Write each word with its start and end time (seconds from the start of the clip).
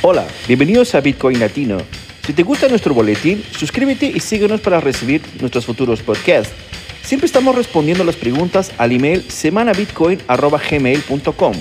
Hola, 0.00 0.28
bienvenidos 0.46 0.94
a 0.94 1.00
Bitcoin 1.00 1.40
Latino. 1.40 1.78
Si 2.24 2.32
te 2.32 2.44
gusta 2.44 2.68
nuestro 2.68 2.94
boletín, 2.94 3.42
suscríbete 3.50 4.06
y 4.06 4.20
síguenos 4.20 4.60
para 4.60 4.80
recibir 4.80 5.20
nuestros 5.40 5.66
futuros 5.66 6.02
podcasts. 6.02 6.54
Siempre 7.02 7.26
estamos 7.26 7.56
respondiendo 7.56 8.04
las 8.04 8.14
preguntas 8.14 8.70
al 8.78 8.92
email 8.92 9.28
semanabitcoin.gmail.com. 9.28 11.54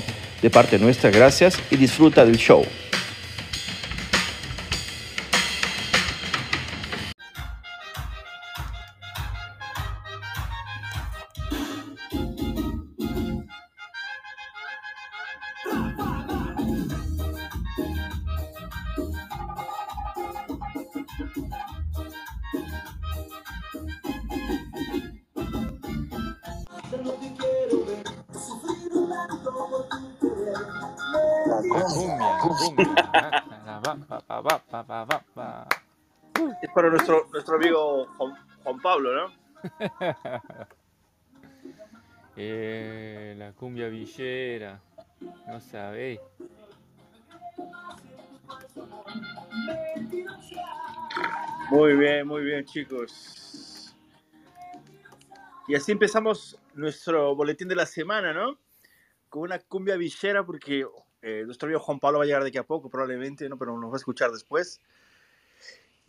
De 0.43 0.49
parte 0.51 0.77
nuestra, 0.77 1.09
gracias 1.09 1.57
y 1.71 1.77
disfruta 1.77 2.25
del 2.25 2.37
show. 2.37 2.63
Juan, 38.77 38.81
Juan 38.81 38.81
Pablo, 38.81 39.13
¿no? 39.15 39.33
Eh, 42.39 43.33
la 43.35 43.51
cumbia 43.53 43.87
villera, 43.87 44.79
no 45.47 45.59
sabéis. 45.59 46.19
Muy 51.71 51.95
bien, 51.97 52.27
muy 52.27 52.43
bien, 52.43 52.63
chicos. 52.63 53.95
Y 55.67 55.73
así 55.73 55.91
empezamos 55.91 56.59
nuestro 56.75 57.35
boletín 57.35 57.67
de 57.67 57.75
la 57.75 57.87
semana, 57.87 58.31
¿no? 58.33 58.59
Con 59.29 59.41
una 59.41 59.57
cumbia 59.57 59.97
villera, 59.97 60.45
porque 60.45 60.85
eh, 61.23 61.41
nuestro 61.43 61.65
amigo 61.65 61.79
Juan 61.79 61.99
Pablo 61.99 62.19
va 62.19 62.23
a 62.23 62.27
llegar 62.27 62.43
de 62.43 62.49
aquí 62.49 62.59
a 62.59 62.67
poco, 62.67 62.87
probablemente, 62.87 63.49
¿no? 63.49 63.57
Pero 63.57 63.75
nos 63.79 63.89
va 63.89 63.95
a 63.95 63.97
escuchar 63.97 64.31
después. 64.31 64.79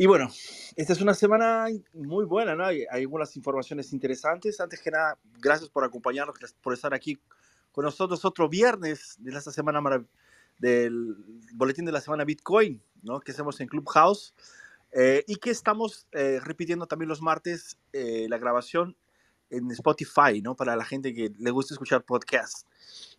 Y 0.00 0.06
bueno, 0.06 0.28
esta 0.76 0.92
es 0.92 1.00
una 1.00 1.12
semana 1.12 1.66
muy 1.92 2.24
buena, 2.24 2.54
¿no? 2.54 2.64
Hay, 2.64 2.84
hay 2.88 3.02
algunas 3.02 3.36
informaciones 3.36 3.92
interesantes. 3.92 4.60
Antes 4.60 4.80
que 4.80 4.92
nada, 4.92 5.18
gracias 5.40 5.68
por 5.68 5.82
acompañarnos, 5.82 6.38
por 6.62 6.72
estar 6.72 6.94
aquí 6.94 7.18
con 7.72 7.84
nosotros 7.84 8.24
otro 8.24 8.48
viernes 8.48 9.16
de 9.18 9.36
esta 9.36 9.50
semana 9.50 9.80
del 10.60 11.16
boletín 11.52 11.84
de 11.84 11.90
la 11.90 12.00
semana 12.00 12.24
Bitcoin, 12.24 12.80
¿no? 13.02 13.18
Que 13.18 13.32
hacemos 13.32 13.60
en 13.60 13.66
Clubhouse. 13.66 14.34
Eh, 14.92 15.24
y 15.26 15.34
que 15.34 15.50
estamos 15.50 16.06
eh, 16.12 16.38
repitiendo 16.44 16.86
también 16.86 17.08
los 17.08 17.20
martes 17.20 17.76
eh, 17.92 18.26
la 18.30 18.38
grabación 18.38 18.96
en 19.50 19.68
Spotify, 19.72 20.40
¿no? 20.40 20.54
Para 20.54 20.76
la 20.76 20.84
gente 20.84 21.12
que 21.12 21.32
le 21.40 21.50
gusta 21.50 21.74
escuchar 21.74 22.04
podcasts. 22.04 22.66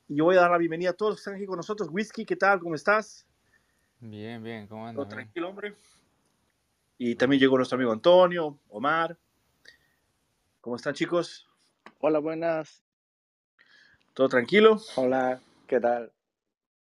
Y 0.07 0.15
yo 0.15 0.23
voy 0.23 0.37
a 0.37 0.41
dar 0.41 0.51
la 0.51 0.57
bienvenida 0.57 0.91
a 0.91 0.93
todos 0.93 1.11
los 1.11 1.17
que 1.17 1.21
están 1.23 1.35
aquí 1.35 1.45
con 1.45 1.57
nosotros. 1.57 1.89
Whisky, 1.91 2.23
¿qué 2.25 2.37
tal? 2.37 2.61
¿Cómo 2.61 2.73
estás? 2.73 3.27
Bien, 3.99 4.41
bien, 4.41 4.65
¿cómo 4.65 4.83
¿Todo 4.83 4.89
andas? 4.89 5.07
Bien. 5.07 5.09
tranquilo, 5.09 5.49
hombre? 5.49 5.75
Y 6.99 7.15
también 7.17 7.41
llegó 7.41 7.57
nuestro 7.57 7.77
amigo 7.77 7.93
Antonio, 7.93 8.59
Omar. 8.69 9.19
¿Cómo 10.61 10.75
están, 10.77 10.93
chicos? 10.95 11.49
Hola, 11.99 12.19
buenas. 12.19 12.83
¿Todo 14.13 14.29
tranquilo? 14.29 14.81
Hola, 14.95 15.41
¿qué 15.67 15.79
tal? 15.79 16.13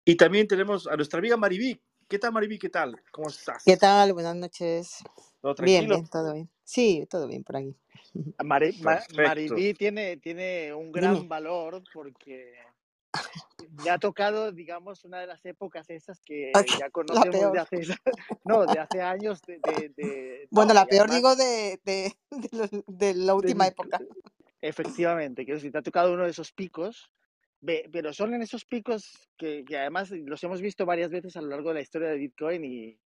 Y 0.05 0.17
también 0.17 0.49
tenemos 0.49 0.87
a 0.87 0.97
nuestra 0.97 1.21
amiga 1.21 1.37
Mariví. 1.37 1.81
¿Qué 2.09 2.19
tal, 2.19 2.33
Mariví? 2.33 2.59
¿Qué 2.59 2.71
tal? 2.71 3.01
¿Cómo 3.13 3.29
estás? 3.31 3.65
¿Qué 3.65 3.77
tal? 3.77 4.13
Buenas 4.15 4.37
noches. 4.37 5.05
¿Todo 5.41 5.55
Bien, 5.59 5.87
tranquilo? 5.87 5.89
bien, 5.89 6.09
todo 6.09 6.35
bien. 6.35 6.51
Sí, 6.65 7.07
todo 7.11 7.29
bien 7.29 7.45
por 7.45 7.57
aquí. 7.59 7.77
Mari- 8.41 8.75
Ma- 8.79 9.07
Perfecto. 9.15 9.65
Maribí 9.65 9.75
tiene, 9.75 10.19
tiene 10.19 10.75
un 10.75 10.93
gran 10.93 11.27
Dime. 11.27 11.29
valor 11.29 11.85
porque 11.93 12.55
me 13.83 13.91
ha 13.91 13.99
tocado, 13.99 14.53
digamos, 14.53 15.05
una 15.05 15.21
de 15.21 15.27
las 15.29 15.45
épocas 15.47 15.91
esas 15.91 16.21
que 16.23 16.55
Ay, 16.55 16.67
ya 16.77 16.91
conocemos 16.91 17.51
de 17.53 17.59
hace, 17.61 17.81
no, 18.45 18.67
de 18.69 18.79
hace 18.79 19.03
años. 19.03 19.45
De, 19.47 19.61
de- 19.61 19.91
de- 19.97 20.51
Bueno, 20.51 20.75
no, 20.75 20.75
la 20.75 20.87
peor 20.87 21.11
además, 21.11 21.11
digo 21.11 21.37
de, 21.37 21.81
de, 21.85 22.15
la 23.15 23.35
última 23.35 23.67
época. 23.67 24.05
efectivamente, 24.61 25.45
quiero 25.45 25.59
decir, 25.59 25.73
te 25.73 25.79
ha 25.79 25.83
tocado 25.83 26.13
uno 26.15 26.25
de 26.25 26.31
esos 26.31 26.53
picos, 26.53 27.11
pero 27.93 28.13
son 28.13 28.35
en 28.35 28.43
esos 28.43 28.65
picos 28.65 29.29
que, 29.39 29.65
que 29.67 29.79
además 29.79 30.11
los 30.13 30.43
hemos 30.45 30.61
visto 30.63 30.87
varias 30.87 31.11
veces 31.11 31.37
a 31.37 31.43
lo 31.43 31.49
largo 31.49 31.71
de 31.71 31.77
la 31.77 31.81
historia 31.83 32.09
de 32.11 32.19
Bitcoin 32.19 32.65
y, 32.65 32.99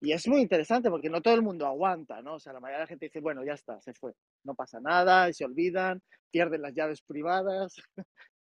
Y 0.00 0.12
es 0.12 0.28
muy 0.28 0.42
interesante 0.42 0.90
porque 0.90 1.10
no 1.10 1.22
todo 1.22 1.34
el 1.34 1.42
mundo 1.42 1.66
aguanta, 1.66 2.22
¿no? 2.22 2.34
O 2.36 2.40
sea, 2.40 2.52
la 2.54 2.60
mayoría 2.60 2.78
de 2.80 2.84
la 2.84 2.88
gente 2.88 3.06
dice, 3.06 3.20
bueno, 3.20 3.44
ya 3.44 3.54
está, 3.54 3.80
se 3.82 3.94
fue, 3.94 4.14
no 4.44 4.54
pasa 4.54 4.80
nada, 4.80 5.28
y 5.28 5.34
se 5.34 5.44
olvidan, 5.46 6.02
pierden 6.30 6.62
las 6.62 6.74
llaves 6.74 7.02
privadas 7.02 7.76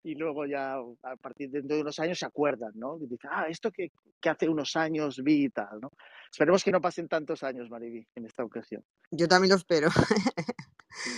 y 0.08 0.14
luego 0.16 0.46
ya 0.46 0.74
a 0.76 1.16
partir 1.16 1.50
de, 1.50 1.62
de 1.62 1.80
unos 1.82 1.98
años 2.00 2.18
se 2.18 2.26
acuerdan, 2.26 2.72
¿no? 2.76 2.98
Y 2.98 3.06
dicen, 3.08 3.30
ah, 3.32 3.46
esto 3.48 3.70
que, 3.72 3.90
que 4.20 4.30
hace 4.30 4.48
unos 4.48 4.76
años 4.76 5.22
vi 5.24 5.46
y 5.46 5.50
tal, 5.50 5.80
¿no? 5.80 5.90
Esperemos 6.30 6.64
que 6.64 6.72
no 6.72 6.80
pasen 6.80 7.08
tantos 7.08 7.42
años, 7.44 7.70
Mariby, 7.70 8.06
en 8.16 8.26
esta 8.26 8.44
ocasión. 8.44 8.84
Yo 9.12 9.28
también 9.28 9.50
lo 9.50 9.56
espero. 9.56 9.90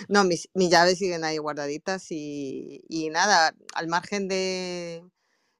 No, 0.08 0.24
mis, 0.24 0.48
mis 0.54 0.70
llaves 0.70 0.98
siguen 0.98 1.24
ahí 1.24 1.38
guardaditas 1.38 2.06
y, 2.10 2.82
y 2.88 3.10
nada, 3.10 3.54
al 3.74 3.88
margen 3.88 4.28
de, 4.28 5.04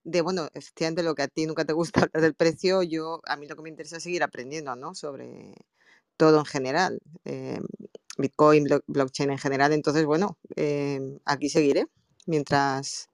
de, 0.05 0.21
bueno, 0.23 0.49
efectivamente 0.55 1.03
lo 1.03 1.15
que 1.15 1.23
a 1.23 1.29
ti 1.29 1.47
nunca 1.47 1.65
te 1.67 1.73
gusta 1.75 2.03
hablar 2.05 2.23
del 2.23 2.35
precio, 2.35 2.83
yo, 2.85 3.21
a 3.27 3.37
mí 3.37 3.47
lo 3.49 3.57
que 3.57 3.63
me 3.63 3.71
interesa 3.71 3.99
es 3.99 4.05
seguir 4.05 4.23
aprendiendo, 4.25 4.77
¿no? 4.77 4.95
Sobre 4.95 5.55
todo 6.19 6.41
en 6.41 6.47
general, 6.47 7.01
eh, 7.27 7.61
Bitcoin, 8.19 8.67
blo- 8.67 8.85
blockchain 8.89 9.33
en 9.33 9.39
general. 9.39 9.75
Entonces, 9.75 10.07
bueno, 10.07 10.39
eh, 10.57 11.01
aquí 11.27 11.51
seguiré 11.51 11.87
mientras 12.27 13.10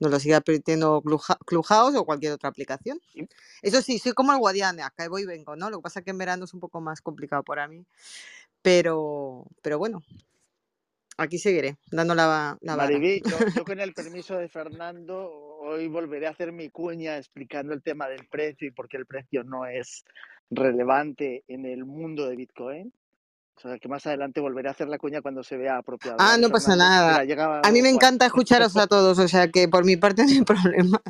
nos 0.00 0.10
lo 0.10 0.20
siga 0.20 0.40
permitiendo 0.40 1.02
Clubhouse 1.46 1.96
o 1.96 2.04
cualquier 2.04 2.32
otra 2.32 2.48
aplicación. 2.48 3.00
Eso 3.62 3.82
sí, 3.82 3.98
soy 3.98 4.12
como 4.12 4.32
el 4.32 4.38
Guadiana, 4.38 4.86
acá 4.86 5.08
voy 5.08 5.22
y 5.22 5.26
vengo, 5.26 5.56
¿no? 5.56 5.70
Lo 5.70 5.78
que 5.78 5.82
pasa 5.82 6.00
es 6.00 6.04
que 6.04 6.10
en 6.10 6.18
verano 6.18 6.44
es 6.44 6.54
un 6.54 6.60
poco 6.60 6.80
más 6.80 7.00
complicado 7.00 7.42
para 7.42 7.66
mí, 7.68 7.84
pero, 8.62 9.44
pero 9.62 9.78
bueno, 9.78 10.02
aquí 11.16 11.38
seguiré, 11.38 11.76
dando 11.90 12.14
la, 12.14 12.56
la 12.60 12.90
yo, 12.90 12.98
yo 13.54 13.64
con 13.64 13.80
el 13.80 13.92
permiso 13.94 14.36
de 14.36 14.48
Fernando, 14.48 15.30
hoy 15.60 15.88
volveré 15.88 16.26
a 16.26 16.30
hacer 16.30 16.52
mi 16.52 16.70
cuña 16.70 17.16
explicando 17.16 17.74
el 17.74 17.82
tema 17.82 18.08
del 18.08 18.26
precio 18.28 18.68
y 18.68 18.70
por 18.70 18.88
qué 18.88 18.96
el 18.96 19.06
precio 19.06 19.44
no 19.44 19.66
es 19.66 20.04
relevante 20.50 21.44
en 21.48 21.66
el 21.66 21.84
mundo 21.84 22.28
de 22.28 22.36
Bitcoin. 22.36 22.92
O 23.58 23.60
sea, 23.60 23.78
que 23.78 23.88
más 23.88 24.06
adelante 24.06 24.40
volveré 24.40 24.68
a 24.68 24.70
hacer 24.70 24.88
la 24.88 24.98
cuña 24.98 25.20
cuando 25.20 25.42
se 25.42 25.56
vea 25.56 25.78
apropiado. 25.78 26.16
Ah, 26.20 26.30
¿vale, 26.30 26.42
no 26.42 26.50
pasa 26.50 26.76
nada. 26.76 27.12
Mira, 27.12 27.24
llega 27.24 27.60
A 27.64 27.72
mí 27.72 27.82
me 27.82 27.88
encanta 27.88 28.26
escucharos 28.26 28.76
a 28.76 28.86
todos, 28.86 29.18
o 29.18 29.26
sea 29.26 29.50
que 29.50 29.66
por 29.68 29.84
mi 29.84 29.96
parte 29.96 30.22
no 30.26 30.30
hay 30.30 30.42
problema. 30.42 31.02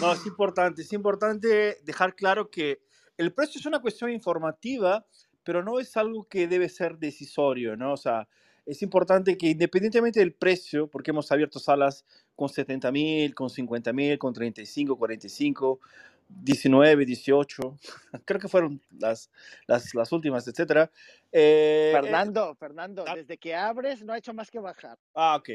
No, 0.00 0.12
es 0.14 0.26
importante, 0.26 0.82
es 0.82 0.92
importante 0.92 1.78
dejar 1.84 2.14
claro 2.14 2.50
que 2.50 2.80
el 3.18 3.32
precio 3.32 3.58
es 3.58 3.66
una 3.66 3.80
cuestión 3.80 4.10
informativa, 4.10 5.06
pero 5.44 5.62
no 5.62 5.78
es 5.78 5.96
algo 5.96 6.24
que 6.24 6.48
debe 6.48 6.68
ser 6.68 6.98
decisorio, 6.98 7.76
¿no? 7.76 7.92
O 7.92 7.96
sea, 7.96 8.26
es 8.64 8.82
importante 8.82 9.38
que 9.38 9.50
independientemente 9.50 10.18
del 10.20 10.32
precio, 10.32 10.88
porque 10.88 11.12
hemos 11.12 11.30
abierto 11.30 11.58
salas 11.58 12.04
con 12.34 12.48
70 12.48 12.90
mil, 12.90 13.34
con 13.34 13.48
50 13.48 13.92
mil, 13.92 14.18
con 14.18 14.32
35, 14.32 14.96
45, 14.96 15.80
19, 16.28 17.06
18, 17.06 17.76
creo 18.24 18.40
que 18.40 18.48
fueron 18.48 18.80
las, 18.98 19.30
las, 19.66 19.94
las 19.94 20.12
últimas, 20.12 20.46
etcétera. 20.48 20.90
Eh, 21.32 21.92
eh, 21.92 21.92
Fernando, 22.00 22.54
Fernando, 22.54 23.04
ah, 23.06 23.14
desde 23.16 23.38
que 23.38 23.54
abres 23.54 24.02
no 24.04 24.12
ha 24.12 24.18
hecho 24.18 24.34
más 24.34 24.50
que 24.50 24.58
bajar. 24.58 24.98
ah, 25.14 25.36
ok. 25.36 25.50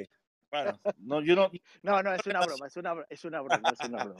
Bueno, 0.51 0.79
no, 0.97 1.21
yo 1.21 1.35
no, 1.35 1.49
No, 1.83 2.01
no, 2.03 2.13
es 2.13 2.25
una 2.27 2.41
broma, 2.43 2.67
es 2.67 2.77
una, 2.77 3.05
es 3.09 3.25
una 3.25 3.41
broma, 3.41 3.71
es 3.71 3.79
una 3.83 4.03
broma. 4.03 4.19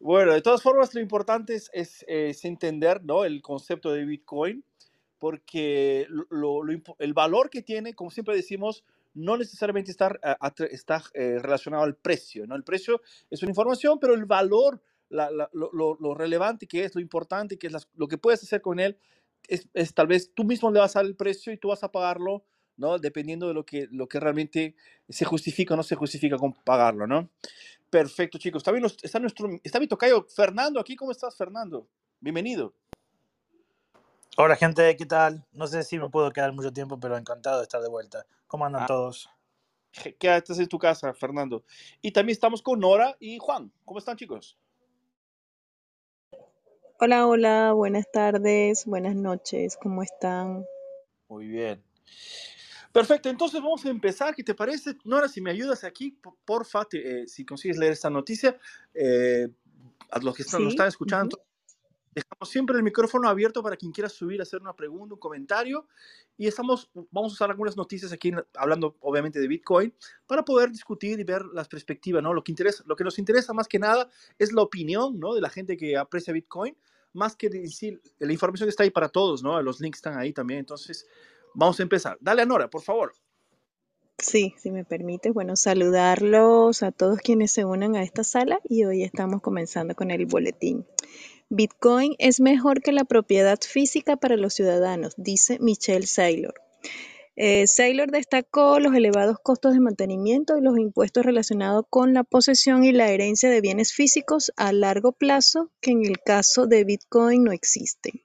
Bueno, 0.00 0.32
de 0.32 0.42
todas 0.42 0.62
formas, 0.62 0.94
lo 0.94 1.00
importante 1.00 1.54
es, 1.56 1.70
es, 1.72 2.04
es 2.08 2.44
entender 2.44 3.02
¿no? 3.04 3.24
el 3.24 3.42
concepto 3.42 3.92
de 3.92 4.04
Bitcoin, 4.04 4.64
porque 5.18 6.06
lo- 6.30 6.62
el 6.98 7.14
valor 7.14 7.50
que 7.50 7.62
tiene, 7.62 7.94
como 7.94 8.10
siempre 8.10 8.36
decimos, 8.36 8.84
no 9.14 9.36
necesariamente 9.36 9.90
está, 9.90 10.10
atra- 10.40 10.68
está 10.70 11.02
eh, 11.14 11.38
relacionado 11.40 11.82
al 11.82 11.96
precio. 11.96 12.46
¿no? 12.46 12.54
El 12.54 12.62
precio 12.62 13.00
es 13.30 13.42
una 13.42 13.50
información, 13.50 13.98
pero 13.98 14.14
el 14.14 14.26
valor, 14.26 14.80
la- 15.10 15.30
la- 15.30 15.50
lo, 15.52 15.70
lo- 15.72 15.96
relevante 16.14 16.66
que 16.66 16.84
es, 16.84 16.94
lo 16.94 17.00
importante 17.00 17.58
que 17.58 17.68
es, 17.68 17.72
las- 17.72 17.88
lo 17.94 18.08
que 18.08 18.18
puedes 18.18 18.42
hacer 18.42 18.60
con 18.60 18.80
él, 18.80 18.98
es, 19.48 19.68
es 19.74 19.94
tal 19.94 20.06
vez 20.06 20.32
tú 20.34 20.44
mismo 20.44 20.70
le 20.70 20.80
vas 20.80 20.96
a 20.96 21.00
dar 21.00 21.06
el 21.06 21.16
precio 21.16 21.52
y 21.52 21.58
tú 21.58 21.68
vas 21.68 21.82
a 21.84 21.90
pagarlo, 21.92 22.44
¿no? 22.76 22.98
dependiendo 22.98 23.48
de 23.48 23.54
lo 23.54 23.64
que, 23.64 23.88
lo 23.90 24.08
que 24.08 24.20
realmente 24.20 24.74
se 25.08 25.24
justifica 25.24 25.74
o 25.74 25.76
no 25.76 25.82
se 25.82 25.96
justifica 25.96 26.36
con 26.36 26.52
pagarlo. 26.52 27.06
¿no? 27.06 27.30
Perfecto, 27.90 28.38
chicos. 28.38 28.60
Está, 28.60 28.72
bien 28.72 28.84
está, 28.84 29.18
nuestro, 29.18 29.48
está 29.62 29.80
mi 29.80 29.86
tocayo 29.88 30.26
Fernando 30.28 30.78
aquí. 30.80 30.94
¿Cómo 30.96 31.12
estás, 31.12 31.36
Fernando? 31.36 31.88
Bienvenido. 32.20 32.74
Hola 34.36 34.54
gente, 34.56 34.94
¿qué 34.96 35.06
tal? 35.06 35.44
No 35.52 35.66
sé 35.66 35.82
si 35.82 35.98
me 35.98 36.10
puedo 36.10 36.30
quedar 36.30 36.52
mucho 36.52 36.72
tiempo, 36.72 37.00
pero 37.00 37.16
encantado 37.16 37.58
de 37.58 37.64
estar 37.64 37.82
de 37.82 37.88
vuelta. 37.88 38.24
¿Cómo 38.46 38.66
andan 38.66 38.82
Ah, 38.82 38.86
todos? 38.86 39.28
quédate 40.18 40.52
en 40.52 40.68
tu 40.68 40.78
casa, 40.78 41.12
Fernando. 41.14 41.64
Y 42.02 42.12
también 42.12 42.34
estamos 42.34 42.62
con 42.62 42.78
Nora 42.78 43.16
y 43.18 43.38
Juan. 43.38 43.72
¿Cómo 43.84 43.98
están, 43.98 44.16
chicos? 44.16 44.56
Hola, 47.00 47.26
hola, 47.26 47.72
buenas 47.72 48.10
tardes, 48.10 48.84
buenas 48.84 49.14
noches, 49.14 49.76
¿cómo 49.76 50.02
están? 50.02 50.66
Muy 51.28 51.46
bien. 51.46 51.82
Perfecto, 52.92 53.28
entonces 53.28 53.60
vamos 53.60 53.84
a 53.84 53.90
empezar. 53.90 54.34
¿Qué 54.34 54.42
te 54.42 54.54
parece? 54.54 54.96
Nora, 55.04 55.28
si 55.28 55.40
me 55.40 55.50
ayudas 55.50 55.84
aquí, 55.84 56.10
por- 56.10 56.36
porfa, 56.44 56.84
te- 56.86 57.22
eh, 57.22 57.28
si 57.28 57.44
consigues 57.44 57.76
leer 57.78 57.92
esta 57.92 58.10
noticia, 58.10 58.58
eh, 58.94 59.48
a 60.10 60.18
los 60.20 60.34
que 60.34 60.42
están, 60.42 60.64
nos 60.64 60.72
están 60.72 60.88
escuchando, 60.88 61.40
dejamos 62.14 62.48
siempre 62.48 62.76
el 62.76 62.82
micrófono 62.82 63.28
abierto 63.28 63.62
para 63.62 63.76
quien 63.76 63.92
quiera 63.92 64.08
subir, 64.08 64.40
hacer 64.40 64.60
una 64.60 64.74
pregunta, 64.74 65.14
un 65.14 65.20
comentario. 65.20 65.86
Y 66.36 66.46
estamos, 66.46 66.90
vamos 67.10 67.32
a 67.32 67.34
usar 67.34 67.50
algunas 67.50 67.76
noticias 67.76 68.12
aquí, 68.12 68.32
hablando 68.54 68.96
obviamente 69.00 69.40
de 69.40 69.48
Bitcoin, 69.48 69.92
para 70.26 70.44
poder 70.44 70.70
discutir 70.70 71.18
y 71.18 71.24
ver 71.24 71.44
las 71.46 71.68
perspectivas, 71.68 72.22
¿no? 72.22 72.32
Lo 72.32 72.44
que, 72.44 72.52
interesa, 72.52 72.84
lo 72.86 72.96
que 72.96 73.04
nos 73.04 73.18
interesa 73.18 73.52
más 73.52 73.68
que 73.68 73.78
nada 73.78 74.08
es 74.38 74.52
la 74.52 74.62
opinión, 74.62 75.18
¿no? 75.18 75.34
De 75.34 75.40
la 75.40 75.50
gente 75.50 75.76
que 75.76 75.96
aprecia 75.96 76.32
Bitcoin, 76.32 76.76
más 77.12 77.36
que 77.36 77.48
decir, 77.48 78.00
la 78.18 78.32
información 78.32 78.68
está 78.68 78.82
ahí 78.84 78.90
para 78.90 79.08
todos, 79.08 79.42
¿no? 79.42 79.60
Los 79.62 79.80
links 79.80 79.98
están 79.98 80.18
ahí 80.18 80.32
también. 80.32 80.60
Entonces, 80.60 81.06
vamos 81.54 81.78
a 81.80 81.82
empezar. 81.82 82.18
Dale 82.20 82.42
a 82.42 82.46
Nora, 82.46 82.68
por 82.70 82.82
favor. 82.82 83.12
Sí, 84.20 84.54
si 84.58 84.72
me 84.72 84.84
permite, 84.84 85.30
bueno, 85.30 85.54
saludarlos 85.54 86.82
a 86.82 86.90
todos 86.90 87.20
quienes 87.20 87.52
se 87.52 87.64
unan 87.64 87.94
a 87.94 88.02
esta 88.02 88.24
sala 88.24 88.60
y 88.68 88.84
hoy 88.84 89.04
estamos 89.04 89.40
comenzando 89.40 89.94
con 89.94 90.10
el 90.10 90.26
boletín. 90.26 90.84
Bitcoin 91.50 92.14
es 92.18 92.40
mejor 92.40 92.82
que 92.82 92.92
la 92.92 93.04
propiedad 93.04 93.58
física 93.60 94.16
para 94.16 94.36
los 94.36 94.52
ciudadanos, 94.52 95.14
dice 95.16 95.58
Michelle 95.60 96.06
Saylor. 96.06 96.54
Eh, 97.36 97.66
Saylor 97.66 98.10
destacó 98.10 98.80
los 98.80 98.94
elevados 98.94 99.38
costos 99.42 99.72
de 99.72 99.80
mantenimiento 99.80 100.58
y 100.58 100.60
los 100.60 100.76
impuestos 100.76 101.24
relacionados 101.24 101.84
con 101.88 102.12
la 102.12 102.24
posesión 102.24 102.84
y 102.84 102.92
la 102.92 103.08
herencia 103.10 103.48
de 103.48 103.60
bienes 103.60 103.94
físicos 103.94 104.52
a 104.56 104.72
largo 104.72 105.12
plazo 105.12 105.70
que 105.80 105.92
en 105.92 106.04
el 106.04 106.18
caso 106.20 106.66
de 106.66 106.84
Bitcoin 106.84 107.44
no 107.44 107.52
existen. 107.52 108.24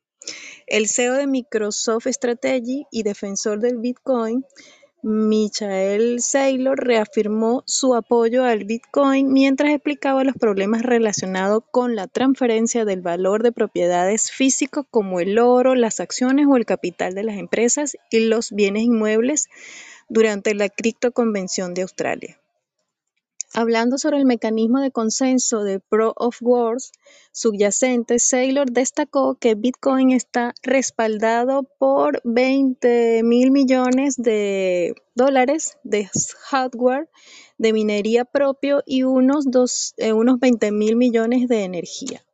El 0.67 0.87
CEO 0.87 1.13
de 1.13 1.27
Microsoft 1.27 2.07
Strategy 2.07 2.87
y 2.91 3.03
defensor 3.03 3.59
del 3.59 3.77
Bitcoin, 3.77 4.43
Michael 5.05 6.21
Saylor, 6.21 6.79
reafirmó 6.79 7.63
su 7.65 7.94
apoyo 7.94 8.45
al 8.45 8.63
Bitcoin 8.63 9.33
mientras 9.33 9.73
explicaba 9.73 10.23
los 10.23 10.35
problemas 10.35 10.81
relacionados 10.81 11.61
con 11.71 11.97
la 11.97 12.07
transferencia 12.07 12.85
del 12.85 13.01
valor 13.01 13.44
de 13.44 13.51
propiedades 13.51 14.31
físicas 14.31 14.85
como 14.89 15.19
el 15.19 15.39
oro, 15.39 15.75
las 15.75 16.00
acciones 16.00 16.47
o 16.50 16.55
el 16.55 16.65
capital 16.65 17.15
de 17.15 17.23
las 17.23 17.38
empresas 17.38 17.97
y 18.11 18.21
los 18.21 18.51
bienes 18.51 18.83
inmuebles 18.83 19.50
durante 20.07 20.55
la 20.55 20.69
criptoconvención 20.69 21.73
de 21.73 21.81
Australia. 21.81 22.39
Hablando 23.55 24.00
sobre 24.00 24.17
el 24.17 24.25
mecanismo 24.25 24.79
de 24.79 24.89
consenso 24.89 25.63
de 25.63 25.79
Proof 25.79 26.13
of 26.15 26.41
Work 26.41 26.81
subyacente, 27.31 28.17
Saylor 28.17 28.71
destacó 28.71 29.35
que 29.35 29.53
Bitcoin 29.53 30.11
está 30.11 30.55
respaldado 30.63 31.61
por 31.77 32.19
20 32.23 33.21
mil 33.23 33.51
millones 33.51 34.15
de 34.17 34.95
dólares 35.13 35.77
de 35.83 36.09
hardware 36.50 37.07
de 37.59 37.73
minería 37.73 38.25
propio 38.25 38.81
y 38.88 39.03
unos, 39.03 39.94
eh, 39.97 40.13
unos 40.13 40.39
20 40.39 40.71
mil 40.71 40.95
millones 40.95 41.47
de 41.47 41.63
energía. 41.63 42.25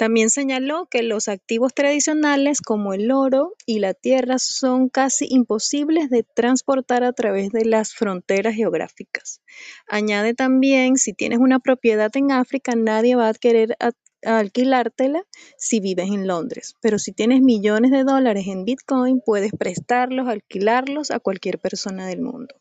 También 0.00 0.30
señaló 0.30 0.86
que 0.86 1.02
los 1.02 1.28
activos 1.28 1.74
tradicionales 1.74 2.62
como 2.62 2.94
el 2.94 3.12
oro 3.12 3.52
y 3.66 3.80
la 3.80 3.92
tierra 3.92 4.38
son 4.38 4.88
casi 4.88 5.26
imposibles 5.28 6.08
de 6.08 6.22
transportar 6.22 7.04
a 7.04 7.12
través 7.12 7.50
de 7.50 7.66
las 7.66 7.92
fronteras 7.92 8.54
geográficas. 8.54 9.42
Añade 9.86 10.32
también, 10.32 10.96
si 10.96 11.12
tienes 11.12 11.38
una 11.38 11.58
propiedad 11.58 12.10
en 12.14 12.32
África, 12.32 12.72
nadie 12.74 13.14
va 13.14 13.28
a 13.28 13.34
querer 13.34 13.76
alquilártela 14.24 15.22
si 15.58 15.80
vives 15.80 16.08
en 16.08 16.26
Londres, 16.26 16.76
pero 16.80 16.98
si 16.98 17.12
tienes 17.12 17.42
millones 17.42 17.90
de 17.90 18.04
dólares 18.04 18.46
en 18.46 18.64
Bitcoin, 18.64 19.20
puedes 19.20 19.52
prestarlos, 19.52 20.28
alquilarlos 20.28 21.10
a 21.10 21.20
cualquier 21.20 21.58
persona 21.58 22.06
del 22.06 22.22
mundo. 22.22 22.54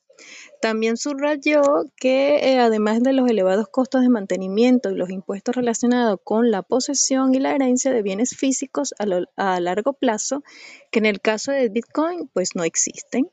También 0.61 0.97
subrayó 0.97 1.61
que 1.95 2.37
eh, 2.37 2.59
además 2.59 3.01
de 3.01 3.13
los 3.13 3.29
elevados 3.29 3.69
costos 3.69 4.01
de 4.01 4.09
mantenimiento 4.09 4.91
y 4.91 4.95
los 4.95 5.09
impuestos 5.09 5.55
relacionados 5.55 6.19
con 6.23 6.51
la 6.51 6.63
posesión 6.63 7.33
y 7.33 7.39
la 7.39 7.55
herencia 7.55 7.91
de 7.91 8.01
bienes 8.01 8.35
físicos 8.35 8.93
a, 8.99 9.59
largo 9.59 9.93
plazo, 9.93 10.43
que 10.91 10.99
en 10.99 11.05
el 11.05 11.21
caso 11.21 11.53
de 11.53 11.69
Bitcoin 11.69 12.29
pues 12.33 12.55
no 12.55 12.63
existen. 12.63 13.29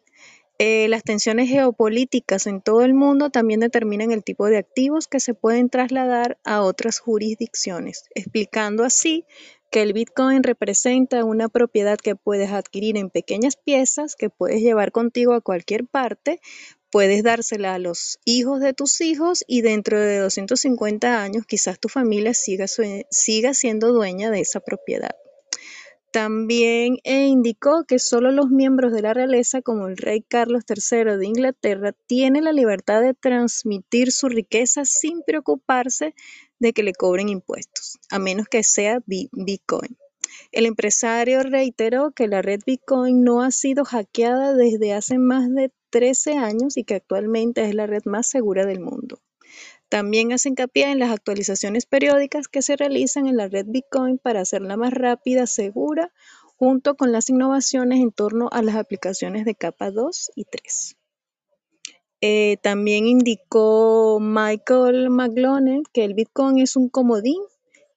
Eh, 0.59 0.89
las 0.89 1.03
tensiones 1.03 1.51
geopolíticas 1.51 2.47
en 2.47 2.63
todo 2.63 2.83
el 2.83 2.95
mundo 2.95 3.29
también 3.29 3.61
determinan 3.61 4.11
el 4.13 4.25
tipo 4.25 4.47
de 4.47 4.57
activos 4.57 5.07
que 5.07 5.21
se 5.21 5.35
pueden 5.35 5.69
trasladar 5.69 6.39
a 6.45 6.63
otras 6.63 6.99
jurisdicciones, 6.99 8.05
explicando 8.15 8.85
así 8.85 9.27
que 9.71 9.83
el 9.83 9.93
Bitcoin 9.93 10.43
representa 10.43 11.25
una 11.25 11.49
propiedad 11.49 11.99
que 11.99 12.17
puedes 12.17 12.53
adquirir 12.53 12.97
en 12.97 13.11
pequeñas 13.11 13.57
piezas 13.57 14.17
que 14.17 14.31
puedes 14.31 14.63
llevar 14.63 14.93
contigo 14.93 15.35
a 15.35 15.41
cualquier 15.41 15.85
parte, 15.85 16.41
puedes 16.97 17.23
dársela 17.23 17.75
a 17.75 17.79
los 17.79 18.19
hijos 18.25 18.59
de 18.61 18.73
tus 18.73 19.03
hijos 19.03 19.45
y 19.47 19.61
dentro 19.61 20.01
de 20.01 20.17
250 20.17 21.23
años 21.23 21.45
quizás 21.47 21.79
tu 21.79 21.91
familia 21.91 22.33
siga, 22.33 22.65
siga 23.11 23.53
siendo 23.53 23.93
dueña 23.93 24.31
de 24.31 24.41
esa 24.41 24.61
propiedad. 24.61 25.15
También 26.11 26.97
eh, 27.05 27.27
indicó 27.27 27.85
que 27.87 27.99
solo 27.99 28.31
los 28.31 28.49
miembros 28.49 28.95
de 28.95 29.03
la 29.03 29.13
realeza, 29.13 29.61
como 29.61 29.89
el 29.89 29.99
rey 29.99 30.23
Carlos 30.23 30.63
III 30.67 31.19
de 31.19 31.27
Inglaterra, 31.27 31.93
tienen 32.07 32.45
la 32.45 32.53
libertad 32.55 33.03
de 33.03 33.13
transmitir 33.13 34.11
su 34.11 34.31
riqueza 34.31 34.87
sin 34.87 35.21
preocuparse 35.23 36.15
de 36.61 36.73
que 36.73 36.83
le 36.83 36.95
cobren 36.95 37.29
impuestos, 37.29 37.99
a 38.09 38.19
menos 38.19 38.47
que 38.49 38.63
sea 38.63 39.01
Bi- 39.05 39.29
Bitcoin. 39.33 39.99
El 40.51 40.65
empresario 40.65 41.43
reiteró 41.43 42.13
que 42.13 42.27
la 42.27 42.41
red 42.41 42.61
Bitcoin 42.65 43.23
no 43.23 43.43
ha 43.43 43.51
sido 43.51 43.85
hackeada 43.85 44.55
desde 44.55 44.95
hace 44.95 45.19
más 45.19 45.53
de 45.55 45.71
13 45.91 46.39
años 46.39 46.77
y 46.77 46.85
que 46.85 46.95
actualmente 46.95 47.65
es 47.65 47.75
la 47.75 47.87
red 47.87 48.03
más 48.05 48.27
segura 48.27 48.67
del 48.67 48.81
mundo. 48.81 49.21
También 49.89 50.33
hace 50.33 50.49
hincapié 50.49 50.91
en 50.91 50.99
las 50.99 51.13
actualizaciones 51.13 51.87
periódicas 51.87 52.49
que 52.49 52.63
se 52.63 52.77
realizan 52.77 53.27
en 53.27 53.37
la 53.37 53.49
red 53.49 53.67
Bitcoin 53.69 54.19
para 54.19 54.41
hacerla 54.41 54.77
más 54.77 54.93
rápida, 54.93 55.47
segura, 55.47 56.13
junto 56.57 56.97
con 56.97 57.13
las 57.13 57.31
innovaciones 57.31 58.01
en 58.01 58.11
torno 58.11 58.49
a 58.51 58.63
las 58.63 58.77
aplicaciones 58.77 59.45
de 59.45 59.55
capa 59.55 59.91
2 59.91 60.33
y 60.35 60.45
3. 60.45 60.97
Eh, 62.23 62.57
también 62.63 63.07
indicó 63.07 64.19
Michael 64.21 65.11
McLonnell 65.11 65.85
que 65.93 66.05
el 66.05 66.15
Bitcoin 66.15 66.59
es 66.59 66.75
un 66.75 66.89
comodín 66.89 67.41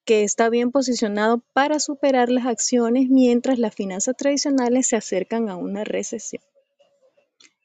que 0.05 0.23
está 0.23 0.49
bien 0.49 0.71
posicionado 0.71 1.41
para 1.53 1.79
superar 1.79 2.29
las 2.29 2.45
acciones 2.45 3.09
mientras 3.09 3.59
las 3.59 3.73
finanzas 3.73 4.15
tradicionales 4.17 4.87
se 4.87 4.97
acercan 4.97 5.49
a 5.49 5.55
una 5.55 5.83
recesión. 5.83 6.43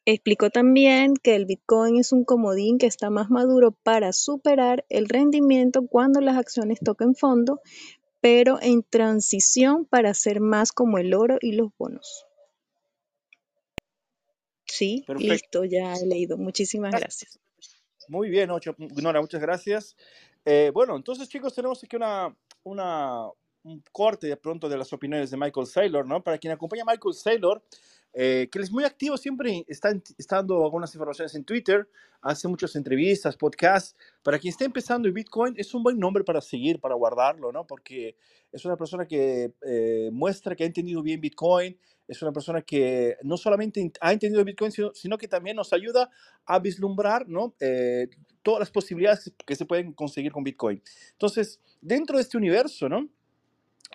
Explicó 0.06 0.50
también 0.50 1.14
que 1.16 1.34
el 1.34 1.46
Bitcoin 1.46 1.96
es 1.99 2.12
un 2.12 2.25
comodín 2.25 2.78
que 2.78 2.87
está 2.87 3.08
más 3.08 3.30
maduro 3.30 3.73
para 3.73 4.12
superar 4.12 4.84
el 4.90 5.08
rendimiento 5.08 5.87
cuando 5.87 6.20
las 6.20 6.37
acciones 6.37 6.78
toquen 6.84 7.14
fondo, 7.14 7.61
pero 8.20 8.58
en 8.61 8.82
transición 8.82 9.87
para 9.87 10.12
ser 10.12 10.40
más 10.40 10.73
como 10.73 10.99
el 10.99 11.14
oro 11.14 11.38
y 11.40 11.52
los 11.52 11.70
bonos. 11.78 12.26
Sí, 14.66 15.04
Perfecto. 15.06 15.62
listo, 15.62 15.64
ya 15.64 15.94
he 15.94 16.06
leído. 16.06 16.37
Muchísimas 16.37 16.90
Gracias. 16.90 17.38
gracias. 17.38 18.08
Muy 18.08 18.28
bien, 18.28 18.50
Ocho. 18.50 18.75
Nora, 18.78 19.20
muchas 19.20 19.40
gracias. 19.40 19.96
Eh, 20.44 20.70
bueno, 20.75 20.96
entonces, 20.96 21.28
chicos, 21.28 21.54
tenemos 21.54 21.82
aquí 21.82 21.96
una, 21.96 22.34
una, 22.64 23.28
un 23.62 23.82
corte 23.92 24.26
de 24.26 24.37
pronto 24.37 24.68
de 24.68 24.76
las 24.76 24.92
opiniones 24.92 25.30
de 25.30 25.37
Michael 25.37 25.66
Saylor, 25.66 26.06
¿no? 26.06 26.23
Para 26.23 26.38
quien 26.38 26.52
acompaña 26.52 26.82
a 26.82 26.92
Michael 26.92 27.14
Saylor, 27.14 27.62
eh, 28.14 28.49
que 28.50 28.59
él 28.59 28.64
es 28.64 28.71
muy 28.71 28.85
activo, 28.85 29.16
siempre 29.16 29.64
está, 29.66 29.90
está 30.16 30.37
dando 30.37 30.62
algunas 30.62 30.94
informaciones 30.94 31.35
en 31.35 31.44
Twitter, 31.44 31.88
hace 32.23 32.47
muchas 32.47 32.76
entrevistas, 32.76 33.37
podcasts. 33.37 33.97
Para 34.23 34.38
quien 34.38 34.52
está 34.52 34.64
empezando 34.64 35.09
en 35.09 35.14
Bitcoin, 35.14 35.54
es 35.56 35.75
un 35.75 35.83
buen 35.83 35.99
nombre 35.99 36.23
para 36.23 36.40
seguir, 36.40 36.80
para 36.80 36.94
guardarlo, 36.94 37.50
¿no? 37.50 37.66
Porque 37.66 38.16
es 38.52 38.64
una 38.64 38.76
persona 38.76 39.06
que 39.06 39.52
eh, 39.66 40.11
muestra 40.12 40.54
que 40.54 40.62
ha 40.62 40.66
entendido 40.66 41.02
bien 41.02 41.21
Bitcoin, 41.21 41.76
es 42.06 42.23
una 42.23 42.33
persona 42.33 42.62
que 42.62 43.16
no 43.23 43.37
solamente 43.37 43.90
ha 44.00 44.12
entendido 44.12 44.44
Bitcoin, 44.44 44.71
sino, 44.71 44.94
sino 44.94 45.18
que 45.18 45.26
también 45.26 45.56
nos 45.56 45.73
ayuda 45.73 46.11
a 46.44 46.59
vislumbrar, 46.61 47.28
¿no? 47.28 47.54
Eh, 47.61 48.09
todas 48.42 48.61
las 48.61 48.71
posibilidades 48.71 49.33
que 49.44 49.56
se 49.56 49.64
pueden 49.64 49.92
conseguir 49.92 50.30
con 50.30 50.44
Bitcoin. 50.44 50.83
Entonces, 51.12 51.61
dentro 51.80 52.16
de 52.16 52.23
este 52.23 52.37
universo, 52.37 52.88
¿no? 52.88 53.09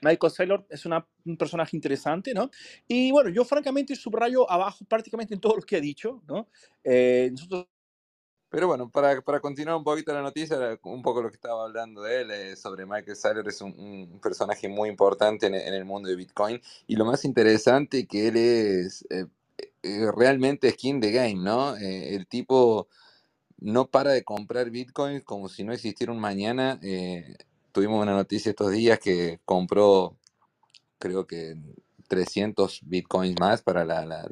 Michael 0.03 0.31
Saylor 0.33 0.65
es 0.69 0.85
una, 0.85 1.07
un 1.25 1.37
personaje 1.37 1.77
interesante, 1.77 2.33
¿no? 2.33 2.49
Y 2.87 3.11
bueno, 3.11 3.29
yo 3.31 3.45
francamente 3.45 3.95
subrayo 3.95 4.49
abajo 4.51 4.85
prácticamente 4.85 5.33
en 5.35 5.41
todo 5.41 5.57
lo 5.57 5.63
que 5.63 5.77
ha 5.77 5.81
dicho, 5.81 6.23
¿no? 6.27 6.49
Eh, 6.83 7.29
nosotros 7.31 7.67
Pero 8.49 8.67
bueno, 8.67 8.89
para, 8.91 9.21
para 9.21 9.41
continuar 9.41 9.77
un 9.77 9.83
poquito 9.83 10.13
la 10.13 10.23
noticia, 10.23 10.57
un 10.83 11.03
poco 11.03 11.21
lo 11.21 11.29
que 11.29 11.35
estaba 11.35 11.65
hablando 11.65 12.01
de 12.03 12.21
él, 12.21 12.31
eh, 12.31 12.55
sobre 12.57 12.85
Michael 12.87 13.15
Saylor, 13.17 13.47
es 13.47 13.61
un, 13.61 13.73
un 13.79 14.19
personaje 14.21 14.69
muy 14.69 14.89
importante 14.89 15.47
en, 15.47 15.55
en 15.55 15.73
el 15.75 15.85
mundo 15.85 16.09
de 16.09 16.15
Bitcoin. 16.15 16.61
Y 16.87 16.95
lo 16.95 17.05
más 17.05 17.25
interesante 17.25 18.07
que 18.07 18.29
él 18.29 18.37
es 18.37 19.05
eh, 19.11 19.27
eh, 19.83 20.11
realmente 20.17 20.71
skin 20.71 21.01
the 21.01 21.11
game, 21.11 21.35
¿no? 21.43 21.77
Eh, 21.77 22.15
el 22.15 22.27
tipo 22.27 22.87
no 23.59 23.89
para 23.91 24.11
de 24.13 24.23
comprar 24.25 24.69
Bitcoin 24.71 25.21
como 25.21 25.49
si 25.49 25.63
no 25.63 25.73
existiera 25.73 26.13
un 26.13 26.19
mañana. 26.21 26.79
eh, 26.83 27.37
tuvimos 27.71 28.01
una 28.03 28.13
noticia 28.13 28.51
estos 28.51 28.71
días 28.71 28.99
que 28.99 29.39
compró, 29.45 30.17
creo 30.99 31.27
que 31.27 31.55
300 32.07 32.81
bitcoins 32.83 33.39
más 33.39 33.61
para 33.61 33.85
la, 33.85 34.05
la- 34.05 34.29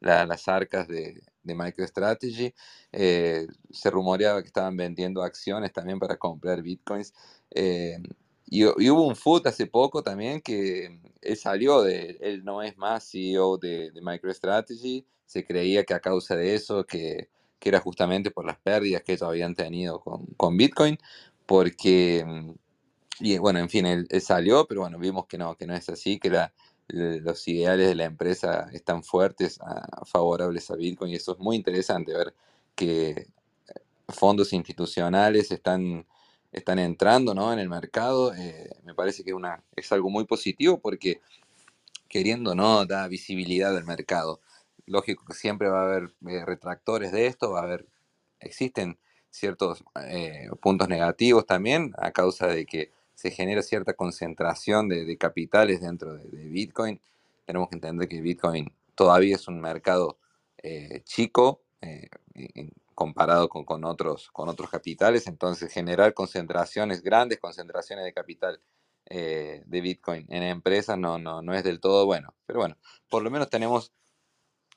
la- 0.00 0.26
las 0.26 0.48
arcas 0.48 0.88
de, 0.88 1.22
de 1.42 1.54
MicroStrategy. 1.54 2.54
Eh, 2.92 3.46
se 3.70 3.90
rumoreaba 3.90 4.42
que 4.42 4.48
estaban 4.48 4.76
vendiendo 4.76 5.22
acciones 5.22 5.72
también 5.72 5.98
para 5.98 6.16
comprar 6.16 6.62
bitcoins. 6.62 7.14
Eh, 7.52 7.98
y, 8.46 8.62
y 8.64 8.90
hubo 8.90 9.06
un 9.06 9.16
foot 9.16 9.46
hace 9.46 9.66
poco 9.66 10.02
también 10.02 10.40
que 10.40 11.00
él 11.22 11.36
salió 11.36 11.82
de, 11.82 12.18
él 12.20 12.44
no 12.44 12.62
es 12.62 12.76
más 12.78 13.10
CEO 13.10 13.58
de, 13.58 13.90
de 13.92 14.00
MicroStrategy. 14.02 15.06
Se 15.26 15.44
creía 15.46 15.84
que 15.84 15.94
a 15.94 16.00
causa 16.00 16.36
de 16.36 16.54
eso, 16.54 16.84
que, 16.86 17.30
que 17.58 17.68
era 17.70 17.80
justamente 17.80 18.30
por 18.30 18.46
las 18.46 18.58
pérdidas 18.58 19.02
que 19.02 19.12
ellos 19.14 19.22
habían 19.28 19.54
tenido 19.56 20.00
con, 20.00 20.26
con 20.36 20.56
Bitcoin, 20.56 20.98
porque, 21.46 22.24
mm, 22.26 22.52
y 23.20 23.38
bueno, 23.38 23.58
en 23.58 23.68
fin, 23.68 23.86
él, 23.86 24.06
salió, 24.20 24.66
pero 24.66 24.82
bueno, 24.82 24.98
vimos 24.98 25.26
que 25.26 25.38
no, 25.38 25.56
que 25.56 25.66
no 25.66 25.74
es 25.74 25.88
así, 25.88 26.18
que 26.18 26.30
los 26.88 27.48
ideales 27.48 27.88
de 27.88 27.94
la 27.94 28.04
empresa 28.04 28.68
están 28.72 29.02
fuertes, 29.02 29.60
a- 29.60 30.04
favorables 30.06 30.70
a 30.70 30.76
Bitcoin, 30.76 31.12
y 31.12 31.16
eso 31.16 31.32
es 31.32 31.38
muy 31.38 31.56
interesante 31.56 32.14
ver 32.14 32.34
que 32.74 33.28
fondos 34.08 34.52
institucionales 34.52 35.50
están, 35.50 36.06
están 36.52 36.78
entrando 36.78 37.34
¿no? 37.34 37.52
en 37.52 37.58
el 37.58 37.68
mercado. 37.68 38.34
eh, 38.34 38.70
me 38.84 38.94
parece 38.94 39.24
que 39.24 39.34
una, 39.34 39.62
es 39.76 39.90
algo 39.92 40.10
muy 40.10 40.24
positivo 40.24 40.80
porque 40.80 41.20
queriendo 42.08 42.54
no, 42.54 42.86
da 42.86 43.08
visibilidad 43.08 43.76
al 43.76 43.84
mercado. 43.84 44.40
Lógico 44.86 45.24
que 45.26 45.34
siempre 45.34 45.68
va 45.68 45.80
a 45.82 45.84
haber 45.84 46.14
eh, 46.28 46.44
retractores 46.44 47.12
de 47.12 47.26
esto, 47.26 47.50
va 47.52 47.60
a 47.60 47.64
haber, 47.64 47.86
existen 48.40 48.98
ciertos 49.30 49.84
eh, 50.06 50.48
puntos 50.60 50.88
negativos 50.88 51.46
también 51.46 51.92
a 51.98 52.12
causa 52.12 52.46
de 52.46 52.64
que 52.64 52.92
se 53.18 53.32
genera 53.32 53.62
cierta 53.62 53.94
concentración 53.94 54.88
de, 54.88 55.04
de 55.04 55.18
capitales 55.18 55.80
dentro 55.80 56.14
de, 56.14 56.48
Bitcoin. 56.48 57.00
Tenemos 57.44 57.68
que 57.68 57.74
entender 57.74 58.08
que 58.08 58.20
Bitcoin 58.20 58.72
todavía 58.94 59.34
es 59.34 59.48
un 59.48 59.60
mercado 59.60 60.20
eh, 60.62 61.02
chico 61.02 61.60
eh, 61.80 62.08
comparado 62.94 63.48
con, 63.48 63.64
con 63.64 63.84
otros, 63.84 64.30
con 64.30 64.48
otros 64.48 64.70
capitales, 64.70 65.26
entonces 65.26 65.72
generar 65.72 66.14
concentraciones, 66.14 67.02
grandes 67.02 67.40
concentraciones 67.40 68.04
de 68.04 68.12
capital 68.12 68.60
eh, 69.06 69.64
de 69.66 69.80
Bitcoin 69.80 70.24
en 70.28 70.44
empresas 70.44 70.96
no, 70.96 71.18
no, 71.18 71.42
no 71.42 71.54
es 71.54 71.64
del 71.64 71.80
todo 71.80 72.06
bueno. 72.06 72.34
Pero 72.46 72.60
bueno, 72.60 72.76
por 73.10 73.24
lo 73.24 73.32
menos 73.32 73.50
tenemos 73.50 73.90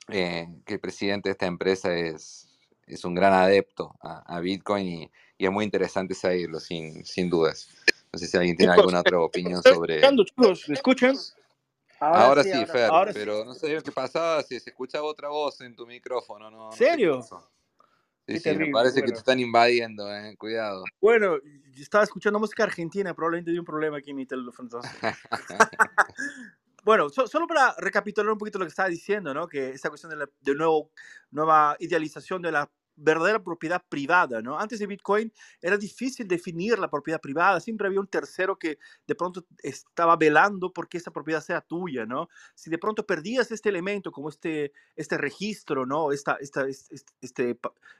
eh, 0.08 0.48
que 0.66 0.74
el 0.74 0.80
presidente 0.80 1.28
de 1.28 1.34
esta 1.34 1.46
empresa 1.46 1.94
es, 1.94 2.58
es 2.88 3.04
un 3.04 3.14
gran 3.14 3.34
adepto 3.34 3.94
a, 4.00 4.36
a 4.36 4.40
Bitcoin 4.40 4.88
y, 4.88 5.10
y 5.38 5.46
es 5.46 5.52
muy 5.52 5.64
interesante 5.64 6.16
seguirlo, 6.16 6.58
sin, 6.58 7.04
sin 7.06 7.30
dudas. 7.30 7.68
No 8.12 8.18
sé 8.18 8.26
si 8.26 8.36
alguien 8.36 8.56
tiene 8.56 8.72
alguna 8.74 9.00
otra 9.00 9.18
opinión 9.20 9.58
estoy 9.58 9.72
sobre... 9.74 9.94
escuchando, 9.94 10.24
chicos, 10.24 10.68
¿me 10.68 10.74
escuchan? 10.74 11.16
Ahora, 11.98 12.24
Ahora 12.24 12.42
sí, 12.42 12.50
sí, 12.50 12.56
ahora 12.58 12.66
Fer, 12.66 13.14
sí. 13.14 13.20
pero 13.20 13.44
no 13.44 13.54
sé 13.54 13.82
qué 13.82 13.92
pasaba, 13.92 14.42
si 14.42 14.60
se 14.60 14.70
escuchaba 14.70 15.04
otra 15.06 15.28
voz 15.28 15.60
en 15.62 15.74
tu 15.74 15.86
micrófono, 15.86 16.50
no, 16.50 16.66
no 16.66 16.72
sé 16.72 16.78
qué 16.78 16.90
¿Serio? 16.90 17.22
Sí, 17.22 18.34
Qué 18.34 18.38
sí, 18.40 18.54
me 18.54 18.70
parece 18.70 19.02
que 19.02 19.12
te 19.12 19.18
están 19.18 19.40
invadiendo, 19.40 20.14
eh, 20.14 20.36
cuidado. 20.36 20.84
bueno, 21.00 21.38
yo 21.42 21.82
estaba 21.82 22.04
escuchando 22.04 22.38
música 22.38 22.64
argentina, 22.64 23.14
probablemente 23.14 23.50
dio 23.50 23.60
un 23.60 23.66
problema 23.66 23.96
aquí 23.96 24.10
en 24.10 24.16
mi 24.16 24.26
teléfono. 24.26 24.68
Bueno, 26.84 27.08
so- 27.10 27.28
solo 27.28 27.46
para 27.46 27.76
recapitular 27.78 28.32
un 28.32 28.38
poquito 28.38 28.58
lo 28.58 28.64
que 28.64 28.70
estaba 28.70 28.88
diciendo, 28.88 29.32
¿no? 29.32 29.46
Que 29.46 29.70
esta 29.70 29.88
cuestión 29.88 30.10
de 30.10 30.16
la 30.16 30.28
de 30.40 30.54
nuevo, 30.56 30.90
nueva 31.30 31.76
idealización 31.78 32.42
de 32.42 32.50
la 32.50 32.68
verdadera 33.02 33.42
propiedad 33.42 33.82
privada, 33.88 34.40
¿no? 34.40 34.58
Antes 34.58 34.78
de 34.78 34.86
Bitcoin 34.86 35.32
era 35.60 35.76
difícil 35.76 36.26
definir 36.26 36.78
la 36.78 36.88
propiedad 36.88 37.20
privada, 37.20 37.60
siempre 37.60 37.86
había 37.86 38.00
un 38.00 38.06
tercero 38.06 38.58
que 38.58 38.78
de 39.06 39.14
pronto 39.14 39.44
estaba 39.62 40.16
velando 40.16 40.72
porque 40.72 40.98
esa 40.98 41.10
propiedad 41.10 41.40
sea 41.40 41.60
tuya, 41.60 42.06
¿no? 42.06 42.28
Si 42.54 42.70
de 42.70 42.78
pronto 42.78 43.04
perdías 43.06 43.50
este 43.50 43.68
elemento, 43.68 44.12
como 44.12 44.28
este, 44.28 44.72
este 44.96 45.18
registro, 45.18 45.86
¿no? 45.86 46.12
Esta, 46.12 46.36
esta, 46.40 46.66
este, 46.68 46.96
este 47.20 47.58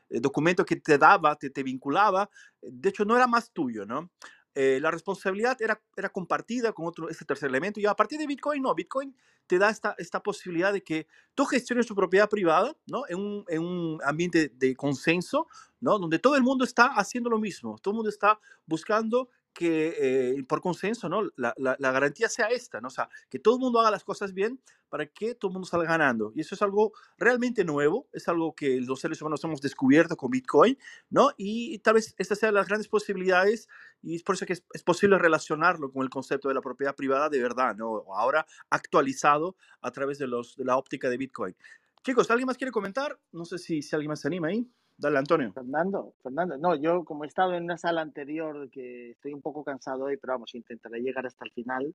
documento 0.08 0.64
que 0.64 0.76
te 0.76 0.98
daba, 0.98 1.36
te, 1.36 1.50
te 1.50 1.62
vinculaba, 1.62 2.30
de 2.60 2.88
hecho 2.88 3.04
no 3.04 3.16
era 3.16 3.26
más 3.26 3.50
tuyo, 3.52 3.84
¿no? 3.84 4.10
Eh, 4.54 4.78
la 4.80 4.90
responsabilidad 4.90 5.60
era, 5.60 5.80
era 5.96 6.10
compartida 6.10 6.72
con 6.72 6.86
otro, 6.86 7.08
ese 7.08 7.24
tercer 7.24 7.48
elemento. 7.48 7.80
Y 7.80 7.86
a 7.86 7.94
partir 7.94 8.18
de 8.18 8.26
Bitcoin, 8.26 8.62
no, 8.62 8.74
Bitcoin 8.74 9.16
te 9.46 9.58
da 9.58 9.70
esta, 9.70 9.94
esta 9.98 10.22
posibilidad 10.22 10.72
de 10.72 10.82
que 10.82 11.06
tú 11.34 11.44
gestiones 11.46 11.86
tu 11.86 11.94
propiedad 11.94 12.28
privada, 12.28 12.76
¿no? 12.86 13.04
En 13.08 13.18
un, 13.18 13.44
en 13.48 13.62
un 13.62 13.98
ambiente 14.04 14.50
de 14.54 14.76
consenso, 14.76 15.46
¿no? 15.80 15.98
Donde 15.98 16.18
todo 16.18 16.36
el 16.36 16.42
mundo 16.42 16.64
está 16.64 16.86
haciendo 16.86 17.30
lo 17.30 17.38
mismo, 17.38 17.78
todo 17.78 17.92
el 17.92 17.96
mundo 17.96 18.10
está 18.10 18.38
buscando 18.66 19.28
que 19.52 19.94
eh, 19.98 20.44
por 20.48 20.60
consenso, 20.60 21.08
¿no? 21.08 21.22
La, 21.36 21.54
la, 21.56 21.92
garantía 21.92 22.28
sea 22.28 22.46
esta, 22.46 22.80
¿no? 22.80 22.88
O 22.88 22.90
sea, 22.90 23.08
que 23.28 23.38
todo 23.38 23.54
el 23.54 23.60
mundo 23.60 23.80
haga 23.80 23.90
las 23.90 24.04
cosas 24.04 24.32
bien 24.32 24.60
para 24.88 25.06
que 25.06 25.34
todo 25.34 25.50
el 25.50 25.54
mundo 25.54 25.66
salga 25.66 25.88
ganando. 25.88 26.32
Y 26.34 26.40
eso 26.40 26.54
es 26.54 26.62
algo 26.62 26.92
realmente 27.16 27.64
nuevo, 27.64 28.08
es 28.12 28.28
algo 28.28 28.54
que 28.54 28.80
los 28.80 29.00
seres 29.00 29.20
humanos 29.22 29.42
hemos 29.44 29.60
descubierto 29.60 30.16
con 30.16 30.30
Bitcoin, 30.30 30.78
¿no? 31.10 31.30
Y 31.36 31.78
tal 31.78 31.94
vez 31.94 32.14
estas 32.18 32.38
sean 32.38 32.54
las 32.54 32.68
grandes 32.68 32.88
posibilidades 32.88 33.68
y 34.02 34.16
es 34.16 34.22
por 34.22 34.34
eso 34.34 34.46
que 34.46 34.54
es, 34.54 34.64
es, 34.72 34.82
posible 34.82 35.18
relacionarlo 35.18 35.90
con 35.90 36.02
el 36.02 36.10
concepto 36.10 36.48
de 36.48 36.54
la 36.54 36.60
propiedad 36.60 36.94
privada 36.94 37.28
de 37.28 37.40
verdad, 37.40 37.74
¿no? 37.76 38.04
Ahora 38.14 38.46
actualizado 38.70 39.56
a 39.80 39.90
través 39.92 40.18
de, 40.18 40.26
los, 40.26 40.56
de 40.56 40.64
la 40.64 40.76
óptica 40.76 41.08
de 41.08 41.16
Bitcoin. 41.16 41.56
Chicos, 42.04 42.30
¿alguien 42.30 42.46
más 42.46 42.58
quiere 42.58 42.72
comentar? 42.72 43.18
No 43.30 43.44
sé 43.44 43.58
si, 43.58 43.80
si 43.80 43.94
alguien 43.94 44.10
más 44.10 44.20
se 44.20 44.28
anima 44.28 44.48
ahí. 44.48 44.68
Dale, 45.02 45.18
Antonio. 45.18 45.52
Fernando, 45.52 46.14
Fernando, 46.22 46.56
no, 46.58 46.76
yo 46.76 47.04
como 47.04 47.24
he 47.24 47.26
estado 47.26 47.54
en 47.54 47.64
una 47.64 47.76
sala 47.76 48.02
anterior 48.02 48.70
que 48.70 49.10
estoy 49.10 49.34
un 49.34 49.42
poco 49.42 49.64
cansado 49.64 50.04
hoy, 50.04 50.16
pero 50.16 50.34
vamos, 50.34 50.54
intentaré 50.54 51.00
llegar 51.00 51.26
hasta 51.26 51.44
el 51.44 51.50
final 51.50 51.92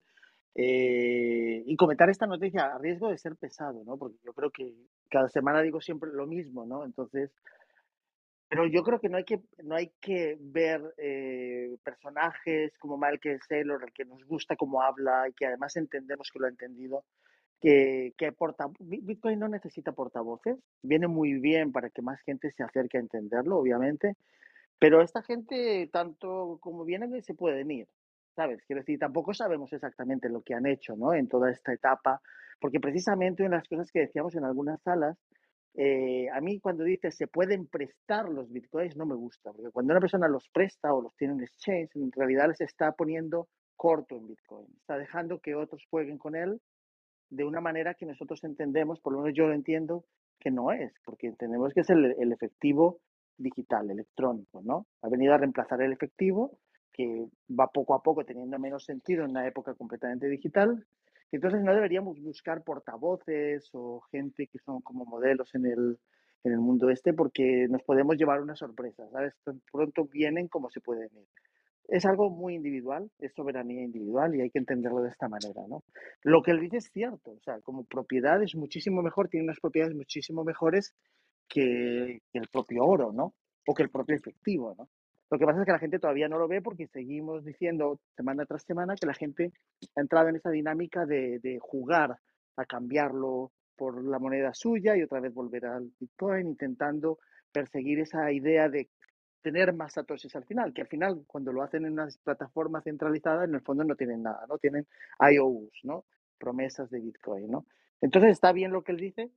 eh, 0.53 1.63
y 1.65 1.75
comentar 1.77 2.09
esta 2.09 2.27
noticia 2.27 2.65
a 2.65 2.77
riesgo 2.77 3.07
de 3.07 3.17
ser 3.17 3.37
pesado, 3.37 3.81
¿no? 3.85 3.95
Porque 3.95 4.17
yo 4.25 4.33
creo 4.33 4.51
que 4.51 4.75
cada 5.09 5.29
semana 5.29 5.61
digo 5.61 5.79
siempre 5.79 6.09
lo 6.11 6.27
mismo, 6.27 6.65
¿no? 6.65 6.83
Entonces, 6.83 7.31
pero 8.49 8.67
yo 8.67 8.83
creo 8.83 8.99
que 8.99 9.07
no 9.07 9.15
hay 9.15 9.23
que, 9.23 9.41
no 9.63 9.75
hay 9.75 9.93
que 10.01 10.35
ver 10.41 10.81
eh, 10.97 11.77
personajes 11.85 12.77
como 12.77 12.97
Michael 12.97 13.39
Saylor, 13.47 13.85
el 13.85 13.93
que 13.93 14.03
nos 14.03 14.21
gusta 14.25 14.57
cómo 14.57 14.81
habla 14.81 15.29
y 15.29 15.33
que 15.33 15.45
además 15.45 15.77
entendemos 15.77 16.29
que 16.29 16.39
lo 16.39 16.47
ha 16.47 16.49
entendido, 16.49 17.05
que, 17.59 18.13
que 18.17 18.31
porta, 18.31 18.67
Bitcoin 18.79 19.39
no 19.39 19.47
necesita 19.47 19.91
portavoces, 19.91 20.57
viene 20.81 21.07
muy 21.07 21.33
bien 21.39 21.71
para 21.71 21.89
que 21.89 22.01
más 22.01 22.21
gente 22.21 22.51
se 22.51 22.63
acerque 22.63 22.97
a 22.97 23.01
entenderlo, 23.01 23.57
obviamente, 23.57 24.15
pero 24.79 25.01
esta 25.01 25.23
gente, 25.23 25.89
tanto 25.91 26.59
como 26.61 26.85
vienen, 26.85 27.21
se 27.23 27.33
pueden 27.33 27.71
ir, 27.71 27.87
¿sabes? 28.35 28.63
Quiero 28.65 28.81
decir, 28.81 28.99
tampoco 28.99 29.33
sabemos 29.33 29.73
exactamente 29.73 30.29
lo 30.29 30.41
que 30.41 30.53
han 30.53 30.67
hecho, 30.67 30.95
¿no? 30.95 31.13
En 31.13 31.27
toda 31.27 31.49
esta 31.49 31.73
etapa, 31.73 32.21
porque 32.59 32.79
precisamente 32.79 33.43
una 33.43 33.55
de 33.55 33.61
las 33.61 33.67
cosas 33.67 33.91
que 33.91 34.01
decíamos 34.01 34.35
en 34.35 34.43
algunas 34.43 34.81
salas, 34.83 35.17
eh, 35.73 36.27
a 36.31 36.41
mí 36.41 36.59
cuando 36.59 36.83
dice 36.83 37.11
se 37.11 37.27
pueden 37.27 37.67
prestar 37.67 38.29
los 38.29 38.51
bitcoins 38.51 38.97
no 38.97 39.05
me 39.05 39.13
gusta, 39.15 39.51
porque 39.51 39.71
cuando 39.71 39.93
una 39.93 40.01
persona 40.01 40.27
los 40.27 40.49
presta 40.49 40.93
o 40.93 41.01
los 41.01 41.15
tiene 41.15 41.35
en 41.35 41.41
exchange, 41.41 41.95
en 41.95 42.11
realidad 42.11 42.47
les 42.47 42.61
está 42.61 42.93
poniendo 42.93 43.47
corto 43.75 44.15
en 44.15 44.27
bitcoin, 44.27 44.67
está 44.79 44.97
dejando 44.97 45.39
que 45.39 45.53
otros 45.55 45.85
jueguen 45.89 46.17
con 46.17 46.35
él 46.35 46.59
de 47.29 47.43
una 47.43 47.61
manera 47.61 47.93
que 47.93 48.05
nosotros 48.05 48.43
entendemos, 48.43 48.99
por 48.99 49.13
lo 49.13 49.19
menos 49.19 49.35
yo 49.35 49.47
lo 49.47 49.53
entiendo, 49.53 50.05
que 50.39 50.51
no 50.51 50.71
es, 50.71 50.93
porque 51.03 51.27
entendemos 51.27 51.73
que 51.73 51.81
es 51.81 51.89
el, 51.89 52.15
el 52.19 52.31
efectivo 52.31 52.99
digital, 53.37 53.89
electrónico, 53.89 54.61
¿no? 54.63 54.87
Ha 55.01 55.09
venido 55.09 55.33
a 55.33 55.37
reemplazar 55.37 55.81
el 55.81 55.93
efectivo, 55.93 56.57
que 56.93 57.27
va 57.47 57.67
poco 57.67 57.93
a 57.93 58.01
poco 58.01 58.25
teniendo 58.25 58.57
menos 58.57 58.85
sentido 58.85 59.23
en 59.23 59.31
una 59.31 59.47
época 59.47 59.75
completamente 59.75 60.27
digital, 60.27 60.85
entonces 61.31 61.61
no 61.61 61.73
deberíamos 61.73 62.19
buscar 62.21 62.63
portavoces 62.63 63.69
o 63.73 64.01
gente 64.11 64.47
que 64.47 64.59
son 64.59 64.81
como 64.81 65.05
modelos 65.05 65.53
en 65.55 65.65
el, 65.65 65.99
en 66.43 66.53
el 66.53 66.59
mundo 66.59 66.89
este 66.89 67.13
porque 67.13 67.67
nos 67.69 67.83
podemos 67.83 68.17
llevar 68.17 68.41
una 68.41 68.55
sorpresa, 68.55 69.07
¿sabes? 69.11 69.33
Tan 69.43 69.61
pronto 69.71 70.05
vienen 70.05 70.47
como 70.47 70.69
se 70.69 70.79
pueden 70.79 71.09
ir. 71.15 71.27
Es 71.87 72.05
algo 72.05 72.29
muy 72.29 72.55
individual, 72.55 73.09
es 73.19 73.33
soberanía 73.33 73.83
individual 73.83 74.35
y 74.35 74.41
hay 74.41 74.49
que 74.49 74.59
entenderlo 74.59 75.01
de 75.01 75.09
esta 75.09 75.29
manera, 75.29 75.63
¿no? 75.69 75.83
Lo 76.23 76.41
que 76.41 76.51
él 76.51 76.59
dice 76.59 76.77
es 76.77 76.91
cierto, 76.91 77.31
o 77.31 77.39
sea, 77.39 77.61
como 77.61 77.85
propiedad 77.85 78.41
es 78.43 78.55
muchísimo 78.55 79.01
mejor, 79.01 79.29
tiene 79.29 79.45
unas 79.45 79.59
propiedades 79.59 79.95
muchísimo 79.95 80.43
mejores 80.43 80.93
que, 81.47 82.21
el 82.33 82.47
propio 82.51 82.83
oro, 82.83 83.13
¿no? 83.13 83.33
O 83.65 83.73
que 83.73 83.83
el 83.83 83.89
propio 83.89 84.15
efectivo, 84.15 84.75
¿no? 84.77 84.89
Lo 85.29 85.37
que 85.37 85.45
pasa 85.45 85.59
es 85.59 85.65
que 85.65 85.71
la 85.71 85.79
gente 85.79 85.99
todavía 85.99 86.29
no 86.29 86.37
lo 86.37 86.47
ve 86.47 86.61
porque 86.61 86.87
seguimos 86.87 87.43
diciendo 87.43 87.99
semana 88.15 88.45
tras 88.45 88.63
semana 88.63 88.95
que 88.95 89.07
la 89.07 89.13
gente 89.13 89.51
ha 89.95 90.01
entrado 90.01 90.29
en 90.29 90.37
esa 90.37 90.49
dinámica 90.49 91.05
de, 91.05 91.39
de 91.39 91.57
jugar 91.59 92.17
a 92.55 92.65
cambiarlo 92.65 93.51
por 93.75 94.03
la 94.03 94.19
moneda 94.19 94.53
suya 94.53 94.95
y 94.97 95.03
otra 95.03 95.19
vez 95.19 95.33
volver 95.33 95.65
al 95.65 95.91
Bitcoin, 95.99 96.47
intentando 96.47 97.19
perseguir 97.51 97.99
esa 97.99 98.31
idea 98.31 98.69
de 98.69 98.89
tener 99.47 99.71
más 99.71 99.93
satoshis 99.93 100.35
al 100.35 100.43
final, 100.43 100.73
que 100.73 100.81
al 100.81 100.87
final 100.89 101.23
cuando 101.25 101.53
lo 101.53 101.63
hacen 101.63 101.85
en 101.85 101.93
una 101.93 102.09
plataforma 102.21 102.81
centralizada, 102.81 103.45
en 103.45 103.55
el 103.55 103.61
fondo 103.61 103.85
no 103.85 103.95
tienen 103.95 104.21
nada, 104.21 104.45
¿no? 104.49 104.57
Tienen 104.57 104.85
IOUs, 105.21 105.79
¿no? 105.83 106.03
Promesas 106.37 106.89
de 106.89 106.99
Bitcoin, 106.99 107.49
¿no? 107.49 107.65
Entonces 108.01 108.31
está 108.31 108.51
bien 108.51 108.73
lo 108.73 108.83
que 108.83 108.91
él 108.91 108.97
dice, 108.97 109.31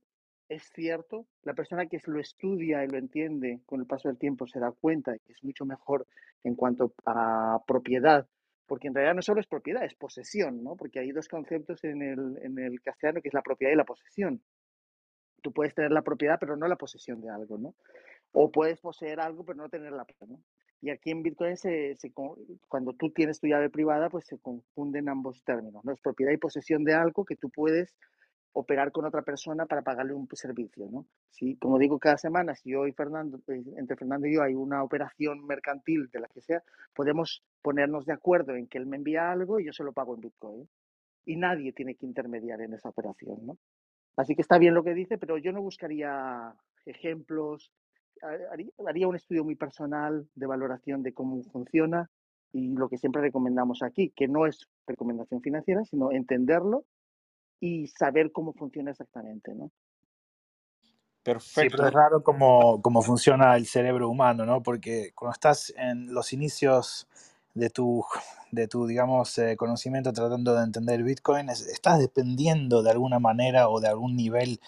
es 0.49 0.63
cierto, 0.75 1.27
la 1.43 1.53
persona 1.53 1.85
que 1.85 1.97
lo 2.07 2.19
estudia 2.19 2.83
y 2.83 2.89
lo 2.89 2.97
entiende 2.97 3.61
con 3.65 3.79
el 3.79 3.87
paso 3.87 4.09
del 4.09 4.17
tiempo 4.17 4.47
se 4.47 4.59
da 4.59 4.73
cuenta 4.73 5.13
de 5.13 5.19
que 5.19 5.31
es 5.31 5.41
mucho 5.45 5.65
mejor 5.65 6.05
en 6.43 6.55
cuanto 6.55 6.93
a 7.05 7.61
propiedad 7.65 8.27
porque 8.67 8.87
en 8.87 8.93
realidad 8.93 9.15
no 9.15 9.21
solo 9.21 9.39
es 9.39 9.47
propiedad, 9.47 9.85
es 9.85 9.95
posesión, 9.95 10.61
¿no? 10.61 10.75
Porque 10.75 10.99
hay 10.99 11.11
dos 11.11 11.29
conceptos 11.29 11.81
en 11.85 12.01
el, 12.01 12.37
en 12.41 12.59
el 12.59 12.81
castellano 12.81 13.21
que 13.21 13.29
es 13.29 13.33
la 13.33 13.41
propiedad 13.41 13.73
y 13.73 13.77
la 13.77 13.85
posesión. 13.85 14.41
Tú 15.41 15.51
puedes 15.51 15.73
tener 15.73 15.91
la 15.91 16.01
propiedad, 16.01 16.37
pero 16.39 16.57
no 16.57 16.67
la 16.67 16.75
posesión 16.75 17.21
de 17.21 17.29
algo, 17.29 17.57
¿no? 17.57 17.75
O 18.31 18.51
puedes 18.51 18.79
poseer 18.79 19.19
algo, 19.19 19.43
pero 19.43 19.57
no 19.57 19.69
tener 19.69 19.91
la 19.91 20.05
propiedad, 20.05 20.33
¿no? 20.33 20.43
Y 20.83 20.89
aquí 20.89 21.11
en 21.11 21.21
Bitcoin, 21.21 21.57
se, 21.57 21.95
se, 21.97 22.11
cuando 22.67 22.93
tú 22.93 23.11
tienes 23.11 23.39
tu 23.39 23.47
llave 23.47 23.69
privada, 23.69 24.09
pues 24.09 24.25
se 24.25 24.39
confunden 24.39 25.09
ambos 25.09 25.43
términos, 25.43 25.85
¿no? 25.85 25.91
Es 25.91 25.99
propiedad 26.01 26.31
y 26.31 26.37
posesión 26.37 26.83
de 26.83 26.95
algo 26.95 27.23
que 27.23 27.35
tú 27.35 27.49
puedes 27.51 27.95
operar 28.53 28.91
con 28.91 29.05
otra 29.05 29.21
persona 29.21 29.65
para 29.65 29.81
pagarle 29.81 30.13
un 30.13 30.27
servicio, 30.33 30.87
¿no? 30.91 31.05
Si, 31.29 31.55
como 31.57 31.77
digo 31.77 31.99
cada 31.99 32.17
semana, 32.17 32.55
si 32.55 32.71
yo 32.71 32.87
y 32.87 32.91
Fernando, 32.91 33.39
eh, 33.47 33.63
entre 33.77 33.95
Fernando 33.95 34.27
y 34.27 34.35
yo 34.35 34.43
hay 34.43 34.55
una 34.55 34.83
operación 34.83 35.45
mercantil 35.45 36.09
de 36.11 36.19
la 36.19 36.27
que 36.27 36.41
sea, 36.41 36.63
podemos 36.93 37.43
ponernos 37.61 38.05
de 38.05 38.13
acuerdo 38.13 38.55
en 38.55 38.67
que 38.67 38.77
él 38.77 38.87
me 38.87 38.97
envía 38.97 39.31
algo 39.31 39.59
y 39.59 39.65
yo 39.65 39.73
se 39.73 39.83
lo 39.83 39.93
pago 39.93 40.15
en 40.15 40.21
Bitcoin. 40.21 40.69
Y 41.25 41.35
nadie 41.35 41.71
tiene 41.71 41.95
que 41.95 42.05
intermediar 42.05 42.61
en 42.61 42.73
esa 42.73 42.89
operación, 42.89 43.45
¿no? 43.45 43.57
Así 44.17 44.35
que 44.35 44.41
está 44.41 44.57
bien 44.57 44.73
lo 44.73 44.83
que 44.83 44.93
dice, 44.93 45.17
pero 45.17 45.37
yo 45.37 45.51
no 45.51 45.61
buscaría 45.61 46.53
ejemplos, 46.85 47.71
haría 48.21 49.07
un 49.07 49.15
estudio 49.15 49.43
muy 49.43 49.55
personal 49.55 50.27
de 50.35 50.45
valoración 50.45 51.03
de 51.03 51.13
cómo 51.13 51.41
funciona 51.43 52.09
y 52.53 52.73
lo 52.75 52.89
que 52.89 52.97
siempre 52.97 53.21
recomendamos 53.21 53.81
aquí, 53.81 54.11
que 54.15 54.27
no 54.27 54.45
es 54.45 54.67
recomendación 54.85 55.41
financiera, 55.41 55.83
sino 55.85 56.11
entenderlo 56.11 56.85
y 57.59 57.87
saber 57.87 58.31
cómo 58.31 58.53
funciona 58.53 58.91
exactamente, 58.91 59.53
¿no? 59.53 59.71
Perfecto. 61.23 61.61
Sí, 61.61 61.67
pero 61.69 61.87
es 61.87 61.93
raro 61.93 62.23
cómo, 62.23 62.81
cómo 62.81 63.01
funciona 63.01 63.55
el 63.55 63.67
cerebro 63.67 64.09
humano, 64.09 64.45
¿no? 64.45 64.63
Porque 64.63 65.11
cuando 65.13 65.33
estás 65.33 65.71
en 65.77 66.13
los 66.13 66.33
inicios 66.33 67.07
de 67.53 67.69
tu, 67.69 68.03
de 68.51 68.67
tu 68.67 68.87
digamos, 68.87 69.37
eh, 69.37 69.57
conocimiento 69.57 70.13
tratando 70.13 70.55
de 70.55 70.63
entender 70.63 71.03
Bitcoin, 71.03 71.49
estás 71.49 71.99
dependiendo 71.99 72.83
de 72.83 72.91
alguna 72.91 73.19
manera 73.19 73.69
o 73.69 73.79
de 73.79 73.87
algún 73.87 74.15
nivel 74.15 74.59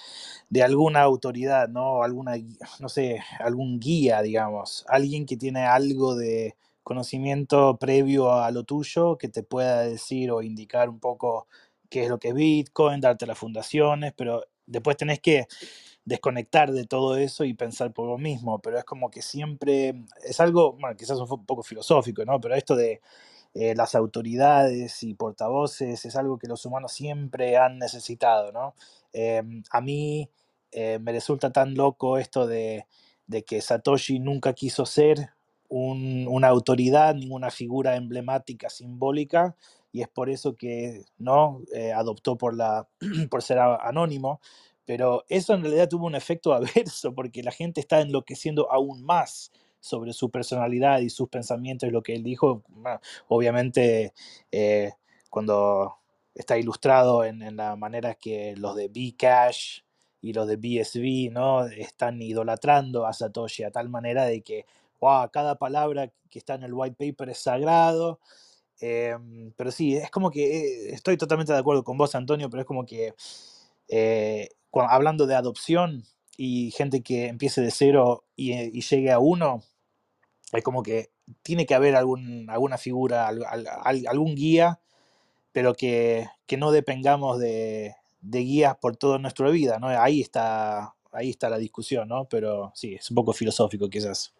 de 0.49 0.63
alguna 0.63 1.01
autoridad, 1.01 1.69
¿no? 1.69 2.03
Alguna, 2.03 2.33
no 2.79 2.89
sé, 2.89 3.21
algún 3.39 3.79
guía, 3.79 4.21
digamos, 4.21 4.85
alguien 4.87 5.25
que 5.25 5.37
tiene 5.37 5.65
algo 5.65 6.15
de 6.15 6.55
conocimiento 6.83 7.77
previo 7.77 8.33
a 8.33 8.51
lo 8.51 8.63
tuyo 8.63 9.17
que 9.17 9.29
te 9.29 9.43
pueda 9.43 9.81
decir 9.81 10.31
o 10.31 10.41
indicar 10.41 10.89
un 10.89 10.99
poco 10.99 11.47
qué 11.89 12.03
es 12.03 12.09
lo 12.09 12.19
que 12.19 12.29
es 12.29 12.35
Bitcoin, 12.35 13.01
darte 13.01 13.25
las 13.25 13.37
fundaciones, 13.37 14.13
pero 14.15 14.43
después 14.65 14.97
tenés 14.97 15.19
que 15.19 15.47
desconectar 16.05 16.71
de 16.71 16.85
todo 16.85 17.17
eso 17.17 17.45
y 17.45 17.53
pensar 17.53 17.93
por 17.93 18.07
vos 18.07 18.19
mismo, 18.19 18.59
pero 18.59 18.77
es 18.77 18.83
como 18.85 19.09
que 19.09 19.21
siempre, 19.21 19.95
es 20.23 20.39
algo, 20.39 20.73
bueno, 20.73 20.95
quizás 20.97 21.17
un 21.19 21.45
poco 21.45 21.63
filosófico, 21.63 22.25
¿no? 22.25 22.39
Pero 22.41 22.55
esto 22.55 22.75
de 22.75 23.01
eh, 23.53 23.75
las 23.75 23.95
autoridades 23.95 25.03
y 25.03 25.13
portavoces 25.13 26.05
es 26.05 26.15
algo 26.15 26.37
que 26.39 26.47
los 26.47 26.65
humanos 26.65 26.91
siempre 26.93 27.57
han 27.57 27.79
necesitado, 27.79 28.51
¿no? 28.51 28.75
Em, 29.13 29.63
a 29.71 29.81
mí 29.81 30.29
eh, 30.71 30.99
me 30.99 31.11
resulta 31.11 31.51
tan 31.51 31.75
loco 31.75 32.17
esto 32.17 32.47
de, 32.47 32.87
de 33.27 33.43
que 33.43 33.61
Satoshi 33.61 34.19
nunca 34.19 34.53
quiso 34.53 34.85
ser 34.85 35.29
una 35.69 36.47
autoridad, 36.49 37.15
ninguna 37.15 37.49
figura 37.49 37.95
emblemática, 37.95 38.69
simbólica, 38.69 39.55
y 39.91 40.01
es 40.01 40.07
por 40.07 40.29
eso 40.29 40.55
que 40.55 41.03
no 41.17 41.61
eh, 41.73 41.91
adoptó 41.93 42.37
por, 42.37 42.55
la, 42.55 42.87
por 43.31 43.41
ser 43.41 43.57
anónimo, 43.59 44.39
pero 44.85 45.23
eso 45.29 45.53
en 45.53 45.61
realidad 45.61 45.89
tuvo 45.89 46.07
un 46.07 46.15
efecto 46.15 46.53
adverso 46.53 47.13
porque 47.13 47.43
la 47.43 47.51
gente 47.51 47.81
está 47.81 48.01
enloqueciendo 48.01 48.71
aún 48.71 49.03
más 49.03 49.51
sobre 49.79 50.13
su 50.13 50.29
personalidad 50.29 50.99
y 50.99 51.09
sus 51.09 51.29
pensamientos 51.29 51.89
y 51.89 51.91
lo 51.91 52.03
que 52.03 52.15
él 52.15 52.23
dijo, 52.23 52.63
obviamente 53.27 54.13
eh, 54.51 54.93
cuando 55.29 55.97
está 56.33 56.57
ilustrado 56.57 57.25
en, 57.25 57.41
en, 57.41 57.57
la 57.57 57.75
manera 57.75 58.15
que 58.15 58.55
los 58.55 58.75
de 58.75 58.87
Bcash 58.87 59.81
y 60.21 60.31
los 60.33 60.47
de 60.47 60.55
BSV 60.55 61.33
¿no? 61.33 61.65
están 61.65 62.21
idolatrando 62.21 63.05
a 63.05 63.13
Satoshi 63.13 63.63
a 63.63 63.71
tal 63.71 63.89
manera 63.89 64.23
de 64.25 64.41
que 64.41 64.65
wow, 65.01 65.29
cada 65.31 65.55
palabra 65.55 66.11
que 66.29 66.39
está 66.39 66.55
en 66.55 66.63
el 66.63 66.73
white 66.73 66.95
paper 66.97 67.29
es 67.29 67.39
sagrado 67.39 68.19
Em, 68.85 69.53
pero 69.55 69.71
sí, 69.71 69.95
es 69.95 70.11
como 70.11 70.29
que 70.29 70.89
eh, 70.89 70.93
estoy 70.93 71.15
totalmente 71.15 71.53
de 71.53 71.59
acuerdo 71.59 71.85
con 71.85 71.97
vos, 71.97 72.15
Antonio, 72.15 72.49
pero 72.49 72.61
es 72.61 72.67
como 72.67 72.85
que 72.85 73.13
eh, 73.87 74.49
hablando 74.81 75.27
de 75.27 75.35
adopción 75.35 76.03
y 76.37 76.71
gente 76.71 77.01
que 77.03 77.27
empiece 77.27 77.61
de 77.61 77.71
cero 77.71 78.25
y, 78.35 78.53
eh, 78.53 78.71
llegue 78.71 79.11
a 79.11 79.19
uno, 79.19 79.63
es 80.51 80.63
como 80.63 80.83
que 80.83 81.11
tiene 81.41 81.65
que 81.65 81.75
haber 81.75 81.95
alguna 81.95 82.77
figura, 82.77 83.27
algún 83.27 84.35
guía, 84.35 84.79
pero 85.51 85.73
que, 85.73 86.27
que 86.47 86.57
no 86.57 86.71
depengamos 86.71 87.39
de, 87.39 87.95
de, 88.21 88.39
guías 88.39 88.75
por 88.77 88.97
toda 88.97 89.19
nuestra 89.19 89.49
vida, 89.49 89.79
¿no? 89.79 89.87
Ahí 89.87 90.21
está, 90.21 90.95
ahí 91.11 91.29
está 91.29 91.49
la 91.49 91.57
discusión, 91.57 92.07
¿no? 92.07 92.25
Pero 92.25 92.71
sí, 92.75 92.95
es 92.95 93.09
un 93.09 93.15
poco 93.15 93.33
filosófico 93.33 93.89
quizás. 93.89 94.33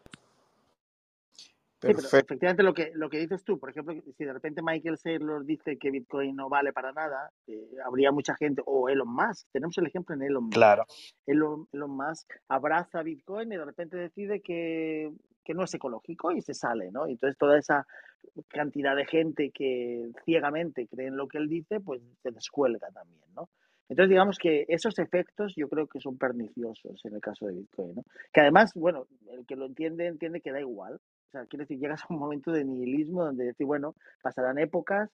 Sí, 1.88 1.94
pero 1.94 2.08
efectivamente 2.08 2.64
lo 2.64 2.74
que, 2.74 2.92
lo 2.96 3.10
que 3.10 3.20
dices 3.20 3.44
tú, 3.44 3.60
por 3.60 3.70
ejemplo, 3.70 3.94
si 4.18 4.24
de 4.24 4.32
repente 4.32 4.62
Michael 4.64 4.98
Saylor 4.98 5.46
dice 5.46 5.78
que 5.78 5.92
Bitcoin 5.92 6.36
no 6.36 6.48
vale 6.48 6.72
para 6.72 6.94
nada, 6.94 7.30
eh, 7.46 7.72
habría 7.86 8.12
mucha 8.12 8.36
gente, 8.36 8.62
o 8.66 8.88
Elon 8.88 9.14
Musk, 9.14 9.50
tenemos 9.52 9.78
el 9.78 9.88
ejemplo 9.88 10.16
en 10.16 10.24
Elon 10.24 10.46
Musk. 10.46 10.56
Claro. 10.56 10.86
Elon, 11.26 11.68
Elon 11.74 11.92
Musk 11.92 12.32
abraza 12.48 13.04
Bitcoin 13.04 13.52
y 13.52 13.58
de 13.58 13.66
repente 13.66 13.98
decide 13.98 14.42
que, 14.42 15.12
que 15.44 15.54
no 15.54 15.66
es 15.66 15.74
ecológico 15.74 16.32
y 16.32 16.42
se 16.42 16.54
sale, 16.54 16.90
¿no? 16.90 17.08
Y 17.08 17.12
entonces 17.12 17.38
toda 17.38 17.60
esa 17.60 17.86
cantidad 18.48 18.96
de 18.96 19.06
gente 19.06 19.52
que 19.54 20.10
ciegamente 20.24 20.88
cree 20.88 21.08
en 21.08 21.18
lo 21.18 21.28
que 21.28 21.38
él 21.38 21.50
dice, 21.50 21.82
pues 21.82 22.02
se 22.22 22.32
descuelga 22.32 22.90
también, 22.92 23.22
¿no? 23.36 23.50
Entonces, 23.90 24.10
digamos 24.10 24.38
que 24.38 24.66
esos 24.70 24.98
efectos 24.98 25.54
yo 25.56 25.68
creo 25.68 25.88
que 25.88 26.00
son 26.00 26.18
perniciosos 26.18 27.04
en 27.04 27.16
el 27.16 27.22
caso 27.22 27.46
de 27.46 27.54
Bitcoin, 27.54 27.96
¿no? 27.96 28.04
Que 28.32 28.42
además, 28.42 28.72
bueno, 28.76 29.06
el 29.30 29.46
que 29.46 29.56
lo 29.56 29.66
entiende, 29.66 30.08
entiende 30.08 30.42
que 30.42 30.52
da 30.52 30.62
igual, 30.62 31.00
sea, 31.34 31.46
quiere 31.46 31.64
decir, 31.64 31.80
llegas 31.80 32.04
a 32.04 32.14
un 32.14 32.20
momento 32.20 32.52
de 32.52 32.64
nihilismo 32.64 33.26
donde 33.26 33.46
decir, 33.46 33.66
bueno, 33.66 33.96
pasarán 34.22 34.60
épocas 34.60 35.10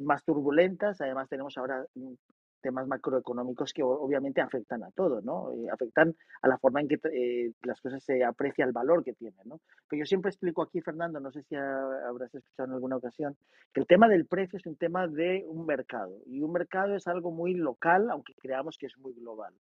más 0.00 0.24
turbulentas, 0.24 1.00
además 1.00 1.28
tenemos 1.28 1.58
ahora 1.58 1.84
mm, 1.94 2.14
temas 2.62 2.86
macroeconómicos 2.86 3.72
que 3.74 3.82
obviamente 3.82 4.40
afectan 4.40 4.84
a 4.84 4.90
todo, 4.92 5.20
¿no? 5.20 5.52
Eh, 5.52 5.68
afectan 5.70 6.14
a 6.40 6.48
la 6.48 6.56
forma 6.56 6.80
en 6.80 6.88
que 6.88 6.98
eh, 7.12 7.52
las 7.62 7.80
cosas 7.80 8.02
se 8.02 8.24
aprecia 8.24 8.64
el 8.64 8.72
valor 8.72 9.04
que 9.04 9.12
tienen, 9.12 9.40
¿no? 9.44 9.60
Pero 9.88 10.00
yo 10.00 10.06
siempre 10.06 10.30
explico 10.30 10.62
aquí, 10.62 10.80
Fernando, 10.80 11.20
no 11.20 11.30
sé 11.32 11.42
si 11.42 11.56
habrás 11.56 12.34
escuchado 12.34 12.68
en 12.68 12.74
alguna 12.74 12.96
ocasión, 12.96 13.36
que 13.74 13.80
el 13.80 13.86
tema 13.86 14.08
del 14.08 14.26
precio 14.26 14.56
es 14.56 14.66
un 14.66 14.76
tema 14.76 15.08
de 15.08 15.44
un 15.46 15.66
mercado 15.66 16.16
y 16.26 16.40
un 16.40 16.52
mercado 16.52 16.94
es 16.94 17.06
algo 17.06 17.30
muy 17.32 17.54
local, 17.54 18.08
aunque 18.10 18.34
creamos 18.40 18.78
que 18.78 18.86
es 18.86 18.96
muy 18.98 19.12
global. 19.12 19.52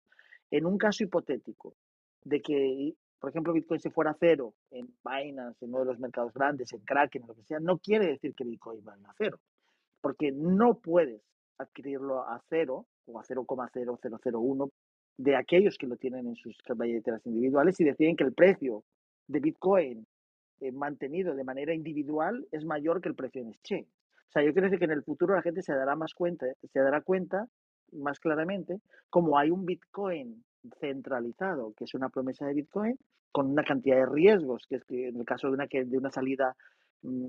En 0.51 0.65
un 0.65 0.77
caso 0.77 1.03
hipotético 1.03 1.73
de 2.23 2.41
que 2.41 2.93
por 3.21 3.29
ejemplo, 3.29 3.53
Bitcoin 3.53 3.79
se 3.79 3.91
fuera 3.91 4.11
a 4.11 4.17
cero 4.19 4.55
en 4.71 4.87
Binance, 5.05 5.63
en 5.63 5.69
uno 5.69 5.81
de 5.81 5.85
los 5.85 5.99
mercados 5.99 6.33
grandes, 6.33 6.73
en 6.73 6.79
Kraken, 6.79 7.23
lo 7.27 7.35
que 7.35 7.43
sea, 7.43 7.59
no 7.59 7.77
quiere 7.77 8.07
decir 8.07 8.33
que 8.33 8.43
Bitcoin 8.43 8.83
vaya 8.83 9.07
a 9.07 9.13
cero, 9.15 9.39
porque 10.01 10.31
no 10.31 10.79
puedes 10.79 11.21
adquirirlo 11.59 12.27
a 12.27 12.41
cero 12.49 12.87
o 13.05 13.19
a 13.19 13.23
0,0001 13.23 14.71
de 15.17 15.35
aquellos 15.35 15.77
que 15.77 15.85
lo 15.85 15.97
tienen 15.97 16.25
en 16.25 16.35
sus 16.35 16.57
billeteras 16.75 17.23
individuales 17.27 17.79
y 17.79 17.83
deciden 17.83 18.15
que 18.15 18.23
el 18.23 18.33
precio 18.33 18.83
de 19.27 19.39
Bitcoin 19.39 20.07
eh, 20.59 20.71
mantenido 20.71 21.35
de 21.35 21.43
manera 21.43 21.75
individual 21.75 22.47
es 22.51 22.65
mayor 22.65 23.01
que 23.01 23.09
el 23.09 23.15
precio 23.15 23.43
en 23.43 23.49
exchange. 23.49 23.87
O 24.29 24.31
sea, 24.31 24.43
yo 24.43 24.51
decir 24.51 24.79
que 24.79 24.85
en 24.85 24.91
el 24.91 25.03
futuro 25.03 25.35
la 25.35 25.43
gente 25.43 25.61
se 25.61 25.73
dará 25.73 25.95
más 25.95 26.15
cuenta, 26.15 26.47
se 26.73 26.79
dará 26.79 27.01
cuenta 27.01 27.47
más 27.91 28.19
claramente 28.19 28.79
como 29.11 29.37
hay 29.37 29.51
un 29.51 29.65
Bitcoin 29.65 30.43
centralizado, 30.79 31.73
que 31.73 31.85
es 31.85 31.93
una 31.93 32.09
promesa 32.09 32.45
de 32.45 32.53
Bitcoin, 32.53 32.97
con 33.31 33.51
una 33.51 33.63
cantidad 33.63 33.97
de 33.97 34.05
riesgos, 34.05 34.65
que 34.67 34.75
es 34.75 34.83
que 34.83 35.07
en 35.07 35.17
el 35.17 35.25
caso 35.25 35.47
de 35.47 35.53
una, 35.53 35.65
de 35.65 35.97
una 35.97 36.11
salida 36.11 36.55
mm, 37.01 37.27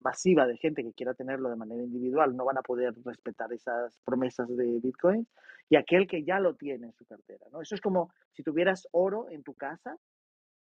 masiva 0.00 0.46
de 0.46 0.56
gente 0.56 0.82
que 0.82 0.92
quiera 0.92 1.14
tenerlo 1.14 1.48
de 1.48 1.56
manera 1.56 1.82
individual, 1.82 2.36
no 2.36 2.44
van 2.44 2.58
a 2.58 2.62
poder 2.62 2.94
respetar 3.04 3.52
esas 3.52 3.98
promesas 4.04 4.48
de 4.48 4.80
Bitcoin, 4.80 5.26
y 5.68 5.76
aquel 5.76 6.06
que 6.06 6.24
ya 6.24 6.38
lo 6.40 6.54
tiene 6.54 6.86
en 6.86 6.92
su 6.92 7.04
cartera. 7.06 7.46
¿no? 7.50 7.62
Eso 7.62 7.74
es 7.74 7.80
como 7.80 8.12
si 8.32 8.42
tuvieras 8.42 8.86
oro 8.92 9.28
en 9.30 9.42
tu 9.42 9.54
casa 9.54 9.96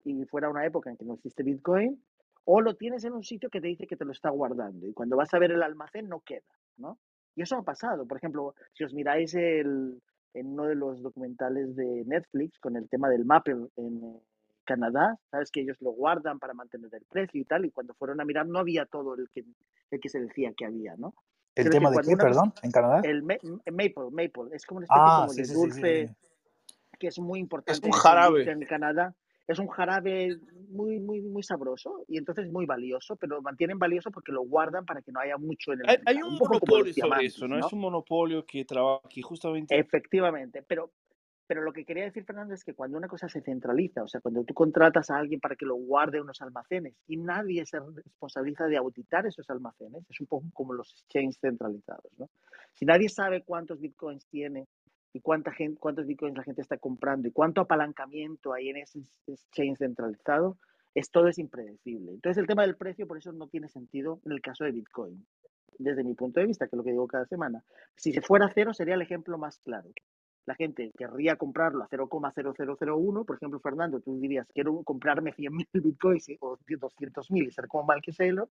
y 0.06 0.26
fuera 0.26 0.50
una 0.50 0.66
época 0.66 0.90
en 0.90 0.98
que 0.98 1.06
no 1.06 1.16
existe 1.16 1.44
Bitcoin, 1.44 2.02
o 2.46 2.62
lo 2.62 2.76
tienes 2.76 3.06
en 3.06 3.14
un 3.14 3.24
sitio 3.24 3.50
que 3.50 3.62
te 3.62 3.68
dice 3.68 3.88
que 3.88 3.96
te 3.96 4.06
lo 4.06 4.12
está 4.12 4.30
guardando, 4.30 4.88
y 4.88 4.94
cuando 4.94 5.16
vas 5.16 5.34
a 5.34 5.40
ver 5.40 5.52
el 5.52 5.64
almacén 5.64 6.10
no 6.10 6.22
queda. 6.22 6.42
¿no? 6.78 7.00
Y 7.36 7.42
eso 7.42 7.56
ha 7.58 7.64
pasado. 7.64 8.06
Por 8.06 8.18
ejemplo, 8.18 8.54
si 8.74 8.84
os 8.84 8.94
miráis 8.94 9.34
el, 9.34 10.02
en 10.34 10.48
uno 10.48 10.66
de 10.66 10.76
los 10.76 11.02
documentales 11.02 11.76
de 11.76 12.04
Netflix 12.06 12.60
con 12.60 12.76
el 12.76 12.90
tema 12.90 13.10
del 13.10 13.26
Mapper 13.26 13.58
en 13.78 14.20
Canadá, 14.66 15.20
sabes 15.30 15.52
que 15.52 15.62
ellos 15.62 15.78
lo 15.82 15.92
guardan 15.92 16.40
para 16.40 16.54
mantener 16.54 16.94
el 16.94 17.04
precio 17.04 17.42
y 17.42 17.46
tal, 17.46 17.66
y 17.66 17.72
cuando 17.72 17.94
fueron 17.94 18.22
a 18.22 18.26
mirar 18.26 18.48
no 18.48 18.60
había 18.60 18.86
todo 18.86 19.16
el 19.16 19.30
que, 19.30 19.44
el 19.92 20.00
que 20.00 20.10
se 20.10 20.20
decía 20.20 20.54
que 20.56 20.66
había, 20.66 20.96
¿no? 20.96 21.14
¿El 21.56 21.70
tema 21.70 21.92
de 21.92 21.98
qué, 22.02 22.18
perdón, 22.18 22.54
en 22.64 22.72
Canadá? 22.72 23.02
El 23.04 23.22
Maple, 23.24 24.10
Maple, 24.12 24.56
es 24.56 24.66
como 24.66 24.80
una 24.80 24.86
especie 24.86 25.04
ah, 25.06 25.26
como 25.28 25.34
de 25.34 25.54
dulce 25.54 26.16
que 27.00 27.08
es 27.08 27.20
muy 27.20 27.40
importante 27.40 27.80
es 27.80 27.84
un 27.86 27.92
jarabe. 27.92 28.50
en 28.50 28.66
Canadá 28.66 29.14
es 29.48 29.60
un 29.60 29.68
jarabe 29.68 30.38
muy, 30.70 31.00
muy, 31.00 31.22
muy 31.22 31.44
sabroso 31.44 32.06
y 32.08 32.18
entonces 32.18 32.52
muy 32.52 32.66
valioso, 32.66 33.16
pero 33.16 33.36
lo 33.36 33.42
mantienen 33.42 33.78
valioso 33.78 34.10
porque 34.12 34.32
lo 34.32 34.44
guardan 34.44 34.86
para 34.86 35.02
que 35.02 35.12
no 35.12 35.20
haya 35.20 35.38
mucho 35.38 35.74
en 35.74 35.82
el 35.82 35.90
hay, 35.90 35.98
hay 36.06 36.22
un, 36.22 36.36
monopolio 36.36 36.94
sobre 36.94 37.26
eso, 37.26 37.48
¿no? 37.48 37.60
Es 37.60 37.74
un 37.74 37.80
monopolio 37.80 38.46
que 38.46 38.66
trabaja 38.66 39.02
aquí 39.06 39.22
justamente. 39.22 39.78
Efectivamente, 39.78 40.64
pero, 40.66 40.92
pero 41.46 41.62
lo 41.62 41.74
que 41.74 41.84
quería 41.84 42.06
decir, 42.06 42.24
Fernando, 42.24 42.54
es 42.54 42.64
que 42.64 42.74
cuando 42.74 42.98
una 42.98 43.08
cosa 43.08 43.28
se 43.28 43.42
centraliza, 43.42 44.04
o 44.04 44.08
sea, 44.08 44.22
cuando 44.22 44.44
tú 44.44 44.54
contratas 44.54 45.10
a 45.10 45.18
alguien 45.18 45.40
para 45.40 45.56
que 45.56 45.66
lo 45.66 45.76
guarde 45.76 46.18
en 46.18 46.24
unos 46.24 46.42
almacenes 46.42 46.96
y 47.08 47.18
nadie 47.18 47.66
se 47.66 47.80
responsabiliza 47.80 48.66
de 48.68 48.78
auditar 48.78 49.26
esos 49.26 49.50
almacenes, 49.50 50.04
es 50.10 50.20
un 50.22 50.28
poco 50.28 50.46
como 50.54 50.74
los 50.74 50.90
exchanges 50.94 51.40
centralizados, 51.40 52.12
¿no? 52.18 52.30
Si 52.74 52.86
nadie 52.86 53.10
sabe 53.10 53.44
cuántos 53.44 53.80
bitcoins 53.80 54.26
tiene 54.28 54.68
y 55.14 55.22
cuánta 55.22 55.52
gente, 55.52 55.80
cuántos 55.80 56.08
bitcoins 56.08 56.36
la 56.36 56.44
gente 56.44 56.62
está 56.62 56.78
comprando 56.78 57.28
y 57.28 57.32
cuánto 57.32 57.62
apalancamiento 57.62 58.54
hay 58.54 58.70
en 58.70 58.78
ese 58.78 59.00
exchange 59.28 59.78
centralizado, 59.78 60.58
es, 60.96 61.10
todo 61.12 61.28
es 61.28 61.38
impredecible. 61.38 62.12
Entonces 62.12 62.40
el 62.40 62.48
tema 62.48 62.64
del 62.64 62.76
precio 62.76 63.08
por 63.08 63.18
eso 63.18 63.32
no 63.32 63.48
tiene 63.48 63.70
sentido 63.70 64.20
en 64.26 64.32
el 64.32 64.42
caso 64.42 64.64
de 64.64 64.72
Bitcoin, 64.72 65.26
desde 65.78 66.04
mi 66.04 66.16
punto 66.16 66.40
de 66.40 66.48
vista, 66.48 66.68
que 66.68 66.76
es 66.76 66.78
lo 66.78 66.84
que 66.84 66.92
digo 66.92 67.08
cada 67.08 67.26
semana. 67.26 67.64
Si 67.96 68.12
se 68.12 68.22
fuera 68.22 68.52
cero 68.54 68.74
sería 68.74 68.96
el 68.96 69.02
ejemplo 69.02 69.38
más 69.38 69.60
claro. 69.60 69.90
La 70.46 70.56
gente 70.56 70.92
querría 70.98 71.38
comprarlo 71.38 71.84
a 71.84 71.88
0,0001, 71.88 73.26
por 73.26 73.36
ejemplo, 73.38 73.60
Fernando, 73.62 74.02
tú 74.02 74.20
dirías, 74.20 74.46
quiero 74.54 74.84
comprarme 74.84 75.34
100.000 75.34 75.68
bitcoins 75.84 76.28
o 76.42 76.58
200.000 76.58 77.48
y 77.48 77.52
ser 77.52 77.68
como 77.68 77.86
Mal 77.86 78.02
que 78.02 78.12
Sailor. 78.12 78.50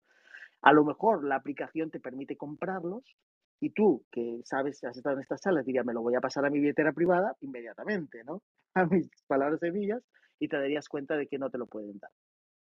A 0.62 0.72
lo 0.72 0.84
mejor 0.84 1.24
la 1.24 1.36
aplicación 1.36 1.90
te 1.90 2.00
permite 2.00 2.36
comprarlos, 2.36 3.02
y 3.62 3.70
tú, 3.70 4.04
que 4.10 4.40
sabes, 4.44 4.82
has 4.82 4.96
estado 4.96 5.14
en 5.14 5.22
estas 5.22 5.40
salas, 5.40 5.64
dirías, 5.64 5.86
me 5.86 5.92
lo 5.92 6.02
voy 6.02 6.16
a 6.16 6.20
pasar 6.20 6.44
a 6.44 6.50
mi 6.50 6.58
billetera 6.58 6.92
privada 6.92 7.36
inmediatamente, 7.42 8.24
¿no? 8.24 8.42
A 8.74 8.86
mis 8.86 9.08
palabras 9.28 9.60
semillas, 9.60 10.02
y 10.40 10.48
te 10.48 10.56
darías 10.56 10.88
cuenta 10.88 11.16
de 11.16 11.28
que 11.28 11.38
no 11.38 11.48
te 11.48 11.58
lo 11.58 11.66
pueden 11.66 11.98
dar. 12.00 12.10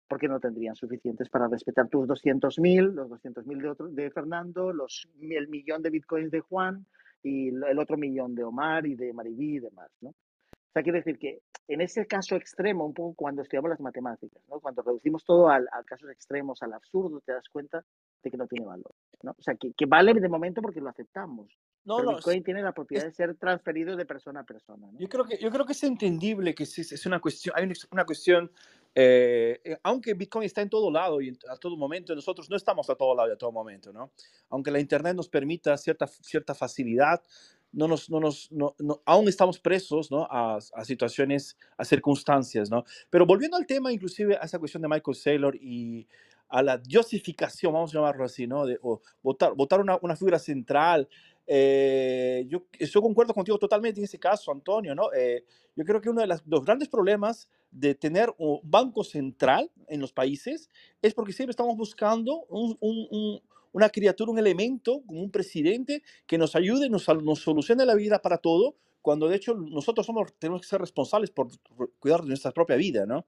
Porque 0.09 0.27
no 0.27 0.41
tendrían 0.41 0.75
suficientes 0.75 1.29
para 1.29 1.47
respetar 1.47 1.89
tus 1.89 2.09
200.000, 2.09 2.95
los 2.95 3.09
200.000 3.11 3.95
de, 3.95 4.03
de 4.03 4.11
Fernando, 4.11 4.73
los, 4.73 5.09
el 5.21 5.47
millón 5.47 5.83
de 5.83 5.91
bitcoins 5.91 6.33
de 6.33 6.41
Juan 6.41 6.85
y 7.23 7.49
el 7.49 7.79
otro 7.79 7.97
millón 7.97 8.35
de 8.35 8.43
Omar 8.43 8.85
y 8.85 8.97
de 8.97 9.13
Maribí 9.13 9.57
y 9.57 9.61
demás, 9.61 9.91
¿no? 10.01 10.09
O 10.09 10.73
sea, 10.73 10.83
quiere 10.83 10.99
decir 10.99 11.19
que 11.19 11.43
en 11.69 11.81
ese 11.81 12.07
caso 12.07 12.35
extremo, 12.35 12.85
un 12.85 12.95
poco 12.95 13.15
cuando 13.15 13.43
estudiamos 13.43 13.71
las 13.71 13.81
matemáticas, 13.81 14.43
¿no? 14.49 14.59
cuando 14.59 14.83
reducimos 14.83 15.25
todo 15.25 15.49
al, 15.49 15.69
a 15.73 15.85
casos 15.85 16.11
extremos, 16.11 16.63
al 16.63 16.73
absurdo, 16.73 17.21
te 17.21 17.33
das 17.33 17.49
cuenta 17.49 17.85
de 18.23 18.31
que 18.31 18.37
no 18.37 18.47
tiene 18.47 18.67
valor. 18.67 18.95
¿no? 19.23 19.33
O 19.33 19.43
sea, 19.43 19.55
que, 19.55 19.73
que 19.73 19.87
vale 19.87 20.15
de 20.15 20.29
momento 20.29 20.61
porque 20.63 20.81
lo 20.81 20.89
aceptamos. 20.89 21.49
No, 21.85 21.97
pero 21.97 22.11
no, 22.11 22.17
Bitcoin 22.17 22.43
tiene 22.45 22.63
la 22.63 22.73
propiedad 22.73 23.05
de 23.05 23.13
ser 23.13 23.35
transferido 23.37 23.97
de 23.97 24.05
persona 24.05 24.41
a 24.41 24.45
persona. 24.45 24.89
¿no? 24.93 24.99
Yo, 24.99 25.09
creo 25.09 25.25
que, 25.25 25.39
yo 25.39 25.51
creo 25.51 25.65
que 25.65 25.73
es 25.73 25.83
entendible 25.85 26.55
que 26.55 26.65
es, 26.65 26.79
es 26.79 27.07
una 27.07 27.21
cuestión, 27.21 27.55
hay 27.57 27.71
una 27.91 28.05
cuestión, 28.05 28.51
eh, 28.95 29.61
eh, 29.65 29.79
aunque 29.83 30.15
Bitcoin 30.15 30.45
está 30.45 30.61
en 30.61 30.69
todo 30.69 30.91
lado 30.91 31.21
y 31.21 31.37
a 31.49 31.57
todo 31.57 31.77
momento, 31.77 32.15
nosotros 32.15 32.51
no 32.51 32.57
estamos 32.57 32.91
a 32.91 32.95
todo 32.95 33.15
lado 33.15 33.31
y 33.31 33.33
a 33.33 33.39
todo 33.39 33.53
momento, 33.53 33.93
¿no? 33.93 34.11
Aunque 34.51 34.71
la 34.71 34.81
Internet 34.81 35.17
nos 35.17 35.29
permita 35.29 35.77
cierta, 35.79 36.07
cierta 36.07 36.55
facilidad, 36.55 37.23
no 37.73 37.87
nos, 37.87 38.11
no 38.11 38.21
nos, 38.21 38.51
no, 38.51 38.75
aún 39.05 39.29
estamos 39.29 39.59
presos 39.59 40.11
¿no? 40.11 40.27
a, 40.31 40.57
a, 40.57 40.85
situaciones, 40.85 41.57
a 41.77 41.85
circunstancias, 41.85 42.71
¿no? 42.71 42.85
Pero 43.11 43.27
volviendo 43.27 43.57
al 43.57 43.67
tema, 43.67 43.93
inclusive 43.93 44.37
a 44.37 44.45
esa 44.45 44.59
cuestión 44.59 44.83
de 44.83 44.89
Michael 44.89 45.15
Saylor 45.15 45.57
y 45.57 46.07
a 46.49 46.63
la 46.63 46.79
diosificación, 46.79 47.73
vamos 47.73 47.93
a 47.93 47.99
llamarlo 47.99 48.25
así, 48.25 48.47
¿no? 48.47 48.65
O 48.83 49.01
votar, 49.23 49.55
votar 49.55 49.81
una, 49.81 49.99
una 50.03 50.17
figura 50.17 50.39
central. 50.39 51.09
Eh, 51.47 52.45
yo, 52.49 52.67
yo 52.79 53.03
concuerdo 53.03 53.33
contigo 53.33 53.59
totalmente 53.59 54.01
en 54.01 54.05
ese 54.05 54.19
caso, 54.19 54.53
Antonio, 54.53 54.95
¿no? 54.95 55.13
Eh, 55.13 55.45
yo 55.77 55.85
creo 55.85 56.01
que 56.01 56.11
uno 56.11 56.21
de 56.21 56.27
los 56.27 56.65
grandes 56.65 56.89
problemas 56.89 57.49
de 57.71 57.95
tener 57.95 58.35
un 58.39 58.61
banco 58.63 59.05
central 59.05 59.71
en 59.89 60.01
los 60.01 60.13
países 60.13 60.69
es 61.03 61.15
porque 61.15 61.33
siempre 61.33 61.53
estamos 61.53 61.77
buscando 61.77 62.45
un, 62.49 62.77
un, 62.81 63.41
una 63.73 63.89
criatura, 63.89 64.33
un 64.33 64.39
elemento, 64.39 65.03
como 65.07 65.21
un 65.23 65.31
presidente 65.31 66.03
que 66.27 66.39
nos 66.39 66.57
ayude, 66.57 66.89
nos, 66.91 67.07
nos 67.23 67.41
solucione 67.41 67.87
la 67.87 67.95
vida 67.95 68.21
para 68.21 68.39
todo, 68.39 68.77
cuando 69.03 69.29
de 69.29 69.37
hecho 69.37 69.55
nosotros 69.55 70.05
somos, 70.05 70.35
tenemos 70.39 70.63
que 70.63 70.69
ser 70.69 70.81
responsables 70.81 71.31
por 71.31 71.49
cuidar 71.99 72.23
de 72.23 72.29
nuestra 72.29 72.51
propia 72.51 72.77
vida, 72.77 73.07
¿no? 73.07 73.27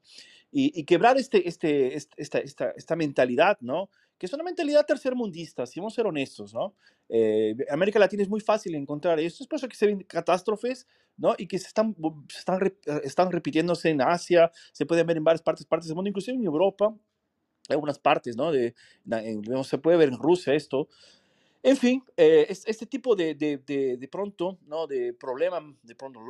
Y, 0.53 0.85
quebrar 0.85 1.17
este, 1.17 1.49
este, 1.49 1.95
esta, 1.95 2.39
esta, 2.39 2.71
esta, 2.71 2.97
mentalidad, 2.97 3.57
¿no? 3.61 3.89
Que 4.19 4.27
es 4.27 4.33
una 4.33 4.43
mentalidad 4.43 4.85
tercermundista, 4.85 5.65
si 5.65 5.79
vamos 5.79 5.95
a 5.95 5.97
ser 5.97 6.07
honestos, 6.07 6.53
¿no? 6.53 6.75
Eh, 7.09 7.55
América 7.71 8.01
Latina 8.01 8.25
es 8.25 8.29
muy 8.29 8.41
fácil 8.41 8.75
encontrar 8.75 9.21
esto, 9.21 9.45
es 9.45 9.49
por 9.49 9.59
eso 9.59 9.69
que 9.69 9.77
se 9.77 9.87
ven 9.87 10.03
catástrofes, 10.03 10.89
¿no? 11.17 11.37
Y 11.39 11.47
que 11.47 11.59
se 11.59 11.69
están, 11.69 11.95
están, 12.37 12.73
están 13.05 13.31
repitiéndose 13.31 13.91
en 13.91 14.03
Asia, 14.03 14.51
se 14.73 14.87
pueden 14.87 15.07
ver 15.07 15.19
en 15.19 15.25
varias 15.25 15.43
partes, 15.43 15.65
partes 15.65 15.87
del 15.87 15.95
mundo, 15.95 16.09
inclusive 16.09 16.37
en 16.37 16.45
Europa, 16.45 16.93
algunas 17.69 17.99
partes, 17.99 18.37
¿no? 18.37 18.51
De, 18.51 18.75
se 19.65 19.79
puede 19.79 19.97
ver 19.97 20.09
en 20.09 20.19
Rusia 20.19 20.55
esto. 20.55 20.89
En 21.63 21.77
fin, 21.77 22.03
eh, 22.17 22.47
este 22.49 22.87
tipo 22.87 23.15
de, 23.15 23.35
de, 23.35 23.59
de, 23.59 24.09
pronto, 24.09 24.59
¿no? 24.67 24.87
De 24.87 25.13
problema, 25.13 25.61
de 25.83 25.95
pronto 25.95 26.21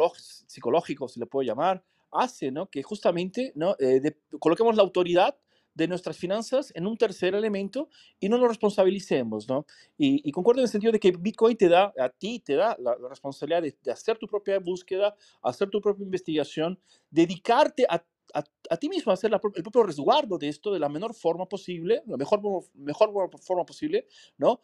psicológico, 0.47 1.09
se 1.09 1.21
le 1.21 1.27
puede 1.27 1.47
llamar, 1.47 1.83
hace, 2.13 2.51
¿no? 2.51 2.69
Que 2.69 2.83
justamente, 2.83 3.53
¿no? 3.55 3.77
Eh, 3.79 4.17
coloquemos 4.39 4.77
la 4.77 4.83
autoridad 4.83 5.37
de 5.75 5.89
nuestras 5.89 6.17
finanzas 6.17 6.73
en 6.75 6.87
un 6.87 6.97
tercer 6.97 7.35
elemento 7.35 7.89
y 8.19 8.29
no 8.29 8.39
nos 8.39 8.49
responsabilicemos, 8.49 9.49
¿no? 9.49 9.67
Y, 9.97 10.29
y, 10.29 10.33
concuerdo 10.33 10.61
en 10.61 10.65
el 10.65 10.71
sentido 10.71 10.93
de 10.93 11.01
que 11.01 11.13
Bitcoin 11.13 11.57
te 11.57 11.69
da, 11.69 11.93
a 11.99 12.09
ti 12.09 12.41
te 12.41 12.55
da 12.55 12.77
la, 12.79 12.97
responsabilidad 13.09 13.63
de, 13.63 13.77
de, 13.83 13.93
hacer 13.93 14.19
tu 14.19 14.27
propia 14.27 14.59
búsqueda, 14.59 15.15
hacer 15.43 15.71
tu 15.71 15.81
propia 15.81 16.05
investigación, 16.05 16.79
dedicarte 17.11 17.87
a 17.89 18.05
a, 18.35 18.77
ti 18.77 18.89
mismo 18.89 19.13
hacer 19.13 19.31
el 19.33 19.63
propio 19.63 19.83
resguardo 19.83 20.39
de 20.39 20.49
esto 20.49 20.73
de 20.73 20.79
la 20.79 20.89
menor 20.89 21.15
forma 21.15 21.47
posible, 21.47 22.03
la 22.07 22.17
mejor, 22.17 22.41
mejor 22.75 23.31
forma 23.41 23.65
posible, 23.65 24.07
¿no? 24.39 24.61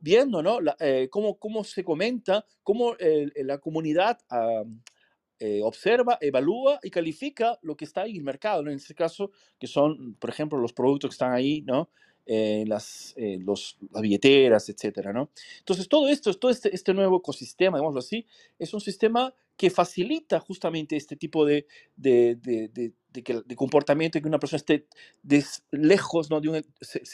viendo, 0.00 0.42
¿no? 0.42 0.58
Eh, 0.80 1.08
cómo, 1.10 1.38
cómo 1.38 1.64
se 1.64 1.84
comenta, 1.84 2.44
cómo 2.62 2.94
la 3.36 3.58
comunidad 3.58 4.18
eh, 5.40 5.60
observa, 5.62 6.18
evalúa 6.20 6.80
y 6.82 6.90
califica 6.90 7.58
lo 7.62 7.76
que 7.76 7.84
está 7.84 8.02
ahí 8.02 8.12
en 8.12 8.16
el 8.18 8.22
mercado, 8.24 8.62
En 8.62 8.68
este 8.68 8.94
caso, 8.94 9.30
que 9.58 9.66
son, 9.66 10.14
por 10.14 10.30
ejemplo, 10.30 10.58
los 10.58 10.72
productos 10.72 11.10
que 11.10 11.14
están 11.14 11.32
ahí, 11.32 11.62
¿no? 11.62 11.90
Eh, 12.26 12.64
las, 12.66 13.14
los, 13.16 13.78
las 13.90 14.02
billeteras, 14.02 14.68
etcétera, 14.68 15.14
¿no? 15.14 15.30
Entonces, 15.60 15.88
todo 15.88 16.08
esto, 16.08 16.34
todo 16.34 16.50
este, 16.50 16.74
este 16.74 16.92
nuevo 16.92 17.18
ecosistema, 17.18 17.78
digámoslo 17.78 18.00
así, 18.00 18.26
es 18.58 18.74
un 18.74 18.82
sistema 18.82 19.34
que 19.58 19.68
facilita 19.70 20.40
justamente 20.40 20.96
este 20.96 21.16
tipo 21.16 21.44
de, 21.44 21.66
de, 21.96 22.36
de, 22.36 22.68
de, 22.68 22.92
de 23.44 23.56
comportamiento, 23.56 24.20
que 24.20 24.28
una 24.28 24.38
persona 24.38 24.58
esté 24.58 24.86
lejos, 25.72 26.30
¿no? 26.30 26.40
de 26.40 26.48
un, 26.48 26.64
se, 26.80 27.04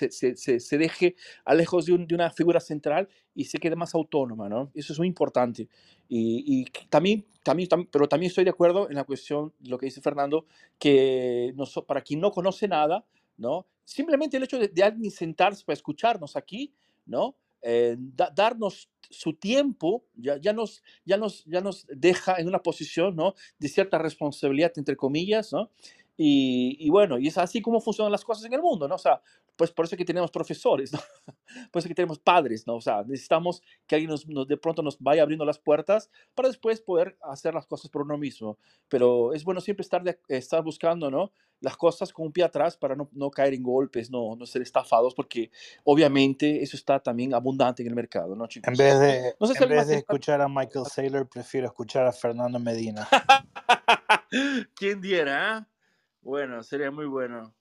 se, 0.61 0.78
deje 0.78 1.16
a 1.44 1.54
de, 1.57 1.66
un, 1.92 2.07
de, 2.07 2.14
una 2.14 2.30
figura 2.30 2.61
central 2.61 3.09
y 3.35 3.46
se 3.46 3.59
quede 3.59 3.76
más 3.76 3.94
autónoma. 3.94 4.48
¿no? 4.48 4.70
Eso 4.74 4.92
es 4.92 4.98
muy 4.98 5.09
importante. 5.09 5.68
Y, 6.07 6.44
y 6.46 6.64
también, 6.90 7.26
también, 7.42 7.68
pero 7.90 8.07
también 8.09 8.28
estoy 8.28 8.44
de 8.44 8.50
acuerdo 8.50 8.90
en 8.90 8.96
la 8.96 9.04
cuestión, 9.04 9.54
lo 9.61 9.78
que 9.78 9.87
dice 9.87 10.02
Fernando, 10.02 10.44
que 10.78 11.54
no, 11.57 11.64
para 11.87 12.02
quien 12.02 12.20
no 12.20 12.30
conoce 12.30 12.68
nada, 12.68 13.07
¿no? 13.38 13.66
simplemente 13.85 14.37
el 14.37 14.44
hecho 14.44 14.59
de, 14.59 14.83
alguien 14.83 15.11
sentarse 15.11 15.64
para 15.64 15.74
escucharnos 15.74 16.37
aquí, 16.37 16.74
¿no? 17.07 17.37
Eh, 17.66 17.96
darnos 18.35 18.90
su 19.09 19.33
tiempo 19.33 20.05
ya, 20.16 20.37
ya, 20.37 20.53
nos, 20.53 20.83
ya, 21.07 21.16
nos, 21.16 21.44
ya 21.46 21.62
nos 21.62 21.87
deja 21.88 22.37
en 22.37 22.46
una 22.46 22.59
posición 22.59 23.16
¿no? 23.16 23.35
de 23.59 23.68
cierta 23.68 23.96
responsabilidad, 23.96 24.72
entre 24.77 24.96
comillas, 24.96 25.50
¿no? 25.53 25.70
Y, 26.16 26.77
y, 26.79 26.90
bueno, 26.90 27.18
y 27.18 27.27
es 27.29 27.38
así 27.38 27.62
como 27.62 27.81
funcionan 27.81 28.12
las 28.12 28.24
cosas 28.24 28.44
en 28.44 28.53
el 28.53 28.62
mundo, 28.62 28.87
¿no? 28.87 28.94
O 28.94 28.98
sea, 28.98 29.20
pues 29.56 29.70
por 29.70 29.84
eso 29.84 29.96
que 29.96 30.04
tenemos 30.04 30.30
profesores, 30.30 30.92
¿no? 30.92 30.98
Por 31.70 31.80
eso 31.80 31.88
que 31.88 31.94
tenemos 31.94 32.18
padres, 32.18 32.66
¿no? 32.66 32.76
O 32.76 32.80
sea, 32.80 33.02
necesitamos 33.04 33.62
que 33.86 33.94
alguien 33.94 34.10
nos, 34.10 34.26
nos, 34.26 34.46
de 34.48 34.56
pronto 34.56 34.82
nos 34.82 34.98
vaya 34.98 35.22
abriendo 35.22 35.44
las 35.44 35.58
puertas 35.58 36.10
para 36.34 36.48
después 36.48 36.80
poder 36.80 37.16
hacer 37.22 37.54
las 37.54 37.66
cosas 37.66 37.90
por 37.90 38.02
uno 38.02 38.18
mismo. 38.18 38.58
Pero 38.88 39.32
es 39.32 39.44
bueno 39.44 39.60
siempre 39.60 39.82
estar, 39.82 40.02
de, 40.02 40.18
estar 40.28 40.62
buscando, 40.62 41.10
¿no? 41.10 41.32
Las 41.60 41.76
cosas 41.76 42.12
con 42.12 42.26
un 42.26 42.32
pie 42.32 42.44
atrás 42.44 42.76
para 42.76 42.96
no, 42.96 43.08
no 43.12 43.30
caer 43.30 43.54
en 43.54 43.62
golpes, 43.62 44.10
no, 44.10 44.34
no 44.36 44.46
ser 44.46 44.62
estafados, 44.62 45.14
porque 45.14 45.50
obviamente 45.84 46.62
eso 46.62 46.76
está 46.76 46.98
también 47.00 47.34
abundante 47.34 47.82
en 47.82 47.88
el 47.88 47.94
mercado, 47.94 48.34
¿no, 48.34 48.46
chicos? 48.46 48.68
En 48.68 48.76
vez 48.76 48.98
de, 48.98 49.34
no 49.38 49.46
sé 49.46 49.54
si 49.54 49.62
en 49.62 49.70
vez 49.70 49.86
de 49.86 49.96
escuchar 49.96 50.40
a 50.40 50.48
Michael 50.48 50.86
Saylor, 50.86 51.28
prefiero 51.28 51.66
escuchar 51.66 52.06
a 52.06 52.12
Fernando 52.12 52.58
Medina. 52.58 53.08
¿Quién 54.74 55.00
diera? 55.00 55.58
¿eh? 55.58 55.74
Bueno, 56.20 56.62
sería 56.62 56.90
muy 56.90 57.06
bueno. 57.06 57.54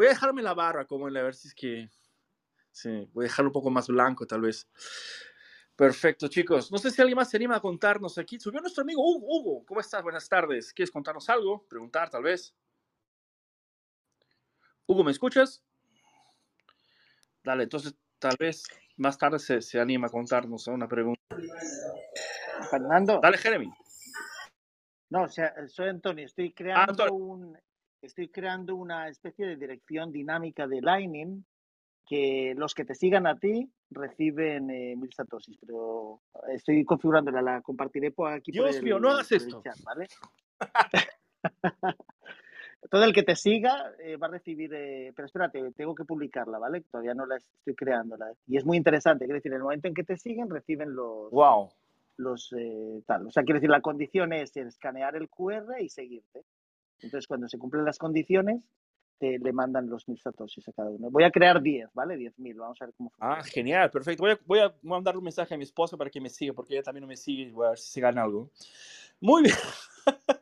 Voy 0.00 0.06
a 0.06 0.10
dejarme 0.12 0.40
la 0.40 0.54
barra 0.54 0.86
como 0.86 1.08
en 1.08 1.12
la 1.12 1.22
ver 1.22 1.34
si 1.34 1.48
es 1.48 1.54
que... 1.54 1.90
Sí, 2.70 3.06
voy 3.12 3.26
a 3.26 3.28
dejarlo 3.28 3.50
un 3.50 3.52
poco 3.52 3.68
más 3.68 3.86
blanco 3.86 4.26
tal 4.26 4.40
vez. 4.40 4.66
Perfecto, 5.76 6.26
chicos. 6.26 6.72
No 6.72 6.78
sé 6.78 6.90
si 6.90 7.02
alguien 7.02 7.16
más 7.16 7.28
se 7.28 7.36
anima 7.36 7.56
a 7.56 7.60
contarnos 7.60 8.16
aquí. 8.16 8.40
Subió 8.40 8.62
nuestro 8.62 8.80
amigo 8.80 9.02
Hugo. 9.02 9.26
Hugo, 9.28 9.66
¿cómo 9.66 9.78
estás? 9.78 10.02
Buenas 10.02 10.26
tardes. 10.26 10.72
¿Quieres 10.72 10.90
contarnos 10.90 11.28
algo? 11.28 11.66
Preguntar 11.68 12.08
tal 12.08 12.22
vez. 12.22 12.54
Hugo, 14.86 15.04
¿me 15.04 15.10
escuchas? 15.10 15.62
Dale, 17.44 17.64
entonces 17.64 17.94
tal 18.18 18.36
vez 18.38 18.62
más 18.96 19.18
tarde 19.18 19.38
se, 19.38 19.60
se 19.60 19.78
anima 19.78 20.06
a 20.06 20.10
contarnos 20.10 20.66
una 20.68 20.88
pregunta. 20.88 21.20
Fernando. 22.70 23.20
Dale, 23.22 23.36
Jeremy. 23.36 23.70
No, 25.10 25.24
o 25.24 25.28
sea, 25.28 25.52
soy 25.68 25.90
Antonio. 25.90 26.24
Estoy 26.24 26.54
creando 26.54 27.04
un 27.12 27.54
estoy 28.02 28.28
creando 28.28 28.76
una 28.76 29.08
especie 29.08 29.46
de 29.46 29.56
dirección 29.56 30.12
dinámica 30.12 30.66
de 30.66 30.80
Lightning 30.80 31.44
que 32.06 32.54
los 32.56 32.74
que 32.74 32.84
te 32.84 32.94
sigan 32.94 33.26
a 33.26 33.38
ti 33.38 33.70
reciben 33.90 34.70
eh, 34.70 34.96
mil 34.96 35.12
satoshis, 35.12 35.56
pero 35.60 36.20
estoy 36.48 36.84
configurándola, 36.84 37.40
la 37.42 37.62
compartiré 37.62 38.10
por 38.10 38.32
aquí. 38.32 38.50
Dios 38.50 38.76
por 38.76 38.84
mío, 38.84 38.98
no 38.98 39.10
hagas 39.10 39.30
esto. 39.32 39.62
Chat, 39.62 39.80
¿vale? 39.84 40.08
Todo 42.90 43.04
el 43.04 43.12
que 43.12 43.22
te 43.22 43.36
siga 43.36 43.92
eh, 44.00 44.16
va 44.16 44.26
a 44.26 44.30
recibir, 44.30 44.72
eh, 44.74 45.12
pero 45.14 45.26
espérate, 45.26 45.72
tengo 45.72 45.94
que 45.94 46.04
publicarla, 46.04 46.58
¿vale? 46.58 46.80
Todavía 46.80 47.14
no 47.14 47.26
la 47.26 47.36
estoy 47.36 47.74
creándola. 47.74 48.32
Y 48.46 48.56
es 48.56 48.64
muy 48.64 48.76
interesante, 48.76 49.26
quiere 49.26 49.38
decir, 49.38 49.52
en 49.52 49.58
el 49.58 49.62
momento 49.62 49.86
en 49.86 49.94
que 49.94 50.02
te 50.02 50.16
siguen, 50.16 50.48
reciben 50.50 50.94
los... 50.94 51.30
Wow. 51.30 51.70
Los, 52.16 52.52
eh, 52.58 53.02
tal. 53.06 53.26
O 53.26 53.30
sea, 53.30 53.44
quiere 53.44 53.60
decir, 53.60 53.70
la 53.70 53.80
condición 53.80 54.32
es 54.32 54.56
escanear 54.56 55.14
el 55.16 55.28
QR 55.28 55.80
y 55.80 55.88
seguirte. 55.88 56.44
Entonces, 57.02 57.26
cuando 57.26 57.48
se 57.48 57.58
cumplen 57.58 57.84
las 57.84 57.98
condiciones, 57.98 58.62
te, 59.18 59.38
le 59.38 59.52
mandan 59.52 59.88
los 59.88 60.08
mil 60.08 60.18
satoshis 60.18 60.68
a 60.68 60.72
cada 60.72 60.90
uno. 60.90 61.10
Voy 61.10 61.24
a 61.24 61.30
crear 61.30 61.60
10, 61.60 61.90
¿vale? 61.94 62.16
10.000, 62.16 62.56
vamos 62.56 62.80
a 62.80 62.86
ver 62.86 62.94
cómo 62.96 63.10
funciona. 63.10 63.34
Ah, 63.34 63.44
genial, 63.44 63.90
perfecto. 63.90 64.22
Voy 64.22 64.32
a, 64.32 64.40
voy 64.46 64.58
a 64.60 64.74
mandar 64.82 65.16
un 65.16 65.24
mensaje 65.24 65.54
a 65.54 65.58
mi 65.58 65.64
esposa 65.64 65.96
para 65.96 66.10
que 66.10 66.20
me 66.20 66.30
siga, 66.30 66.52
porque 66.54 66.74
ella 66.74 66.82
también 66.82 67.02
no 67.02 67.08
me 67.08 67.16
sigue, 67.16 67.50
voy 67.52 67.66
a 67.66 67.70
ver 67.70 67.78
si 67.78 67.90
se 67.90 68.00
gana 68.00 68.22
algo. 68.22 68.50
Muy 69.20 69.42
bien. 69.42 69.54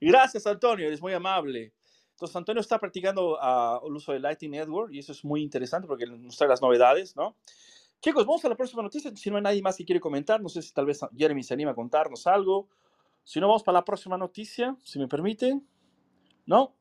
Gracias, 0.00 0.46
Antonio, 0.46 0.86
eres 0.86 1.00
muy 1.00 1.12
amable. 1.12 1.72
Entonces, 2.10 2.34
Antonio 2.34 2.60
está 2.60 2.78
practicando 2.78 3.38
uh, 3.38 3.86
el 3.86 3.92
uso 3.92 4.12
de 4.12 4.18
Lightning 4.18 4.50
Network 4.50 4.92
y 4.92 4.98
eso 4.98 5.12
es 5.12 5.24
muy 5.24 5.40
interesante 5.40 5.86
porque 5.86 6.04
nos 6.04 6.36
trae 6.36 6.48
las 6.48 6.60
novedades, 6.60 7.14
¿no? 7.14 7.36
Chicos, 8.00 8.26
vamos 8.26 8.44
a 8.44 8.48
la 8.48 8.56
próxima 8.56 8.82
noticia. 8.82 9.14
Si 9.16 9.30
no 9.30 9.36
hay 9.36 9.42
nadie 9.42 9.62
más 9.62 9.76
que 9.76 9.84
quiere 9.84 10.00
comentar, 10.00 10.40
no 10.40 10.48
sé 10.48 10.62
si 10.62 10.72
tal 10.72 10.86
vez 10.86 11.00
Jeremy 11.16 11.42
se 11.42 11.54
anima 11.54 11.72
a 11.72 11.74
contarnos 11.74 12.26
algo. 12.26 12.68
Si 13.24 13.40
no, 13.40 13.48
vamos 13.48 13.62
para 13.62 13.78
la 13.78 13.84
próxima 13.84 14.16
noticia, 14.16 14.76
si 14.82 14.98
me 14.98 15.08
permiten. 15.08 15.66
¿No? 16.48 16.74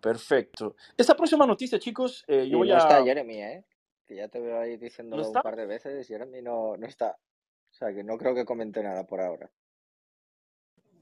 Perfecto. 0.00 0.76
Esta 0.96 1.14
próxima 1.14 1.46
noticia, 1.46 1.78
chicos, 1.78 2.24
eh, 2.26 2.48
yo 2.48 2.56
y 2.56 2.58
voy 2.60 2.68
no 2.68 2.74
a... 2.74 2.78
está 2.78 3.04
Jeremy, 3.04 3.42
¿eh? 3.42 3.64
Que 4.06 4.16
ya 4.16 4.28
te 4.28 4.40
veo 4.40 4.58
ahí 4.58 4.78
diciéndolo 4.78 5.22
¿No 5.22 5.28
un 5.28 5.34
par 5.42 5.56
de 5.56 5.66
veces. 5.66 6.08
Jeremy 6.08 6.40
no, 6.40 6.74
no 6.78 6.86
está. 6.86 7.10
O 7.70 7.74
sea, 7.74 7.92
que 7.94 8.02
no 8.02 8.16
creo 8.16 8.34
que 8.34 8.46
comente 8.46 8.82
nada 8.82 9.06
por 9.06 9.20
ahora. 9.20 9.50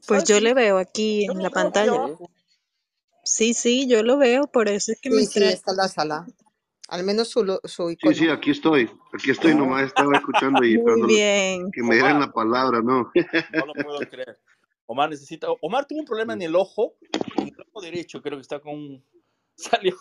Pues 0.06 0.24
¿Sabes 0.24 0.28
yo 0.28 0.34
qué? 0.36 0.40
le 0.42 0.54
veo 0.54 0.78
aquí 0.78 1.26
Yo 1.26 1.32
en 1.32 1.42
la 1.44 1.50
pantalla. 1.50 2.18
Sí, 3.22 3.54
sí, 3.54 3.86
yo 3.88 4.02
lo 4.02 4.16
veo, 4.18 4.48
por 4.48 4.68
eso 4.68 4.90
es 4.92 5.00
que 5.00 5.10
me 5.10 5.18
Sí, 5.18 5.26
sí, 5.26 5.28
extraña. 5.28 5.50
está 5.54 5.70
en 5.70 5.76
la 5.76 5.88
sala. 5.88 6.26
Al 6.88 7.04
menos 7.04 7.28
su, 7.28 7.44
lo- 7.44 7.60
su 7.64 7.90
Sí, 7.90 8.14
sí, 8.14 8.24
icono. 8.24 8.32
aquí 8.32 8.50
estoy. 8.50 8.90
Aquí 9.12 9.30
estoy, 9.30 9.54
nomás 9.54 9.84
estaba 9.84 10.16
escuchando 10.16 10.64
y 10.64 10.76
Muy 10.78 11.02
bien. 11.06 11.70
que 11.70 11.82
me 11.82 11.94
dieran 11.96 12.18
la 12.18 12.32
palabra, 12.32 12.80
¿no? 12.82 13.12
no 13.14 13.66
lo 13.66 13.74
puedo 13.74 13.98
creer. 14.00 14.40
Omar 14.90 15.10
necesita... 15.10 15.46
Omar 15.60 15.84
tuvo 15.86 16.00
un 16.00 16.06
problema 16.06 16.32
en 16.32 16.40
el 16.42 16.56
ojo, 16.56 16.94
en 17.36 17.48
el 17.48 17.54
ojo 17.70 17.80
derecho, 17.82 18.22
creo 18.22 18.38
que 18.38 18.42
está 18.42 18.58
con... 18.58 19.02
Salió... 19.54 19.94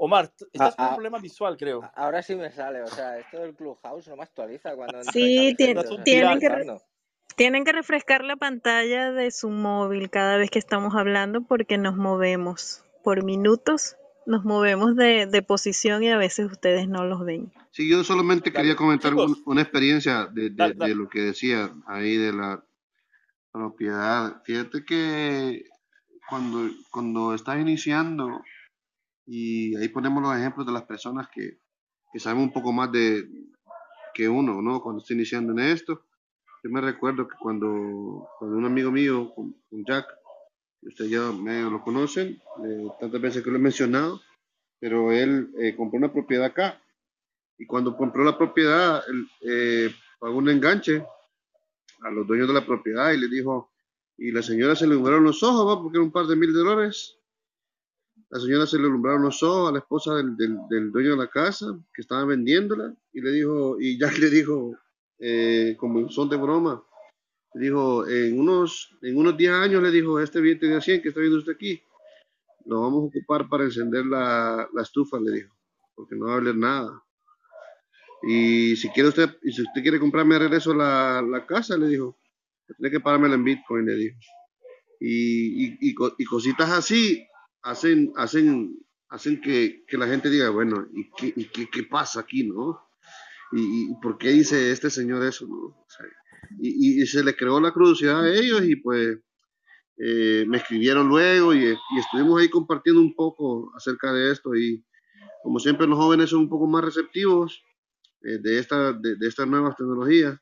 Omar, 0.00 0.30
estás 0.52 0.74
Ah, 0.74 0.76
con 0.76 0.84
un 0.84 0.90
ah, 0.92 0.94
problema 0.94 1.18
visual, 1.18 1.56
creo. 1.56 1.90
ahora 1.96 2.22
sí 2.22 2.36
me 2.36 2.52
sale. 2.52 2.82
O 2.82 2.86
sea, 2.86 3.18
esto 3.18 3.40
del 3.40 3.52
Clubhouse 3.54 4.06
no 4.06 4.14
me 4.16 4.22
actualiza 4.22 4.76
cuando 4.76 5.02
Sí, 5.02 5.56
O 5.58 5.82
sea, 5.82 6.04
tienen 6.04 6.38
que, 6.38 6.48
re- 6.48 6.66
tienen 7.34 7.64
que 7.64 7.72
refrescar 7.72 8.22
la 8.22 8.36
pantalla 8.36 9.10
de 9.10 9.32
su 9.32 9.48
móvil 9.50 10.08
cada 10.08 10.36
vez 10.36 10.50
que 10.50 10.60
estamos 10.60 10.94
hablando 10.94 11.40
porque 11.40 11.78
nos 11.78 11.96
movemos 11.96 12.84
por 13.02 13.24
minutos, 13.24 13.96
nos 14.24 14.44
movemos 14.44 14.94
de, 14.94 15.26
de 15.26 15.42
posición 15.42 16.04
y 16.04 16.10
a 16.10 16.16
veces 16.16 16.46
ustedes 16.52 16.86
no 16.88 17.04
los 17.04 17.24
ven. 17.24 17.50
Sí, 17.72 17.90
yo 17.90 18.04
solamente 18.04 18.52
quería 18.52 18.74
Dale. 18.74 18.76
comentar 18.76 19.14
un- 19.14 19.42
una 19.46 19.62
experiencia 19.62 20.26
de, 20.26 20.42
de- 20.42 20.50
dale, 20.50 20.74
de 20.74 20.78
dale. 20.78 20.94
lo 20.94 21.08
que 21.08 21.22
decía 21.22 21.72
ahí 21.86 22.16
de 22.16 22.32
la 22.32 22.62
propiedad. 23.52 24.42
Fíjate 24.44 24.84
que 24.84 25.64
cuando, 26.28 26.70
cuando 26.90 27.34
estás 27.34 27.58
iniciando, 27.60 28.42
y 29.26 29.76
ahí 29.76 29.88
ponemos 29.88 30.22
los 30.22 30.36
ejemplos 30.36 30.66
de 30.66 30.72
las 30.72 30.84
personas 30.84 31.28
que, 31.32 31.58
que 32.12 32.18
saben 32.18 32.42
un 32.42 32.52
poco 32.52 32.72
más 32.72 32.90
de 32.92 33.28
que 34.14 34.28
uno, 34.28 34.62
¿no? 34.62 34.82
Cuando 34.82 35.00
está 35.00 35.14
iniciando 35.14 35.52
en 35.52 35.60
esto. 35.60 36.04
Yo 36.64 36.70
me 36.70 36.80
recuerdo 36.80 37.28
que 37.28 37.36
cuando, 37.38 38.28
cuando 38.38 38.56
un 38.56 38.64
amigo 38.64 38.90
mío, 38.90 39.32
con, 39.34 39.54
con 39.70 39.84
Jack, 39.84 40.06
ustedes 40.82 41.10
ya 41.10 41.32
medio 41.32 41.70
lo 41.70 41.82
conocen, 41.82 42.40
eh, 42.64 42.88
tantas 43.00 43.20
veces 43.20 43.44
que 43.44 43.50
lo 43.50 43.56
he 43.56 43.60
mencionado, 43.60 44.20
pero 44.80 45.12
él 45.12 45.52
eh, 45.58 45.76
compró 45.76 45.98
una 45.98 46.12
propiedad 46.12 46.46
acá 46.46 46.82
y 47.58 47.66
cuando 47.66 47.96
compró 47.96 48.24
la 48.24 48.38
propiedad, 48.38 49.02
eh, 49.40 49.90
pagó 50.20 50.38
un 50.38 50.48
enganche 50.48 51.04
a 52.00 52.10
los 52.10 52.26
dueños 52.26 52.48
de 52.48 52.54
la 52.54 52.66
propiedad 52.66 53.12
y 53.12 53.18
le 53.18 53.28
dijo, 53.28 53.70
y 54.16 54.32
la 54.32 54.42
señora 54.42 54.74
se 54.74 54.86
le 54.86 54.92
alumbraron 54.92 55.24
los 55.24 55.42
ojos, 55.42 55.66
¿va? 55.66 55.80
porque 55.80 55.98
era 55.98 56.04
un 56.04 56.12
par 56.12 56.26
de 56.26 56.36
mil 56.36 56.52
dólares. 56.52 57.16
La 58.30 58.40
señora 58.40 58.66
se 58.66 58.78
le 58.78 58.84
alumbraron 58.84 59.22
los 59.22 59.42
ojos 59.42 59.70
a 59.70 59.72
la 59.72 59.78
esposa 59.78 60.16
del, 60.16 60.36
del, 60.36 60.90
dueño 60.90 61.12
de 61.12 61.16
la 61.16 61.28
casa 61.28 61.66
que 61.94 62.02
estaba 62.02 62.24
vendiéndola 62.24 62.94
y 63.12 63.20
le 63.20 63.30
dijo, 63.30 63.80
y 63.80 63.98
Jack 63.98 64.18
le 64.18 64.28
dijo, 64.28 64.76
eh, 65.18 65.76
como 65.78 66.10
son 66.10 66.28
de 66.28 66.36
broma, 66.36 66.82
le 67.54 67.66
dijo, 67.66 68.06
en 68.06 68.38
unos, 68.38 68.94
en 69.02 69.16
unos 69.16 69.36
10 69.36 69.52
años 69.52 69.82
le 69.82 69.90
dijo, 69.90 70.20
este 70.20 70.40
billete 70.40 70.66
de 70.66 70.80
100 70.80 71.00
que 71.00 71.08
está 71.08 71.20
viendo 71.20 71.38
usted 71.38 71.52
aquí, 71.52 71.80
lo 72.66 72.82
vamos 72.82 73.04
a 73.04 73.06
ocupar 73.06 73.48
para 73.48 73.64
encender 73.64 74.04
la, 74.04 74.68
la 74.74 74.82
estufa, 74.82 75.18
le 75.18 75.32
dijo, 75.32 75.56
porque 75.94 76.14
no 76.16 76.26
va 76.26 76.32
a 76.32 76.36
valer 76.36 76.56
nada. 76.56 77.02
Y 78.22 78.76
si 78.76 78.88
quiere 78.90 79.10
usted, 79.10 79.30
y 79.42 79.52
si 79.52 79.62
usted 79.62 79.82
quiere 79.82 80.00
comprarme 80.00 80.34
de 80.34 80.40
regreso 80.40 80.74
la, 80.74 81.22
la 81.22 81.46
casa, 81.46 81.76
le 81.76 81.88
dijo, 81.88 82.18
tiene 82.76 82.90
que 82.90 83.00
pagármela 83.00 83.34
en 83.34 83.44
Bitcoin, 83.44 83.86
le 83.86 83.94
dijo. 83.94 84.18
Y, 85.00 85.66
y, 85.66 85.78
y, 85.80 85.94
y 86.18 86.24
cositas 86.24 86.70
así 86.70 87.26
hacen, 87.62 88.12
hacen, 88.16 88.76
hacen 89.08 89.40
que, 89.40 89.84
que 89.86 89.96
la 89.96 90.08
gente 90.08 90.30
diga, 90.30 90.50
bueno, 90.50 90.86
¿y 90.92 91.10
qué, 91.16 91.32
y 91.36 91.44
qué, 91.46 91.68
qué 91.70 91.84
pasa 91.84 92.20
aquí, 92.20 92.44
no? 92.44 92.88
¿Y, 93.52 93.92
y 93.92 93.94
por 94.02 94.18
qué 94.18 94.30
dice 94.30 94.72
este 94.72 94.90
señor 94.90 95.24
eso, 95.24 95.46
no? 95.46 95.56
O 95.56 95.86
sea, 95.88 96.06
y, 96.60 97.06
se 97.06 97.22
le 97.24 97.36
creó 97.36 97.60
la 97.60 97.72
curiosidad 97.72 98.22
a 98.22 98.34
ellos 98.34 98.62
y 98.64 98.76
pues 98.76 99.18
eh, 99.98 100.44
me 100.46 100.58
escribieron 100.58 101.08
luego 101.08 101.54
y 101.54 101.76
estuvimos 101.98 102.40
ahí 102.40 102.48
compartiendo 102.48 103.00
un 103.00 103.14
poco 103.14 103.72
acerca 103.76 104.12
de 104.12 104.32
esto 104.32 104.54
y 104.54 104.84
como 105.42 105.58
siempre 105.58 105.86
los 105.86 105.98
jóvenes 105.98 106.30
son 106.30 106.40
un 106.40 106.48
poco 106.48 106.66
más 106.66 106.84
receptivos 106.84 107.62
eh, 108.22 108.38
de, 108.38 108.58
esta, 108.58 108.92
de, 108.92 109.16
de 109.16 109.28
estas 109.28 109.46
nuevas 109.46 109.76
tecnologías 109.76 110.38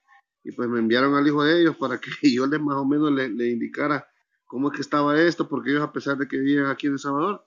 y 0.47 0.53
pues 0.53 0.69
me 0.69 0.79
enviaron 0.79 1.15
al 1.17 1.27
hijo 1.27 1.43
de 1.43 1.61
ellos 1.61 1.77
para 1.77 2.01
que 2.01 2.11
yo 2.33 2.47
les 2.47 2.61
más 2.61 2.77
o 2.77 2.87
menos 2.87 3.11
le, 3.11 3.51
indicara 3.51 4.07
cómo 4.45 4.69
es 4.69 4.77
que 4.77 4.83
estaba 4.83 5.21
esto, 5.21 5.49
porque 5.49 5.71
ellos 5.71 5.83
a 5.83 5.93
pesar 5.93 6.17
de 6.17 6.29
que 6.29 6.39
vivían 6.39 6.67
aquí 6.67 6.87
en 6.87 6.93
El 6.93 6.99
Salvador, 7.01 7.45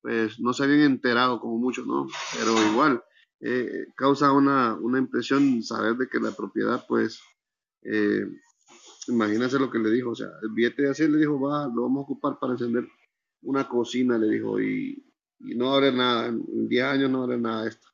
pues 0.00 0.40
no 0.40 0.54
se 0.54 0.64
habían 0.64 0.80
enterado 0.80 1.40
como 1.40 1.58
muchos, 1.58 1.86
¿no? 1.86 2.06
Pero 2.34 2.54
igual, 2.72 3.04
eh, 3.40 3.88
causa 3.94 4.32
una, 4.32 4.74
una 4.76 4.98
impresión 4.98 5.62
saber 5.62 5.96
de 5.96 6.08
que 6.08 6.18
la 6.20 6.30
propiedad, 6.30 6.86
pues, 6.88 7.20
eh, 7.82 8.24
imagínense 9.08 9.58
lo 9.58 9.70
que 9.70 9.78
le 9.78 9.90
dijo, 9.90 10.10
o 10.10 10.14
sea, 10.14 10.28
el 10.42 10.48
billete 10.54 10.84
de 10.84 10.90
así 10.90 11.06
le 11.06 11.18
dijo, 11.18 11.38
va, 11.38 11.66
lo 11.66 11.82
vamos 11.82 11.98
a 11.98 12.04
ocupar 12.04 12.38
para 12.40 12.54
encender 12.54 12.88
una 13.42 13.68
cocina, 13.68 14.16
le 14.16 14.28
dijo, 14.30 14.58
y, 14.58 15.06
y 15.40 15.54
no 15.54 15.66
va 15.66 15.74
a 15.74 15.76
haber 15.76 15.94
nada, 15.94 16.26
en 16.28 16.66
10 16.66 16.84
años 16.84 17.10
no 17.10 17.18
va 17.18 17.24
a 17.24 17.26
haber 17.26 17.40
nada 17.40 17.68
esto. 17.68 17.88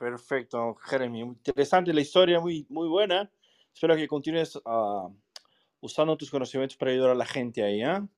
Perfecto, 0.00 0.76
Jeremy. 0.76 1.20
Interesante 1.20 1.92
la 1.92 2.00
historia, 2.00 2.40
muy, 2.40 2.64
muy 2.70 2.88
buena. 2.88 3.30
Espero 3.70 3.94
que 3.94 4.08
continúes 4.08 4.58
ah, 4.64 5.10
usando 5.82 6.16
tus 6.16 6.30
conocimientos 6.30 6.78
para 6.78 6.90
ayudar 6.92 7.10
a 7.10 7.14
la 7.14 7.26
gente 7.26 7.62
ahí. 7.62 7.82
¿ah? 7.82 8.08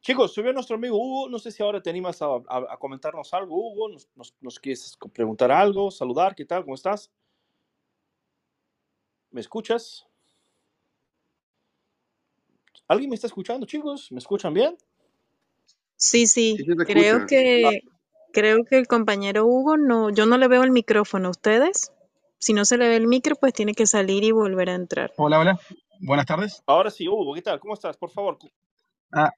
Chicos, 0.00 0.32
subió 0.32 0.52
nuestro 0.52 0.76
amigo 0.76 0.96
Hugo. 0.96 1.28
No 1.28 1.40
sé 1.40 1.50
si 1.50 1.60
ahora 1.60 1.82
te 1.82 1.90
animas 1.90 2.22
a, 2.22 2.26
a- 2.26 2.66
a 2.74 2.76
comentarnos 2.78 3.34
algo, 3.34 3.56
Hugo. 3.56 3.88
Nos, 3.88 4.08
nos- 4.14 4.32
nos 4.40 4.60
quieres 4.60 4.96
preguntar 5.12 5.50
algo, 5.50 5.90
saludar, 5.90 6.36
¿qué 6.36 6.44
tal? 6.44 6.62
¿Cómo 6.62 6.76
estás? 6.76 7.10
¿Me 9.32 9.40
escuchas? 9.40 10.06
¿Alguien 12.86 13.10
me 13.10 13.16
está 13.16 13.26
escuchando, 13.26 13.66
chicos? 13.66 14.12
¿Me 14.12 14.18
escuchan 14.18 14.54
bien? 14.54 14.76
Sí, 15.96 16.28
Sí, 16.28 16.64
creo 16.64 17.20
escucha. 17.20 17.26
que 17.26 17.93
creo 18.34 18.64
que 18.68 18.78
el 18.78 18.86
compañero 18.88 19.46
Hugo 19.46 19.78
no, 19.78 20.10
yo 20.10 20.26
no 20.26 20.36
le 20.38 20.48
veo 20.48 20.64
el 20.64 20.72
micrófono. 20.72 21.30
¿Ustedes? 21.30 21.92
Si 22.38 22.52
no 22.52 22.66
se 22.66 22.76
le 22.76 22.88
ve 22.88 22.96
el 22.96 23.06
micro, 23.06 23.36
pues 23.36 23.54
tiene 23.54 23.74
que 23.74 23.86
salir 23.86 24.24
y 24.24 24.32
volver 24.32 24.68
a 24.70 24.74
entrar. 24.74 25.12
Hola, 25.16 25.38
hola. 25.40 25.58
Buenas 26.00 26.26
tardes. 26.26 26.62
Ahora 26.66 26.90
sí, 26.90 27.08
Hugo, 27.08 27.34
¿qué 27.34 27.42
tal? 27.42 27.60
¿Cómo 27.60 27.74
estás? 27.74 27.96
Por 27.96 28.10
favor. 28.10 28.38
Ah, 29.12 29.30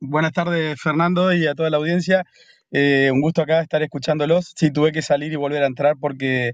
buenas 0.00 0.32
tardes, 0.32 0.80
Fernando, 0.80 1.32
y 1.32 1.46
a 1.46 1.54
toda 1.54 1.70
la 1.70 1.78
audiencia. 1.78 2.24
Eh, 2.70 3.10
un 3.12 3.20
gusto 3.22 3.42
acá 3.42 3.60
estar 3.60 3.82
escuchándolos. 3.82 4.52
Sí, 4.56 4.70
tuve 4.70 4.92
que 4.92 5.02
salir 5.02 5.32
y 5.32 5.36
volver 5.36 5.62
a 5.64 5.66
entrar 5.66 5.96
porque, 6.00 6.52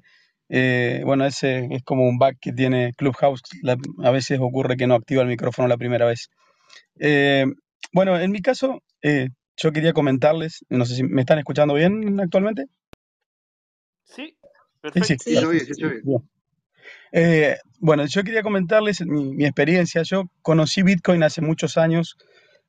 eh, 0.48 1.02
bueno, 1.04 1.26
ese 1.26 1.68
es 1.70 1.82
como 1.82 2.04
un 2.08 2.18
bug 2.18 2.34
que 2.40 2.52
tiene 2.52 2.94
Clubhouse. 2.96 3.42
La- 3.62 3.76
a 4.04 4.10
veces 4.10 4.38
ocurre 4.40 4.76
que 4.76 4.86
no 4.86 4.94
activa 4.94 5.22
el 5.22 5.28
micrófono 5.28 5.68
la 5.68 5.76
primera 5.76 6.06
vez. 6.06 6.30
Eh, 7.00 7.46
bueno, 7.92 8.18
en 8.18 8.30
mi 8.30 8.40
caso, 8.42 8.80
eh, 9.02 9.28
yo 9.62 9.72
quería 9.72 9.92
comentarles, 9.92 10.64
no 10.68 10.84
sé 10.86 10.94
si 10.94 11.02
me 11.02 11.20
están 11.20 11.38
escuchando 11.38 11.74
bien 11.74 12.18
actualmente. 12.20 12.66
Sí, 14.04 14.36
Sí, 14.94 15.02
sí, 15.04 15.16
perfecto. 15.16 15.24
Sí, 15.24 15.60
sí 15.60 15.74
se 15.74 15.86
oye. 15.86 16.00
Bien. 16.02 16.30
Eh, 17.12 17.56
bueno, 17.78 18.06
yo 18.06 18.24
quería 18.24 18.42
comentarles 18.42 19.02
mi, 19.02 19.34
mi 19.34 19.44
experiencia. 19.44 20.02
Yo 20.02 20.24
conocí 20.42 20.82
Bitcoin 20.82 21.22
hace 21.22 21.42
muchos 21.42 21.76
años 21.76 22.16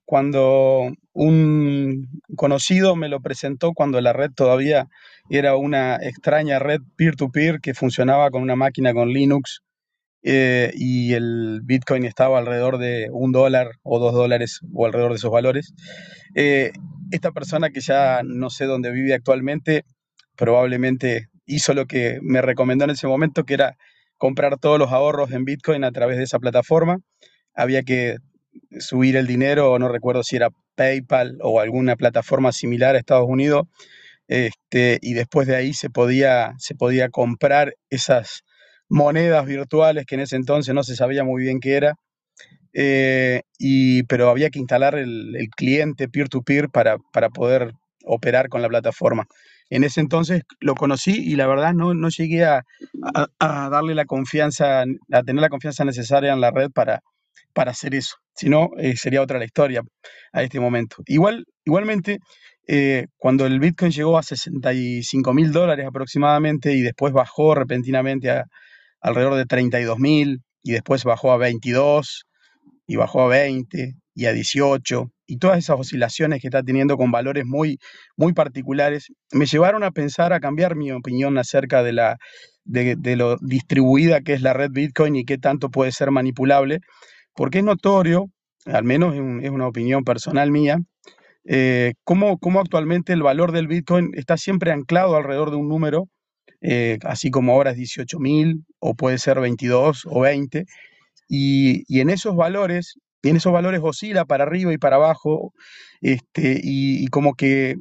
cuando 0.06 0.92
un 1.14 2.08
conocido 2.36 2.96
me 2.96 3.08
lo 3.08 3.22
presentó 3.22 3.74
cuando 3.74 4.02
la 4.02 4.12
red 4.12 4.32
todavía 4.36 4.88
era 5.30 5.56
una 5.56 5.96
extraña 5.96 6.60
red 6.60 6.82
peer-to-peer 6.98 7.62
que 7.62 7.74
funcionaba 7.74 8.30
con 8.30 8.42
una 8.42 8.58
máquina 8.58 8.94
con 8.94 9.10
Linux 9.10 9.62
eh, 10.24 10.72
y 10.76 11.14
el 11.14 11.62
Bitcoin 11.64 12.06
estaba 12.06 12.40
alrededor 12.40 12.78
de 12.78 13.10
un 13.12 13.32
dólar 13.32 13.72
o 13.84 14.00
dos 14.00 14.14
dólares 14.14 14.60
o 14.74 14.86
alrededor 14.86 15.12
de 15.12 15.18
esos 15.18 15.32
valores. 15.32 15.74
Eh, 16.36 16.72
esta 17.12 17.32
persona 17.32 17.72
que 17.72 17.82
ya 17.82 18.22
no 18.24 18.50
sé 18.50 18.66
dónde 18.66 18.92
vive 18.92 19.14
actualmente, 19.14 19.84
probablemente 20.36 21.28
hizo 21.46 21.74
lo 21.74 21.86
que 21.86 22.20
me 22.22 22.42
recomendó 22.42 22.86
en 22.86 22.92
ese 22.92 23.08
momento, 23.08 23.44
que 23.44 23.56
era 23.56 23.78
comprar 24.18 24.58
todos 24.60 24.80
los 24.80 24.92
ahorros 24.92 25.32
en 25.32 25.46
Bitcoin 25.46 25.84
a 25.84 25.92
través 25.92 26.18
de 26.18 26.24
esa 26.24 26.40
plataforma. 26.40 26.98
Había 27.54 27.84
que 27.84 28.18
subir 28.80 29.16
el 29.18 29.28
dinero, 29.28 29.78
no 29.80 29.90
recuerdo 29.90 30.24
si 30.24 30.36
era 30.36 30.50
PayPal 30.76 31.38
o 31.42 31.60
alguna 31.60 31.96
plataforma 31.96 32.52
similar 32.52 32.96
a 32.96 33.00
Estados 33.00 33.28
Unidos, 33.28 33.68
este, 34.28 35.00
y 35.02 35.14
después 35.14 35.48
de 35.48 35.56
ahí 35.56 35.74
se 35.74 35.90
podía, 35.90 36.54
se 36.58 36.76
podía 36.76 37.10
comprar 37.10 37.76
esas 37.90 38.44
monedas 38.92 39.46
virtuales 39.46 40.06
que 40.06 40.16
en 40.16 40.22
ese 40.22 40.36
entonces 40.36 40.76
no 40.76 40.84
se 40.84 40.96
sabía 40.96 41.24
muy 41.24 41.44
bien 41.44 41.62
qué 41.62 41.76
era, 41.76 41.96
eh, 42.74 43.42
y, 43.58 44.04
pero 44.04 44.30
había 44.30 44.50
que 44.50 44.60
instalar 44.60 44.96
el, 44.96 45.34
cliente 45.56 46.10
peer-to-peer 46.10 46.70
para, 46.70 46.98
para 47.14 47.30
poder 47.30 47.74
operar 48.06 48.50
con 48.50 48.62
la 48.62 48.68
plataforma. 48.68 49.26
En 49.70 49.86
ese 49.86 50.02
entonces 50.02 50.44
lo 50.60 50.76
conocí 50.76 51.12
y 51.12 51.36
la 51.38 51.48
verdad 51.48 51.74
no, 51.74 51.94
no 51.94 52.10
llegué 52.10 52.44
a, 52.44 52.64
a, 53.40 53.70
darle 53.70 53.96
la 53.96 54.06
confianza, 54.06 54.82
a 54.82 55.24
tener 55.24 55.42
la 55.42 55.50
confianza 55.50 55.86
necesaria 55.86 56.34
en 56.34 56.42
la 56.42 56.52
red 56.52 56.70
para, 56.70 57.00
para 57.54 57.72
hacer 57.72 57.96
eso. 57.96 58.16
Si 58.36 58.50
no, 58.50 58.72
eh, 58.78 58.98
sería 58.98 59.22
otra 59.22 59.40
la 59.40 59.46
historia 59.46 59.82
a 60.34 60.44
este 60.44 60.60
momento. 60.60 60.98
Igual, 61.06 61.46
igualmente, 61.64 62.20
eh, 62.68 63.08
cuando 63.18 63.46
el 63.46 63.60
Bitcoin 63.62 63.92
llegó 63.92 64.18
a 64.18 64.24
65 64.24 65.34
mil 65.34 65.54
dólares 65.54 65.86
aproximadamente 65.88 66.74
y 66.74 66.82
después 66.82 67.14
bajó 67.14 67.56
repentinamente 67.56 68.30
a 68.30 68.46
alrededor 69.02 69.36
de 69.36 69.46
32 69.46 70.00
mil 70.00 70.42
y 70.64 70.72
después 70.72 71.04
bajó 71.04 71.32
a 71.32 71.38
22 71.38 72.26
y 72.88 72.96
bajó 72.96 73.24
a 73.24 73.28
20 73.28 73.96
y 74.14 74.26
a 74.26 74.34
18 74.34 75.12
y 75.26 75.38
todas 75.38 75.60
esas 75.60 75.80
oscilaciones 75.80 76.42
que 76.42 76.48
está 76.48 76.62
teniendo 76.62 76.98
con 76.98 77.12
valores 77.12 77.46
muy, 77.46 77.80
muy 78.18 78.34
particulares, 78.34 79.08
me 79.32 79.46
llevaron 79.46 79.84
a 79.84 79.92
pensar, 79.92 80.34
a 80.34 80.42
cambiar 80.42 80.76
mi 80.76 80.92
opinión 80.92 81.38
acerca 81.38 81.84
de, 81.84 81.94
la, 81.94 82.18
de, 82.66 83.16
lo 83.16 83.38
distribuida 83.38 84.22
que 84.22 84.34
es 84.34 84.42
la 84.42 84.54
red 84.54 84.72
Bitcoin 84.72 85.16
y 85.16 85.24
qué 85.24 85.38
tanto 85.38 85.70
puede 85.70 85.94
ser 85.94 86.12
manipulable 86.12 86.82
porque 87.34 87.60
es 87.60 87.64
notorio, 87.64 88.30
al 88.66 88.84
menos 88.84 89.16
es, 89.16 89.50
una 89.50 89.68
opinión 89.68 90.04
personal 90.04 90.52
mía, 90.52 90.80
eh, 91.46 91.94
cómo, 92.04 92.40
actualmente 92.60 93.14
el 93.14 93.24
valor 93.24 93.52
del 93.52 93.68
Bitcoin 93.68 94.12
está 94.14 94.38
siempre 94.38 94.72
anclado 94.72 95.16
alrededor 95.16 95.50
de 95.50 95.58
un 95.58 95.70
número, 95.70 96.08
eh, 96.62 97.00
así 97.04 97.32
como 97.32 97.54
ahora 97.54 97.72
es 97.72 97.78
18 97.78 98.20
mil 98.20 98.64
o 98.80 98.94
puede 98.94 99.18
ser 99.18 99.40
22 99.40 100.04
o 100.06 100.22
20, 100.22 100.66
y, 101.28 102.00
en 102.00 102.10
esos 102.10 102.36
valores, 102.36 103.00
y 103.24 103.30
en 103.30 103.38
esos 103.38 103.54
valores 103.54 103.80
oscila 103.84 104.26
para 104.26 104.44
arriba 104.44 104.74
y 104.74 104.78
para 104.78 104.98
abajo, 104.98 105.54
este, 106.02 106.60
y, 106.62 107.04
y, 107.04 107.08
como 107.08 107.36
que 107.36 107.76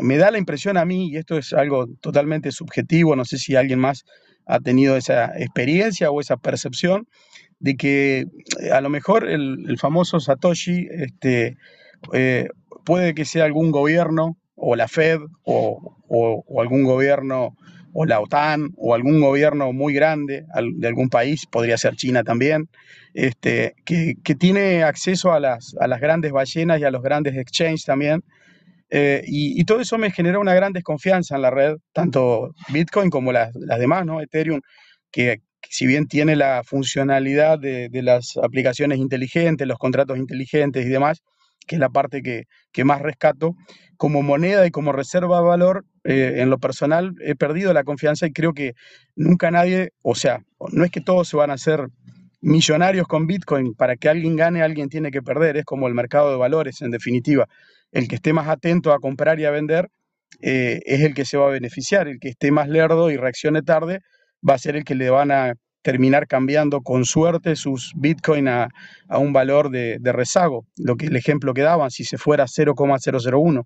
me 0.00 0.16
da 0.16 0.30
la 0.30 0.38
impresión 0.38 0.76
a 0.76 0.84
mí, 0.84 1.10
y 1.10 1.16
esto 1.16 1.38
es 1.38 1.52
algo 1.52 1.86
totalmente 2.00 2.50
subjetivo, 2.50 3.14
no 3.14 3.24
sé 3.24 3.38
si 3.38 3.54
alguien 3.54 3.78
más 3.78 4.04
ha 4.46 4.60
tenido 4.60 4.96
esa 4.96 5.36
experiencia 5.38 6.10
o 6.10 6.20
esa 6.20 6.36
percepción, 6.36 7.06
de 7.58 7.76
que 7.76 8.26
eh, 8.60 8.70
a 8.72 8.80
lo 8.80 8.88
mejor 8.90 9.28
el, 9.28 9.76
famoso 9.78 10.20
Satoshi 10.20 10.88
este, 10.90 11.56
eh, 12.12 12.48
puede 12.84 13.14
que 13.14 13.24
sea 13.24 13.44
algún 13.44 13.70
gobierno 13.70 14.36
o 14.54 14.76
la 14.76 14.88
Fed 14.88 15.18
o, 15.44 15.92
algún 16.58 16.84
gobierno 16.84 17.56
o 17.98 18.04
la 18.04 18.20
OTAN 18.20 18.72
o 18.76 18.94
algún 18.94 19.20
gobierno 19.20 19.72
muy 19.72 19.94
grande 19.94 20.44
de 20.74 20.86
algún 20.86 21.08
país, 21.08 21.46
podría 21.46 21.78
ser 21.78 21.96
China 21.96 22.22
también, 22.22 22.68
este, 23.14 23.74
que, 23.86 24.14
tiene 24.38 24.82
acceso 24.82 25.32
a 25.32 25.40
las, 25.40 25.74
a 25.80 25.86
las 25.86 25.98
grandes 25.98 26.30
ballenas 26.30 26.78
y 26.78 26.84
a 26.84 26.90
los 26.90 27.02
grandes 27.02 27.34
exchanges 27.36 27.84
también. 27.84 28.22
Eh, 28.90 29.22
y, 29.26 29.64
todo 29.64 29.80
eso 29.80 29.96
me 29.96 30.10
genera 30.10 30.38
una 30.38 30.54
gran 30.54 30.74
desconfianza 30.74 31.36
en 31.36 31.42
la 31.42 31.50
red, 31.50 31.76
tanto 31.94 32.50
Bitcoin 32.68 33.08
como 33.08 33.32
las, 33.32 33.54
las 33.54 33.78
demás, 33.78 34.04
¿no? 34.04 34.20
Ethereum, 34.20 34.60
que, 35.10 35.40
si 35.70 35.86
bien 35.86 36.06
tiene 36.06 36.36
la 36.36 36.62
funcionalidad 36.64 37.58
de, 37.58 37.88
las 38.02 38.36
aplicaciones 38.36 38.98
inteligentes, 38.98 39.66
los 39.66 39.78
contratos 39.78 40.18
inteligentes 40.18 40.84
y 40.84 40.90
demás, 40.90 41.22
que 41.66 41.76
es 41.76 41.80
la 41.80 41.88
parte 41.88 42.22
que, 42.22 42.84
más 42.84 43.00
rescato, 43.02 43.54
como 43.96 44.22
moneda 44.22 44.66
y 44.66 44.70
como 44.70 44.92
reserva 44.92 45.38
de 45.38 45.46
valor, 45.46 45.84
eh, 46.04 46.34
en 46.36 46.50
lo 46.50 46.58
personal 46.58 47.14
he 47.20 47.34
perdido 47.34 47.72
la 47.72 47.84
confianza 47.84 48.26
y 48.26 48.32
creo 48.32 48.52
que 48.52 48.74
nunca 49.14 49.50
nadie, 49.50 49.90
o 50.02 50.14
sea, 50.14 50.40
no 50.72 50.84
es 50.84 50.90
que 50.90 51.00
todos 51.00 51.28
se 51.28 51.36
van 51.36 51.50
a 51.50 51.54
hacer 51.54 51.88
millonarios 52.40 53.06
con 53.08 53.26
Bitcoin, 53.26 53.74
para 53.74 53.96
que 53.96 54.08
alguien 54.08 54.36
gane, 54.36 54.62
alguien 54.62 54.88
tiene 54.88 55.10
que 55.10 55.22
perder, 55.22 55.56
es 55.56 55.64
como 55.64 55.88
el 55.88 55.94
mercado 55.94 56.30
de 56.30 56.36
valores, 56.36 56.80
en 56.82 56.90
definitiva. 56.90 57.46
El 57.90 58.08
que 58.08 58.16
esté 58.16 58.32
más 58.32 58.48
atento 58.48 58.92
a 58.92 58.98
comprar 58.98 59.40
y 59.40 59.46
a 59.46 59.50
vender 59.50 59.88
eh, 60.42 60.80
es 60.84 61.00
el 61.00 61.14
que 61.14 61.24
se 61.24 61.38
va 61.38 61.46
a 61.46 61.50
beneficiar, 61.50 62.08
el 62.08 62.18
que 62.20 62.28
esté 62.28 62.50
más 62.50 62.68
lerdo 62.68 63.10
y 63.10 63.16
reaccione 63.16 63.62
tarde 63.62 64.00
va 64.48 64.54
a 64.54 64.58
ser 64.58 64.76
el 64.76 64.84
que 64.84 64.94
le 64.94 65.10
van 65.10 65.30
a 65.32 65.54
terminar 65.86 66.26
cambiando 66.26 66.80
con 66.80 67.04
suerte 67.04 67.54
sus 67.54 67.92
Bitcoin 67.94 68.48
a, 68.48 68.68
un 69.08 69.32
valor 69.32 69.70
de, 69.70 70.00
rezago, 70.12 70.66
lo 70.78 70.96
que 70.96 71.06
el 71.06 71.14
ejemplo 71.14 71.54
que 71.54 71.62
daban, 71.62 71.92
si 71.92 72.02
se 72.02 72.18
fuera 72.18 72.48
0,001. 72.48 73.64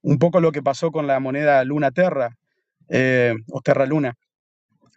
Un 0.00 0.18
poco 0.18 0.40
lo 0.40 0.50
que 0.50 0.62
pasó 0.62 0.90
con 0.90 1.06
la 1.06 1.20
moneda 1.20 1.62
Luna 1.64 1.90
Terra 1.90 2.38
eh, 2.88 3.34
o 3.50 3.60
Terra 3.60 3.84
Luna. 3.84 4.14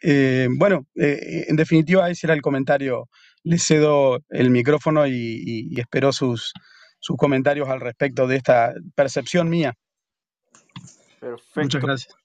Eh, 0.02 0.48
bueno, 0.50 0.86
eh, 0.96 1.44
en 1.50 1.58
definitiva 1.58 2.10
ese 2.10 2.28
era 2.28 2.36
el 2.36 2.42
comentario. 2.42 3.10
Le 3.44 3.58
cedo 3.58 4.20
el 4.30 4.50
micrófono 4.50 5.06
y, 5.08 5.78
espero 5.78 6.14
sus, 6.14 6.54
sus 7.00 7.18
comentarios 7.18 7.68
al 7.68 7.82
respecto 7.82 8.28
de 8.28 8.38
esta 8.38 8.74
percepción 8.96 9.50
mía. 9.50 9.74
Perfecto. 11.20 11.62
Muchas 11.64 11.82
gracias. 11.82 12.21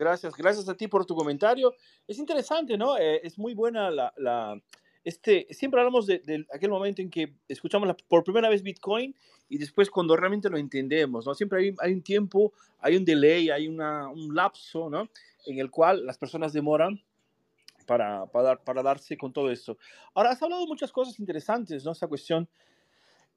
Gracias, 0.00 0.34
gracias 0.34 0.66
a 0.66 0.74
ti 0.74 0.88
por 0.88 1.04
tu 1.04 1.14
comentario. 1.14 1.74
Es 2.08 2.18
interesante, 2.18 2.78
¿no? 2.78 2.96
Eh, 2.96 3.20
es 3.22 3.38
muy 3.38 3.52
buena 3.52 3.90
la, 3.90 4.10
la, 4.16 4.58
este, 5.04 5.46
siempre 5.50 5.78
hablamos 5.78 6.06
de, 6.06 6.46
aquel 6.54 6.70
momento 6.70 7.02
en 7.02 7.10
que 7.10 7.34
escuchamos 7.46 7.86
la, 7.86 7.94
por 8.08 8.24
primera 8.24 8.48
vez 8.48 8.62
Bitcoin 8.62 9.14
y 9.50 9.58
después 9.58 9.90
cuando 9.90 10.16
realmente 10.16 10.48
lo 10.48 10.56
entendemos, 10.56 11.26
¿no? 11.26 11.34
Siempre 11.34 11.60
hay, 11.60 11.74
hay 11.80 11.92
un 11.92 12.00
tiempo, 12.00 12.54
hay 12.78 12.96
un 12.96 13.04
delay, 13.04 13.50
hay 13.50 13.68
una, 13.68 14.08
un 14.08 14.34
lapso, 14.34 14.88
¿no? 14.88 15.06
En 15.44 15.58
el 15.58 15.70
cual 15.70 16.06
las 16.06 16.16
personas 16.16 16.54
demoran 16.54 16.98
para, 17.86 18.24
para, 18.24 18.56
para 18.56 18.82
darse 18.82 19.18
con 19.18 19.34
todo 19.34 19.50
esto. 19.50 19.76
Ahora, 20.14 20.30
has 20.30 20.42
hablado 20.42 20.62
de 20.62 20.68
muchas 20.68 20.92
cosas 20.92 21.20
interesantes, 21.20 21.84
¿no? 21.84 21.92
Esa 21.92 22.06
cuestión 22.06 22.48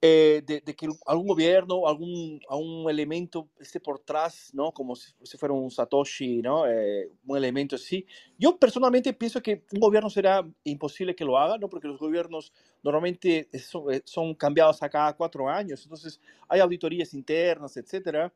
eh, 0.06 0.44
de, 0.46 0.62
que 0.76 0.90
algún 1.06 1.28
gobierno, 1.28 1.88
algún, 1.88 2.42
algún 2.50 2.90
elemento 2.90 3.48
esté 3.58 3.80
por 3.80 4.02
atrás, 4.02 4.50
¿no? 4.54 4.74
Como 4.74 4.98
si, 4.98 5.38
fuera 5.38 5.54
un 5.54 5.72
Satoshi, 5.72 6.42
¿no? 6.42 6.68
Eh, 6.68 7.10
un 7.26 7.38
elemento 7.38 7.78
así. 7.78 8.06
Yo 8.38 8.58
personalmente 8.58 9.14
pienso 9.14 9.42
que 9.42 9.64
un 9.72 9.80
gobierno 9.80 10.10
será 10.10 10.46
imposible 10.66 11.16
que 11.16 11.24
lo 11.24 11.38
haga, 11.38 11.58
¿no? 11.58 11.70
Porque 11.70 11.88
los 11.88 11.98
gobiernos 11.98 12.52
normalmente 12.84 13.48
son, 13.58 13.94
eh, 13.94 14.02
son 14.04 14.36
cambiados 14.36 14.84
a 14.84 14.90
cada 14.90 15.14
cuatro 15.14 15.48
años, 15.48 15.82
entonces 15.84 16.20
hay 16.50 16.60
auditorías 16.60 17.14
internas, 17.14 17.78
etcétera. 17.78 18.34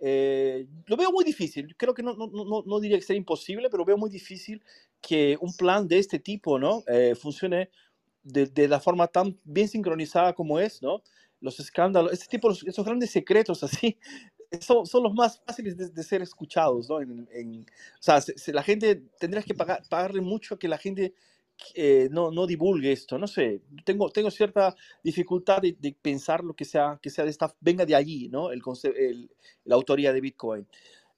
lo 0.00 0.96
veo 0.96 1.12
muy 1.12 1.24
difícil. 1.26 1.76
Creo 1.76 1.92
que 1.92 2.02
no, 2.02 2.14
no, 2.14 2.28
no, 2.28 2.62
no, 2.64 2.80
diría 2.80 2.96
que 2.96 3.04
sea 3.04 3.14
imposible, 3.14 3.68
pero 3.68 3.84
veo 3.84 3.98
muy 3.98 4.08
difícil 4.08 4.62
que 5.02 5.36
un 5.38 5.54
plan 5.54 5.86
de 5.86 5.98
este 5.98 6.18
tipo 6.18 6.58
¿no? 6.58 6.82
funcione 7.14 7.68
de, 8.22 8.68
la 8.68 8.80
forma 8.80 9.06
tan 9.06 9.38
bien 9.44 9.68
sincronizada 9.68 10.34
como 10.34 10.58
es, 10.60 10.82
¿no? 10.82 11.02
Los 11.40 11.58
escándalos, 11.60 12.12
este 12.12 12.26
tipo, 12.26 12.50
esos 12.50 12.84
grandes 12.84 13.10
secretos 13.10 13.62
así, 13.64 13.98
son, 14.60 14.86
son 14.86 15.02
los 15.04 15.14
más 15.14 15.40
fáciles 15.46 15.76
de, 15.76 16.02
ser 16.02 16.22
escuchados, 16.22 16.88
¿no? 16.88 17.00
En, 17.00 17.60
o 17.60 18.02
sea, 18.02 18.20
la 18.48 18.62
gente 18.62 19.02
tendría 19.18 19.42
que 19.42 19.54
pagar, 19.54 19.82
pagarle 19.88 20.20
mucho 20.20 20.54
a 20.54 20.58
que 20.58 20.68
la 20.68 20.78
gente 20.78 21.14
eh, 21.74 22.08
no, 22.10 22.30
no 22.30 22.46
divulgue 22.46 22.90
esto, 22.90 23.18
no 23.18 23.26
sé, 23.26 23.60
tengo, 23.84 24.10
tengo 24.10 24.30
cierta 24.30 24.74
dificultad 25.04 25.60
de, 25.60 25.96
pensar 26.00 26.42
lo 26.42 26.54
que 26.54 26.64
sea, 26.64 26.98
que 27.00 27.10
sea 27.10 27.24
de 27.24 27.30
esta, 27.30 27.54
venga 27.60 27.86
de 27.86 27.94
allí, 27.94 28.28
¿no? 28.28 28.50
El, 28.50 28.62
el 28.96 29.30
la 29.64 29.74
autoría 29.74 30.12
de 30.12 30.20
Bitcoin. 30.20 30.66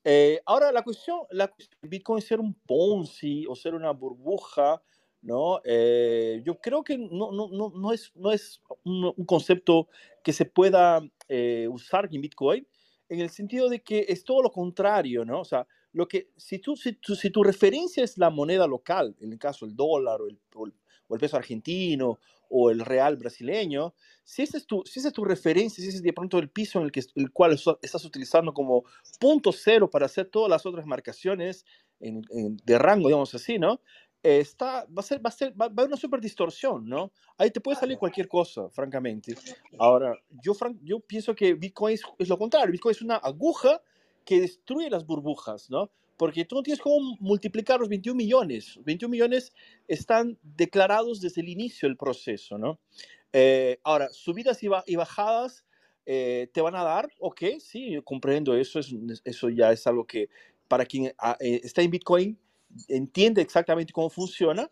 Eh, 0.05 0.41
ahora, 0.47 0.73
la 0.73 0.83
cuestión, 0.83 1.21
la 1.31 1.47
de 1.47 1.89
Bitcoin 1.89 2.21
ser 2.21 2.41
un 2.41 2.55
Ponzi 2.55 3.47
o 3.47 3.55
ser 3.55 3.75
una 3.75 3.93
burbuja, 3.93 4.83
¿no? 5.23 5.61
Eh, 5.65 6.43
yo 6.45 6.61
creo 6.61 6.83
que 6.83 6.99
no, 6.99 7.33
no, 7.33 7.49
no, 7.49 7.73
no 7.75 7.93
es, 7.93 8.13
no 8.15 8.33
es 8.33 8.61
un, 8.85 9.13
concepto 9.25 9.89
que 10.23 10.33
se 10.33 10.45
pueda 10.45 11.01
eh, 11.29 11.69
usar 11.71 12.09
en 12.13 12.21
Bitcoin 12.21 12.67
en 13.09 13.21
el 13.21 13.31
sentido 13.31 13.69
de 13.69 13.83
que 13.83 14.07
es 14.09 14.25
todo 14.25 14.43
lo 14.43 14.51
contrario, 14.51 15.25
¿no? 15.25 15.41
O 15.41 15.45
sea, 15.45 15.67
lo 15.93 16.09
que, 16.09 16.31
si, 16.37 16.59
tú, 16.59 16.77
si, 16.77 16.95
tu, 16.95 17.15
si 17.15 17.31
tu 17.31 17.43
referencia 17.43 18.03
es 18.03 18.19
la 18.19 18.31
moneda 18.31 18.67
local, 18.67 19.15
en 19.21 19.33
el 19.33 19.39
caso 19.39 19.65
el 19.65 19.77
dólar 19.77 20.21
o 20.21 20.29
el, 20.29 20.39
o 20.55 21.15
el 21.15 21.21
peso 21.21 21.37
argentino, 21.37 22.19
o 22.55 22.71
el 22.71 22.81
real 22.81 23.17
brasileño, 23.17 23.95
si 24.25 24.43
esa 24.43 24.59
es 24.59 24.67
tu, 24.67 24.83
si 24.85 25.01
es 25.01 25.13
tu 25.13 25.25
referencia, 25.25 25.83
si 25.83 25.89
ese 25.89 25.99
es 25.99 26.03
de 26.03 26.13
pronto 26.13 26.39
el 26.39 26.51
piso 26.51 26.79
en 26.79 26.85
el, 26.85 26.93
que, 26.93 27.03
el 27.15 27.33
cual 27.33 27.59
estás 27.81 28.05
utilizando 28.05 28.53
como 28.53 28.85
punto 29.19 29.53
cero 29.53 29.89
para 29.89 30.07
hacer 30.07 30.27
todas 30.27 30.51
las 30.51 30.67
otras 30.67 30.87
marcaciones 30.87 31.65
de 31.99 32.79
rango, 32.79 33.09
digamos 33.09 33.35
así, 33.35 33.59
¿no? 33.59 33.81
Está, 34.23 34.87
va, 34.87 35.01
a 35.01 35.03
ser, 35.03 35.25
va, 35.25 35.29
a 35.29 35.33
ser, 35.33 35.61
va, 35.61 35.67
a 35.67 35.69
haber 35.69 35.87
una 35.87 35.97
super 35.97 36.21
distorsión, 36.21 36.89
¿no? 36.89 37.11
Ahí 37.37 37.51
te 37.51 37.61
puede 37.61 37.79
salir 37.79 37.99
cualquier 37.99 38.29
cosa, 38.29 38.69
francamente. 38.71 39.35
Ahora, 39.79 40.15
yo, 40.43 40.55
yo 40.83 41.01
pienso 41.01 41.35
que 41.35 41.55
Bitcoin 41.55 41.95
es, 41.95 42.03
es 42.19 42.29
lo 42.29 42.39
contrario. 42.39 42.71
Bitcoin 42.71 42.95
es 42.95 43.03
una 43.03 43.17
aguja 43.17 43.83
que 44.25 44.41
destruye 44.41 44.89
las 44.89 45.05
burbujas, 45.05 45.69
¿no? 45.71 45.91
porque 46.23 46.45
tú 46.45 46.55
no 46.55 46.63
tienes 46.63 46.81
cómo 46.81 47.17
multiplicar 47.19 47.81
los 47.81 47.89
21 47.89 48.17
millones. 48.17 48.79
21 48.85 49.11
millones 49.11 49.53
están 49.89 50.39
declarados 50.43 51.21
desde 51.21 51.41
el 51.41 51.49
inicio 51.49 51.89
del 51.89 51.97
proceso, 51.97 52.59
¿no? 52.59 52.79
Eh, 53.33 53.81
ahora, 53.83 54.09
subidas 54.11 54.63
y, 54.63 54.95
bajadas 54.95 55.65
eh, 56.07 56.49
te 56.53 56.61
van 56.61 56.77
a 56.77 56.85
dar, 56.85 57.09
ok, 57.19 57.43
sí, 57.59 57.99
comprendo 58.05 58.55
eso, 58.55 58.79
eso 59.25 59.49
ya 59.49 59.73
es 59.73 59.85
algo 59.89 60.07
que 60.07 60.29
para 60.69 60.85
quien 60.85 61.13
ah, 61.19 61.37
eh, 61.41 61.61
está 61.65 61.83
en 61.83 61.91
Bitcoin 61.91 62.39
entiende 62.89 63.43
exactamente 63.43 63.93
cómo 63.93 64.11
funciona, 64.11 64.71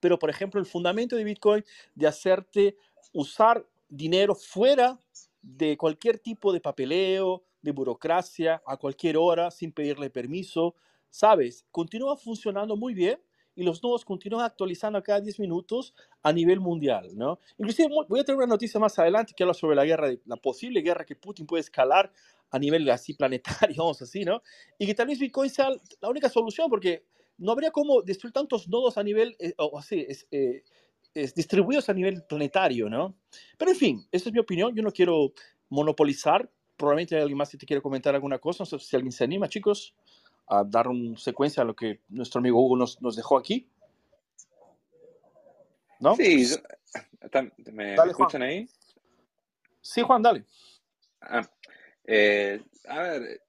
pero 0.00 0.18
por 0.18 0.30
ejemplo 0.30 0.60
el 0.60 0.66
fundamento 0.66 1.16
de 1.16 1.24
Bitcoin 1.24 1.64
de 1.94 2.06
hacerte 2.06 2.76
usar 3.12 3.66
dinero 3.88 4.34
fuera 4.34 4.98
de 5.42 5.76
cualquier 5.76 6.18
tipo 6.18 6.52
de 6.52 6.60
papeleo, 6.60 7.42
de 7.62 7.72
burocracia 7.72 8.62
a 8.66 8.76
cualquier 8.76 9.16
hora 9.16 9.50
sin 9.50 9.72
pedirle 9.72 10.10
permiso, 10.10 10.74
¿sabes? 11.10 11.66
Continúa 11.70 12.16
funcionando 12.16 12.76
muy 12.76 12.94
bien 12.94 13.20
y 13.54 13.62
los 13.62 13.82
nodos 13.82 14.04
continúan 14.04 14.44
actualizando 14.44 15.02
cada 15.02 15.20
10 15.20 15.40
minutos 15.40 15.94
a 16.22 16.32
nivel 16.32 16.60
mundial, 16.60 17.10
¿no? 17.14 17.38
Inclusive 17.58 17.88
voy 18.08 18.20
a 18.20 18.24
tener 18.24 18.38
una 18.38 18.46
noticia 18.46 18.80
más 18.80 18.98
adelante 18.98 19.34
que 19.36 19.42
habla 19.42 19.54
sobre 19.54 19.76
la 19.76 19.84
guerra, 19.84 20.08
la 20.24 20.36
posible 20.36 20.80
guerra 20.80 21.04
que 21.04 21.16
Putin 21.16 21.46
puede 21.46 21.60
escalar 21.60 22.12
a 22.50 22.58
nivel 22.58 22.88
así 22.90 23.14
planetario, 23.14 23.76
vamos 23.78 24.02
así, 24.02 24.24
¿no? 24.24 24.42
Y 24.78 24.86
que 24.86 24.94
tal 24.94 25.06
vez 25.06 25.18
Bitcoin 25.18 25.50
sea 25.50 25.70
la 26.00 26.08
única 26.08 26.28
solución 26.28 26.68
porque 26.68 27.04
no 27.38 27.52
habría 27.52 27.70
como 27.70 28.02
destruir 28.02 28.32
tantos 28.32 28.68
nodos 28.68 28.98
a 28.98 29.02
nivel, 29.02 29.36
eh, 29.38 29.54
o 29.56 29.78
así, 29.78 30.04
es, 30.08 30.26
eh, 30.30 30.62
es, 31.14 31.34
distribuidos 31.34 31.88
a 31.88 31.94
nivel 31.94 32.22
planetario, 32.24 32.88
¿no? 32.88 33.16
Pero 33.56 33.70
en 33.70 33.76
fin, 33.76 34.08
esa 34.12 34.28
es 34.28 34.32
mi 34.32 34.40
opinión, 34.40 34.74
yo 34.74 34.82
no 34.82 34.92
quiero 34.92 35.32
monopolizar 35.68 36.50
probablemente 36.80 37.14
hay 37.14 37.20
alguien 37.20 37.36
más 37.36 37.50
que 37.50 37.58
te 37.58 37.66
quiere 37.66 37.82
comentar 37.82 38.14
alguna 38.14 38.38
cosa. 38.38 38.62
No 38.62 38.66
sé 38.66 38.78
si 38.78 38.96
alguien 38.96 39.12
se 39.12 39.22
anima, 39.22 39.48
chicos, 39.48 39.94
a 40.48 40.64
dar 40.64 40.88
una 40.88 41.16
secuencia 41.18 41.62
a 41.62 41.66
lo 41.66 41.76
que 41.76 42.00
nuestro 42.08 42.38
amigo 42.38 42.58
Hugo 42.64 42.76
nos, 42.76 43.00
nos 43.02 43.14
dejó 43.16 43.36
aquí. 43.36 43.68
¿No? 46.00 46.16
Sí, 46.16 46.46
¿me, 47.70 47.94
escuchan 47.94 48.42
ahí? 48.42 48.66
Sí, 49.82 50.00
Juan, 50.00 50.22
dale. 50.22 50.46
Ah, 51.20 51.46
eh, 52.12 52.60
a 52.88 53.02
ver, 53.02 53.40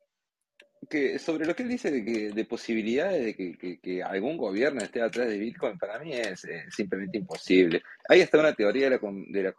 que 0.87 1.17
sobre 1.17 1.47
lo 1.47 1.55
que 1.55 1.63
él 1.63 1.69
dice 1.69 1.89
de, 1.89 2.05
que, 2.05 2.29
de 2.29 2.45
posibilidades 2.45 3.25
de 3.25 3.79
que, 3.81 4.03
algún 4.03 4.37
gobierno 4.37 4.81
esté 4.81 5.01
atrás 5.01 5.29
de 5.29 5.39
Bitcoin, 5.39 5.79
para 5.79 5.97
mí 5.97 6.13
es 6.13 6.45
eh, 6.45 6.65
simplemente 6.69 7.17
imposible. 7.17 7.81
Hay 8.07 8.21
hasta 8.21 8.39
una 8.39 8.53
teoría 8.53 8.87
de 8.87 8.91
la, 8.91 8.99
de 9.01 9.43
la, 9.43 9.55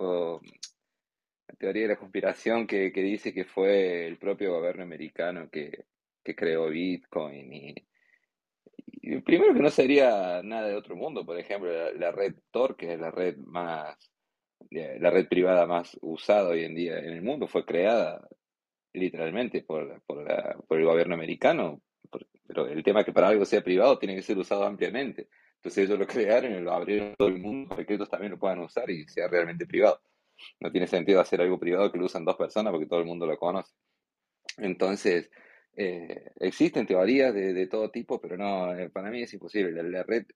teoría 1.59 1.83
de 1.83 1.89
la 1.89 1.97
conspiración 1.97 2.65
que, 2.65 2.93
dice 2.93 3.35
que 3.35 3.45
fue 3.45 4.07
el 4.07 4.19
propio 4.19 4.53
gobierno 4.53 4.85
americano 4.85 5.51
que, 5.51 5.85
creó 6.23 6.69
Bitcoin 6.69 7.75
primero 9.25 9.53
que 9.53 9.61
no 9.61 9.71
sería 9.71 10.43
nada 10.45 10.69
de 10.69 10.77
otro 10.77 10.95
mundo, 10.95 11.27
por 11.27 11.37
ejemplo, 11.37 11.93
la, 11.93 12.13
red 12.13 12.35
Tor, 12.53 12.77
que 12.77 12.93
es 12.93 13.01
la 13.01 13.11
red 13.11 13.37
más, 13.39 13.99
la 14.71 15.11
red 15.11 15.27
privada 15.27 15.67
más 15.67 15.99
usada 16.03 16.51
hoy 16.51 16.63
en 16.63 16.77
día 16.77 17.01
en 17.01 17.13
el 17.13 17.23
mundo, 17.23 17.49
fue 17.49 17.65
creada 17.65 18.29
literalmente 18.93 19.63
por, 19.63 20.03
por, 20.03 20.27
por 20.67 20.79
el 20.79 20.85
gobierno 20.85 21.15
americano, 21.15 21.81
pero 22.47 22.67
el 22.67 22.83
tema 22.83 23.01
es 23.01 23.07
que 23.07 23.13
para 23.13 23.29
algo 23.29 23.45
sea 23.45 23.63
privado 23.63 23.99
tiene 23.99 24.15
que 24.15 24.23
ser 24.23 24.39
usado 24.39 24.65
ampliamente. 24.65 25.29
Entonces 25.57 25.87
ellos 25.87 25.99
lo 25.99 26.07
crearon 26.07 26.53
y 26.53 26.61
lo 26.61 26.73
abrieron 26.73 27.15
todo 27.17 27.29
el 27.29 27.39
mundo 27.39 27.69
para 27.69 27.87
que 27.87 27.95
ellos 27.95 28.11
también 28.11 28.33
lo 28.33 28.39
puedan 28.39 28.59
usar 28.61 28.91
y 28.91 29.07
sea 29.09 29.29
realmente 29.29 29.67
privado. 29.67 30.01
No 30.61 30.73
tiene 30.73 30.87
sentido 30.87 31.21
hacer 31.21 31.41
algo 31.41 31.59
privado 31.59 31.91
que 31.93 31.99
lo 31.99 32.07
usan 32.07 32.25
dos 32.25 32.37
personas 32.37 32.73
porque 32.73 32.87
todo 32.87 32.99
el 32.99 33.07
mundo 33.07 33.27
lo 33.27 33.39
conoce. 33.39 33.73
Entonces, 34.59 35.31
eh, 35.77 36.31
existen 36.41 36.87
teorías 36.87 37.33
de, 37.33 37.67
todo 37.69 37.91
tipo, 37.91 38.21
pero 38.21 38.37
no, 38.37 38.75
eh, 38.75 38.91
para 38.91 39.11
mí 39.11 39.23
es 39.23 39.33
imposible. 39.33 39.83
La, 39.83 40.03
red. 40.03 40.27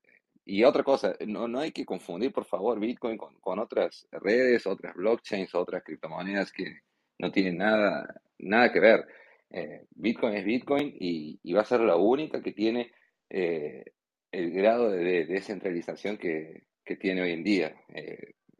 Y 0.45 0.65
otra 0.65 0.85
cosa, 0.85 1.17
no, 1.27 1.49
no 1.49 1.61
hay 1.61 1.73
que 1.73 1.85
confundir, 1.85 2.33
por 2.33 2.45
favor, 2.45 2.79
Bitcoin 2.79 3.19
con, 3.19 3.59
otras 3.59 4.07
redes, 4.13 4.67
otras 4.67 4.95
blockchains, 4.95 5.55
otras 5.55 5.83
criptomonedas 5.83 6.53
que 6.53 6.83
no 7.19 7.31
tienen 7.33 7.59
nada, 7.59 8.23
nada 8.39 8.73
que 8.73 8.81
ver. 8.81 9.07
Eh, 9.51 9.83
Bitcoin 9.91 10.35
es 10.35 10.45
Bitcoin 10.45 10.95
y, 10.99 11.53
va 11.53 11.63
a 11.63 11.65
ser 11.65 11.81
la 11.81 11.97
única 11.97 12.43
que 12.43 12.53
tiene 12.53 12.93
el 13.29 14.51
grado 14.53 14.91
de, 14.91 15.27
descentralización 15.27 16.19
que, 16.19 16.65
tiene 17.01 17.23
hoy 17.23 17.33
en 17.33 17.43
día 17.43 17.75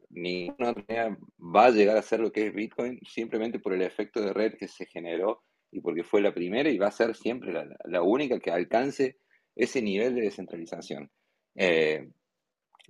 ninguna 0.09 0.71
otra 0.71 1.17
va 1.39 1.65
a 1.65 1.71
llegar 1.71 1.97
a 1.97 2.01
ser 2.01 2.19
lo 2.19 2.31
que 2.31 2.47
es 2.47 2.53
Bitcoin 2.53 2.99
simplemente 3.03 3.59
por 3.59 3.73
el 3.73 3.81
efecto 3.81 4.21
de 4.21 4.33
red 4.33 4.55
que 4.55 4.67
se 4.67 4.85
generó 4.85 5.43
y 5.71 5.81
porque 5.81 6.03
fue 6.03 6.21
la 6.21 6.33
primera 6.33 6.69
y 6.69 6.77
va 6.77 6.87
a 6.87 6.91
ser 6.91 7.15
siempre 7.15 7.53
la, 7.53 8.01
única 8.01 8.39
que 8.39 8.51
alcance 8.51 9.17
ese 9.55 9.81
nivel 9.81 10.15
de 10.15 10.21
descentralización. 10.21 11.11
Eh, 11.55 12.09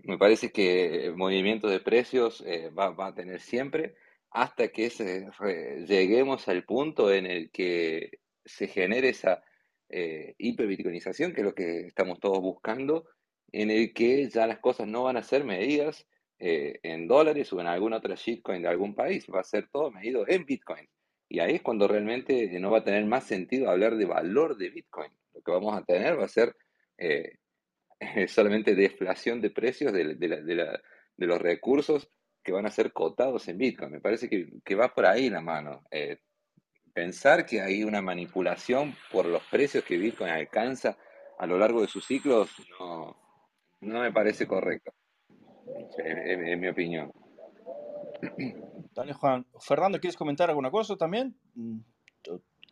me 0.03 0.17
parece 0.17 0.51
que 0.51 1.05
el 1.05 1.15
movimiento 1.15 1.67
de 1.67 1.79
precios 1.79 2.43
eh, 2.45 2.69
va, 2.69 2.93
a 3.07 3.15
tener 3.15 3.39
siempre 3.39 3.95
hasta 4.37 4.67
que 4.67 4.89
lleguemos 5.87 6.47
al 6.47 6.63
punto 6.63 7.11
en 7.11 7.25
el 7.25 7.49
que 7.49 8.19
se 8.45 8.67
genere 8.67 9.09
esa 9.09 9.43
eh, 9.89 10.35
hiperbitcoinización, 10.37 11.33
que 11.33 11.41
es 11.41 11.45
lo 11.45 11.55
que 11.55 11.87
estamos 11.87 12.19
todos 12.19 12.39
buscando, 12.39 13.05
en 13.51 13.71
el 13.71 13.95
que 13.95 14.29
ya 14.29 14.45
las 14.45 14.59
cosas 14.59 14.87
no 14.87 15.03
van 15.03 15.17
a 15.17 15.23
ser 15.23 15.43
medidas 15.43 16.05
eh, 16.37 16.79
en 16.83 17.07
dólares 17.07 17.51
o 17.51 17.59
en 17.59 17.65
alguna 17.65 17.97
otra 17.97 18.13
shitcoin 18.13 18.61
de 18.61 18.67
algún 18.67 18.93
país, 18.93 19.25
va 19.33 19.39
a 19.39 19.43
ser 19.43 19.69
todo 19.71 19.89
medido 19.89 20.23
en 20.27 20.45
Bitcoin. 20.45 20.87
Y 21.27 21.39
ahí 21.39 21.55
es 21.55 21.63
cuando 21.63 21.87
realmente 21.87 22.47
no 22.59 22.69
va 22.69 22.79
a 22.79 22.83
tener 22.83 23.05
más 23.05 23.23
sentido 23.23 23.71
hablar 23.71 23.97
de 23.97 24.05
valor 24.05 24.55
de 24.57 24.69
Bitcoin. 24.69 25.11
Lo 25.33 25.41
que 25.41 25.51
vamos 25.51 25.75
a 25.75 25.83
tener 25.83 26.19
va 26.19 26.25
a 26.25 26.29
ser 26.29 26.55
eh, 26.99 27.37
solamente 28.27 28.75
deflación 28.75 29.41
de 29.41 29.49
precios 29.49 29.91
de, 29.93 30.79
los 31.17 31.41
recursos 31.41 32.11
que 32.47 32.53
van 32.53 32.65
a 32.65 32.71
ser 32.71 32.93
cotados 32.93 33.45
en 33.49 33.57
Bitcoin. 33.57 33.91
Me 33.91 33.99
parece 33.99 34.29
que, 34.29 34.75
va 34.75 34.87
por 34.95 35.05
ahí 35.05 35.29
la 35.29 35.41
mano. 35.41 35.83
Eh, 35.91 36.21
pensar 36.93 37.45
que 37.45 37.59
hay 37.59 37.83
una 37.83 38.01
manipulación 38.01 38.95
por 39.11 39.25
los 39.25 39.43
precios 39.51 39.83
que 39.83 39.97
Bitcoin 39.97 40.29
alcanza 40.29 40.97
a 41.39 41.45
lo 41.45 41.57
largo 41.57 41.81
de 41.81 41.89
sus 41.89 42.05
ciclos 42.05 42.49
no, 42.79 43.17
no 43.81 43.99
me 43.99 44.13
parece 44.13 44.47
correcto 44.47 44.93
en, 45.97 46.57
mi 46.57 46.69
opinión. 46.69 47.11
Dale, 48.95 49.11
Juan. 49.11 49.45
Fernando, 49.59 49.99
¿quieres 49.99 50.15
comentar 50.15 50.49
alguna 50.49 50.71
cosa 50.71 50.95
también? 50.95 51.37
Mm, 51.53 51.79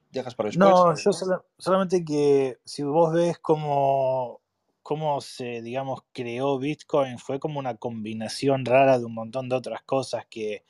dejas 0.10 0.36
para 0.36 0.48
después. 0.48 0.70
No, 0.70 0.96
yo 0.96 1.12
solamente 1.58 2.06
que 2.06 2.60
si 2.64 2.82
vos 2.82 3.14
ves 3.14 3.40
cómo, 3.40 4.40
cómo 4.86 5.20
se, 5.20 5.64
digamos, 5.64 6.02
creó 6.14 6.60
Bitcoin, 6.60 7.18
fue 7.18 7.40
como 7.40 7.58
una 7.58 7.76
combinación 7.76 8.66
rara 8.66 9.00
de 9.00 9.06
un 9.06 9.16
montón 9.16 9.50
de 9.50 9.56
otras 9.56 9.82
cosas 9.82 10.28
que, 10.30 10.64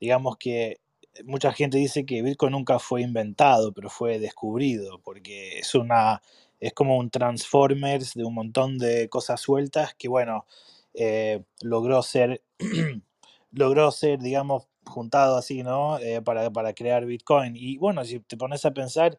digamos 0.00 0.36
que 0.36 0.80
mucha 1.24 1.52
gente 1.52 1.76
dice 1.76 2.06
que 2.06 2.22
Bitcoin 2.22 2.52
nunca 2.52 2.78
fue 2.78 3.02
inventado, 3.02 3.72
pero 3.72 3.90
fue 3.90 4.20
descubrido, 4.20 5.00
porque 5.00 5.58
es 5.58 5.74
una, 5.74 6.22
es 6.60 6.72
como 6.72 6.98
un 6.98 7.10
Transformers 7.10 8.14
de 8.14 8.24
un 8.24 8.34
montón 8.34 8.78
de 8.78 9.08
cosas 9.08 9.40
sueltas 9.40 9.92
que, 9.94 10.06
bueno, 10.06 10.46
eh, 10.94 11.42
logró 11.60 12.00
ser, 12.02 12.44
logró 13.50 13.90
ser, 13.90 14.20
digamos, 14.20 14.68
juntado 14.86 15.36
así, 15.36 15.64
¿no? 15.64 15.98
Eh, 15.98 16.22
para, 16.22 16.72
crear 16.74 17.04
Bitcoin. 17.06 17.56
Y 17.56 17.76
bueno, 17.78 18.04
si 18.04 18.20
te 18.20 18.36
pones 18.36 18.64
a 18.64 18.70
pensar, 18.70 19.18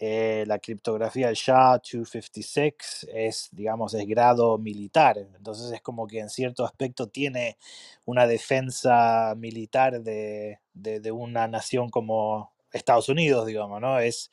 eh, 0.00 0.44
la 0.46 0.58
criptografía 0.58 1.26
del 1.26 1.36
SHA-256 1.36 3.08
es, 3.12 3.48
digamos, 3.52 3.94
es 3.94 4.06
grado 4.06 4.58
militar. 4.58 5.18
Entonces 5.18 5.72
es 5.72 5.80
como 5.80 6.06
que 6.06 6.20
en 6.20 6.30
cierto 6.30 6.64
aspecto 6.64 7.08
tiene 7.08 7.58
una 8.04 8.26
defensa 8.26 9.34
militar 9.36 10.00
de, 10.02 10.60
de 10.72 11.10
una 11.12 11.48
nación 11.48 11.88
como 11.90 12.52
Estados 12.72 13.08
Unidos, 13.08 13.46
digamos, 13.46 13.80
¿no? 13.80 13.98
Es 13.98 14.30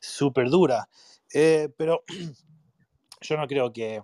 súper 0.00 0.50
dura. 0.50 0.88
pero 1.76 2.02
yo 3.20 3.36
no 3.36 3.46
creo 3.46 3.72
que 3.72 4.02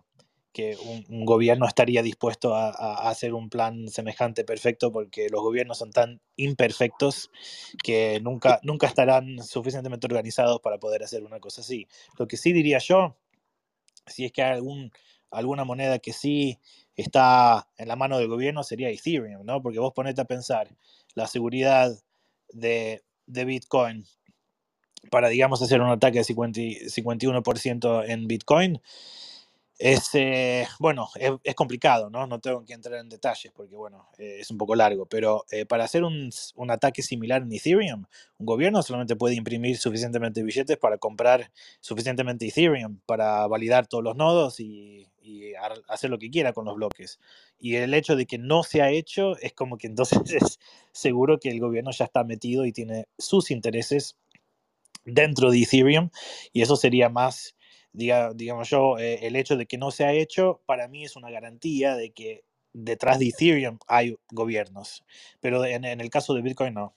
que 0.53 0.77
un, 1.09 1.25
gobierno 1.25 1.67
estaría 1.67 2.03
dispuesto 2.03 2.55
a, 2.55 3.09
hacer 3.09 3.35
un 3.35 3.49
plan 3.49 3.89
semejante 3.89 4.45
perfecto 4.45 4.93
porque 4.93 5.29
los 5.31 5.41
gobiernos 5.41 5.79
son 5.79 5.91
tan 5.91 6.21
imperfectos 6.37 7.31
que 7.83 8.21
nunca, 8.23 8.61
nunca 8.63 8.87
estarán 8.87 9.43
suficientemente 9.43 10.07
organizados 10.07 10.61
para 10.61 10.79
poder 10.79 11.03
hacer 11.03 11.25
una 11.25 11.41
cosa 11.41 11.63
así. 11.63 11.89
Lo 12.19 12.29
que 12.29 12.37
sí 12.37 12.53
diría 12.53 12.79
yo, 12.79 13.17
si 14.07 14.27
es 14.27 14.33
que 14.33 14.43
hay 14.43 14.53
algún, 14.53 14.93
alguna 15.31 15.65
moneda 15.65 15.99
que 15.99 16.13
sí 16.13 16.59
está 16.97 17.69
en 17.79 17.89
la 17.89 17.97
mano 17.97 18.19
del 18.19 18.29
gobierno 18.29 18.63
sería 18.63 18.91
Ethereum, 18.91 19.45
¿no? 19.45 19.63
Porque 19.63 19.79
vos 19.79 19.93
ponete 19.95 20.21
a 20.21 20.27
pensar 20.27 20.69
la 21.15 21.27
seguridad 21.27 21.93
de, 22.51 23.03
de 23.27 23.45
Bitcoin 23.45 24.05
para, 25.11 25.29
digamos, 25.29 25.63
hacer 25.63 25.81
un 25.81 25.89
ataque 25.89 26.19
de 26.19 26.25
50, 26.25 26.61
51% 26.61 28.05
en 28.09 28.29
Bitcoin 28.29 28.81
es, 29.83 30.15
eh, 30.15 30.65
bueno, 30.79 31.09
es, 31.43 31.55
complicado, 31.57 32.09
¿no? 32.09 32.29
No 32.29 32.39
tengo 32.39 32.65
que 32.65 32.73
entrar 32.73 33.01
en 33.01 33.09
detalles 33.09 33.53
porque, 33.53 33.75
bueno, 33.75 34.09
eh, 34.17 34.37
es 34.39 34.49
un 34.53 34.57
poco 34.57 34.77
largo, 34.77 35.07
pero 35.07 35.45
eh, 35.51 35.67
para 35.67 35.83
hacer 35.83 36.05
un, 36.05 36.31
un, 36.55 36.71
ataque 36.71 37.03
similar 37.03 37.43
en 37.43 37.53
Ethereum, 37.53 38.05
un 38.39 38.47
gobierno 38.47 38.81
solamente 38.85 39.17
puede 39.17 39.35
imprimir 39.35 39.77
suficientemente 39.77 40.45
billetes 40.45 40.77
para 40.77 40.99
comprar 40.99 41.51
suficientemente 41.81 42.47
Ethereum, 42.47 43.01
para 43.07 43.45
validar 43.49 43.89
todos 43.89 44.05
los 44.05 44.15
nodos 44.15 44.61
y, 44.61 45.09
y 45.21 45.55
hacer 45.89 46.11
lo 46.11 46.19
que 46.19 46.31
quiera 46.31 46.53
con 46.53 46.65
los 46.65 46.77
bloques. 46.77 47.19
Y 47.59 47.75
el 47.75 47.93
hecho 47.93 48.15
de 48.15 48.27
que 48.27 48.39
no 48.39 48.63
se 48.63 48.83
ha 48.83 48.91
hecho 48.91 49.37
es 49.39 49.53
como 49.53 49.79
que 49.79 49.89
entonces 49.89 50.21
es 50.33 50.61
seguro 50.93 51.41
que 51.41 51.51
el 51.51 51.59
gobierno 51.59 51.91
ya 51.91 52.05
está 52.05 52.23
metido 52.23 52.67
y 52.67 52.73
tiene 52.73 53.09
sus 53.19 53.51
intereses 53.51 54.17
dentro 55.05 55.51
de 55.51 55.61
Ethereum 55.61 56.11
y 56.53 56.63
eso 56.63 56.77
sería 56.77 57.09
más 57.09 57.57
diga, 57.93 58.33
digamos 58.35 58.69
yo, 58.69 58.99
eh, 58.99 59.27
el 59.27 59.37
hecho 59.37 59.57
de 59.57 59.67
que 59.67 59.79
no 59.79 59.91
se 59.91 60.05
ha 60.05 60.13
hecho, 60.13 60.63
para 60.67 60.89
mí 60.89 61.05
es 61.05 61.17
una 61.17 61.31
garantía 61.31 61.97
de 61.97 62.13
que 62.13 62.45
detrás 62.73 63.19
de 63.19 63.29
Ethereum 63.29 63.79
hay 63.87 64.17
gobiernos, 64.31 65.05
pero 65.41 65.65
en, 65.65 65.85
en 65.85 66.01
el 66.01 66.11
caso 66.11 66.35
de 66.35 66.43
Bitcoin 66.43 66.75
no. 66.75 66.95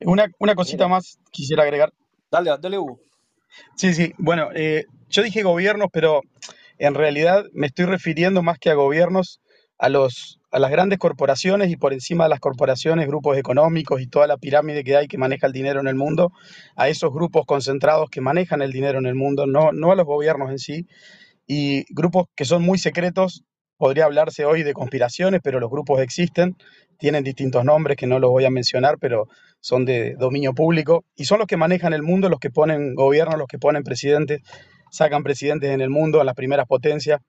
Una, 0.00 0.26
una 0.38 0.54
cosita 0.54 0.88
más 0.88 1.18
quisiera 1.30 1.62
agregar. 1.62 1.92
Dale, 2.30 2.50
dale, 2.60 2.78
Hugo. 2.78 3.00
Sí, 3.76 3.94
sí, 3.94 4.12
bueno, 4.18 4.50
eh, 4.54 4.84
yo 5.08 5.22
dije 5.22 5.42
gobiernos, 5.42 5.88
pero 5.92 6.20
en 6.78 6.94
realidad 6.94 7.46
me 7.52 7.66
estoy 7.66 7.86
refiriendo 7.86 8.42
más 8.42 8.58
que 8.58 8.70
a 8.70 8.74
gobiernos, 8.74 9.40
a, 9.78 9.88
los, 9.88 10.37
a 10.50 10.58
las 10.58 10.70
grandes 10.70 10.98
corporaciones 10.98 11.70
y 11.70 11.76
por 11.76 11.92
encima 11.92 12.24
de 12.24 12.30
las 12.30 12.40
corporaciones, 12.40 13.06
grupos 13.06 13.36
económicos 13.36 14.00
y 14.00 14.06
toda 14.06 14.26
la 14.26 14.38
pirámide 14.38 14.82
que 14.84 14.96
hay 14.96 15.08
que 15.08 15.18
maneja 15.18 15.46
el 15.46 15.52
dinero 15.52 15.80
en 15.80 15.88
el 15.88 15.94
mundo, 15.94 16.32
a 16.76 16.88
esos 16.88 17.12
grupos 17.12 17.44
concentrados 17.46 18.08
que 18.10 18.20
manejan 18.20 18.62
el 18.62 18.72
dinero 18.72 18.98
en 18.98 19.06
el 19.06 19.14
mundo, 19.14 19.46
no, 19.46 19.72
no 19.72 19.92
a 19.92 19.96
los 19.96 20.06
gobiernos 20.06 20.50
en 20.50 20.58
sí, 20.58 20.86
y 21.46 21.84
grupos 21.92 22.26
que 22.34 22.44
son 22.44 22.62
muy 22.62 22.78
secretos. 22.78 23.44
Podría 23.76 24.06
hablarse 24.06 24.44
hoy 24.44 24.64
de 24.64 24.72
conspiraciones, 24.72 25.40
pero 25.42 25.60
los 25.60 25.70
grupos 25.70 26.00
existen, 26.00 26.56
tienen 26.98 27.22
distintos 27.22 27.64
nombres 27.64 27.96
que 27.96 28.08
no 28.08 28.18
los 28.18 28.28
voy 28.28 28.44
a 28.44 28.50
mencionar, 28.50 28.98
pero 28.98 29.28
son 29.60 29.84
de 29.84 30.14
dominio 30.18 30.52
público 30.52 31.04
y 31.14 31.26
son 31.26 31.38
los 31.38 31.46
que 31.46 31.56
manejan 31.56 31.92
el 31.92 32.02
mundo, 32.02 32.28
los 32.28 32.40
que 32.40 32.50
ponen 32.50 32.94
gobiernos, 32.94 33.38
los 33.38 33.46
que 33.46 33.58
ponen 33.58 33.84
presidentes, 33.84 34.42
sacan 34.90 35.22
presidentes 35.22 35.70
en 35.70 35.80
el 35.80 35.90
mundo, 35.90 36.20
a 36.20 36.24
las 36.24 36.34
primeras 36.34 36.66
potencias. 36.66 37.20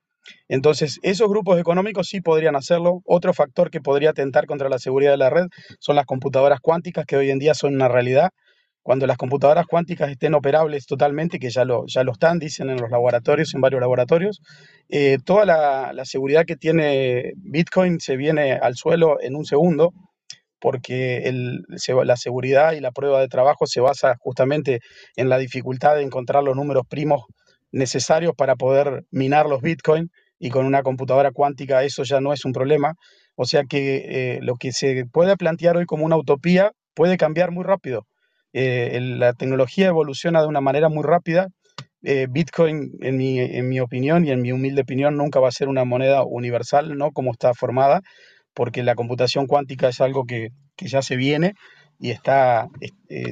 Entonces, 0.48 0.98
esos 1.02 1.28
grupos 1.28 1.58
económicos 1.58 2.08
sí 2.08 2.20
podrían 2.20 2.56
hacerlo. 2.56 3.00
Otro 3.04 3.32
factor 3.34 3.70
que 3.70 3.80
podría 3.80 4.10
atentar 4.10 4.46
contra 4.46 4.68
la 4.68 4.78
seguridad 4.78 5.12
de 5.12 5.16
la 5.16 5.30
red 5.30 5.46
son 5.78 5.96
las 5.96 6.06
computadoras 6.06 6.60
cuánticas, 6.60 7.06
que 7.06 7.16
hoy 7.16 7.30
en 7.30 7.38
día 7.38 7.54
son 7.54 7.74
una 7.74 7.88
realidad. 7.88 8.30
Cuando 8.82 9.06
las 9.06 9.18
computadoras 9.18 9.66
cuánticas 9.66 10.10
estén 10.10 10.34
operables 10.34 10.86
totalmente, 10.86 11.38
que 11.38 11.50
ya 11.50 11.64
lo, 11.64 11.84
ya 11.86 12.02
lo 12.02 12.12
están, 12.12 12.38
dicen 12.38 12.70
en 12.70 12.80
los 12.80 12.90
laboratorios, 12.90 13.54
en 13.54 13.60
varios 13.60 13.80
laboratorios, 13.80 14.40
eh, 14.88 15.18
toda 15.24 15.44
la, 15.44 15.92
la 15.92 16.04
seguridad 16.04 16.44
que 16.46 16.56
tiene 16.56 17.32
Bitcoin 17.36 18.00
se 18.00 18.16
viene 18.16 18.54
al 18.54 18.76
suelo 18.76 19.20
en 19.20 19.36
un 19.36 19.44
segundo 19.44 19.92
porque 20.60 21.32
la 22.04 22.16
seguridad 22.16 22.72
y 22.72 22.80
la 22.80 22.92
prueba 22.92 23.20
de 23.20 23.28
trabajo 23.28 23.66
se 23.66 23.80
basa 23.80 24.16
justamente 24.20 24.80
en 25.16 25.28
la 25.28 25.38
dificultad 25.38 25.96
de 25.96 26.02
encontrar 26.02 26.44
los 26.44 26.54
números 26.54 26.84
primos 26.88 27.22
necesarios 27.72 28.34
para 28.36 28.56
poder 28.56 29.04
minar 29.10 29.46
los 29.46 29.62
Bitcoin 29.62 30.10
y 30.38 30.50
con 30.50 30.66
una 30.66 30.82
computadora 30.82 31.30
cuántica 31.30 31.84
eso 31.84 32.02
ya 32.02 32.20
no 32.20 32.32
es 32.32 32.44
un 32.44 32.52
problema. 32.52 32.94
O 33.36 33.44
sea 33.44 33.64
que 33.64 34.04
eh, 34.08 34.38
lo 34.42 34.56
que 34.56 34.72
se 34.72 35.04
puede 35.06 35.36
plantear 35.36 35.76
hoy 35.76 35.86
como 35.86 36.04
una 36.04 36.16
utopía 36.16 36.72
puede 36.94 37.16
cambiar 37.16 37.52
muy 37.52 37.64
rápido. 37.64 38.06
Eh, 38.52 38.98
la 39.00 39.34
tecnología 39.34 39.86
evoluciona 39.88 40.42
de 40.42 40.48
una 40.48 40.60
manera 40.60 40.88
muy 40.88 41.04
rápida. 41.04 41.48
Eh, 42.02 42.26
Bitcoin, 42.28 42.92
en 43.00 43.16
mi, 43.18 43.38
en 43.38 43.68
mi 43.68 43.80
opinión 43.80 44.24
y 44.24 44.30
en 44.30 44.40
mi 44.40 44.52
humilde 44.52 44.82
opinión, 44.82 45.16
nunca 45.16 45.38
va 45.38 45.48
a 45.48 45.52
ser 45.52 45.68
una 45.68 45.84
moneda 45.84 46.24
universal, 46.24 46.96
¿no? 46.96 47.12
Como 47.12 47.32
está 47.32 47.52
formada, 47.52 48.00
porque 48.54 48.82
la 48.82 48.94
computación 48.94 49.46
cuántica 49.46 49.88
es 49.88 50.00
algo 50.00 50.24
que, 50.24 50.48
que 50.76 50.88
ya 50.88 51.02
se 51.02 51.16
viene 51.16 51.52
y 51.98 52.10
está, 52.10 52.68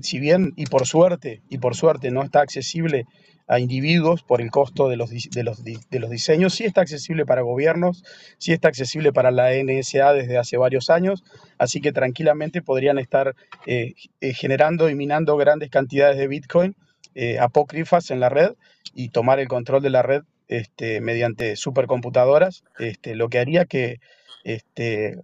si 0.03 0.19
bien 0.21 0.53
y 0.57 0.67
por 0.67 0.87
suerte, 0.87 1.41
y 1.49 1.57
por 1.57 1.75
suerte 1.75 2.11
no 2.11 2.23
está 2.23 2.43
accesible 2.43 3.05
a 3.49 3.59
individuos 3.59 4.23
por 4.23 4.41
el 4.43 4.51
costo 4.51 4.89
de 4.89 4.97
los, 4.97 5.11
de 5.11 5.43
los, 5.43 5.65
de 5.65 5.99
los 5.99 6.11
diseños. 6.11 6.55
Sí 6.55 6.65
está 6.65 6.83
accesible 6.83 7.25
para 7.25 7.43
gobiernos, 7.43 8.05
sí 8.37 8.53
está 8.53 8.69
accesible 8.69 9.13
para 9.13 9.31
la 9.31 9.51
NSA 9.53 10.13
desde 10.13 10.37
hace 10.37 10.59
varios 10.59 10.91
años, 10.91 11.25
así 11.57 11.81
que 11.81 11.93
tranquilamente 11.93 12.63
podrían 12.63 12.99
estar 12.99 13.35
eh, 13.67 13.95
eh, 14.21 14.35
generando 14.35 14.91
y 14.91 14.95
minando 14.95 15.37
grandes 15.37 15.71
cantidades 15.71 16.19
de 16.19 16.29
Bitcoin 16.29 16.77
eh, 17.15 17.39
apócrifas 17.39 18.11
en 18.11 18.21
la 18.21 18.29
red 18.29 18.53
y 18.95 19.09
tomar 19.09 19.41
el 19.41 19.49
control 19.49 19.83
de 19.83 19.91
la 19.91 20.03
red 20.03 20.23
este, 20.47 21.01
mediante 21.01 21.57
supercomputadoras, 21.57 22.65
este, 22.79 23.15
lo 23.15 23.29
que 23.29 23.39
haría 23.39 23.65
que 23.65 24.01
este, 24.45 25.19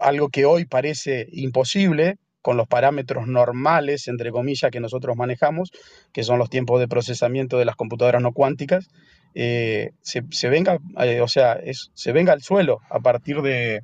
algo 0.00 0.28
que 0.28 0.44
hoy 0.44 0.64
parece 0.64 1.28
imposible, 1.32 2.16
con 2.48 2.56
los 2.56 2.66
parámetros 2.66 3.26
normales, 3.26 4.08
entre 4.08 4.30
comillas, 4.30 4.70
que 4.70 4.80
nosotros 4.80 5.14
manejamos, 5.18 5.70
que 6.14 6.22
son 6.22 6.38
los 6.38 6.48
tiempos 6.48 6.80
de 6.80 6.88
procesamiento 6.88 7.58
de 7.58 7.66
las 7.66 7.76
computadoras 7.76 8.22
no 8.22 8.32
cuánticas, 8.32 8.88
eh, 9.34 9.90
se, 10.00 10.48
venga, 10.48 10.78
eh, 10.98 11.20
o 11.20 11.28
sea, 11.28 11.60
se 11.92 12.12
venga 12.12 12.32
al 12.32 12.40
suelo 12.40 12.80
a 12.88 13.00
partir 13.00 13.42
de, 13.42 13.82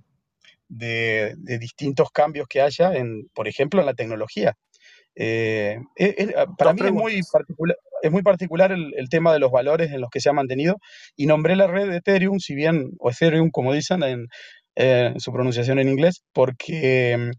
de, 0.71 1.59
distintos 1.59 2.11
cambios 2.11 2.47
que 2.49 2.63
haya, 2.63 2.95
en, 2.95 3.29
por 3.35 3.49
ejemplo, 3.49 3.81
en 3.81 3.87
la 3.87 3.93
tecnología. 3.93 4.57
Eh, 5.15 5.79
para 6.57 6.73
mí 6.73 6.81
es 6.87 6.93
muy 6.93 7.21
particular, 7.31 7.77
es 8.01 8.11
muy 8.11 8.23
particular 8.23 8.73
el, 8.73 8.95
el, 8.97 9.11
tema 9.11 9.35
de 9.35 9.41
los 9.41 9.53
valores 9.53 9.93
en 9.93 10.01
los 10.01 10.09
que 10.09 10.21
se 10.21 10.31
ha 10.31 10.33
mantenido 10.33 10.79
y 11.17 11.27
nombré 11.27 11.55
la 11.55 11.67
red 11.67 11.91
de 11.91 11.99
Ethereum, 11.99 12.39
si 12.39 12.55
bien, 12.55 12.93
o 12.99 13.11
Ethereum 13.11 13.51
como 13.51 13.75
dicen 13.75 14.03
en, 14.03 14.29
en 14.75 15.21
su 15.21 15.33
pronunciación 15.33 15.79
en 15.79 15.91
inglés, 15.91 16.23
porque 16.33 17.31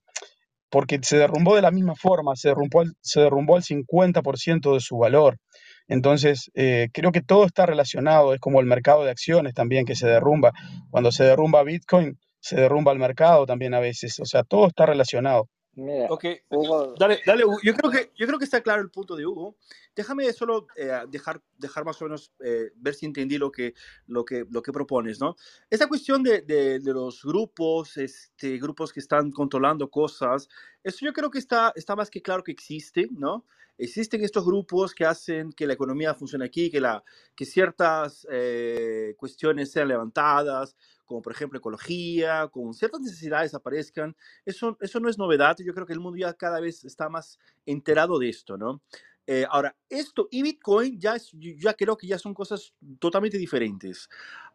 porque 0.76 1.00
se 1.02 1.18
derrumbó 1.18 1.56
de 1.56 1.62
la 1.62 1.72
misma 1.72 1.96
forma, 1.96 2.36
se 2.36 2.50
derrumbó, 2.50 2.84
se 3.00 3.22
derrumbó 3.22 3.56
al 3.56 3.64
50% 3.64 4.74
de 4.74 4.82
su 4.82 4.98
valor. 4.98 5.38
Entonces, 5.88 6.52
eh, 6.54 6.90
creo 6.92 7.14
que 7.14 7.22
todo 7.22 7.46
está 7.46 7.66
relacionado, 7.66 8.34
es 8.34 8.42
como 8.42 8.60
el 8.60 8.66
mercado 8.66 9.06
de 9.06 9.10
acciones 9.10 9.54
también 9.54 9.86
que 9.86 9.96
se 9.96 10.06
derrumba. 10.06 10.52
Cuando 10.90 11.14
se 11.14 11.24
derrumba 11.24 11.64
Bitcoin, 11.64 12.20
se 12.42 12.58
derrumba 12.58 12.92
el 12.92 13.00
mercado 13.00 13.46
también 13.46 13.74
a 13.74 13.80
veces, 13.80 14.20
o 14.20 14.26
sea, 14.26 14.44
todo 14.44 14.68
está 14.68 14.86
relacionado. 14.86 15.48
Mira, 15.76 16.08
ok, 16.10 16.26
dale, 16.98 17.20
dale, 17.26 17.44
Yo 17.62 17.74
creo, 17.74 17.92
que, 17.92 18.12
yo 18.16 18.26
creo 18.28 18.40
que 18.40 18.46
está 18.46 18.62
claro 18.62 18.82
el 18.82 18.90
punto 18.90 19.16
de 19.16 19.26
Hugo. 19.26 19.58
Déjame 19.94 20.32
solo 20.32 20.68
eh, 20.78 20.92
dejar, 21.10 21.42
dejar 21.58 21.84
más 21.84 22.02
o 22.02 22.06
menos, 22.06 22.32
eh, 22.40 22.72
ver 22.76 22.94
si 22.94 23.06
entendí 23.06 23.38
lo 23.38 23.52
que, 23.52 23.74
lo 24.08 24.24
que, 24.24 24.46
lo 24.50 24.62
que 24.62 24.72
propones, 24.72 25.20
¿no? 25.20 25.36
Esta 25.70 25.88
cuestión 25.88 26.24
de, 26.24 26.42
de, 26.42 26.80
de, 26.80 26.94
los 26.94 27.24
grupos, 27.24 27.98
este, 27.98 28.58
grupos 28.58 28.94
que 28.94 29.02
están 29.02 29.32
controlando 29.32 29.90
cosas, 29.90 30.48
eso 30.82 31.00
yo 31.02 31.12
creo 31.12 31.30
que 31.30 31.40
está, 31.40 31.74
está 31.76 31.96
más 31.96 32.10
que 32.10 32.22
claro 32.22 32.44
que 32.44 32.54
existe, 32.54 33.08
¿no? 33.12 33.46
Existen 33.78 34.24
estos 34.24 34.46
grupos 34.46 34.94
que 34.94 35.06
hacen 35.06 35.52
que 35.52 35.68
la 35.68 35.74
economía 35.74 36.14
funcione 36.14 36.46
aquí, 36.46 36.70
que, 36.70 36.80
la, 36.80 37.04
que 37.36 37.46
ciertas 37.46 38.26
eh, 38.32 39.16
cuestiones 39.18 39.72
sean 39.72 39.88
levantadas, 39.88 40.76
como 41.06 41.22
por 41.22 41.34
ejemplo 41.34 41.60
ecología, 41.60 42.48
con 42.52 42.74
ciertas 42.74 43.02
necesidades 43.02 43.54
aparezcan. 43.54 44.16
Eso, 44.46 44.78
eso 44.80 45.00
no 45.00 45.10
es 45.10 45.18
novedad, 45.18 45.58
yo 45.60 45.74
creo 45.74 45.86
que 45.86 45.94
el 45.94 46.00
mundo 46.00 46.18
ya 46.18 46.34
cada 46.34 46.60
vez 46.60 46.84
está 46.86 47.10
más 47.10 47.38
enterado 47.66 48.18
de 48.20 48.30
esto, 48.30 48.58
¿no? 48.58 48.82
Eh, 49.28 49.46
ahora, 49.50 49.76
esto 49.90 50.28
y 50.30 50.44
Bitcoin 50.44 51.00
ya, 51.00 51.16
es, 51.16 51.32
ya 51.34 51.74
creo 51.74 51.98
que 51.98 52.06
ya 52.08 52.20
son 52.20 52.34
cosas 52.34 52.74
totalmente 53.00 53.38
diferentes. 53.38 54.08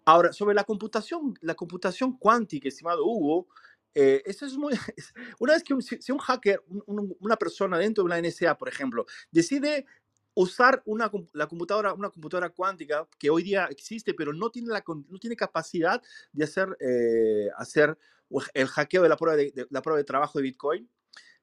Ahora, 0.05 0.33
sobre 0.33 0.55
la 0.55 0.65
computación, 0.65 1.35
la 1.41 1.55
computación 1.55 2.17
cuántica, 2.17 2.69
estimado 2.69 3.05
Hugo, 3.05 3.49
eh, 3.95 4.23
eso 4.25 4.47
es 4.47 4.57
muy... 4.57 4.73
Una 5.39 5.55
vez 5.55 5.63
que 5.63 5.75
un, 5.75 5.83
si 5.83 6.13
un 6.13 6.19
hacker, 6.19 6.63
una 6.87 7.37
persona 7.37 7.79
dentro 7.79 8.05
de 8.05 8.07
una 8.07 8.21
NSA, 8.21 8.57
por 8.57 8.69
ejemplo, 8.69 9.07
decide 9.31 9.87
usar 10.35 10.83
una, 10.87 11.11
la 11.33 11.47
computadora, 11.47 11.93
una 11.93 12.11
computadora 12.11 12.51
cuántica 12.51 13.07
que 13.19 13.31
hoy 13.31 13.43
día 13.43 13.67
existe, 13.67 14.15
pero 14.15 14.33
no 14.33 14.51
tiene, 14.51 14.69
la, 14.69 14.83
no 14.87 15.19
tiene 15.19 15.37
capacidad 15.37 16.01
de 16.33 16.45
hacer, 16.45 16.77
eh, 16.81 17.49
hacer 17.57 17.99
el 18.55 18.67
hackeo 18.69 19.03
de 19.03 19.09
la 19.09 19.17
prueba 19.17 19.37
de, 19.37 19.67
la 19.71 19.83
prueba 19.83 19.99
de 19.99 20.05
trabajo 20.05 20.39
de 20.39 20.45
Bitcoin, 20.45 20.89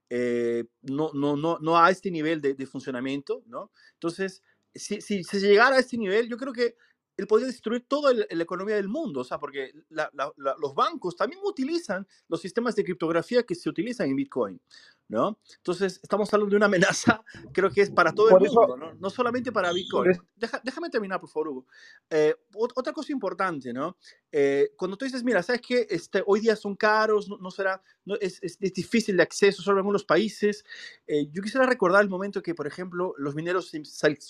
eh, 0.10 0.64
no, 0.84 1.12
no, 1.14 1.36
no, 1.36 1.60
no 1.60 1.78
a 1.78 1.92
este 1.92 2.10
nivel 2.10 2.42
de, 2.42 2.66
funcionamiento, 2.66 3.44
¿no? 3.46 3.72
Entonces, 3.94 4.42
si, 4.74 5.02
si, 5.02 5.24
si, 5.24 5.40
llegara 5.40 5.76
a 5.76 5.80
este 5.80 5.98
nivel, 5.98 6.30
yo 6.30 6.38
creo 6.38 6.54
que 6.54 6.78
él 7.18 7.26
podría 7.26 7.48
destruir 7.48 7.86
toda 7.88 8.14
la 8.14 8.44
economía 8.44 8.76
del 8.76 8.88
mundo, 8.88 9.22
o 9.22 9.24
sea, 9.24 9.40
porque 9.40 9.74
los 9.90 10.76
bancos 10.76 11.16
también 11.16 11.42
utilizan 11.44 12.08
los 12.28 12.40
sistemas 12.40 12.76
de 12.76 12.84
criptografía 12.84 13.44
que 13.44 13.56
se 13.56 13.70
utilizan 13.70 14.08
en 14.08 14.16
Bitcoin, 14.16 14.62
¿no? 15.10 15.40
Entonces, 15.58 16.00
estamos 16.04 16.32
hablando 16.32 16.52
de 16.52 16.58
una 16.58 16.68
amenaza, 16.68 17.24
creo 17.54 17.72
que 17.72 17.82
es 17.82 17.90
para 17.90 18.14
todo 18.14 18.30
el 18.30 18.48
mundo, 18.48 18.78
¿no? 18.78 18.94
No 18.94 19.10
solamente 19.10 19.52
para 19.52 19.74
Bitcoin. 19.74 20.20
déjame 20.64 20.92
terminar, 20.92 21.20
por 21.20 21.30
favor, 21.30 21.48
Hugo. 21.48 21.66
Eh, 22.10 22.36
otra 22.54 22.94
cosa 22.94 23.12
importante, 23.12 23.74
¿no? 23.74 23.98
Eh, 24.32 24.74
cuando 24.78 24.96
tú 24.96 25.06
dices, 25.06 25.24
mira, 25.24 25.42
¿sabes 25.42 25.62
qué? 25.62 25.88
Este, 25.90 26.22
hoy 26.26 26.42
día 26.42 26.56
son 26.56 26.76
caros, 26.76 27.28
no, 27.28 27.50
será, 27.50 27.82
no, 28.06 28.16
es, 28.22 28.40
es, 28.44 28.60
difícil 28.60 29.18
de 29.18 29.24
acceso 29.24 29.64
solo 29.64 29.78
en 29.78 29.80
algunos 29.80 30.06
países. 30.06 30.64
Eh, 31.08 31.28
yo 31.32 31.42
quisiera 31.42 31.66
recordar 31.66 32.04
el 32.04 32.10
momento 32.10 32.44
que, 32.44 32.54
por 32.54 32.68
ejemplo, 32.68 33.16
los 33.18 33.34
mineros 33.34 33.72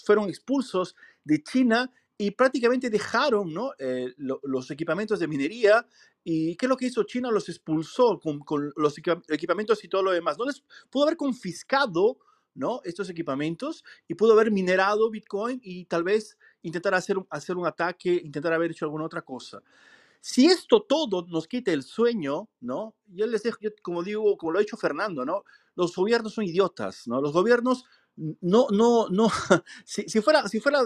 fueron 0.05 0.29
expulsos 0.29 0.95
de 1.25 1.43
China 1.43 1.91
y 2.17 2.31
prácticamente 2.31 2.89
dejaron 2.89 3.53
¿no? 3.53 3.71
Eh, 3.77 4.13
los 4.17 4.71
equipamientos 4.71 5.19
de 5.19 5.27
minería. 5.27 5.85
¿Y 6.23 6.55
qué 6.55 6.65
es 6.65 6.69
lo 6.69 6.75
que 6.75 6.87
hizo 6.87 7.03
China? 7.03 7.29
Los 7.31 7.47
expulsó 7.47 8.19
con, 8.19 8.73
los 8.75 8.95
equipamientos 9.29 9.83
y 9.83 9.87
todo 9.87 10.03
lo 10.03 10.11
demás. 10.11 10.37
No 10.37 10.45
les 10.45 10.63
pudo 10.89 11.03
haber 11.03 11.17
confiscado 11.17 12.17
¿no? 12.55 12.81
estos 12.83 13.09
equipamientos 13.09 13.83
y 14.07 14.15
pudo 14.15 14.33
haber 14.33 14.51
minerado 14.51 15.09
Bitcoin 15.11 15.59
y 15.63 15.85
tal 15.85 16.03
vez 16.03 16.37
intentar 16.63 16.95
hacer, 16.95 17.17
hacer 17.29 17.55
un 17.55 17.67
ataque, 17.67 18.19
intentar 18.23 18.51
haber 18.51 18.71
hecho 18.71 18.85
alguna 18.85 19.05
otra 19.05 19.21
cosa. 19.21 19.61
Si 20.19 20.47
esto 20.47 20.81
todo 20.81 21.25
nos 21.27 21.47
quita 21.47 21.71
el 21.71 21.83
sueño, 21.83 22.49
¿no? 22.59 22.95
Yo 23.05 23.27
les 23.27 23.43
dejo, 23.43 23.59
como 23.83 24.01
digo, 24.01 24.35
como 24.37 24.51
lo 24.51 24.57
ha 24.57 24.61
dicho 24.61 24.75
Fernando, 24.75 25.23
¿no? 25.23 25.43
Los 25.75 25.95
gobiernos 25.95 26.33
son 26.33 26.45
idiotas, 26.45 27.07
¿no? 27.07 27.21
Los 27.21 27.31
gobiernos 27.31 27.85
no, 28.17 28.67
no, 28.71 29.07
no, 29.09 29.29
si, 29.85 30.03
si, 30.03 30.21
fuera, 30.21 30.47
si 30.47 30.59
fuera 30.59 30.81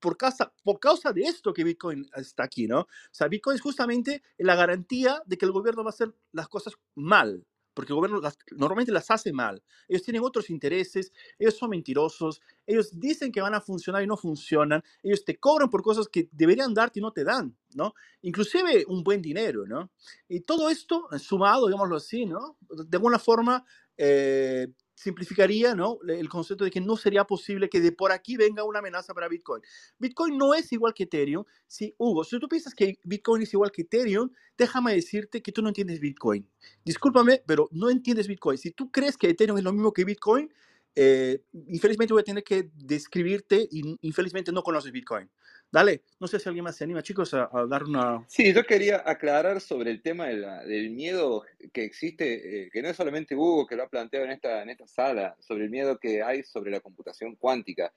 por 0.00 0.16
causa, 0.16 0.52
por 0.62 0.78
causa 0.78 1.12
de 1.12 1.22
esto 1.22 1.52
que 1.52 1.64
Bitcoin 1.64 2.08
está 2.16 2.44
aquí, 2.44 2.66
¿no? 2.66 2.80
O 2.80 2.88
sea, 3.10 3.28
Bitcoin 3.28 3.56
es 3.56 3.60
justamente 3.60 4.22
la 4.38 4.54
garantía 4.54 5.22
de 5.26 5.36
que 5.36 5.46
el 5.46 5.52
gobierno 5.52 5.82
va 5.82 5.90
a 5.90 5.94
hacer 5.94 6.14
las 6.32 6.48
cosas 6.48 6.74
mal, 6.94 7.44
porque 7.74 7.92
el 7.92 7.96
gobierno 7.96 8.20
normalmente 8.52 8.92
las 8.92 9.10
hace 9.10 9.32
mal. 9.32 9.62
Ellos 9.88 10.02
tienen 10.02 10.22
otros 10.22 10.50
intereses, 10.50 11.12
ellos 11.38 11.56
son 11.56 11.70
mentirosos, 11.70 12.40
ellos 12.66 12.98
dicen 12.98 13.32
que 13.32 13.40
van 13.40 13.54
a 13.54 13.60
funcionar 13.60 14.02
y 14.02 14.06
no 14.06 14.16
funcionan, 14.16 14.82
ellos 15.02 15.24
te 15.24 15.38
cobran 15.38 15.70
por 15.70 15.82
cosas 15.82 16.08
que 16.08 16.28
deberían 16.32 16.74
darte 16.74 16.98
y 16.98 17.02
no 17.02 17.12
te 17.12 17.24
dan, 17.24 17.56
¿no? 17.74 17.94
Inclusive 18.22 18.84
un 18.88 19.02
buen 19.02 19.22
dinero, 19.22 19.66
¿no? 19.66 19.90
Y 20.28 20.40
todo 20.40 20.70
esto 20.70 21.08
sumado, 21.18 21.66
digámoslo 21.66 21.96
así, 21.96 22.26
¿no? 22.26 22.56
De 22.68 22.96
alguna 22.96 23.18
forma... 23.18 23.64
Eh, 23.96 24.68
simplificaría 25.00 25.74
¿no? 25.74 25.98
el 26.06 26.28
concepto 26.28 26.64
de 26.64 26.70
que 26.70 26.80
no 26.80 26.94
sería 26.94 27.24
posible 27.24 27.70
que 27.70 27.80
de 27.80 27.90
por 27.90 28.12
aquí 28.12 28.36
venga 28.36 28.64
una 28.64 28.80
amenaza 28.80 29.14
para 29.14 29.28
Bitcoin. 29.28 29.62
Bitcoin 29.98 30.36
no 30.36 30.52
es 30.52 30.70
igual 30.72 30.92
que 30.92 31.04
Ethereum. 31.04 31.44
Si, 31.66 31.94
Hugo, 31.96 32.22
si 32.22 32.38
tú 32.38 32.48
piensas 32.48 32.74
que 32.74 32.98
Bitcoin 33.04 33.42
es 33.42 33.52
igual 33.54 33.72
que 33.72 33.82
Ethereum, 33.82 34.30
déjame 34.58 34.94
decirte 34.94 35.42
que 35.42 35.52
tú 35.52 35.62
no 35.62 35.68
entiendes 35.68 36.00
Bitcoin. 36.00 36.46
Discúlpame, 36.84 37.42
pero 37.46 37.68
no 37.72 37.88
entiendes 37.88 38.28
Bitcoin. 38.28 38.58
Si 38.58 38.72
tú 38.72 38.90
crees 38.90 39.16
que 39.16 39.30
Ethereum 39.30 39.56
es 39.56 39.64
lo 39.64 39.72
mismo 39.72 39.94
que 39.94 40.04
Bitcoin, 40.04 40.52
eh, 40.94 41.42
infelizmente 41.68 42.12
voy 42.12 42.20
a 42.20 42.24
tener 42.24 42.44
que 42.44 42.70
describirte 42.74 43.66
y 43.70 43.96
infelizmente 44.02 44.52
no 44.52 44.62
conoces 44.62 44.92
Bitcoin. 44.92 45.30
Dale, 45.72 46.02
no 46.18 46.26
sé 46.26 46.40
si 46.40 46.48
alguien 46.48 46.64
más 46.64 46.76
se 46.76 46.84
anima, 46.84 47.02
chicos, 47.02 47.32
a, 47.32 47.48
dar 47.68 47.84
una... 47.84 48.24
Sí, 48.28 48.52
yo 48.52 48.64
quería 48.64 49.02
aclarar 49.06 49.60
sobre 49.60 49.90
el 49.90 50.02
tema 50.02 50.26
del 50.26 50.90
miedo 50.90 51.44
que 51.72 51.84
existe, 51.84 52.64
eh, 52.64 52.70
que 52.72 52.82
no 52.82 52.88
es 52.88 52.96
solamente 52.96 53.36
Hugo 53.36 53.66
que 53.66 53.76
lo 53.76 53.84
ha 53.84 53.88
planteado 53.88 54.26
en 54.26 54.32
esta, 54.32 54.62
en 54.62 54.70
esta 54.70 54.86
sala, 54.88 55.36
sobre 55.38 55.64
el 55.64 55.70
miedo 55.70 55.98
que 55.98 56.22
hay 56.22 56.42
sobre 56.42 56.72
la 56.72 56.80
computación 56.80 57.36
cuántica. 57.36 57.92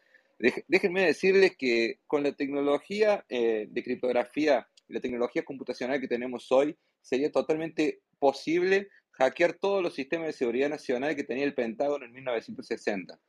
déjenme 0.67 1.05
decirles 1.05 1.55
que 1.57 1.99
con 2.05 2.21
la 2.21 2.33
tecnología 2.33 3.25
eh, 3.27 3.67
de 3.69 3.83
criptografía 3.83 4.67
la 4.87 4.99
tecnología 4.99 5.43
computacional 5.43 5.99
que 5.99 6.07
tenemos 6.07 6.51
hoy, 6.51 6.77
sería 7.01 7.31
totalmente 7.31 8.01
posible 8.19 8.89
hackear 9.11 9.53
todos 9.53 9.83
los 9.83 9.93
sistemas 9.93 10.27
de 10.27 10.33
seguridad 10.33 10.69
nacional 10.69 11.15
que 11.15 11.23
tenía 11.23 11.43
el 11.43 11.53
Pentágono 11.53 12.05
en 12.05 12.13
1960. 12.13 13.19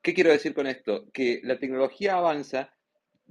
¿Qué 0.00 0.14
quiero 0.14 0.30
decir 0.30 0.54
con 0.54 0.66
esto? 0.66 1.06
Que 1.12 1.40
la 1.44 1.58
tecnología 1.58 2.14
avanza 2.14 2.74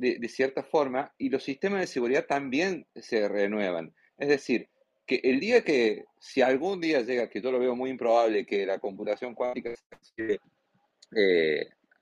de, 0.02 0.28
cierta 0.30 0.64
forma 0.64 1.14
y 1.18 1.30
los 1.30 1.44
sistemas 1.44 1.82
de 1.82 1.88
seguridad 1.88 2.26
también 2.26 2.88
se 2.96 3.28
renuevan. 3.28 3.94
Es 4.18 4.30
decir, 4.30 4.70
que 5.06 5.22
el 5.24 5.40
día 5.40 5.64
que, 5.64 6.06
si 6.20 6.42
algún 6.42 6.82
día 6.82 7.02
llega, 7.02 7.30
que 7.30 7.42
yo 7.42 7.52
lo 7.52 7.60
veo 7.60 7.76
muy 7.76 7.92
improbable, 7.92 8.46
que 8.46 8.66
la 8.66 8.80
computación 8.80 9.36
cuántica 9.36 9.70
sea 9.76 9.98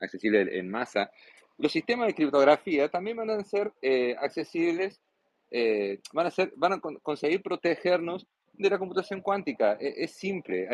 accesible, 0.00 0.42
eh, 0.42 0.58
en 0.58 0.70
masa, 0.70 1.10
los 1.58 1.72
sistemas 1.72 2.08
de 2.08 2.14
criptografía 2.14 2.88
también 2.88 3.18
van 3.18 3.30
a 3.30 3.44
ser 3.44 3.72
eh, 3.82 4.16
accesibles, 4.18 5.00
eh, 5.50 6.00
van, 6.12 6.26
a 6.26 6.30
ser, 6.30 6.52
van 6.56 6.72
a 6.74 6.80
conseguir 6.80 7.42
protegernos 7.42 8.26
de 8.54 8.70
la 8.70 8.78
computación 8.78 9.20
cuántica. 9.20 9.76
E, 9.78 10.04
es, 10.04 10.12
simple. 10.12 10.68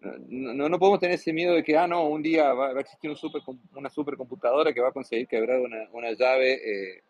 No, 0.00 0.68
no, 0.68 0.78
podemos 0.78 1.00
tener 1.00 1.16
ese 1.16 1.32
miedo 1.32 1.54
de 1.54 1.62
que, 1.62 1.76
ah, 1.76 1.86
no, 1.86 2.08
un 2.08 2.22
día 2.22 2.52
va, 2.52 2.68
a 2.70 2.80
existir 2.80 3.10
un 3.10 3.16
super, 3.16 3.42
una 3.74 3.90
supercomputadora 3.90 4.72
que 4.72 4.80
va 4.80 4.88
a 4.88 4.92
conseguir 4.92 5.26
quebrar 5.26 5.60
una, 5.60 5.88
una 5.92 6.12
llave 6.12 6.54
eh, 6.54 7.02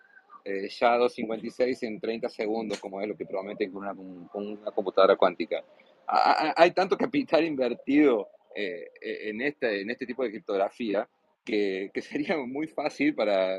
eh, 0.45 0.68
SHA-256 0.68 1.82
en 1.82 2.01
30 2.01 2.28
segundos, 2.28 2.80
como 2.80 3.01
es 3.01 3.09
lo 3.09 3.16
que 3.16 3.26
prometen 3.26 3.70
con 3.72 3.82
una, 3.82 3.95
con 4.28 4.47
una 4.47 4.70
computadora 4.72 5.16
cuántica. 5.16 5.62
hay 6.07 6.70
tanto 6.72 6.97
capital 6.97 7.45
invertido 7.45 8.28
eh, 8.55 8.91
en, 9.01 9.41
este, 9.43 9.82
en 9.82 9.91
este 9.91 10.07
tipo 10.07 10.24
de 10.24 10.30
criptografía 10.30 11.09
que, 11.45 11.91
que 11.95 12.03
sería 12.03 12.36
muy 12.38 12.66
fácil 12.66 13.14
para, 13.14 13.59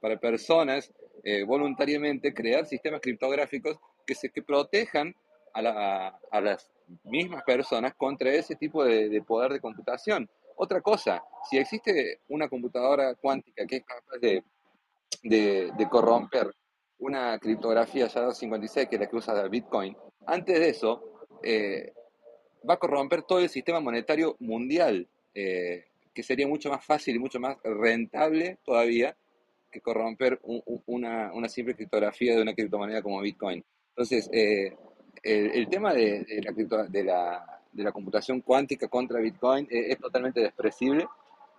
para 0.00 0.18
personas 0.18 0.92
eh, 1.26 1.42
voluntariamente 1.42 2.34
crear 2.34 2.66
sistemas 2.66 3.00
criptográficos 3.00 3.78
que, 4.06 4.14
se, 4.14 4.28
que 4.28 4.42
protejan 4.42 5.16
a, 5.54 5.62
la, 5.62 6.20
a 6.30 6.40
las 6.42 6.70
mismas 7.04 7.42
personas 7.44 7.94
contra 7.94 8.32
ese 8.32 8.56
tipo 8.56 8.84
de, 8.84 9.22
poder 9.22 9.52
de 9.52 9.60
computación. 9.60 10.28
Otra 10.56 10.80
cosa, 10.80 11.22
si 11.48 11.58
existe 11.58 12.20
una 12.28 12.48
computadora 12.48 13.14
cuántica 13.14 13.66
que 13.66 13.76
es 13.76 13.84
capaz 13.84 14.18
de, 14.20 14.42
de, 15.22 15.88
corromper 15.90 16.54
una 16.98 17.38
criptografía 17.38 18.06
SHA-256, 18.06 18.88
que 18.88 18.96
es 18.96 19.00
la 19.00 19.08
que 19.08 19.16
usa 19.16 19.48
Bitcoin, 19.48 19.96
antes 20.26 20.58
de 20.58 20.68
eso 20.68 21.26
eh, 21.42 21.92
va 22.68 22.74
a 22.74 22.78
corromper 22.78 23.22
todo 23.22 23.40
el 23.40 23.48
sistema 23.48 23.80
monetario 23.80 24.36
mundial, 24.38 25.08
eh, 25.34 25.86
que 26.12 26.22
sería 26.22 26.46
mucho 26.46 26.70
más 26.70 26.84
fácil 26.84 27.16
y 27.16 27.18
mucho 27.18 27.40
más 27.40 27.56
rentable 27.62 28.58
todavía 28.64 29.16
que 29.70 29.80
corromper 29.80 30.38
una, 30.86 31.32
una, 31.32 31.48
simple 31.48 31.74
criptografía 31.74 32.36
de 32.36 32.42
una 32.42 32.54
criptomoneda 32.54 33.02
como 33.02 33.20
Bitcoin. 33.20 33.64
Entonces, 33.88 34.30
eh, 34.32 34.76
el, 35.22 35.68
tema 35.68 35.92
de, 35.92 36.26
la, 36.42 36.52
de, 36.88 37.04
la, 37.04 37.60
de, 37.72 37.82
la, 37.82 37.92
computación 37.92 38.40
cuántica 38.40 38.88
contra 38.88 39.20
Bitcoin 39.20 39.66
eh, 39.70 39.86
es, 39.90 39.98
totalmente 39.98 40.40
despreciable. 40.40 41.06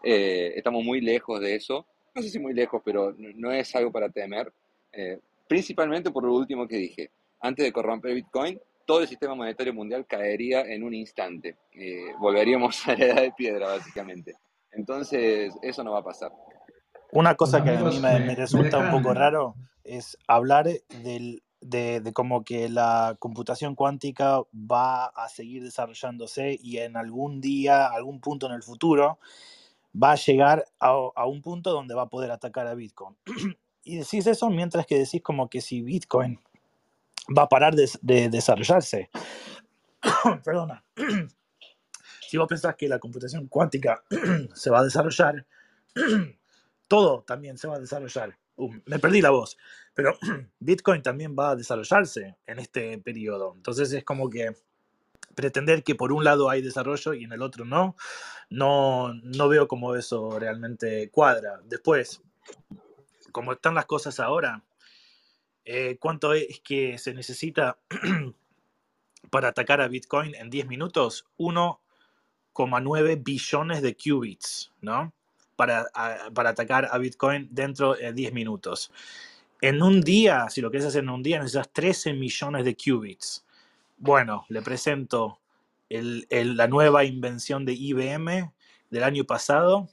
Eh, 0.03 0.53
estamos 0.55 0.83
muy 0.83 1.01
lejos 1.01 1.39
de 1.39 1.55
eso. 1.55 1.85
No 2.13 2.21
sé 2.21 2.29
si 2.29 2.39
muy 2.39 2.53
lejos, 2.53 2.81
pero 2.83 3.13
no, 3.17 3.51
es 3.51 3.75
algo 3.75 3.91
para 3.91 4.09
temer. 4.09 4.51
Eh, 4.91 5.19
principalmente 5.47 6.11
por 6.11 6.23
lo 6.23 6.33
último 6.33 6.67
que 6.67 6.77
dije. 6.77 7.11
Antes 7.41 7.65
de 7.65 7.71
corromper 7.71 8.13
Bitcoin, 8.13 8.59
todo 8.85 9.01
el 9.01 9.07
sistema 9.07 9.35
monetario 9.35 9.73
mundial 9.73 10.05
caería 10.05 10.61
en 10.61 10.83
un 10.83 10.93
instante. 10.93 11.55
volveríamos 12.19 12.87
a 12.87 12.95
la 12.95 13.05
edad 13.05 13.21
de 13.21 13.31
piedra, 13.31 13.67
básicamente. 13.67 14.35
Entonces, 14.71 15.53
eso 15.61 15.83
no 15.83 15.91
va 15.91 15.99
a 15.99 16.03
pasar. 16.03 16.31
Una 17.11 17.35
cosa 17.35 17.63
que 17.63 17.71
a 17.71 17.81
mí 17.81 17.99
me 17.99 18.35
resulta 18.35 18.77
un 18.77 18.91
poco 18.91 19.13
raro 19.13 19.55
es 19.85 20.17
hablar 20.27 20.67
del 21.03 21.43
de, 21.65 22.11
como 22.13 22.43
que 22.43 22.69
la 22.69 23.15
computación 23.19 23.75
cuántica 23.75 24.41
va 24.53 25.05
a 25.05 25.29
seguir 25.29 25.63
desarrollándose 25.63 26.57
y 26.61 26.77
en 26.77 26.97
algún 26.97 27.41
día, 27.41 27.87
algún 27.87 28.21
punto 28.21 28.47
en 28.47 28.53
el 28.53 28.63
futuro, 28.63 29.19
va 30.01 30.11
a 30.11 30.15
llegar 30.15 30.65
a, 30.79 31.25
un 31.25 31.41
punto 31.41 31.71
donde 31.71 31.95
va 31.95 32.03
a 32.03 32.09
poder 32.09 32.31
atacar 32.31 32.67
a 32.67 32.75
Bitcoin. 32.75 33.15
y 33.83 33.97
decís 33.97 34.27
eso 34.27 34.49
mientras 34.49 34.85
que 34.85 34.97
decís 34.97 35.21
como 35.21 35.49
que 35.49 35.61
si 35.61 35.81
Bitcoin 35.81 36.39
va 37.35 37.43
a 37.43 37.49
parar 37.49 37.75
de, 37.75 37.89
de 38.01 38.29
desarrollarse. 38.29 39.09
Perdona. 40.43 40.83
si 42.27 42.37
vos 42.37 42.47
pensás 42.47 42.75
que 42.75 42.87
la 42.87 42.99
computación 42.99 43.47
cuántica 43.47 44.03
se 44.53 44.69
va 44.69 44.79
a 44.79 44.83
desarrollar, 44.83 45.45
todo 46.87 47.23
también 47.23 47.57
se 47.57 47.67
va 47.67 47.75
a 47.75 47.79
desarrollar. 47.79 48.37
Uh, 48.57 48.71
me 48.85 48.99
perdí 48.99 49.21
la 49.21 49.31
voz, 49.31 49.57
pero 49.95 50.17
Bitcoin 50.59 51.01
también 51.01 51.35
va 51.37 51.51
a 51.51 51.55
desarrollarse 51.55 52.37
en 52.45 52.59
este 52.59 52.99
periodo. 52.99 53.53
Entonces 53.55 53.91
es 53.93 54.03
como 54.03 54.29
que 54.29 54.55
pretender 55.33 55.83
que 55.83 55.95
por 55.95 56.11
un 56.11 56.23
lado 56.23 56.49
hay 56.49 56.61
desarrollo 56.61 57.13
y 57.13 57.23
en 57.23 57.31
el 57.31 57.41
otro 57.41 57.65
no, 57.65 57.95
no, 58.49 59.13
no 59.15 59.49
veo 59.49 59.67
cómo 59.67 59.95
eso 59.95 60.37
realmente 60.37 61.09
cuadra. 61.09 61.59
Después, 61.65 62.21
como 63.31 63.53
están 63.53 63.73
las 63.73 63.85
cosas 63.85 64.19
ahora, 64.19 64.63
eh, 65.63 65.97
¿cuánto 65.99 66.33
es 66.33 66.59
que 66.59 66.97
se 66.97 67.13
necesita 67.13 67.79
para 69.31 69.47
atacar 69.47 69.81
a 69.81 69.87
Bitcoin 69.87 70.35
en 70.35 70.49
10 70.49 70.67
minutos? 70.67 71.25
1,9 71.37 73.23
billones 73.23 73.81
de 73.81 73.95
qubits, 73.95 74.71
¿no? 74.81 75.13
para, 75.55 75.87
para 76.33 76.49
atacar 76.49 76.89
a 76.91 76.97
Bitcoin 76.97 77.47
dentro 77.51 77.95
de 77.95 78.13
10 78.13 78.33
minutos. 78.33 78.91
En 79.61 79.81
un 79.81 80.01
día, 80.01 80.49
si 80.49 80.61
lo 80.61 80.69
quieres 80.69 80.87
hacer 80.87 81.03
en 81.03 81.09
un 81.09 81.23
día, 81.23 81.39
necesitas 81.39 81.71
13 81.71 82.13
millones 82.13 82.65
de 82.65 82.75
qubits. 82.75 83.45
Bueno, 83.97 84.45
le 84.49 84.61
presento 84.61 85.39
la 85.89 86.67
nueva 86.67 87.05
invención 87.05 87.65
de 87.65 87.73
IBM 87.73 88.51
del 88.89 89.03
año 89.03 89.23
pasado. 89.23 89.87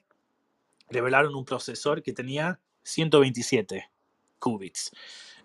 Revelaron 0.91 1.35
un 1.35 1.45
procesor 1.45 2.03
que 2.03 2.13
tenía 2.13 2.59
127 2.83 3.89
qubits. 4.39 4.91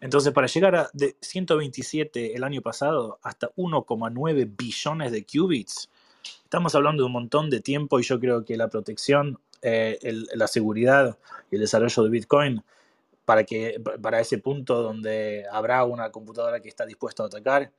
Entonces, 0.02 0.34
para 0.34 0.48
llegar 0.48 0.76
a 0.76 0.90
de 0.94 1.16
127 1.22 2.36
el 2.36 2.44
año 2.44 2.62
pasado 2.62 3.20
hasta 3.24 3.50
1,9 3.56 4.56
billones 4.58 5.12
de 5.12 5.26
qubits, 5.26 5.90
estamos 6.44 6.76
hablando 6.76 7.04
de 7.04 7.08
un 7.08 7.14
montón 7.14 7.50
de 7.50 7.62
tiempo 7.62 8.00
y 8.00 8.04
yo 8.04 8.20
creo 8.20 8.44
que 8.46 8.58
la 8.58 8.68
protección, 8.68 9.40
eh, 9.62 10.00
la 10.34 10.48
seguridad 10.48 11.18
y 11.52 11.56
el 11.56 11.62
desarrollo 11.62 12.04
de 12.04 12.10
Bitcoin 12.10 12.64
para, 13.28 13.44
que, 13.44 13.84
para 14.02 14.22
ese 14.22 14.38
punto 14.38 14.82
donde 14.82 15.46
habrá 15.52 15.84
una 15.84 16.14
computadora 16.14 16.62
que 16.62 16.70
está 16.70 16.86
dispuesta 16.86 17.24
a 17.24 17.26
atacar, 17.26 17.74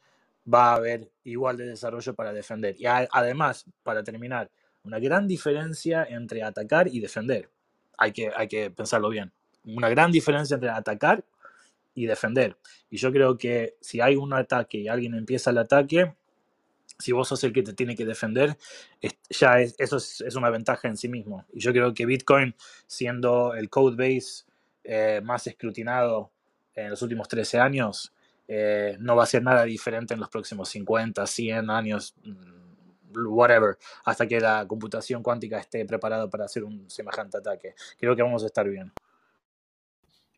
va 0.47 0.73
a 0.73 0.75
haber 0.75 1.11
igual 1.25 1.57
de 1.57 1.65
desarrollo 1.65 2.13
para 2.13 2.35
defender. 2.35 2.77
Y 2.79 2.85
además, 2.85 3.65
para 3.83 4.05
terminar, 4.05 4.51
una 4.85 4.99
gran 4.99 5.27
diferencia 5.27 6.05
entre 6.05 6.43
atacar 6.43 6.89
y 6.89 7.01
defender. 7.01 7.49
Hay 7.97 8.13
que, 8.13 8.31
hay 8.37 8.47
que 8.47 8.71
pensarlo 8.71 9.09
bien. 9.09 9.33
Una 9.65 9.89
gran 9.89 10.13
diferencia 10.13 10.57
entre 10.57 10.69
atacar 10.69 11.25
y 11.95 12.05
defender. 12.05 12.59
Y 12.91 12.99
yo 12.99 13.11
creo 13.11 13.39
que 13.39 13.77
si 13.81 14.03
hay 14.03 14.17
un 14.17 14.35
ataque 14.35 14.77
y 14.77 14.89
alguien 14.89 15.15
empieza 15.15 15.49
el 15.49 15.57
ataque, 15.57 16.13
si 16.99 17.13
vos 17.13 17.27
sos 17.27 17.43
el 17.45 17.55
que 17.55 17.63
te 17.63 17.73
tiene 17.73 17.97
que 17.97 18.05
defender, 18.05 18.55
ya 19.31 19.61
es, 19.61 19.75
eso 19.79 19.97
es, 19.97 20.21
es, 20.21 20.35
una 20.35 20.51
ventaja 20.51 20.89
en 20.89 20.99
sí 20.99 21.09
mismo. 21.09 21.47
Y 21.55 21.61
yo 21.61 21.73
creo 21.73 21.95
que 21.95 22.05
Bitcoin, 22.05 22.55
siendo 22.87 23.55
el 23.55 23.71
code 23.71 23.97
base 23.97 24.48
eh, 24.91 25.21
más 25.23 25.47
escrutinado 25.47 26.33
en 26.75 26.89
los 26.89 27.03
últimos 27.03 27.29
13 27.29 27.59
años, 27.61 28.11
eh, 28.47 28.97
no 29.01 29.15
va 29.15 29.25
a 29.25 29.27
ser 29.27 29.43
nada 29.43 29.65
diferente 29.65 30.15
en 30.15 30.21
los 30.21 30.31
próximos 30.31 30.71
50, 30.71 31.27
100 31.27 31.69
años, 31.69 32.15
mm, 32.25 33.27
whatever, 33.27 33.77
hasta 34.07 34.27
que 34.27 34.41
la 34.41 34.67
computación 34.67 35.23
cuántica 35.23 35.59
esté 35.59 35.85
preparada 35.85 36.31
para 36.31 36.47
hacer 36.47 36.65
un 36.65 36.89
semejante 36.89 37.37
ataque. 37.37 37.75
Creo 37.99 38.17
que 38.17 38.23
vamos 38.23 38.43
a 38.45 38.47
estar 38.47 38.67
bien. 38.67 38.91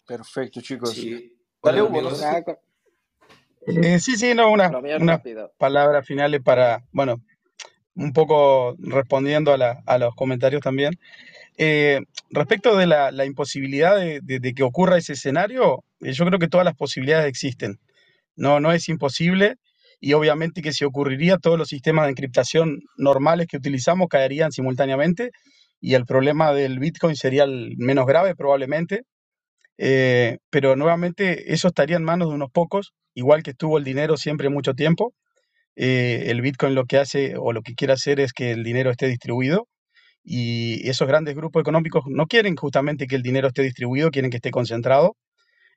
Perfecto, 0.05 0.61
chicos. 0.61 0.95
Sí. 0.95 1.33
Dale, 1.63 1.83
eh, 3.69 4.01
sí, 4.01 4.17
sí, 4.17 4.35
no, 4.35 4.51
una, 4.51 4.69
una 4.99 5.23
palabra 5.59 6.03
finales 6.03 6.43
para, 6.43 6.83
bueno, 6.91 7.23
un 7.95 8.13
poco 8.13 8.75
respondiendo 8.81 9.55
a, 9.55 9.83
a 9.87 9.99
los 9.99 10.17
comentarios 10.17 10.61
también. 10.61 10.99
Eh, 11.57 12.01
respecto 12.31 12.77
de 12.77 12.87
la, 12.87 13.25
imposibilidad 13.25 13.97
de, 13.99 14.55
que 14.55 14.63
ocurra 14.63 14.99
ese 14.99 15.13
escenario, 15.13 15.85
eh, 16.01 16.13
yo 16.13 16.25
creo 16.25 16.39
que 16.39 16.49
todas 16.49 16.65
las 16.65 16.77
posibilidades 16.77 17.27
existen. 17.27 17.79
No, 18.37 18.61
no 18.61 18.73
es 18.73 18.89
imposible 18.89 19.57
y 20.01 20.15
obviamente 20.15 20.63
que 20.63 20.73
si 20.73 20.85
ocurriría, 20.85 21.37
todos 21.37 21.59
los 21.59 21.69
sistemas 21.69 22.07
de 22.07 22.13
encriptación 22.13 22.81
normales 22.97 23.47
que 23.47 23.59
utilizamos 23.59 24.09
caerían 24.09 24.53
simultáneamente 24.53 25.31
y 25.81 25.95
el 25.95 26.07
problema 26.07 26.53
del 26.55 26.79
Bitcoin 26.79 27.17
sería 27.17 27.45
el 27.45 27.75
menos 27.77 28.07
grave 28.07 28.35
probablemente. 28.35 29.03
Eh, 29.79 30.39
pero 30.51 30.77
nuevamente 30.77 31.53
eso 31.55 31.69
estaría 31.69 31.97
en 31.97 32.05
manos 32.05 32.29
de 32.29 32.35
unos 32.35 32.51
pocos, 32.51 32.93
igual 33.15 33.43
que 33.43 33.53
estuvo 33.53 33.79
el 33.79 33.85
dinero 33.85 34.17
siempre 34.17 34.49
mucho 34.51 34.75
tiempo. 34.75 35.15
el 35.77 36.41
Bitcoin 36.43 36.75
lo 36.75 36.85
que 36.87 36.99
hace 36.99 37.35
o 37.39 37.53
lo 37.53 37.63
que 37.63 37.75
quiere 37.75 37.93
hacer 37.95 38.21
es 38.21 38.33
que 38.33 38.53
el 38.53 38.65
dinero 38.65 38.91
esté 38.91 39.09
distribuido 39.09 39.69
y 40.33 40.89
esos 40.89 41.09
grandes 41.09 41.35
grupos 41.35 41.61
económicos 41.61 42.05
no 42.07 42.29
quieren 42.29 42.55
justamente 42.55 43.09
que 43.09 43.17
el 43.17 43.23
dinero 43.23 43.49
esté 43.49 43.63
distribuido, 43.63 44.13
quieren 44.13 44.31
que 44.31 44.37
esté 44.37 44.53
concentrado. 44.53 45.17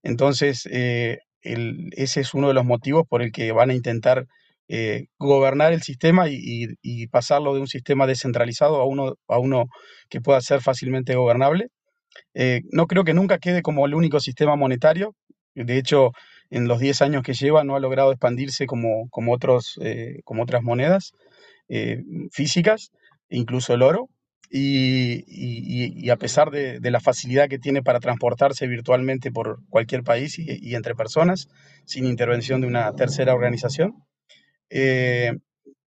Entonces, 0.03 0.69
eh, 0.71 1.21
ese 1.41 2.21
es 2.21 2.35
uno 2.35 2.49
de 2.49 2.53
los 2.53 2.63
motivos 2.63 3.07
por 3.09 3.23
el 3.23 3.31
que 3.31 3.51
van 3.51 3.71
a 3.71 3.73
intentar 3.73 4.27
eh, 4.67 5.07
gobernar 5.17 5.73
el 5.73 5.81
sistema 5.81 6.27
y, 6.29 7.07
pasarlo 7.07 7.55
de 7.55 7.61
un 7.61 7.67
sistema 7.67 8.05
descentralizado 8.05 8.79
a 8.79 8.85
uno, 8.85 9.15
a 9.27 9.39
uno 9.39 9.65
que 10.07 10.21
pueda 10.21 10.39
ser 10.39 10.61
fácilmente 10.61 11.15
gobernable. 11.15 11.69
Eh, 12.35 12.61
no 12.71 12.85
creo 12.85 13.03
que 13.03 13.15
nunca 13.15 13.39
quede 13.39 13.63
como 13.63 13.87
el 13.87 13.95
único 13.95 14.19
sistema 14.19 14.55
monetario. 14.55 15.15
De 15.55 15.79
hecho, 15.79 16.11
en 16.51 16.67
los 16.67 16.79
10 16.79 17.01
años 17.01 17.23
que 17.23 17.33
lleva 17.33 17.63
no 17.63 17.75
ha 17.75 17.79
logrado 17.79 18.11
expandirse 18.11 18.67
como, 18.67 19.09
como, 19.09 19.33
otros, 19.33 19.79
como 20.25 20.43
otras 20.43 20.61
monedas 20.61 21.13
físicas, 22.31 22.91
incluso 23.29 23.73
el 23.73 23.81
oro. 23.81 24.09
Y, 24.55 26.09
a 26.11 26.15
pesar 26.17 26.51
de, 26.51 26.79
la 26.79 26.99
facilidad 26.99 27.49
que 27.49 27.57
tiene 27.57 27.81
para 27.81 27.99
transportarse 27.99 28.67
virtualmente 28.67 29.31
por 29.31 29.57
cualquier 29.69 30.03
país 30.03 30.37
y, 30.37 30.75
entre 30.75 30.93
personas, 30.93 31.47
sin 31.85 32.05
intervención 32.05 32.61
de 32.61 32.67
una 32.67 32.93
tercera 32.93 33.33
organización. 33.33 33.95
Eh, 34.69 35.31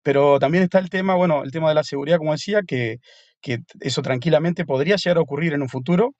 pero 0.03 0.41
también 0.41 0.65
está 0.65 0.81
el 0.81 0.91
tema, 0.91 1.15
bueno, 1.15 1.45
el 1.45 1.53
tema 1.53 1.69
de 1.69 1.77
la 1.77 1.85
seguridad, 1.85 2.19
como 2.19 2.33
decía, 2.33 2.63
que, 2.67 2.99
eso 3.81 4.03
tranquilamente 4.03 4.65
podría 4.65 4.97
llegar 4.97 5.19
a 5.19 5.21
ocurrir 5.21 5.53
en 5.53 5.63
un 5.63 5.69
futuro. 5.69 6.15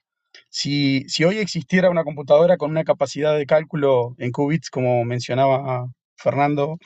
Si, 0.49 1.05
si, 1.09 1.25
hoy 1.25 1.39
existiera 1.39 1.91
una 1.91 2.05
computadora 2.05 2.57
con 2.57 2.71
una 2.71 2.85
capacidad 2.85 3.37
de 3.37 3.47
cálculo 3.47 4.15
en 4.19 4.31
qubits, 4.31 4.71
como 4.71 5.05
mencionaba 5.05 5.87
Fernando, 6.17 6.79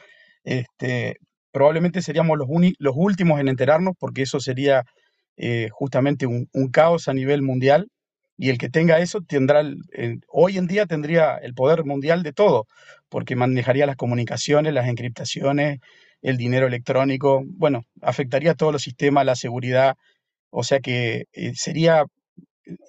este, 0.42 1.16
probablemente 1.52 2.00
seríamos 2.00 2.38
los, 2.38 2.48
los 2.78 2.94
últimos 2.96 3.40
en 3.40 3.48
enterarnos, 3.48 3.94
porque 3.98 4.22
eso 4.22 4.40
sería 4.40 4.84
eh, 5.42 5.70
justamente 5.70 6.26
un, 6.26 6.48
caos 6.70 7.08
a 7.08 7.14
nivel 7.14 7.40
mundial 7.40 7.88
y 8.36 8.50
el 8.50 8.58
que 8.58 8.68
tenga 8.68 8.98
eso 8.98 9.22
tendrá, 9.22 9.62
hoy 10.28 10.58
en 10.58 10.66
día 10.66 10.84
tendría 10.84 11.36
el 11.38 11.54
poder 11.54 11.84
mundial 11.86 12.22
de 12.22 12.34
todo, 12.34 12.66
porque 13.08 13.36
manejaría 13.36 13.86
las 13.86 13.96
comunicaciones, 13.96 14.74
las 14.74 14.86
encriptaciones, 14.86 15.80
el 16.20 16.36
dinero 16.36 16.66
electrónico, 16.66 17.42
bueno, 17.46 17.84
afectaría 18.02 18.54
todos 18.54 18.70
los 18.70 18.82
sistemas, 18.82 19.24
la 19.24 19.34
seguridad, 19.34 19.96
o 20.50 20.62
sea 20.62 20.80
que 20.80 21.24
eh, 21.32 21.52
sería, 21.54 22.04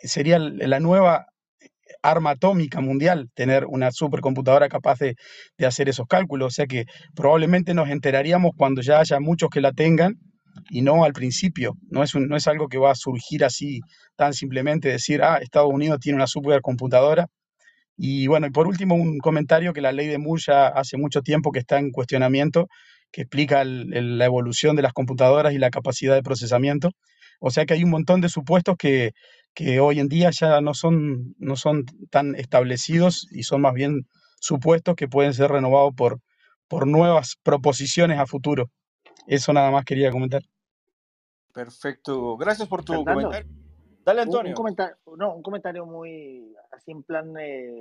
sería 0.04 0.38
la 0.38 0.82
nueva 0.82 1.28
arma 2.02 2.32
atómica 2.32 2.82
mundial 2.82 3.30
tener 3.34 3.66
una 3.66 3.92
supercomputadora 3.92 4.68
capaz 4.68 5.00
de, 5.00 5.16
de 5.58 5.66
hacer 5.66 5.88
esos 5.88 6.06
cálculos, 6.06 6.48
o 6.48 6.52
sea 6.52 6.66
que 6.66 6.84
probablemente 7.16 7.74
nos 7.74 7.90
enteraríamos 7.90 8.52
cuando 8.58 8.82
ya 8.82 9.00
haya 9.00 9.22
muchos 9.22 9.50
que 9.50 9.62
la 9.62 9.72
tengan 9.72 10.20
y 10.70 10.82
no 10.82 11.04
al 11.04 11.14
principio. 11.14 11.76
No 11.90 12.04
es, 12.04 12.16
no 12.16 12.36
es 12.36 12.48
algo 12.48 12.68
que 12.68 12.78
va 12.78 12.92
a 12.92 12.96
surgir 12.96 13.44
así 13.44 13.82
tan 14.16 14.34
simplemente 14.34 14.90
decir, 14.90 15.24
ah, 15.24 15.38
Estados 15.38 15.72
Unidos 15.72 16.00
tiene 16.00 16.18
una 16.18 16.28
supercomputadora. 16.28 17.28
Y 17.98 18.28
bueno, 18.28 18.48
y 18.48 18.52
por 18.52 18.68
último, 18.68 18.96
un 18.96 19.20
comentario 19.20 19.74
que 19.74 19.82
la 19.82 19.92
ley 19.92 20.08
de 20.08 20.18
Moore 20.18 20.42
ya 20.46 20.68
hace 20.68 20.98
mucho 20.98 21.22
tiempo 21.22 21.52
que 21.52 21.60
está 21.60 21.78
en 21.80 21.92
cuestionamiento, 21.92 22.68
que 23.12 23.22
explica 23.24 23.64
la 23.66 24.26
evolución 24.26 24.76
de 24.76 24.82
las 24.82 24.94
computadoras 24.94 25.54
y 25.54 25.58
la 25.58 25.70
capacidad 25.70 26.16
de 26.16 26.24
procesamiento. 26.24 26.92
O 27.40 27.52
sea 27.52 27.66
que 27.66 27.74
hay 27.74 27.84
un 27.84 27.90
montón 27.90 28.22
de 28.22 28.30
supuestos 28.30 28.76
que, 28.78 29.12
que 29.54 29.80
hoy 29.80 30.00
en 30.00 30.08
día 30.08 30.30
ya 30.32 30.62
no 30.62 30.74
son, 30.74 31.36
no 31.38 31.56
son 31.56 31.86
tan 32.10 32.36
establecidos 32.36 33.28
y 33.32 33.44
son 33.44 33.62
más 33.62 33.74
bien 33.74 34.08
supuestos 34.40 34.96
que 34.96 35.08
pueden 35.08 35.34
ser 35.34 35.52
renovados 35.52 35.94
por, 35.96 36.20
por 36.68 36.88
nuevas 36.88 37.36
proposiciones 37.44 38.20
a 38.20 38.26
futuro. 38.26 38.70
Eso 39.28 39.54
nada 39.54 39.72
más 39.72 39.86
quería 39.86 40.12
comentar. 40.12 40.42
Perfecto. 41.54 42.38
Gracias 42.38 42.68
por 42.68 42.84
tu 42.84 43.04
comentario. 43.04 43.50
Dale, 44.04 44.22
Antonio. 44.22 44.52
Un, 44.52 44.56
comentario, 44.56 44.98
no, 45.16 45.36
un 45.36 45.44
comentario 45.44 45.86
muy, 45.86 46.56
así 46.72 46.92
en 46.92 47.04
plan, 47.04 47.32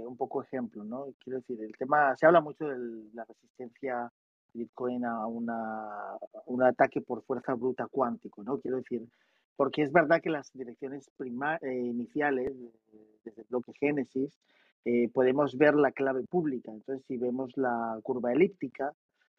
un 0.06 0.16
poco 0.18 0.42
ejemplo, 0.42 0.84
¿no? 0.84 1.06
Quiero 1.18 1.38
decir, 1.38 1.58
el 1.62 1.74
tema, 1.78 2.14
se 2.16 2.26
habla 2.26 2.42
mucho 2.42 2.68
de 2.68 2.76
la 3.14 3.24
resistencia 3.24 4.12
Bitcoin 4.52 5.04
a 5.04 5.26
una, 5.26 6.18
un 6.46 6.62
ataque 6.62 7.00
por 7.00 7.22
fuerza 7.22 7.54
bruta 7.54 7.86
cuántico, 7.86 8.42
¿no? 8.42 8.58
Quiero 8.58 8.78
decir, 8.78 9.06
porque 9.56 9.82
es 9.82 9.92
verdad 9.92 10.20
que 10.20 10.30
las 10.30 10.52
direcciones 10.52 11.10
prima, 11.16 11.56
eh, 11.62 11.72
iniciales, 11.72 12.52
desde 13.24 13.42
el 13.42 13.46
bloque 13.48 13.72
Génesis, 13.78 14.38
eh, 14.84 15.08
podemos 15.12 15.56
ver 15.56 15.74
la 15.74 15.92
clave 15.92 16.24
pública. 16.24 16.70
Entonces, 16.72 17.04
si 17.06 17.16
vemos 17.16 17.56
la 17.56 17.98
curva 18.02 18.32
elíptica, 18.32 18.92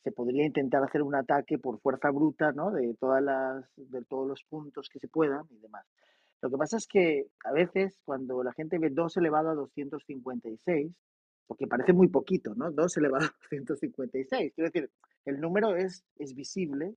se 0.04 0.12
podría 0.12 0.46
intentar 0.46 0.84
hacer 0.84 1.04
un 1.04 1.16
ataque 1.16 1.58
por 1.60 1.80
fuerza 1.80 2.10
bruta, 2.10 2.52
¿no? 2.52 2.72
De, 2.72 2.96
todas 2.96 3.22
las, 3.22 3.66
de 3.76 4.04
todos 4.04 4.28
los 4.28 4.44
puntos 4.44 4.90
que 4.90 5.00
se 5.00 5.08
puedan 5.08 5.44
y 5.50 5.60
demás. 5.60 5.86
Lo 6.42 6.50
que 6.50 6.58
pasa 6.58 6.78
es 6.78 6.88
que 6.88 7.28
a 7.46 7.52
veces 7.52 8.00
cuando 8.04 8.44
la 8.44 8.54
gente 8.54 8.80
ve 8.80 8.90
2 8.90 9.18
elevado 9.18 9.50
a 9.50 9.56
256, 9.56 10.92
porque 11.46 11.68
parece 11.68 11.94
muy 11.94 12.08
poquito, 12.08 12.56
¿no? 12.56 12.72
2 12.72 12.98
elevado 12.98 13.26
a 13.26 13.34
256. 13.52 14.54
Quiero 14.56 14.70
decir, 14.72 14.90
el 15.26 15.40
número 15.40 15.76
es, 15.76 16.04
es 16.18 16.34
visible 16.34 16.96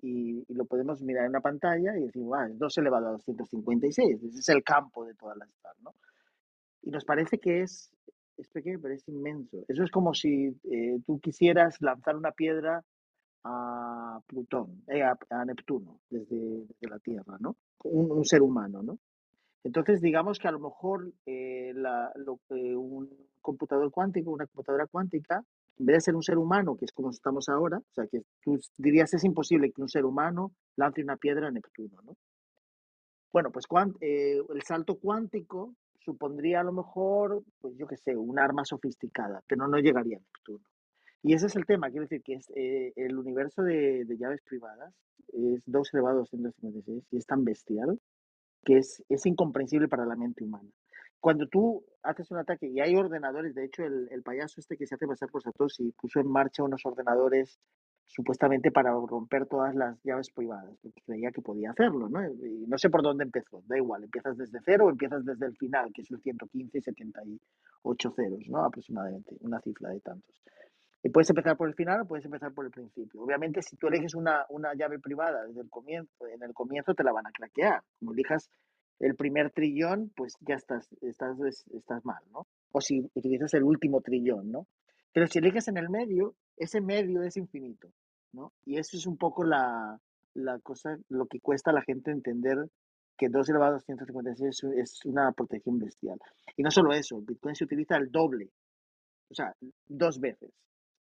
y, 0.00 0.44
lo 0.54 0.64
podemos 0.64 1.02
mirar 1.02 1.24
en 1.24 1.30
una 1.30 1.40
pantalla 1.40 1.98
y 1.98 2.04
decir, 2.04 2.22
ah, 2.34 2.46
es 2.48 2.58
2 2.58 2.78
elevado 2.78 3.08
a 3.08 3.12
256. 3.12 4.22
Ese 4.22 4.38
es 4.38 4.48
el 4.48 4.64
campo 4.64 5.04
de 5.04 5.14
todas 5.14 5.36
las 5.36 5.48
¿no? 5.82 5.94
Y 6.80 6.90
nos 6.90 7.04
parece 7.04 7.38
que 7.38 7.60
es 7.60 7.92
es 8.38 8.48
pequeño, 8.48 8.78
pero 8.80 8.94
es 8.94 9.06
inmenso. 9.08 9.64
Eso 9.68 9.82
es 9.82 9.90
como 9.90 10.14
si 10.14 10.56
eh, 10.70 10.98
tú 11.06 11.20
quisieras 11.20 11.80
lanzar 11.80 12.16
una 12.16 12.32
piedra 12.32 12.84
a 13.44 14.20
Plutón, 14.26 14.82
eh, 14.88 15.02
a, 15.02 15.44
Neptuno, 15.44 16.00
desde, 16.10 16.66
la 16.80 16.98
Tierra, 16.98 17.36
¿no? 17.40 17.56
Un, 17.84 18.24
ser 18.24 18.42
humano, 18.42 18.82
¿no? 18.82 18.98
Entonces, 19.64 20.00
digamos 20.00 20.38
que 20.38 20.48
a 20.48 20.52
lo 20.52 20.60
mejor 20.60 21.12
eh, 21.26 21.74
un 22.76 23.10
computador 23.40 23.90
cuántico, 23.90 24.30
una 24.30 24.46
computadora 24.46 24.86
cuántica, 24.86 25.44
en 25.78 25.86
vez 25.86 25.96
de 25.96 26.00
ser 26.00 26.16
un 26.16 26.22
ser 26.22 26.38
humano, 26.38 26.76
que 26.76 26.84
es 26.84 26.92
como 26.92 27.10
estamos 27.10 27.48
ahora, 27.48 27.78
o 27.78 27.94
sea, 27.94 28.06
que 28.06 28.22
tú 28.42 28.58
dirías 28.76 29.14
es 29.14 29.24
imposible 29.24 29.70
que 29.70 29.82
un 29.82 29.88
ser 29.88 30.04
humano 30.04 30.52
lance 30.76 31.02
una 31.02 31.16
piedra 31.16 31.48
a 31.48 31.50
Neptuno, 31.50 32.02
¿no? 32.02 32.16
Bueno, 33.32 33.50
pues 33.52 33.66
eh, 34.00 34.40
el 34.52 34.62
salto 34.62 34.96
cuántico 34.96 35.74
supondría 36.08 36.60
a 36.60 36.64
lo 36.64 36.72
mejor, 36.72 37.42
pues 37.60 37.76
yo 37.76 37.86
qué 37.86 37.98
sé, 37.98 38.16
un 38.16 38.38
arma 38.38 38.64
sofisticada, 38.64 39.42
pero 39.46 39.68
no 39.68 39.76
llegaría 39.76 40.16
a 40.16 40.20
Neptuno. 40.20 40.64
Y 41.22 41.34
ese 41.34 41.48
es 41.48 41.56
el 41.56 41.66
tema, 41.66 41.90
quiero 41.90 42.04
decir 42.04 42.22
que 42.22 42.34
es, 42.34 42.50
eh, 42.56 42.94
el 42.96 43.18
universo 43.18 43.62
de, 43.62 44.06
llaves 44.18 44.40
privadas 44.40 44.94
es 45.34 45.62
2 45.66 45.92
elevado 45.92 46.16
a 46.16 46.20
256 46.20 47.04
y 47.10 47.18
es 47.18 47.26
tan 47.26 47.44
bestial 47.44 48.00
que 48.64 48.78
es, 48.78 49.04
es 49.10 49.26
incomprensible 49.26 49.86
para 49.86 50.06
la 50.06 50.16
mente 50.16 50.44
humana. 50.44 50.70
Cuando 51.20 51.46
tú 51.46 51.84
haces 52.02 52.30
un 52.30 52.38
ataque 52.38 52.68
y 52.68 52.80
hay 52.80 52.96
ordenadores, 52.96 53.54
de 53.54 53.66
hecho 53.66 53.84
el, 53.84 54.08
el 54.10 54.22
payaso 54.22 54.60
este 54.62 54.78
que 54.78 54.86
se 54.86 54.94
hace 54.94 55.06
pasar 55.06 55.28
por 55.28 55.42
Satoshi 55.42 55.92
puso 55.92 56.20
en 56.20 56.28
marcha 56.28 56.62
unos 56.62 56.86
ordenadores 56.86 57.60
supuestamente 58.08 58.70
para 58.70 58.90
romper 58.90 59.46
todas 59.46 59.74
las 59.74 60.02
llaves 60.02 60.30
privadas, 60.30 60.76
porque 60.82 61.02
creía 61.04 61.30
que 61.30 61.42
podía 61.42 61.70
hacerlo, 61.70 62.08
¿no? 62.08 62.24
Y 62.24 62.66
no 62.66 62.78
sé 62.78 62.88
por 62.88 63.02
dónde 63.02 63.24
empezó, 63.24 63.62
da 63.66 63.76
igual, 63.76 64.04
empiezas 64.04 64.36
desde 64.36 64.58
cero 64.64 64.86
o 64.86 64.90
empiezas 64.90 65.24
desde 65.24 65.46
el 65.46 65.56
final, 65.56 65.92
que 65.92 66.02
es 66.02 66.10
el 66.10 66.20
115 66.20 66.78
y 66.78 66.80
78 66.80 68.10
ceros, 68.16 68.48
¿no? 68.48 68.64
Aproximadamente, 68.64 69.36
una 69.40 69.60
cifra 69.60 69.90
de 69.90 70.00
tantos. 70.00 70.42
Y 71.02 71.10
puedes 71.10 71.30
empezar 71.30 71.56
por 71.56 71.68
el 71.68 71.74
final 71.74 72.00
o 72.00 72.06
puedes 72.06 72.24
empezar 72.24 72.52
por 72.52 72.64
el 72.64 72.72
principio. 72.72 73.22
Obviamente, 73.22 73.62
si 73.62 73.76
tú 73.76 73.86
eliges 73.86 74.14
una, 74.14 74.44
una 74.48 74.74
llave 74.74 74.98
privada 74.98 75.44
desde 75.46 75.60
el 75.60 75.70
comienzo, 75.70 76.26
en 76.26 76.42
el 76.42 76.52
comienzo 76.54 76.94
te 76.94 77.04
la 77.04 77.12
van 77.12 77.26
a 77.26 77.30
craquear. 77.30 77.82
Como 78.00 78.12
elijas 78.14 78.50
el 78.98 79.14
primer 79.14 79.52
trillón, 79.52 80.10
pues 80.16 80.34
ya 80.40 80.56
estás, 80.56 80.88
estás, 81.02 81.38
estás 81.72 82.04
mal, 82.04 82.22
¿no? 82.32 82.48
O 82.72 82.80
si 82.80 83.08
utilizas 83.14 83.54
el 83.54 83.62
último 83.62 84.00
trillón, 84.00 84.50
¿no? 84.50 84.66
Pero 85.12 85.26
si 85.28 85.38
eliges 85.38 85.68
en 85.68 85.76
el 85.76 85.88
medio, 85.88 86.34
ese 86.58 86.80
medio 86.80 87.22
es 87.22 87.36
infinito, 87.36 87.88
¿no? 88.32 88.52
Y 88.64 88.78
eso 88.78 88.96
es 88.96 89.06
un 89.06 89.16
poco 89.16 89.44
la, 89.44 90.00
la 90.34 90.58
cosa, 90.60 90.98
lo 91.08 91.26
que 91.26 91.40
cuesta 91.40 91.70
a 91.70 91.74
la 91.74 91.82
gente 91.82 92.10
entender 92.10 92.68
que 93.16 93.28
2 93.28 93.48
elevado 93.48 93.72
a 93.72 93.74
256 93.74 94.64
es 94.76 95.04
una 95.04 95.32
protección 95.32 95.78
bestial. 95.78 96.18
Y 96.56 96.62
no 96.62 96.70
solo 96.70 96.92
eso, 96.92 97.20
Bitcoin 97.20 97.54
se 97.56 97.64
utiliza 97.64 97.96
el 97.96 98.10
doble, 98.10 98.50
o 99.30 99.34
sea, 99.34 99.54
dos 99.86 100.20
veces, 100.20 100.52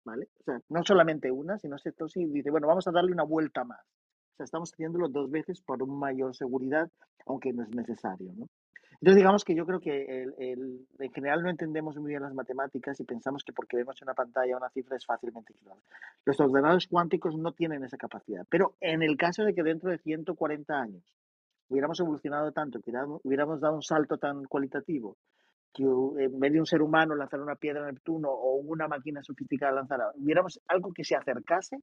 ¿vale? 0.06 0.30
O 0.40 0.44
sea, 0.44 0.62
no 0.70 0.84
solamente 0.84 1.30
una, 1.30 1.60
sino 1.60 1.78
se 1.78 1.94
y 2.16 2.26
dice, 2.28 2.52
bueno, 2.52 2.68
vamos 2.68 2.88
a 2.88 2.92
darle 2.92 3.12
una 3.12 3.24
vuelta 3.24 3.64
más. 3.64 3.82
O 3.82 4.36
sea, 4.38 4.46
estamos 4.46 4.72
haciéndolo 4.72 5.10
dos 5.10 5.30
veces 5.30 5.62
por 5.62 5.84
una 5.84 5.94
mayor 5.94 6.36
seguridad, 6.36 6.90
aunque 7.26 7.54
no 7.54 7.64
es 7.64 7.70
necesario, 7.70 8.34
¿no? 8.34 8.48
Entonces, 9.02 9.16
digamos 9.16 9.44
que 9.44 9.56
yo 9.56 9.66
creo 9.66 9.80
que 9.80 10.24
el, 10.38 10.88
en 11.00 11.12
general 11.12 11.44
no 11.44 11.50
entendemos 11.50 11.98
muy 11.98 12.10
bien 12.10 12.22
las 12.22 12.34
matemáticas 12.34 13.00
y 13.00 13.04
pensamos 13.04 13.44
que 13.44 13.54
porque 13.54 13.78
vemos 13.78 14.02
en 14.02 14.08
una 14.08 14.14
pantalla 14.14 14.58
una 14.58 14.70
cifra 14.70 14.96
es 14.96 15.06
fácilmente. 15.06 15.54
Los 16.24 16.40
ordenadores 16.40 16.88
cuánticos 16.88 17.36
no 17.38 17.52
tienen 17.52 17.84
esa 17.84 17.98
capacidad, 17.98 18.46
pero 18.50 18.76
en 18.80 19.04
el 19.04 19.18
caso 19.18 19.44
de 19.44 19.54
que 19.54 19.64
dentro 19.64 19.90
de 19.90 19.98
140 19.98 20.74
años 20.74 21.04
hubiéramos 21.70 22.00
evolucionado 22.00 22.52
tanto, 22.52 22.80
que 22.80 22.92
hubiéramos 23.24 23.60
dado 23.60 23.76
un 23.76 23.82
salto 23.82 24.18
tan 24.18 24.46
cualitativo, 24.46 25.18
que 25.74 25.84
en 25.84 26.40
vez 26.40 26.54
de 26.54 26.60
un 26.60 26.66
ser 26.66 26.82
humano 26.82 27.16
lanzar 27.16 27.42
una 27.42 27.56
piedra 27.56 27.84
a 27.84 27.92
Neptuno 27.92 28.30
o 28.30 28.56
una 28.56 28.88
máquina 28.88 29.22
sofisticada 29.24 29.74
lanzar, 29.74 30.00
hubiéramos 30.16 30.60
algo 30.68 30.94
que 30.94 31.04
se 31.04 31.16
acercase, 31.16 31.78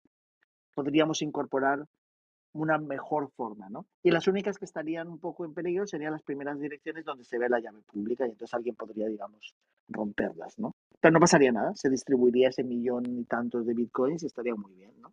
podríamos 0.75 1.21
incorporar 1.21 1.85
una 2.53 2.79
mejor 2.79 3.31
forma, 3.31 3.69
¿no? 3.71 3.87
Y 4.03 4.11
las 4.11 4.27
únicas 4.29 4.59
que 4.59 4.65
estarían 4.65 5.09
un 5.09 5.19
poco 5.19 5.45
en 5.45 5.55
peligro 5.55 5.87
serían 5.87 6.13
las 6.13 6.23
primeras 6.23 6.61
direcciones 6.61 7.05
donde 7.05 7.25
se 7.25 7.39
ve 7.39 7.49
la 7.49 7.61
llave 7.61 7.81
pública 7.83 8.27
y 8.27 8.31
entonces 8.31 8.55
alguien 8.55 8.77
podría, 8.77 9.09
digamos, 9.09 9.55
romperlas, 9.89 10.59
¿no? 10.59 10.75
Pero 11.01 11.13
no 11.13 11.21
pasaría 11.21 11.53
nada, 11.53 11.75
se 11.75 11.89
distribuiría 11.89 12.49
ese 12.49 12.65
millón 12.65 13.07
y 13.07 13.25
tantos 13.25 13.67
de 13.67 13.75
bitcoins 13.75 14.23
y 14.23 14.27
estaría 14.27 14.55
muy 14.55 14.73
bien, 14.75 14.93
¿no? 15.01 15.13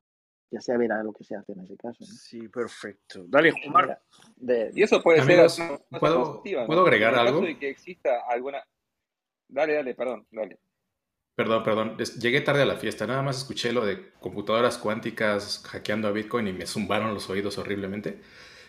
Ya 0.52 0.62
se 0.62 0.76
verá 0.78 1.04
lo 1.04 1.14
que 1.14 1.24
se 1.24 1.36
hace 1.36 1.54
en 1.54 1.62
ese 1.62 1.78
caso. 1.78 2.00
¿no? 2.02 2.08
Sí, 2.08 2.48
perfecto. 2.48 3.24
Dale, 3.28 3.54
Omar. 3.68 4.02
y 4.74 4.82
eso 4.82 5.02
puede 5.02 5.22
ser 5.22 5.80
¿puedo, 6.00 6.42
¿puedo 6.42 6.82
agregar 6.82 7.14
en 7.14 7.20
el 7.20 7.28
algo? 7.28 7.40
Caso 7.40 7.48
de 7.48 7.60
que 7.60 7.70
exista 7.70 8.10
alguna... 8.28 8.64
Dale, 9.48 9.76
dale, 9.76 9.94
perdón, 9.94 10.26
dale. 10.32 10.60
Perdón, 11.40 11.64
perdón. 11.64 11.98
Llegué 12.20 12.42
tarde 12.42 12.64
a 12.64 12.66
la 12.66 12.76
fiesta. 12.76 13.08
Nada 13.08 13.22
más 13.22 13.38
escuché 13.38 13.72
lo 13.72 13.86
de 13.86 14.12
computadoras 14.20 14.78
cuánticas 14.78 15.64
hackeando 15.64 16.10
a 16.10 16.12
Bitcoin 16.12 16.50
y 16.50 16.52
me 16.52 16.66
zumbaron 16.66 17.14
los 17.14 17.30
oídos 17.30 17.58
horriblemente. 17.58 18.20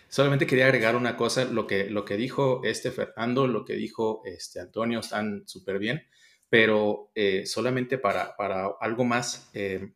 Solamente 0.08 0.46
quería 0.46 0.66
agregar 0.66 0.94
una 0.94 1.16
cosa. 1.16 1.46
Lo 1.46 1.66
que, 1.66 1.90
lo 1.90 2.04
que 2.04 2.16
dijo 2.16 2.60
este 2.62 2.92
Fernando, 2.92 3.48
lo 3.48 3.64
que 3.64 3.72
dijo 3.72 4.22
este 4.24 4.60
Antonio, 4.60 5.00
están 5.00 5.42
súper 5.48 5.80
bien. 5.80 6.06
Pero 6.48 7.10
eh, 7.16 7.44
solamente 7.44 7.98
para, 7.98 8.36
para, 8.36 8.68
algo 8.80 9.04
más, 9.04 9.50
eh, 9.52 9.94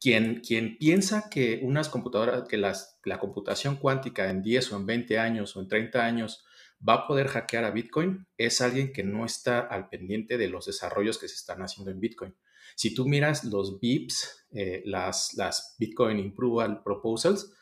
quien, 0.00 0.40
quien 0.42 0.78
piensa 0.78 1.28
que 1.28 1.58
unas 1.64 1.88
computadoras, 1.88 2.46
que 2.48 2.56
las, 2.56 3.00
la 3.02 3.18
computación 3.18 3.74
cuántica 3.78 4.30
en 4.30 4.42
10 4.42 4.74
o 4.74 4.76
en 4.76 4.86
20 4.86 5.18
años 5.18 5.56
o 5.56 5.60
en 5.60 5.66
30 5.66 6.04
años 6.04 6.44
va 6.86 6.94
a 6.94 7.06
poder 7.06 7.28
hackear 7.28 7.64
a 7.64 7.70
Bitcoin 7.70 8.26
es 8.36 8.60
alguien 8.60 8.92
que 8.92 9.02
no 9.02 9.24
está 9.24 9.60
al 9.60 9.88
pendiente 9.88 10.38
de 10.38 10.48
los 10.48 10.66
desarrollos 10.66 11.18
que 11.18 11.28
se 11.28 11.34
están 11.34 11.62
haciendo 11.62 11.90
en 11.90 12.00
Bitcoin. 12.00 12.34
Si 12.76 12.94
tú 12.94 13.08
miras 13.08 13.44
los 13.44 13.80
BIPs, 13.80 14.46
eh, 14.52 14.82
las, 14.84 15.76
Bitcoin 15.78 16.18
Improval 16.18 16.82
Proposals, 16.82 17.52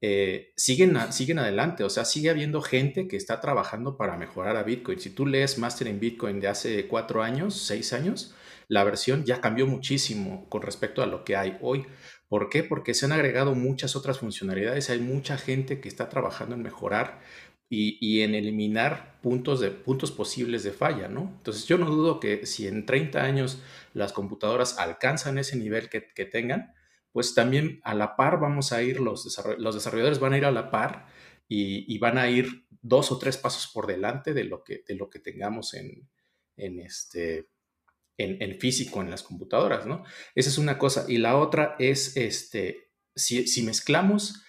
eh, 0.00 0.52
siguen, 0.56 0.96
siguen 1.12 1.38
adelante, 1.38 1.84
o 1.84 1.90
sea, 1.90 2.04
sigue 2.04 2.30
habiendo 2.30 2.60
gente 2.60 3.06
que 3.06 3.16
está 3.16 3.40
trabajando 3.40 3.96
para 3.96 4.16
mejorar 4.16 4.56
a 4.56 4.62
Bitcoin. 4.62 4.98
Si 4.98 5.10
tú 5.10 5.26
lees 5.26 5.58
Master 5.58 5.86
in 5.86 6.00
Bitcoin 6.00 6.40
de 6.40 6.48
hace 6.48 6.88
cuatro 6.88 7.22
años, 7.22 7.54
seis 7.54 7.92
años, 7.92 8.34
la 8.68 8.84
versión 8.84 9.24
ya 9.24 9.40
cambió 9.40 9.66
muchísimo 9.66 10.48
con 10.48 10.62
respecto 10.62 11.02
a 11.02 11.06
lo 11.06 11.24
que 11.24 11.36
hay 11.36 11.58
hoy. 11.60 11.86
¿Por 12.28 12.48
qué? 12.48 12.64
Porque 12.64 12.94
se 12.94 13.04
han 13.04 13.12
agregado 13.12 13.54
muchas 13.54 13.94
otras 13.94 14.18
funcionalidades, 14.18 14.88
hay 14.88 15.00
mucha 15.00 15.36
gente 15.36 15.80
que 15.80 15.88
está 15.88 16.08
trabajando 16.08 16.54
en 16.54 16.62
mejorar 16.62 17.20
y, 17.74 18.20
en 18.20 18.34
eliminar 18.34 19.18
puntos, 19.22 19.58
de, 19.60 19.70
puntos 19.70 20.12
posibles 20.12 20.62
de 20.62 20.72
falla, 20.72 21.08
¿no? 21.08 21.32
Entonces 21.38 21.64
yo 21.64 21.78
no 21.78 21.88
dudo 21.88 22.20
que 22.20 22.44
si 22.44 22.66
en 22.66 22.84
30 22.84 23.22
años 23.22 23.62
las 23.94 24.12
computadoras 24.12 24.78
alcanzan 24.78 25.38
ese 25.38 25.56
nivel 25.56 25.88
que, 25.88 26.00
tengan, 26.26 26.74
pues 27.12 27.34
también 27.34 27.80
a 27.82 27.94
la 27.94 28.14
par 28.14 28.40
vamos 28.40 28.72
a 28.72 28.82
ir, 28.82 29.00
los, 29.00 29.38
los 29.56 29.74
desarrolladores 29.74 30.18
van 30.18 30.34
a 30.34 30.38
ir 30.38 30.44
a 30.44 30.50
la 30.50 30.70
par 30.70 31.06
y, 31.48 31.96
van 31.98 32.18
a 32.18 32.28
ir 32.28 32.66
dos 32.82 33.10
o 33.10 33.18
tres 33.18 33.38
pasos 33.38 33.72
por 33.72 33.86
delante 33.86 34.34
de 34.34 34.44
lo 34.44 34.62
que, 34.62 34.84
de 34.86 34.94
lo 34.94 35.08
que 35.08 35.20
tengamos 35.20 35.72
en, 35.72 36.10
en 36.58 36.78
este, 36.78 37.48
en, 38.18 38.58
físico 38.60 39.00
en 39.00 39.08
las 39.08 39.22
computadoras, 39.22 39.86
¿no? 39.86 40.04
Esa 40.34 40.50
es 40.50 40.58
una 40.58 40.76
cosa. 40.76 41.06
Y 41.08 41.16
la 41.16 41.38
otra 41.38 41.76
es, 41.78 42.18
este, 42.18 42.90
si, 43.14 43.46
si 43.46 43.62
mezclamos 43.62 44.42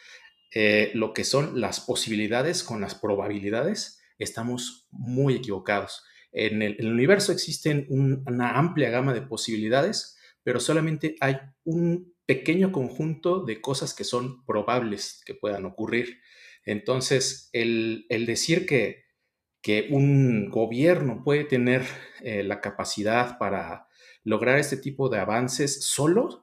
eh, 0.55 0.91
lo 0.93 1.13
que 1.13 1.23
son 1.23 1.59
las 1.59 1.79
posibilidades 1.79 2.63
con 2.63 2.81
las 2.81 2.95
probabilidades, 2.95 3.99
estamos 4.19 4.87
muy 4.91 5.35
equivocados. 5.35 6.03
En 6.31 6.61
el, 6.61 6.77
universo 6.85 7.31
existen 7.31 7.85
una 7.89 8.57
amplia 8.57 8.89
gama 8.89 9.13
de 9.13 9.21
posibilidades, 9.21 10.17
pero 10.43 10.59
solamente 10.59 11.15
hay 11.19 11.37
un 11.63 12.13
pequeño 12.25 12.71
conjunto 12.71 13.43
de 13.43 13.61
cosas 13.61 13.93
que 13.93 14.03
son 14.03 14.45
probables 14.45 15.21
que 15.25 15.35
puedan 15.35 15.65
ocurrir. 15.65 16.19
Entonces, 16.65 17.49
el, 17.53 18.05
decir 18.09 18.65
que, 18.65 19.03
que, 19.61 19.87
un 19.91 20.49
gobierno 20.49 21.23
puede 21.23 21.43
tener 21.43 21.83
eh, 22.21 22.43
la 22.43 22.61
capacidad 22.61 23.37
para 23.37 23.87
lograr 24.23 24.57
este 24.57 24.77
tipo 24.77 25.09
de 25.09 25.19
avances 25.19 25.85
solo, 25.85 26.42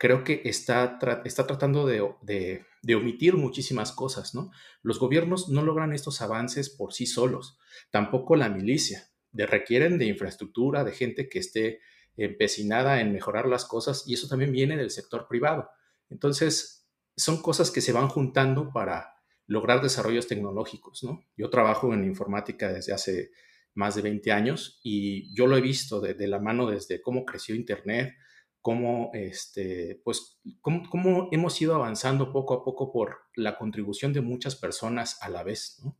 creo 0.00 0.24
que 0.24 0.40
está, 0.46 0.98
está 1.26 1.46
tratando 1.46 1.86
de, 1.86 2.64
omitir 2.96 3.36
muchísimas 3.36 3.92
cosas, 3.92 4.34
¿no? 4.34 4.50
Los 4.80 4.98
gobiernos 4.98 5.50
no 5.50 5.60
logran 5.60 5.92
estos 5.92 6.22
avances 6.22 6.70
por 6.70 6.94
sí 6.94 7.04
solos, 7.04 7.58
tampoco 7.90 8.34
la 8.34 8.48
milicia, 8.48 9.10
de, 9.30 9.44
requieren 9.44 9.98
de 9.98 10.06
infraestructura, 10.06 10.84
de 10.84 10.92
gente 10.92 11.28
que 11.28 11.38
esté 11.38 11.80
empecinada 12.16 13.02
en 13.02 13.12
mejorar 13.12 13.46
las 13.46 13.66
cosas 13.66 14.04
y 14.06 14.14
eso 14.14 14.26
también 14.26 14.52
viene 14.52 14.78
del 14.78 14.88
sector 14.88 15.28
privado. 15.28 15.68
Entonces, 16.08 16.88
son 17.14 17.42
cosas 17.42 17.70
que 17.70 17.82
se 17.82 17.92
van 17.92 18.08
juntando 18.08 18.72
para 18.72 19.16
lograr 19.46 19.82
desarrollos 19.82 20.26
tecnológicos, 20.26 21.04
¿no? 21.04 21.26
Yo 21.36 21.50
trabajo 21.50 21.92
en 21.92 22.04
informática 22.04 22.72
desde 22.72 22.94
hace 22.94 23.32
más 23.74 23.96
de 23.96 24.02
20 24.02 24.32
años 24.32 24.80
y 24.82 25.34
yo 25.36 25.46
lo 25.46 25.58
he 25.58 25.60
visto 25.60 26.00
de 26.00 26.26
la 26.26 26.38
mano 26.38 26.70
desde 26.70 27.02
cómo 27.02 27.26
creció 27.26 27.54
Internet, 27.54 28.14
cómo, 28.60 29.10
este, 29.14 30.00
pues, 30.04 30.40
cómo, 30.60 31.28
hemos 31.32 31.60
ido 31.60 31.74
avanzando 31.74 32.32
poco 32.32 32.54
a 32.54 32.64
poco 32.64 32.92
por 32.92 33.18
la 33.34 33.56
contribución 33.56 34.12
de 34.12 34.20
muchas 34.20 34.56
personas 34.56 35.18
a 35.22 35.28
la 35.28 35.42
vez, 35.42 35.80
¿no? 35.84 35.96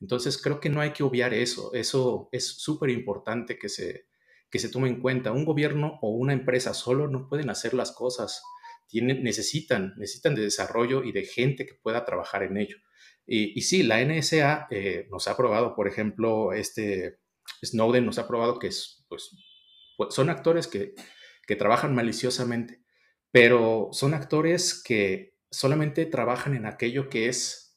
Entonces 0.00 0.40
creo 0.40 0.60
que 0.60 0.70
no 0.70 0.80
hay 0.80 0.92
que 0.92 1.02
obviar 1.02 1.34
eso, 1.34 1.74
eso 1.74 2.28
es 2.32 2.46
súper 2.46 2.90
importante 2.90 3.58
que 3.58 3.68
se, 3.68 4.06
que 4.50 4.58
se 4.58 4.70
tome 4.70 4.88
en 4.88 5.00
cuenta. 5.00 5.30
Un 5.30 5.44
gobierno 5.44 5.98
o 6.00 6.10
una 6.10 6.32
empresa 6.32 6.72
solo 6.72 7.06
no 7.06 7.28
pueden 7.28 7.50
hacer 7.50 7.74
las 7.74 7.92
cosas, 7.92 8.42
Tienen, 8.88 9.22
necesitan, 9.22 9.94
necesitan 9.98 10.34
de 10.34 10.42
desarrollo 10.42 11.04
y 11.04 11.12
de 11.12 11.24
gente 11.24 11.66
que 11.66 11.74
pueda 11.74 12.04
trabajar 12.04 12.42
en 12.42 12.56
ello. 12.56 12.76
Y, 13.26 13.56
y 13.56 13.62
sí, 13.62 13.82
la 13.82 14.02
NSA 14.04 14.66
eh, 14.70 15.06
nos 15.10 15.28
ha 15.28 15.36
probado, 15.36 15.76
por 15.76 15.86
ejemplo, 15.86 16.52
este 16.52 17.20
Snowden 17.64 18.06
nos 18.06 18.18
ha 18.18 18.26
probado 18.26 18.58
que 18.58 18.68
es, 18.68 19.04
pues, 19.08 19.30
pues, 19.96 20.14
son 20.14 20.30
actores 20.30 20.66
que, 20.66 20.94
que 21.50 21.56
trabajan 21.56 21.96
maliciosamente, 21.96 22.80
pero 23.32 23.88
son 23.90 24.14
actores 24.14 24.80
que 24.80 25.36
solamente 25.50 26.06
trabajan 26.06 26.54
en 26.54 26.64
aquello 26.64 27.10
que 27.10 27.26
es 27.28 27.76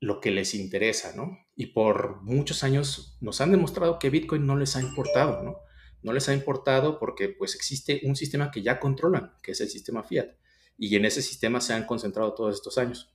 lo 0.00 0.18
que 0.20 0.32
les 0.32 0.56
interesa, 0.56 1.14
¿no? 1.14 1.38
Y 1.54 1.66
por 1.66 2.20
muchos 2.22 2.64
años 2.64 3.16
nos 3.20 3.40
han 3.40 3.52
demostrado 3.52 4.00
que 4.00 4.10
Bitcoin 4.10 4.44
no 4.44 4.56
les 4.56 4.74
ha 4.74 4.80
importado, 4.80 5.40
¿no? 5.44 5.58
No 6.02 6.12
les 6.12 6.28
ha 6.28 6.34
importado 6.34 6.98
porque 6.98 7.28
pues 7.28 7.54
existe 7.54 8.00
un 8.02 8.16
sistema 8.16 8.50
que 8.50 8.60
ya 8.60 8.80
controlan, 8.80 9.34
que 9.40 9.52
es 9.52 9.60
el 9.60 9.70
sistema 9.70 10.02
fiat. 10.02 10.30
Y 10.76 10.96
en 10.96 11.04
ese 11.04 11.22
sistema 11.22 11.60
se 11.60 11.74
han 11.74 11.86
concentrado 11.86 12.34
todos 12.34 12.56
estos 12.56 12.76
años. 12.76 13.14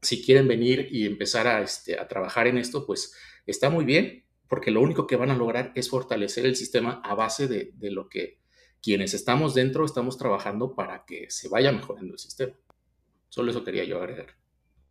Si 0.00 0.22
quieren 0.22 0.46
venir 0.46 0.86
y 0.92 1.06
empezar 1.06 1.48
a, 1.48 1.60
este, 1.60 1.98
a 1.98 2.06
trabajar 2.06 2.46
en 2.46 2.56
esto, 2.56 2.86
pues 2.86 3.14
está 3.46 3.68
muy 3.68 3.84
bien, 3.84 4.26
porque 4.46 4.70
lo 4.70 4.80
único 4.80 5.08
que 5.08 5.16
van 5.16 5.32
a 5.32 5.36
lograr 5.36 5.72
es 5.74 5.90
fortalecer 5.90 6.46
el 6.46 6.54
sistema 6.54 7.02
a 7.02 7.16
base 7.16 7.48
de, 7.48 7.72
de 7.74 7.90
lo 7.90 8.08
que 8.08 8.39
quienes 8.82 9.14
estamos 9.14 9.54
dentro 9.54 9.84
estamos 9.84 10.16
trabajando 10.16 10.74
para 10.74 11.04
que 11.04 11.30
se 11.30 11.48
vaya 11.48 11.72
mejorando 11.72 12.12
el 12.12 12.18
sistema. 12.18 12.54
Solo 13.28 13.50
eso 13.50 13.64
quería 13.64 13.84
yo 13.84 13.98
agregar. 13.98 14.28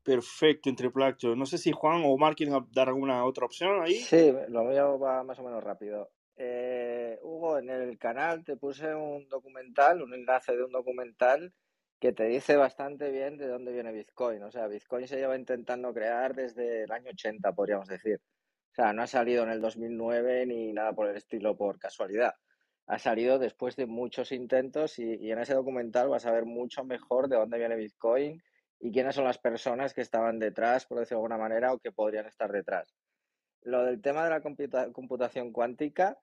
Perfecto, 0.04 0.70
entre 0.70 0.90
plato. 0.90 1.36
No 1.36 1.46
sé 1.46 1.58
si 1.58 1.72
Juan 1.72 2.04
o 2.06 2.18
Mark 2.18 2.36
quieren 2.36 2.56
dar 2.72 2.88
alguna 2.88 3.26
otra 3.26 3.46
opción 3.46 3.82
ahí. 3.82 3.96
Sí, 3.96 4.34
lo 4.48 4.64
mío 4.64 4.98
va 4.98 5.24
más 5.24 5.38
o 5.40 5.44
menos 5.44 5.64
rápido. 5.64 6.10
Eh, 6.36 7.20
Hugo, 7.22 7.58
en 7.58 7.70
el 7.70 7.98
canal 7.98 8.44
te 8.46 8.56
puse 8.56 8.96
un 8.96 9.28
documental, 9.28 10.02
un 10.02 10.14
enlace 10.14 10.56
de 10.56 10.64
un 10.64 10.72
documental 10.72 11.54
que 12.00 12.14
te 12.14 12.24
dice 12.24 12.56
bastante 12.56 13.12
bien 13.12 13.38
de 13.38 13.48
dónde 13.48 13.74
viene 13.74 13.92
Bitcoin. 13.92 14.42
O 14.44 14.52
sea, 14.52 14.68
Bitcoin 14.68 15.08
se 15.08 15.18
lleva 15.18 15.38
intentando 15.38 15.94
crear 15.94 16.34
desde 16.34 16.84
el 16.84 16.92
año 16.92 17.12
80, 17.12 17.52
podríamos 17.52 17.90
decir. 17.90 18.22
O 18.72 18.76
sea, 18.76 18.94
no 18.94 19.02
ha 19.02 19.08
salido 19.08 19.44
en 19.44 19.50
el 19.50 19.60
2009 19.60 20.46
ni 20.46 20.72
nada 20.72 20.94
por 20.94 21.10
el 21.10 21.18
estilo 21.18 21.58
por 21.58 21.78
casualidad. 21.78 22.36
Ha 22.90 22.98
salido 22.98 23.38
después 23.38 23.76
de 23.76 23.86
muchos 23.86 24.32
intentos 24.32 24.98
y, 24.98 25.32
en 25.32 25.38
ese 25.38 25.54
documental 25.54 26.10
vas 26.10 26.26
a 26.26 26.32
ver 26.32 26.46
mucho 26.46 26.84
mejor 26.84 27.30
de 27.30 27.36
dónde 27.36 27.60
viene 27.60 27.76
Bitcoin 27.76 28.42
y 28.80 28.92
quiénes 28.92 29.14
son 29.14 29.26
las 29.26 29.38
personas 29.38 29.94
que 29.94 30.02
estaban 30.02 30.40
detrás, 30.40 30.88
por 30.88 30.98
decirlo 30.98 31.20
de 31.20 31.26
alguna 31.26 31.38
manera, 31.38 31.72
o 31.72 31.78
que 31.78 31.92
podrían 31.92 32.26
estar 32.26 32.52
detrás. 32.52 32.96
Lo 33.62 33.86
del 33.86 34.02
tema 34.02 34.24
de 34.24 34.32
la 34.32 34.42
computa 34.42 34.92
computación 34.92 35.52
cuántica, 35.52 36.18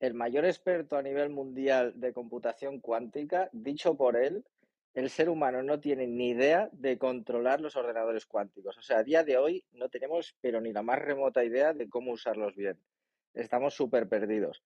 el 0.00 0.14
mayor 0.14 0.46
experto 0.46 0.96
a 0.96 1.02
nivel 1.02 1.28
mundial 1.28 1.92
de 1.96 2.14
computación 2.14 2.80
cuántica, 2.80 3.50
dicho 3.52 3.94
por 3.94 4.16
él, 4.16 4.42
el 4.94 5.10
ser 5.10 5.28
humano 5.28 5.62
no 5.62 5.80
tiene 5.80 6.06
ni 6.06 6.30
idea 6.30 6.70
de 6.72 6.96
controlar 6.96 7.60
los 7.60 7.76
ordenadores 7.76 8.24
cuánticos. 8.24 8.78
O 8.78 8.82
sea, 8.82 9.00
a 9.00 9.04
día 9.04 9.22
de 9.22 9.36
hoy 9.36 9.66
no 9.72 9.90
tenemos, 9.90 10.34
pero 10.40 10.62
ni 10.62 10.72
la 10.72 10.80
más 10.80 10.98
remota 10.98 11.44
idea 11.44 11.74
de 11.74 11.90
cómo 11.90 12.12
usarlos 12.12 12.56
bien. 12.56 12.80
Estamos 13.34 13.74
súper 13.74 14.08
perdidos. 14.08 14.62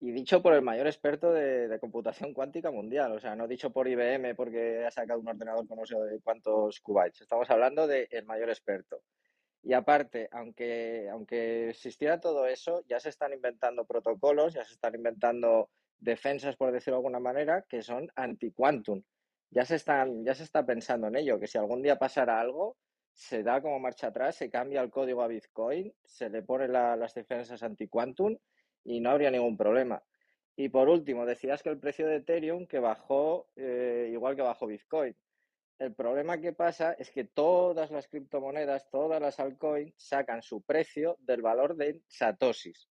Y 0.00 0.12
dicho 0.12 0.40
por 0.40 0.54
el 0.54 0.62
mayor 0.62 0.86
experto 0.86 1.32
de, 1.32 1.66
de, 1.66 1.80
computación 1.80 2.32
cuántica 2.32 2.70
mundial, 2.70 3.10
o 3.12 3.18
sea, 3.18 3.34
no 3.34 3.48
dicho 3.48 3.70
por 3.72 3.88
IBM 3.88 4.36
porque 4.36 4.84
ha 4.86 4.90
sacado 4.92 5.18
un 5.18 5.28
ordenador 5.28 5.66
con 5.66 5.78
no 5.78 5.86
sé 5.86 5.96
cuántos 6.22 6.80
qubits. 6.80 7.22
Estamos 7.22 7.50
hablando 7.50 7.86
del 7.88 8.06
el 8.10 8.24
mayor 8.24 8.48
experto. 8.48 9.02
Y 9.62 9.72
aparte, 9.72 10.28
aunque, 10.30 11.08
aunque 11.10 11.70
existiera 11.70 12.20
todo 12.20 12.46
eso, 12.46 12.84
ya 12.86 13.00
se 13.00 13.08
están 13.08 13.32
inventando 13.32 13.84
protocolos, 13.84 14.54
ya 14.54 14.64
se 14.64 14.74
están 14.74 14.94
inventando 14.94 15.70
defensas, 15.98 16.56
por 16.56 16.70
decirlo 16.70 16.96
de 16.96 16.98
alguna 17.00 17.20
manera, 17.20 17.62
que 17.68 17.82
son 17.82 18.08
anti-quantum. 18.14 19.02
Ya 19.50 19.64
se, 19.64 19.74
están, 19.74 20.24
ya 20.24 20.34
se 20.34 20.44
está 20.44 20.64
pensando 20.64 21.08
en 21.08 21.16
ello, 21.16 21.40
que 21.40 21.48
si 21.48 21.58
algún 21.58 21.82
día 21.82 21.98
pasara 21.98 22.40
algo, 22.40 22.76
se 23.12 23.42
da 23.42 23.60
como 23.60 23.80
marcha 23.80 24.08
atrás, 24.08 24.36
se 24.36 24.48
cambia 24.48 24.80
el 24.80 24.90
código 24.90 25.22
a 25.22 25.26
Bitcoin, 25.26 25.92
se 26.04 26.30
le 26.30 26.42
pone 26.42 26.68
la, 26.68 26.94
las 26.94 27.14
defensas 27.14 27.62
anti-quantum 27.64 28.38
y 28.84 29.00
no 29.00 29.10
habría 29.10 29.30
ningún 29.30 29.56
problema. 29.56 30.02
Y 30.56 30.70
por 30.70 30.88
último, 30.88 31.24
decías 31.24 31.62
que 31.62 31.68
el 31.68 31.78
precio 31.78 32.06
de 32.06 32.16
Ethereum 32.16 32.66
que 32.66 32.80
bajó 32.80 33.48
eh, 33.56 34.10
igual 34.12 34.34
que 34.34 34.42
bajó 34.42 34.66
Bitcoin. 34.66 35.14
El 35.78 35.94
problema 35.94 36.40
que 36.40 36.52
pasa 36.52 36.94
es 36.94 37.12
que 37.12 37.22
todas 37.22 37.92
las 37.92 38.08
criptomonedas, 38.08 38.90
todas 38.90 39.20
las 39.20 39.38
altcoins 39.38 39.94
sacan 39.96 40.42
su 40.42 40.62
precio 40.62 41.16
del 41.20 41.42
valor 41.42 41.76
de 41.76 42.00
satoshis. 42.08 42.88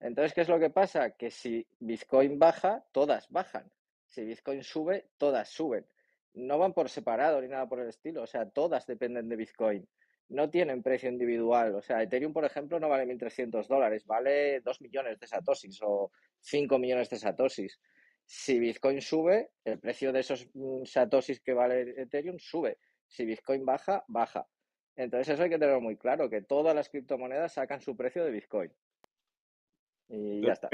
Entonces, 0.00 0.34
¿qué 0.34 0.42
es 0.42 0.48
lo 0.48 0.58
que 0.58 0.68
pasa? 0.68 1.12
Que 1.12 1.30
si 1.30 1.66
Bitcoin 1.78 2.38
baja, 2.38 2.84
todas 2.92 3.30
bajan. 3.30 3.70
Si 4.06 4.22
Bitcoin 4.22 4.62
sube, 4.62 5.08
todas 5.16 5.48
suben. 5.48 5.86
No 6.34 6.58
van 6.58 6.74
por 6.74 6.90
separado 6.90 7.40
ni 7.40 7.48
nada 7.48 7.66
por 7.66 7.80
el 7.80 7.88
estilo. 7.88 8.22
O 8.22 8.26
sea, 8.26 8.48
todas 8.50 8.86
dependen 8.86 9.28
de 9.28 9.36
Bitcoin 9.36 9.88
no 10.30 10.48
tienen 10.48 10.82
precio 10.82 11.08
individual. 11.08 11.74
O 11.74 11.82
sea, 11.82 12.02
Ethereum, 12.02 12.32
por 12.32 12.44
ejemplo, 12.44 12.80
no 12.80 12.88
vale 12.88 13.04
1.300 13.06 13.66
dólares, 13.66 14.06
vale 14.06 14.60
2 14.60 14.80
millones 14.80 15.18
de 15.18 15.26
satoshis 15.26 15.80
o 15.82 16.10
5 16.40 16.78
millones 16.78 17.10
de 17.10 17.18
satoshis. 17.18 17.80
Si 18.24 18.58
Bitcoin 18.58 19.00
sube, 19.00 19.50
el 19.64 19.78
precio 19.80 20.12
de 20.12 20.20
esos 20.20 20.48
mm, 20.54 20.84
satoshis 20.84 21.40
que 21.40 21.52
vale 21.52 21.94
Ethereum 22.00 22.38
sube. 22.38 22.78
Si 23.06 23.24
Bitcoin 23.24 23.64
baja, 23.64 24.04
baja. 24.06 24.46
Entonces 24.94 25.34
eso 25.34 25.42
hay 25.42 25.50
que 25.50 25.58
tenerlo 25.58 25.80
muy 25.80 25.96
claro, 25.96 26.30
que 26.30 26.42
todas 26.42 26.74
las 26.74 26.88
criptomonedas 26.88 27.54
sacan 27.54 27.80
su 27.80 27.96
precio 27.96 28.24
de 28.24 28.30
Bitcoin. 28.30 28.72
Y 30.08 30.46
ya 30.46 30.52
está. 30.52 30.68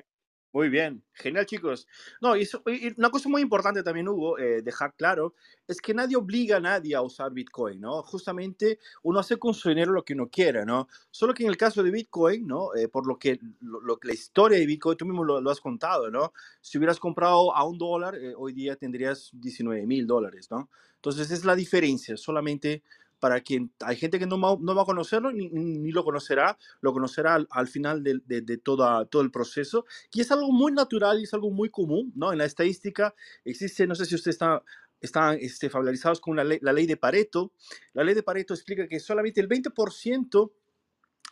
Muy 0.52 0.70
bien, 0.70 1.04
genial 1.12 1.44
chicos. 1.44 1.86
No, 2.20 2.34
y, 2.36 2.48
una 2.96 3.10
cosa 3.10 3.28
muy 3.28 3.42
importante 3.42 3.82
también, 3.82 4.08
Hugo, 4.08 4.38
eh, 4.38 4.62
dejar 4.62 4.94
claro, 4.94 5.34
es 5.68 5.80
que 5.80 5.92
nadie 5.92 6.16
obliga 6.16 6.56
a 6.56 6.60
nadie 6.60 6.94
a 6.94 7.02
usar 7.02 7.32
Bitcoin, 7.32 7.80
¿no? 7.80 8.02
Justamente 8.02 8.78
uno 9.02 9.18
hace 9.18 9.36
con 9.36 9.52
su 9.52 9.68
dinero 9.68 9.92
lo 9.92 10.04
que 10.04 10.14
uno 10.14 10.28
quiera, 10.30 10.64
¿no? 10.64 10.88
Solo 11.10 11.34
que 11.34 11.42
en 11.42 11.50
el 11.50 11.58
caso 11.58 11.82
de 11.82 11.90
Bitcoin, 11.90 12.46
¿no? 12.46 12.74
Eh, 12.74 12.88
por 12.88 13.06
lo 13.06 13.18
que 13.18 13.38
lo, 13.60 13.98
la 14.02 14.14
historia 14.14 14.58
de 14.58 14.64
Bitcoin, 14.64 14.96
tú 14.96 15.04
mismo 15.04 15.24
lo, 15.24 15.50
has 15.50 15.60
contado, 15.60 16.10
¿no? 16.10 16.32
Si 16.62 16.78
hubieras 16.78 16.98
comprado 16.98 17.54
a 17.54 17.64
un 17.64 17.76
dólar, 17.76 18.14
eh, 18.14 18.32
hoy 18.34 18.54
día 18.54 18.76
tendrías 18.76 19.30
19 19.34 19.86
mil 19.86 20.06
dólares, 20.06 20.48
¿no? 20.50 20.70
Entonces 20.94 21.30
es 21.30 21.44
la 21.44 21.54
diferencia, 21.54 22.16
solamente 22.16 22.82
para 23.18 23.40
quien 23.40 23.72
hay 23.80 23.96
gente 23.96 24.18
que 24.18 24.26
no, 24.26 24.40
va 24.40 24.82
a 24.82 24.84
conocerlo 24.84 25.32
ni, 25.32 25.90
lo 25.90 26.04
conocerá, 26.04 26.58
lo 26.80 26.92
conocerá 26.92 27.34
al, 27.34 27.48
al 27.50 27.68
final 27.68 28.02
de, 28.02 28.20
de, 28.24 28.58
todo 28.58 29.06
el 29.20 29.30
proceso. 29.30 29.86
Y 30.12 30.20
es 30.20 30.30
algo 30.30 30.52
muy 30.52 30.72
natural 30.72 31.20
y 31.20 31.24
es 31.24 31.34
algo 31.34 31.50
muy 31.50 31.70
común, 31.70 32.12
¿no? 32.14 32.32
En 32.32 32.38
la 32.38 32.44
estadística 32.44 33.14
existe, 33.44 33.86
no 33.86 33.94
sé 33.94 34.04
si 34.06 34.14
usted 34.14 34.30
está 34.30 34.62
están 35.00 35.38
este, 35.40 35.70
familiarizados 35.70 36.20
con 36.20 36.36
la 36.36 36.44
ley, 36.44 36.58
la 36.62 36.72
ley 36.72 36.86
de 36.86 36.96
Pareto. 36.96 37.52
La 37.92 38.02
ley 38.04 38.14
de 38.14 38.22
Pareto 38.22 38.54
explica 38.54 38.88
que 38.88 38.98
solamente 38.98 39.40
el 39.40 39.48
20% 39.48 40.50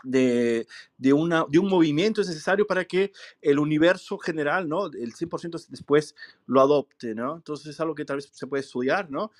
de, 0.04 0.66
de, 0.98 1.12
una, 1.12 1.46
de 1.48 1.58
un 1.58 1.68
movimiento 1.68 2.20
es 2.20 2.28
necesario 2.28 2.66
para 2.66 2.84
que 2.84 3.12
el 3.40 3.58
universo 3.58 4.18
general, 4.18 4.68
¿no? 4.68 4.86
El 4.86 5.14
100% 5.14 5.66
después 5.68 6.14
lo 6.46 6.60
adopte, 6.60 7.14
¿no? 7.14 7.36
Entonces 7.36 7.68
es 7.68 7.80
algo 7.80 7.94
que 7.94 8.04
tal 8.04 8.16
vez 8.16 8.30
se 8.32 8.46
puede 8.46 8.62
estudiar, 8.62 9.10
¿no? 9.10 9.30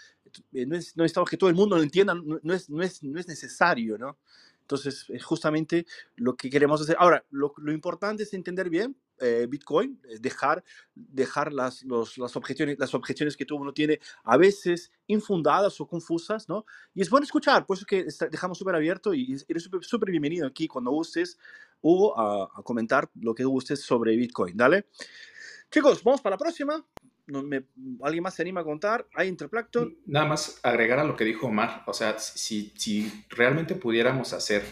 No, 0.53 0.77
es, 0.77 0.97
no 0.97 1.05
estamos 1.05 1.29
que 1.29 1.37
todo 1.37 1.51
el 1.51 1.57
mundo 1.57 1.77
lo 1.77 1.83
entienda, 1.83 2.15
no, 2.15 2.55
es, 2.55 2.69
no, 2.71 2.83
es, 2.83 3.03
no 3.03 3.19
es 3.19 3.29
necesario, 3.29 3.99
¿no? 3.99 4.19
Entonces, 4.65 5.05
es 5.11 5.23
justamente 5.23 5.85
lo 6.17 6.37
que 6.37 6.49
queremos 6.49 6.81
hacer. 6.81 6.97
Ahora, 6.99 7.23
lo, 7.31 7.53
importante 7.71 8.23
es 8.23 8.33
entender 8.33 8.71
bien 8.71 8.97
eh, 9.21 9.47
Bitcoin, 9.47 10.01
dejar, 10.21 10.65
dejar 10.95 11.53
las, 11.53 11.83
los, 11.85 12.17
las, 12.17 12.35
objeciones, 12.35 12.79
las 12.79 12.95
objeciones 12.95 13.37
que 13.37 13.45
todo 13.45 13.59
uno 13.59 13.75
tiene 13.75 14.01
a 14.25 14.39
veces 14.39 14.91
infundadas 15.07 15.79
o 15.83 15.87
confusas, 15.87 16.49
¿no? 16.49 16.65
Y 16.95 17.03
es 17.03 17.11
bueno 17.11 17.25
escuchar, 17.25 17.67
por 17.67 17.77
eso 17.77 17.85
que 17.85 18.07
dejamos 18.31 18.57
súper 18.57 18.75
abierto 18.75 19.13
y 19.13 19.37
eres 19.49 19.69
súper 19.83 20.11
bienvenido 20.11 20.47
aquí 20.47 20.67
cuando 20.67 20.91
gustes, 20.93 21.39
Hugo, 21.83 22.19
a, 22.19 22.45
a, 22.45 22.63
comentar 22.63 23.11
lo 23.21 23.35
que 23.35 23.45
gustes 23.45 23.83
sobre 23.83 24.17
Bitcoin, 24.17 24.57
¿dale? 24.57 24.87
Chicos, 25.71 26.03
vamos 26.03 26.23
para 26.23 26.35
la 26.35 26.39
próxima. 26.39 26.83
Me, 27.27 27.65
¿Alguien 28.03 28.23
más 28.23 28.35
se 28.35 28.43
anima 28.43 28.61
a 28.61 28.65
contar? 28.65 29.07
¿Hay 29.15 29.29
Interplacton? 29.29 29.97
Nada 30.07 30.27
más 30.27 30.61
agregar 30.63 30.99
a 30.99 31.05
lo 31.05 31.17
que 31.17 31.25
dijo 31.25 31.47
Omar. 31.47 31.83
O 31.87 31.95
sea, 31.95 32.19
si, 32.19 32.73
si 32.77 33.25
realmente 33.31 33.75
pudiéramos 33.75 34.33
hacer 34.33 34.63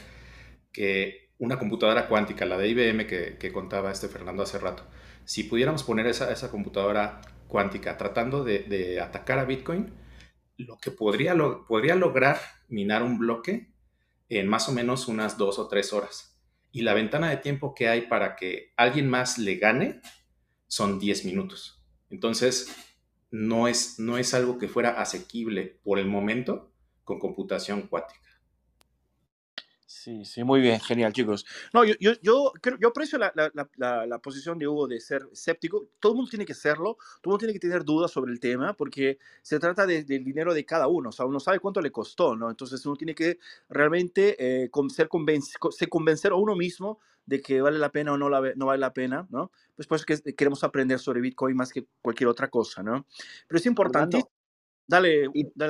que 0.73 1.31
una 1.39 1.59
computadora 1.59 2.09
cuántica, 2.09 2.45
la 2.47 2.57
de 2.57 2.69
IBM 2.69 3.07
que, 3.07 3.53
contaba 3.53 3.91
este 3.91 4.09
Fernando 4.09 4.43
hace 4.43 4.59
rato, 4.59 4.85
si 5.25 5.45
pudiéramos 5.45 5.83
poner 5.83 6.07
esa, 6.07 6.51
computadora 6.51 7.21
cuántica 7.49 7.97
tratando 7.97 8.45
de, 8.45 9.01
atacar 9.01 9.39
a 9.39 9.45
Bitcoin, 9.45 9.93
lo 10.57 10.79
que 10.79 10.91
podría 10.91 11.35
lograr 11.35 12.39
minar 12.69 13.03
un 13.03 13.19
bloque 13.19 13.73
en 14.29 14.47
más 14.47 14.69
o 14.69 14.73
menos 14.73 15.09
unas 15.09 15.37
dos 15.37 15.59
o 15.59 15.69
tres 15.69 15.93
horas. 15.93 16.41
Y 16.71 16.83
la 16.83 16.95
ventana 16.95 17.29
de 17.29 17.37
tiempo 17.39 17.75
que 17.75 17.89
hay 17.89 18.03
para 18.03 18.37
que 18.37 18.73
alguien 18.77 19.11
más 19.11 19.37
le 19.37 19.57
gane 19.57 20.01
son 20.69 20.99
10 20.99 21.27
minutos. 21.27 21.82
Entonces, 22.13 22.71
no 23.31 23.67
es, 23.67 23.99
no 23.99 24.19
es 24.19 24.35
algo 24.35 24.59
que 24.59 24.69
fuera 24.69 25.01
asequible 25.01 25.81
por 25.83 25.99
el 25.99 26.07
momento 26.07 26.71
con 27.05 27.19
computación 27.19 27.89
cuántica. 27.89 28.32
Sí, 30.03 30.25
sí, 30.25 30.43
muy 30.43 30.61
bien, 30.61 30.81
genial, 30.81 31.13
chicos. 31.13 31.47
No, 31.73 31.85
yo, 31.85 31.95
yo, 32.01 32.15
yo, 32.23 32.53
yo 32.81 32.89
aprecio 32.89 33.19
la, 33.19 33.33
la, 33.37 34.05
la, 34.05 34.19
posición 34.19 34.59
de 34.59 34.67
Hugo 34.67 34.89
de 34.89 34.99
ser 34.99 35.29
escéptico. 35.31 35.87
Todo 36.01 36.11
el 36.11 36.17
mundo 36.17 36.29
tiene 36.29 36.45
que 36.45 36.55
serlo, 36.55 36.97
todo 37.21 37.27
el 37.27 37.29
mundo 37.31 37.39
tiene 37.39 37.53
que 37.53 37.61
tener 37.61 37.85
dudas 37.85 38.11
sobre 38.11 38.33
el 38.33 38.41
tema, 38.41 38.75
porque 38.75 39.21
se 39.43 39.61
trata 39.61 39.87
del 39.87 40.05
dinero 40.05 40.55
de 40.55 40.65
cada 40.65 40.89
uno. 40.89 41.11
O 41.11 41.13
sea, 41.13 41.25
uno 41.25 41.39
sabe 41.39 41.61
cuánto 41.61 41.81
le 41.81 41.93
costó, 41.93 42.35
¿no? 42.35 42.51
Entonces 42.51 42.85
uno 42.85 42.97
tiene 42.97 43.15
que 43.15 43.39
realmente 43.69 44.35
eh, 44.65 44.71
ser 44.89 45.09
se 45.71 45.87
convencer 45.87 46.33
a 46.33 46.35
uno 46.35 46.57
mismo 46.57 46.99
de 47.25 47.41
que 47.41 47.61
vale 47.61 47.79
la 47.79 47.93
pena 47.93 48.13
o 48.13 48.19
no, 48.19 48.29
la, 48.29 48.41
no 48.57 48.67
vale 48.67 48.81
la 48.81 48.93
pena, 48.93 49.29
¿no? 49.31 49.53
Pues 49.77 49.87
por 49.87 49.99
eso 49.99 50.05
que 50.05 50.35
queremos 50.35 50.65
aprender 50.65 50.99
sobre 50.99 51.21
Bitcoin 51.21 51.57
más 51.57 51.73
que 51.73 51.87
cualquier 52.01 52.27
otra 52.27 52.49
cosa, 52.49 52.83
¿no? 52.83 53.07
Pero 53.47 53.57
es 53.57 53.67
importante 53.67 54.25
Dale, 54.93 55.27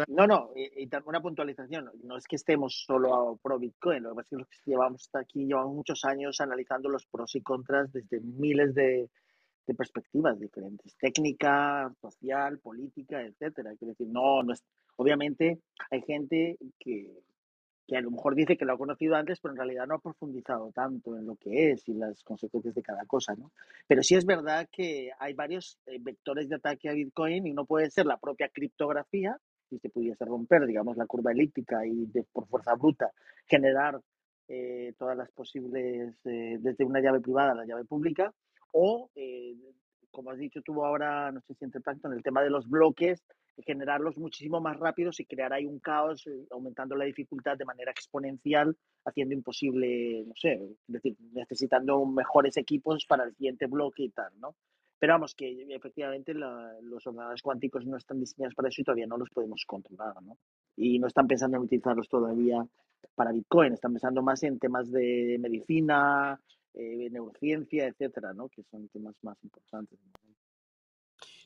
No, 0.09 0.27
no, 0.27 0.51
y, 0.57 0.91
una 1.05 1.21
puntualización. 1.21 1.89
No 2.03 2.17
es 2.17 2.27
que 2.27 2.35
estemos 2.35 2.83
solo 2.85 3.15
a 3.15 3.37
pro 3.37 3.57
Bitcoin, 3.57 4.03
lo 4.03 4.11
que 4.11 4.17
pasa 4.17 4.37
es 4.41 4.49
que 4.65 4.71
llevamos 4.73 5.03
hasta 5.03 5.21
aquí, 5.21 5.47
llevamos 5.47 5.77
muchos 5.77 6.05
años 6.05 6.41
analizando 6.41 6.89
los 6.89 7.07
pros 7.07 7.33
y 7.37 7.41
contras 7.41 7.93
desde 7.93 8.21
miles 8.21 8.75
de, 8.75 9.09
de 9.65 9.75
perspectivas 9.75 10.41
diferentes, 10.41 10.97
técnica, 10.97 11.95
social, 12.01 12.59
política, 12.59 13.23
etcétera. 13.23 13.77
Quiero 13.79 13.93
decir, 13.93 14.09
no, 14.09 14.43
no 14.43 14.55
es, 14.55 14.65
obviamente 14.97 15.61
hay 15.93 16.03
gente 16.03 16.59
que, 16.81 17.23
que 17.87 17.97
a 17.97 18.01
lo 18.01 18.11
mejor 18.11 18.35
dice 18.35 18.57
que 18.57 18.65
lo 18.65 18.75
ha 18.75 18.79
conocido 18.79 19.17
antes, 19.17 19.41
pero 19.41 19.53
en 19.53 19.59
realidad 19.59 19.87
no 19.87 19.97
ha 19.97 20.01
profundizado 20.01 20.71
tanto 20.73 21.17
en 21.17 21.27
lo 21.27 21.37
que 21.37 21.73
es 21.73 21.89
y 21.89 21.95
las 21.95 22.23
consecuencias 22.23 22.75
de 22.75 22.83
cada 22.83 23.05
cosa, 23.07 23.35
¿no? 23.35 23.51
Pero 23.87 24.03
sí 24.03 24.15
es 24.15 24.25
verdad 24.25 24.69
que 24.71 25.11
hay 25.19 25.35
varios 25.35 25.79
eh, 25.87 25.99
vectores 26.01 26.49
de 26.49 26.57
ataque 26.57 26.89
a 26.89 26.93
Bitcoin 26.93 27.47
y 27.47 27.53
no 27.53 27.65
puede 27.65 27.91
ser 27.91 28.07
la 28.07 28.19
propia 28.19 28.49
criptografía, 28.49 29.37
si 29.69 29.79
se 29.79 29.89
pudiese 29.89 30.25
romper, 30.25 30.67
digamos, 30.67 30.97
la 30.97 31.07
curva 31.07 31.33
elíptica 31.33 31.87
y 31.87 32.07
por 32.33 32.47
fuerza 32.47 32.75
bruta 32.75 33.11
generar 33.47 34.01
eh, 34.49 34.93
todas 34.99 35.17
las 35.17 35.31
posibles, 35.33 36.15
eh, 36.25 36.59
desde 36.61 36.85
una 36.85 37.01
llave 37.01 37.21
privada 37.21 37.53
a 37.53 37.55
la 37.55 37.65
llave 37.65 37.85
pública, 37.85 38.33
o, 38.73 39.11
como 40.13 40.31
has 40.31 40.39
dicho 40.39 40.63
tú 40.63 40.85
ahora, 40.85 41.33
no 41.33 41.41
sé 41.41 41.55
si 41.55 41.65
entre 41.65 41.81
tanto, 41.81 42.07
en 42.07 42.15
el 42.15 42.23
tema 42.23 42.43
de 42.43 42.51
los 42.51 42.69
bloques, 42.69 43.25
generarlos 43.67 44.17
muchísimo 44.17 44.61
más 44.61 44.79
rápidos 44.79 45.21
y 45.21 45.25
crear 45.25 45.53
ahí 45.53 45.67
un 45.67 45.79
caos, 45.79 46.27
eh, 46.27 46.47
aumentando 46.51 46.97
la 46.97 47.05
dificultad 47.05 47.57
de 47.57 47.65
manera 47.65 47.91
exponencial, 47.91 48.77
haciendo 49.05 49.35
imposible, 49.35 50.25
no 50.27 50.35
sé, 50.37 50.53
es 50.55 50.77
decir, 50.87 51.17
necesitando 51.33 52.05
mejores 52.07 52.57
equipos 52.57 53.05
para 53.07 53.25
el 53.25 53.35
siguiente 53.35 53.67
bloque 53.67 54.05
y 54.05 54.11
tal, 54.11 54.33
¿no? 54.39 54.55
Pero 54.99 55.15
vamos, 55.15 55.35
que 55.35 55.67
efectivamente 55.71 56.33
los 56.33 57.07
ordenadores 57.07 57.43
cuánticos 57.43 57.85
no 57.87 57.97
están 57.97 58.21
diseñados 58.21 58.55
para 58.55 58.69
eso 58.69 58.83
y 58.83 58.85
todavía 58.85 59.09
no 59.09 59.17
los 59.17 59.31
podemos 59.31 59.65
controlar, 59.67 60.23
¿no? 60.23 60.39
Y 60.77 61.01
no 61.01 61.09
están 61.09 61.27
pensando 61.27 61.57
en 61.57 61.65
utilizarlos 61.65 62.09
todavía 62.09 62.65
para 63.17 63.33
Bitcoin, 63.33 63.73
están 63.73 63.93
pensando 63.93 64.23
más 64.23 64.45
en 64.45 64.61
temas 64.61 64.93
de 64.93 65.39
medicina, 65.41 66.41
eh, 66.75 67.09
neurociencia, 67.11 67.87
etcétera, 67.87 68.33
¿no? 68.33 68.49
Que 68.49 68.63
son 68.71 68.89
temas 68.89 69.15
más 69.23 69.37
importantes. 69.43 69.99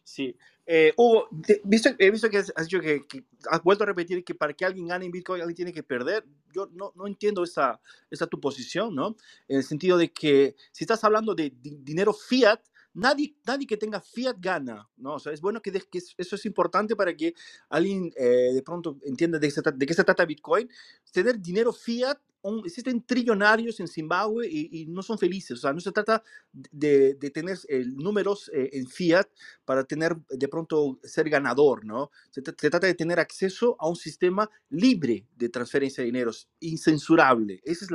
Sí. 0.06 0.36
Eh, 0.64 0.92
Hugo, 0.96 1.28
visto, 1.64 1.90
he 1.98 2.10
visto 2.12 2.30
que 2.30 2.38
has, 2.38 2.52
dicho 2.62 2.80
que, 2.80 3.04
has 3.50 3.62
vuelto 3.64 3.82
a 3.82 3.88
repetir 3.88 4.24
que 4.24 4.36
para 4.36 4.52
que 4.52 4.64
alguien 4.64 4.86
gane 4.86 5.04
en 5.04 5.10
Bitcoin 5.10 5.40
alguien 5.40 5.56
tiene 5.56 5.72
que 5.72 5.82
perder. 5.82 6.24
Yo 6.52 6.68
no, 6.72 6.92
no 6.94 7.08
entiendo 7.08 7.42
esa, 7.42 7.80
esa 8.08 8.28
tu 8.28 8.40
posición, 8.40 8.94
¿no? 8.94 9.16
En 9.48 9.58
el 9.58 9.64
sentido 9.64 9.98
de 9.98 10.12
que 10.12 10.54
si 10.70 10.84
estás 10.84 11.02
hablando 11.02 11.34
de 11.34 11.52
dinero 11.60 12.12
fiat, 12.12 12.60
nadie, 12.96 13.36
nadie 13.46 13.66
que 13.66 13.76
tenga 13.76 14.00
fiat 14.00 14.36
gana, 14.40 14.88
¿no? 14.96 15.14
O 15.14 15.30
es 15.30 15.40
bueno 15.40 15.60
que, 15.60 15.70
que 15.70 15.98
eso 16.16 16.36
es 16.36 16.46
importante 16.46 16.96
para 16.96 17.14
que 17.14 17.34
alguien 17.68 18.10
eh, 18.16 18.52
de 18.54 18.62
pronto 18.62 18.98
entienda 19.04 19.38
de, 19.38 19.52
de 19.74 19.86
qué 19.86 19.94
se 19.94 20.04
trata 20.04 20.24
Bitcoin. 20.24 20.68
Tener 21.12 21.40
dinero 21.40 21.72
fiat 21.72 22.18
existen 22.64 23.02
trillonarios 23.04 23.80
en 23.80 23.88
Zimbabue 23.88 24.46
y, 24.48 24.86
no 24.86 25.02
son 25.02 25.18
felices. 25.18 25.58
O 25.58 25.60
sea, 25.60 25.72
no 25.72 25.80
se 25.80 25.92
trata 25.92 26.22
de, 26.52 27.14
de 27.14 27.30
tener 27.30 27.58
números 27.96 28.50
eh, 28.54 28.70
en 28.72 28.86
fiat 28.86 29.26
para 29.64 29.84
tener 29.84 30.16
de 30.28 30.48
pronto 30.48 30.98
ser 31.02 31.28
ganador, 31.28 31.84
¿no? 31.84 32.10
Se, 32.30 32.42
trata 32.42 32.86
de 32.86 32.94
tener 32.94 33.18
acceso 33.18 33.76
a 33.80 33.88
un 33.88 33.96
sistema 33.96 34.48
libre 34.70 35.26
de 35.36 35.48
transferencia 35.48 36.02
de 36.02 36.06
dineros, 36.06 36.48
incensurable. 36.60 37.60
Ese 37.64 37.86
es, 37.86 37.90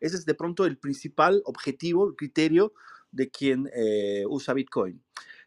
ese 0.00 0.16
es 0.16 0.24
de 0.24 0.34
pronto 0.34 0.66
el 0.66 0.78
principal 0.78 1.42
objetivo, 1.44 2.08
el 2.08 2.14
criterio 2.14 2.72
de 3.10 3.30
quien 3.30 3.70
eh, 3.74 4.24
usa 4.28 4.54
Bitcoin. 4.54 5.02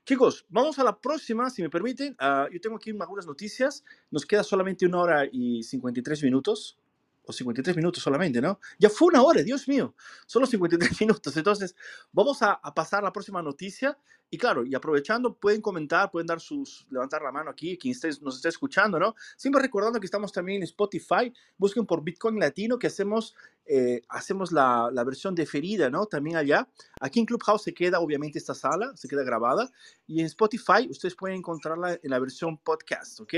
Chicos, 0.05 0.45
vamos 0.49 0.79
a 0.79 0.83
la 0.83 0.99
próxima, 0.99 1.49
si 1.49 1.61
me 1.61 1.69
permiten. 1.69 2.15
Ah, 2.19 2.47
yo 2.51 2.59
tengo 2.59 2.77
aquí 2.77 2.91
algunas 2.99 3.27
noticias. 3.27 3.83
Nos 4.09 4.25
queda 4.25 4.43
solamente 4.43 4.85
una 4.85 4.99
hora 4.99 5.29
y 5.31 5.61
53 5.63 6.23
minutos 6.23 6.79
o 7.23 7.33
53 7.33 7.75
minutos 7.75 8.01
solamente, 8.01 8.41
¿no? 8.41 8.59
Ya 8.77 8.89
fue 8.89 9.09
una 9.09 9.21
hora, 9.21 9.43
Dios 9.43 9.67
mío, 9.67 9.95
solo 10.25 10.45
53 10.45 10.99
minutos. 11.01 11.35
Entonces, 11.37 11.75
vamos 12.11 12.41
a, 12.41 12.59
pasar 12.73 13.01
a 13.01 13.03
la 13.03 13.13
próxima 13.13 13.41
noticia. 13.41 13.97
Y 14.31 14.37
claro, 14.37 14.63
y 14.63 14.75
aprovechando, 14.75 15.33
pueden 15.33 15.59
comentar, 15.59 16.11
pueden 16.11 16.27
dar 16.27 16.39
sus, 16.39 16.85
levantar 16.91 17.23
la 17.23 17.31
mano 17.31 17.49
aquí, 17.49 17.77
quien 17.79 17.95
nos 18.21 18.35
esté 18.35 18.49
escuchando, 18.49 18.99
¿no? 18.99 19.15
Siempre 19.35 19.59
recordando 19.59 19.99
que 19.99 20.05
estamos 20.05 20.31
también 20.31 20.57
en 20.57 20.63
Spotify, 20.63 21.33
busquen 21.57 21.87
por 21.87 22.03
Bitcoin 22.03 22.39
Latino, 22.39 22.77
que 22.77 22.85
hacemos, 22.85 23.35
eh, 23.65 24.01
hacemos 24.07 24.51
la, 24.51 24.91
la 24.93 25.03
versión 25.03 25.33
deferida, 25.33 25.89
¿no? 25.89 26.05
También 26.05 26.37
allá. 26.37 26.67
Aquí 27.01 27.19
en 27.19 27.25
Clubhouse 27.25 27.63
se 27.63 27.73
queda, 27.73 27.99
obviamente, 27.99 28.37
esta 28.37 28.53
sala, 28.53 28.95
se 28.95 29.07
queda 29.07 29.23
grabada. 29.23 29.71
Y 30.05 30.19
en 30.19 30.27
Spotify 30.27 30.87
ustedes 30.89 31.15
pueden 31.15 31.37
encontrarla 31.37 31.93
en 31.93 32.09
la 32.11 32.19
versión 32.19 32.59
podcast, 32.59 33.19
¿ok? 33.21 33.33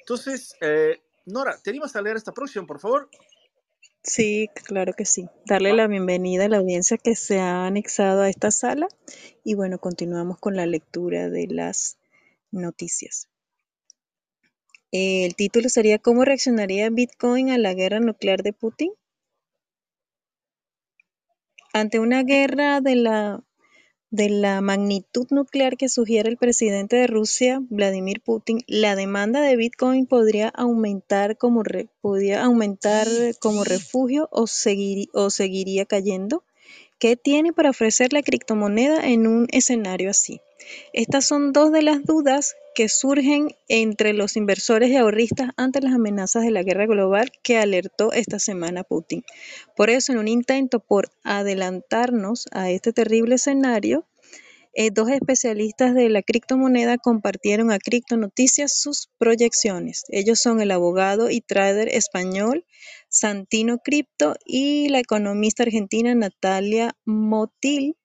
Entonces, 0.00 0.54
eh, 0.60 1.00
Nora, 1.26 1.58
¿te 1.60 1.70
animas 1.70 1.96
a 1.96 2.02
leer 2.02 2.16
esta 2.16 2.32
próxima, 2.32 2.64
por 2.66 2.78
favor? 2.78 3.10
Sí, 4.00 4.48
claro 4.64 4.92
que 4.92 5.04
sí. 5.04 5.28
Darle 5.44 5.72
la 5.72 5.88
bienvenida 5.88 6.44
a 6.44 6.48
la 6.48 6.58
audiencia 6.58 6.96
que 6.98 7.16
se 7.16 7.40
ha 7.40 7.66
anexado 7.66 8.22
a 8.22 8.28
esta 8.28 8.52
sala 8.52 8.86
y 9.42 9.54
bueno, 9.54 9.78
continuamos 9.78 10.38
con 10.38 10.54
la 10.54 10.66
lectura 10.66 11.28
de 11.28 11.48
las 11.48 11.98
noticias. 12.52 13.28
El 14.92 15.34
título 15.34 15.68
sería 15.68 15.98
¿Cómo 15.98 16.24
reaccionaría 16.24 16.90
Bitcoin 16.90 17.50
a 17.50 17.58
la 17.58 17.74
guerra 17.74 17.98
nuclear 17.98 18.44
de 18.44 18.52
Putin? 18.52 18.92
Ante 21.72 21.98
una 21.98 22.22
guerra 22.22 22.80
de 22.80 22.94
la 22.94 23.42
de 24.10 24.28
la 24.28 24.60
magnitud 24.60 25.26
nuclear 25.30 25.76
que 25.76 25.88
sugiere 25.88 26.28
el 26.28 26.36
presidente 26.36 26.96
de 26.96 27.06
Rusia, 27.06 27.60
Vladimir 27.70 28.20
Putin, 28.20 28.60
la 28.66 28.96
demanda 28.96 29.40
de 29.40 29.56
Bitcoin 29.56 30.06
podría 30.06 30.48
aumentar 30.48 31.36
como, 31.36 31.62
aumentar 32.38 33.08
como 33.40 33.64
refugio 33.64 34.28
o, 34.30 34.44
o 34.44 35.30
seguiría 35.30 35.84
cayendo. 35.84 36.44
¿Qué 36.98 37.16
tiene 37.16 37.52
para 37.52 37.70
ofrecer 37.70 38.12
la 38.12 38.22
criptomoneda 38.22 39.06
en 39.06 39.26
un 39.26 39.48
escenario 39.50 40.10
así? 40.10 40.40
Estas 40.92 41.26
son 41.26 41.52
dos 41.52 41.70
de 41.72 41.82
las 41.82 42.04
dudas 42.04 42.56
que 42.76 42.90
surgen 42.90 43.48
entre 43.68 44.12
los 44.12 44.36
inversores 44.36 44.90
y 44.90 44.96
ahorristas 44.96 45.48
ante 45.56 45.80
las 45.80 45.94
amenazas 45.94 46.44
de 46.44 46.50
la 46.50 46.62
guerra 46.62 46.84
global 46.84 47.32
que 47.42 47.56
alertó 47.56 48.12
esta 48.12 48.38
semana 48.38 48.84
Putin. 48.84 49.24
Por 49.74 49.88
eso, 49.88 50.12
en 50.12 50.18
un 50.18 50.28
intento 50.28 50.78
por 50.78 51.10
adelantarnos 51.24 52.44
a 52.52 52.70
este 52.70 52.92
terrible 52.92 53.36
escenario, 53.36 54.06
eh, 54.74 54.90
dos 54.92 55.08
especialistas 55.08 55.94
de 55.94 56.10
la 56.10 56.20
criptomoneda 56.20 56.98
compartieron 56.98 57.72
a 57.72 57.78
Cripto 57.78 58.18
Noticias 58.18 58.78
sus 58.78 59.08
proyecciones. 59.16 60.04
Ellos 60.10 60.38
son 60.38 60.60
el 60.60 60.70
abogado 60.70 61.30
y 61.30 61.40
trader 61.40 61.88
español 61.88 62.66
Santino 63.08 63.78
Cripto 63.78 64.34
y 64.44 64.90
la 64.90 64.98
economista 64.98 65.62
argentina 65.62 66.14
Natalia 66.14 66.94
Motil. 67.06 67.96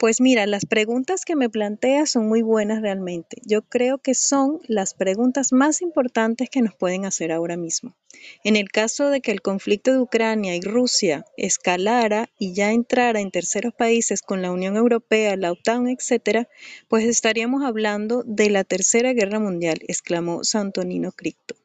Pues 0.00 0.22
mira, 0.22 0.46
las 0.46 0.64
preguntas 0.64 1.26
que 1.26 1.36
me 1.36 1.50
plantea 1.50 2.06
son 2.06 2.26
muy 2.26 2.40
buenas 2.40 2.80
realmente. 2.80 3.36
Yo 3.44 3.60
creo 3.60 3.98
que 3.98 4.14
son 4.14 4.58
las 4.66 4.94
preguntas 4.94 5.52
más 5.52 5.82
importantes 5.82 6.48
que 6.48 6.62
nos 6.62 6.74
pueden 6.74 7.04
hacer 7.04 7.30
ahora 7.30 7.58
mismo. 7.58 7.94
En 8.42 8.56
el 8.56 8.70
caso 8.70 9.10
de 9.10 9.20
que 9.20 9.30
el 9.30 9.42
conflicto 9.42 9.92
de 9.92 10.00
Ucrania 10.00 10.56
y 10.56 10.62
Rusia 10.62 11.26
escalara 11.36 12.30
y 12.38 12.54
ya 12.54 12.72
entrara 12.72 13.20
en 13.20 13.30
terceros 13.30 13.74
países 13.74 14.22
con 14.22 14.40
la 14.40 14.50
Unión 14.52 14.78
Europea, 14.78 15.36
la 15.36 15.52
OTAN, 15.52 15.86
etcétera, 15.86 16.48
pues 16.88 17.04
estaríamos 17.04 17.62
hablando 17.62 18.22
de 18.24 18.48
la 18.48 18.64
Tercera 18.64 19.12
Guerra 19.12 19.38
Mundial, 19.38 19.80
exclamó 19.86 20.44
Santonino 20.44 21.12
Cripto. 21.12 21.56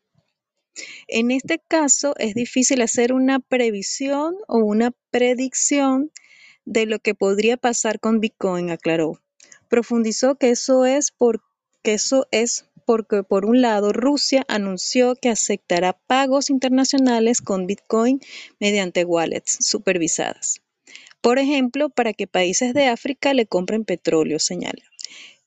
En 1.07 1.31
este 1.31 1.61
caso 1.65 2.15
es 2.17 2.33
difícil 2.33 2.81
hacer 2.81 3.13
una 3.13 3.39
previsión 3.39 4.35
o 4.49 4.57
una 4.57 4.91
predicción 5.09 6.11
de 6.65 6.85
lo 6.85 6.99
que 6.99 7.15
podría 7.15 7.57
pasar 7.57 7.99
con 7.99 8.19
Bitcoin, 8.19 8.71
aclaró. 8.71 9.21
Profundizó 9.69 10.35
que 10.35 10.49
eso 10.51 10.85
es 10.85 11.13
eso 11.83 12.27
es 12.31 12.65
porque 12.85 13.23
por 13.23 13.45
un 13.45 13.61
lado 13.61 13.91
Rusia 13.91 14.45
anunció 14.47 15.15
que 15.15 15.29
aceptará 15.29 15.93
pagos 15.93 16.49
internacionales 16.49 17.41
con 17.41 17.67
Bitcoin 17.67 18.21
mediante 18.59 19.05
wallets 19.05 19.57
supervisadas. 19.59 20.61
Por 21.21 21.39
ejemplo, 21.39 21.89
para 21.89 22.13
que 22.13 22.27
países 22.27 22.73
de 22.73 22.87
África 22.87 23.33
le 23.33 23.47
compren 23.47 23.85
petróleo, 23.85 24.39
señala. 24.39 24.83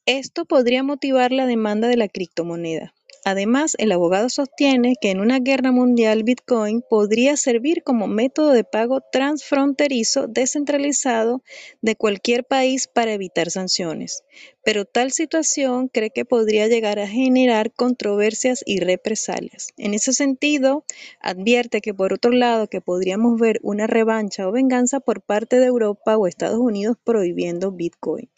Esto 0.06 0.44
podría 0.44 0.82
motivar 0.82 1.32
la 1.32 1.46
demanda 1.46 1.86
de 1.88 1.96
la 1.96 2.08
criptomoneda. 2.08 2.94
Además, 3.30 3.74
el 3.76 3.92
abogado 3.92 4.30
sostiene 4.30 4.94
que 4.98 5.10
en 5.10 5.20
una 5.20 5.38
guerra 5.38 5.70
mundial 5.70 6.22
Bitcoin 6.22 6.80
podría 6.80 7.36
servir 7.36 7.82
como 7.82 8.06
método 8.06 8.52
de 8.52 8.64
pago 8.64 9.02
transfronterizo 9.12 10.28
descentralizado 10.28 11.42
de 11.82 11.94
cualquier 11.94 12.44
país 12.44 12.88
para 12.88 13.12
evitar 13.12 13.50
sanciones, 13.50 14.24
pero 14.64 14.86
tal 14.86 15.12
situación 15.12 15.88
cree 15.88 16.08
que 16.08 16.24
podría 16.24 16.68
llegar 16.68 16.98
a 16.98 17.06
generar 17.06 17.70
controversias 17.70 18.62
y 18.64 18.80
represalias. 18.80 19.74
En 19.76 19.92
ese 19.92 20.14
sentido, 20.14 20.86
advierte 21.20 21.82
que 21.82 21.92
por 21.92 22.14
otro 22.14 22.32
lado 22.32 22.68
que 22.68 22.80
podríamos 22.80 23.38
ver 23.38 23.60
una 23.62 23.86
revancha 23.86 24.48
o 24.48 24.52
venganza 24.52 25.00
por 25.00 25.20
parte 25.20 25.60
de 25.60 25.66
Europa 25.66 26.16
o 26.16 26.26
Estados 26.26 26.60
Unidos 26.60 26.96
prohibiendo 27.04 27.72
Bitcoin, 27.72 28.30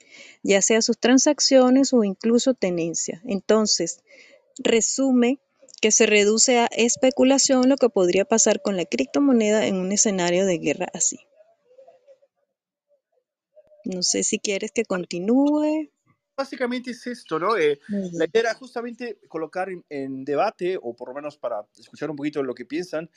ya 0.42 0.60
sea 0.62 0.82
sus 0.82 0.98
transacciones 0.98 1.92
o 1.92 2.02
incluso 2.02 2.54
tenencia. 2.54 3.22
Entonces, 3.24 4.00
resume 4.60 5.40
que 5.80 5.90
se 5.90 6.06
reduce 6.06 6.58
a 6.58 6.66
especulación 6.66 7.68
lo 7.68 7.76
que 7.76 7.88
podría 7.88 8.24
pasar 8.24 8.60
con 8.60 8.76
la 8.76 8.84
criptomoneda 8.84 9.66
en 9.66 9.76
un 9.76 9.92
escenario 9.92 10.44
de 10.44 10.58
guerra 10.58 10.88
así. 10.92 11.18
No 13.84 14.02
sé 14.02 14.22
si 14.22 14.38
quieres 14.38 14.72
que 14.72 14.84
continúe. 14.84 15.90
Básicamente 16.36 16.90
es 16.92 17.06
esto, 17.06 17.38
¿no? 17.38 17.56
Eh, 17.56 17.80
la 17.88 18.26
idea 18.26 18.40
era 18.40 18.54
justamente 18.54 19.18
colocar 19.28 19.68
en, 19.88 20.24
debate, 20.24 20.78
o 20.80 20.94
por 20.94 21.08
lo 21.08 21.14
menos 21.14 21.36
para 21.36 21.66
escuchar 21.78 22.10
un 22.10 22.16
poquito 22.16 22.42
lo 22.42 22.54
que 22.54 22.64
piensan, 22.64 23.10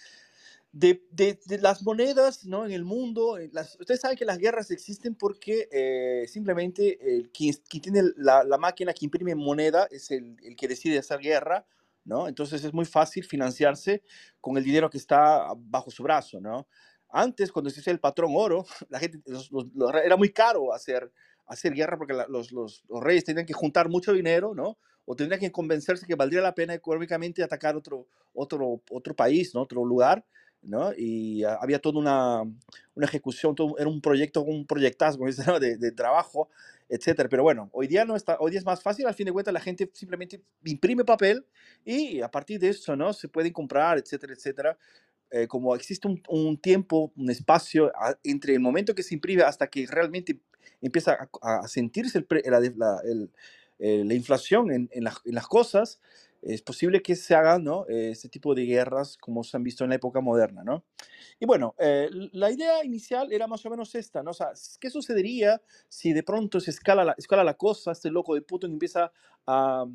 de, 0.73 1.03
de, 1.11 1.37
las 1.59 1.83
monedas 1.83 2.45
¿no? 2.45 2.65
en 2.65 2.71
el 2.71 2.83
mundo. 2.83 3.37
Las, 3.51 3.77
ustedes 3.79 4.01
saben 4.01 4.17
que 4.17 4.25
las 4.25 4.39
guerras 4.39 4.71
existen 4.71 5.13
porque 5.15 5.69
eh, 5.71 6.27
simplemente 6.27 6.97
el, 7.15 7.29
quien, 7.29 7.55
tiene 7.81 8.01
la, 8.17 8.43
la, 8.43 8.57
máquina 8.57 8.91
que 8.91 9.05
imprime 9.05 9.35
moneda 9.35 9.87
es 9.91 10.09
el, 10.09 10.35
el, 10.43 10.55
que 10.55 10.67
decide 10.67 10.97
hacer 10.97 11.19
guerra, 11.19 11.65
¿no? 12.05 12.27
Entonces 12.27 12.63
es 12.63 12.73
muy 12.73 12.85
fácil 12.85 13.23
financiarse 13.23 14.01
con 14.41 14.57
el 14.57 14.63
dinero 14.63 14.89
que 14.89 14.97
está 14.97 15.53
bajo 15.55 15.91
su 15.91 16.01
brazo, 16.01 16.41
¿no? 16.41 16.67
Antes, 17.09 17.51
cuando 17.51 17.69
se 17.69 17.91
el 17.91 17.99
patrón 17.99 18.33
oro, 18.35 18.65
la 18.89 18.97
gente, 18.97 19.21
era 20.03 20.17
muy 20.17 20.33
caro 20.33 20.73
hacer, 20.73 21.11
hacer 21.45 21.73
guerra 21.73 21.99
porque 21.99 22.15
los, 22.27 22.51
los, 22.51 22.83
los, 22.89 23.03
reyes 23.03 23.23
tenían 23.23 23.45
que 23.45 23.53
juntar 23.53 23.89
mucho 23.89 24.11
dinero, 24.11 24.55
¿no? 24.55 24.79
O 25.05 25.15
tendrían 25.15 25.39
que 25.39 25.51
convencerse 25.51 26.07
que 26.07 26.15
valdría 26.15 26.41
la 26.41 26.55
pena 26.55 26.73
económicamente 26.73 27.43
atacar 27.43 27.75
otro, 27.75 28.07
otro, 28.33 28.81
otro 28.89 29.15
país, 29.15 29.53
¿no? 29.53 29.61
Otro 29.61 29.85
lugar 29.85 30.25
¿no? 30.63 30.93
Y 30.95 31.43
había 31.43 31.79
toda 31.79 31.99
una, 31.99 32.41
una 32.95 33.05
ejecución, 33.05 33.55
era 33.77 33.87
un 33.87 34.01
proyecto, 34.01 34.41
un 34.41 34.65
proyectazo 34.65 35.19
de, 35.59 35.91
trabajo, 35.91 36.49
etcétera. 36.89 37.29
Pero 37.29 37.43
bueno, 37.43 37.69
hoy 37.73 37.87
día, 37.87 38.05
no 38.05 38.15
está, 38.15 38.37
hoy 38.39 38.51
día 38.51 38.59
es 38.59 38.65
más 38.65 38.81
fácil, 38.81 39.07
al 39.07 39.13
fin 39.13 39.25
de 39.25 39.31
cuentas 39.31 39.53
la 39.53 39.59
gente 39.59 39.89
simplemente 39.93 40.41
imprime 40.63 41.03
papel 41.05 41.45
y 41.85 42.21
a 42.21 42.29
partir 42.29 42.59
de 42.59 42.69
eso, 42.69 42.95
¿no? 42.95 43.13
Se 43.13 43.27
pueden 43.27 43.53
comprar, 43.53 43.97
etcétera, 43.97 44.33
etcétera. 44.33 44.77
Eh, 45.31 45.47
como 45.47 45.75
existe 45.75 46.07
un, 46.07 46.57
tiempo, 46.57 47.11
un 47.15 47.31
espacio 47.31 47.91
entre 48.23 48.53
el 48.53 48.59
momento 48.59 48.93
que 48.93 49.01
se 49.01 49.15
imprime 49.15 49.41
hasta 49.41 49.67
que 49.67 49.87
realmente 49.87 50.39
empieza 50.79 51.29
a, 51.41 51.67
sentirse 51.67 52.19
eh, 52.19 52.51
la, 54.05 54.13
inflación 54.13 54.71
en 54.71 55.03
las 55.03 55.47
cosas, 55.47 55.99
es 56.45 56.61
posible 56.61 57.01
que 57.01 57.15
se 57.15 57.35
hagan 57.35 57.63
¿no? 57.63 57.85
ese 57.87 58.29
tipo 58.29 58.53
de 58.53 58.65
guerras 58.65 59.17
como 59.17 59.43
se 59.43 59.57
han 59.57 59.63
visto 59.63 59.83
en 59.83 59.91
la 59.91 59.95
época 59.95 60.21
moderna. 60.21 60.63
¿no? 60.63 60.85
Y 61.39 61.45
bueno, 61.45 61.75
eh, 61.79 62.09
la 62.31 62.51
idea 62.51 62.83
inicial 62.83 63.31
era 63.31 63.47
más 63.47 63.65
o 63.65 63.69
menos 63.69 63.95
esta, 63.95 64.23
¿no? 64.23 64.31
O 64.31 64.33
sea, 64.33 64.51
¿qué 64.79 64.89
sucedería 64.89 65.61
si 65.87 66.13
de 66.13 66.23
pronto 66.23 66.59
se 66.59 66.71
escala 66.71 67.03
la, 67.03 67.15
escala 67.17 67.43
la 67.43 67.55
cosa, 67.55 67.91
este 67.91 68.09
loco 68.09 68.35
de 68.35 68.41
Putin 68.41 68.71
empieza 68.71 69.11
a, 69.45 69.85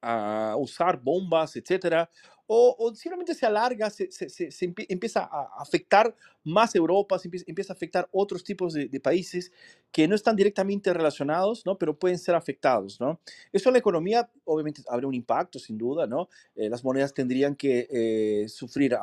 a 0.00 0.56
usar 0.58 1.00
bombas, 1.00 1.56
etcétera, 1.56 2.10
o, 2.54 2.94
simplemente 2.94 3.34
se 3.34 3.46
alarga, 3.46 3.88
se, 3.88 4.10
se, 4.10 4.28
se, 4.28 4.74
empieza 4.88 5.20
a 5.20 5.48
afectar 5.58 6.14
más 6.44 6.74
Europa, 6.74 7.18
se 7.18 7.30
empieza, 7.46 7.72
a 7.72 7.76
afectar 7.76 8.08
otros 8.12 8.44
tipos 8.44 8.74
de, 8.74 9.00
países 9.00 9.52
que 9.90 10.06
no 10.06 10.14
están 10.14 10.36
directamente 10.36 10.92
relacionados, 10.92 11.64
¿no? 11.64 11.78
pero 11.78 11.98
pueden 11.98 12.18
ser 12.18 12.34
afectados. 12.34 13.00
¿no? 13.00 13.20
Eso 13.52 13.68
en 13.68 13.74
la 13.74 13.78
economía 13.78 14.28
obviamente 14.44 14.82
habría 14.88 15.08
un 15.08 15.14
impacto, 15.14 15.58
sin 15.58 15.78
duda. 15.78 16.06
¿no? 16.06 16.28
Eh, 16.54 16.68
las 16.68 16.84
monedas 16.84 17.14
tendrían 17.14 17.54
que 17.56 17.88
eh, 17.90 18.48
sufrir 18.48 18.96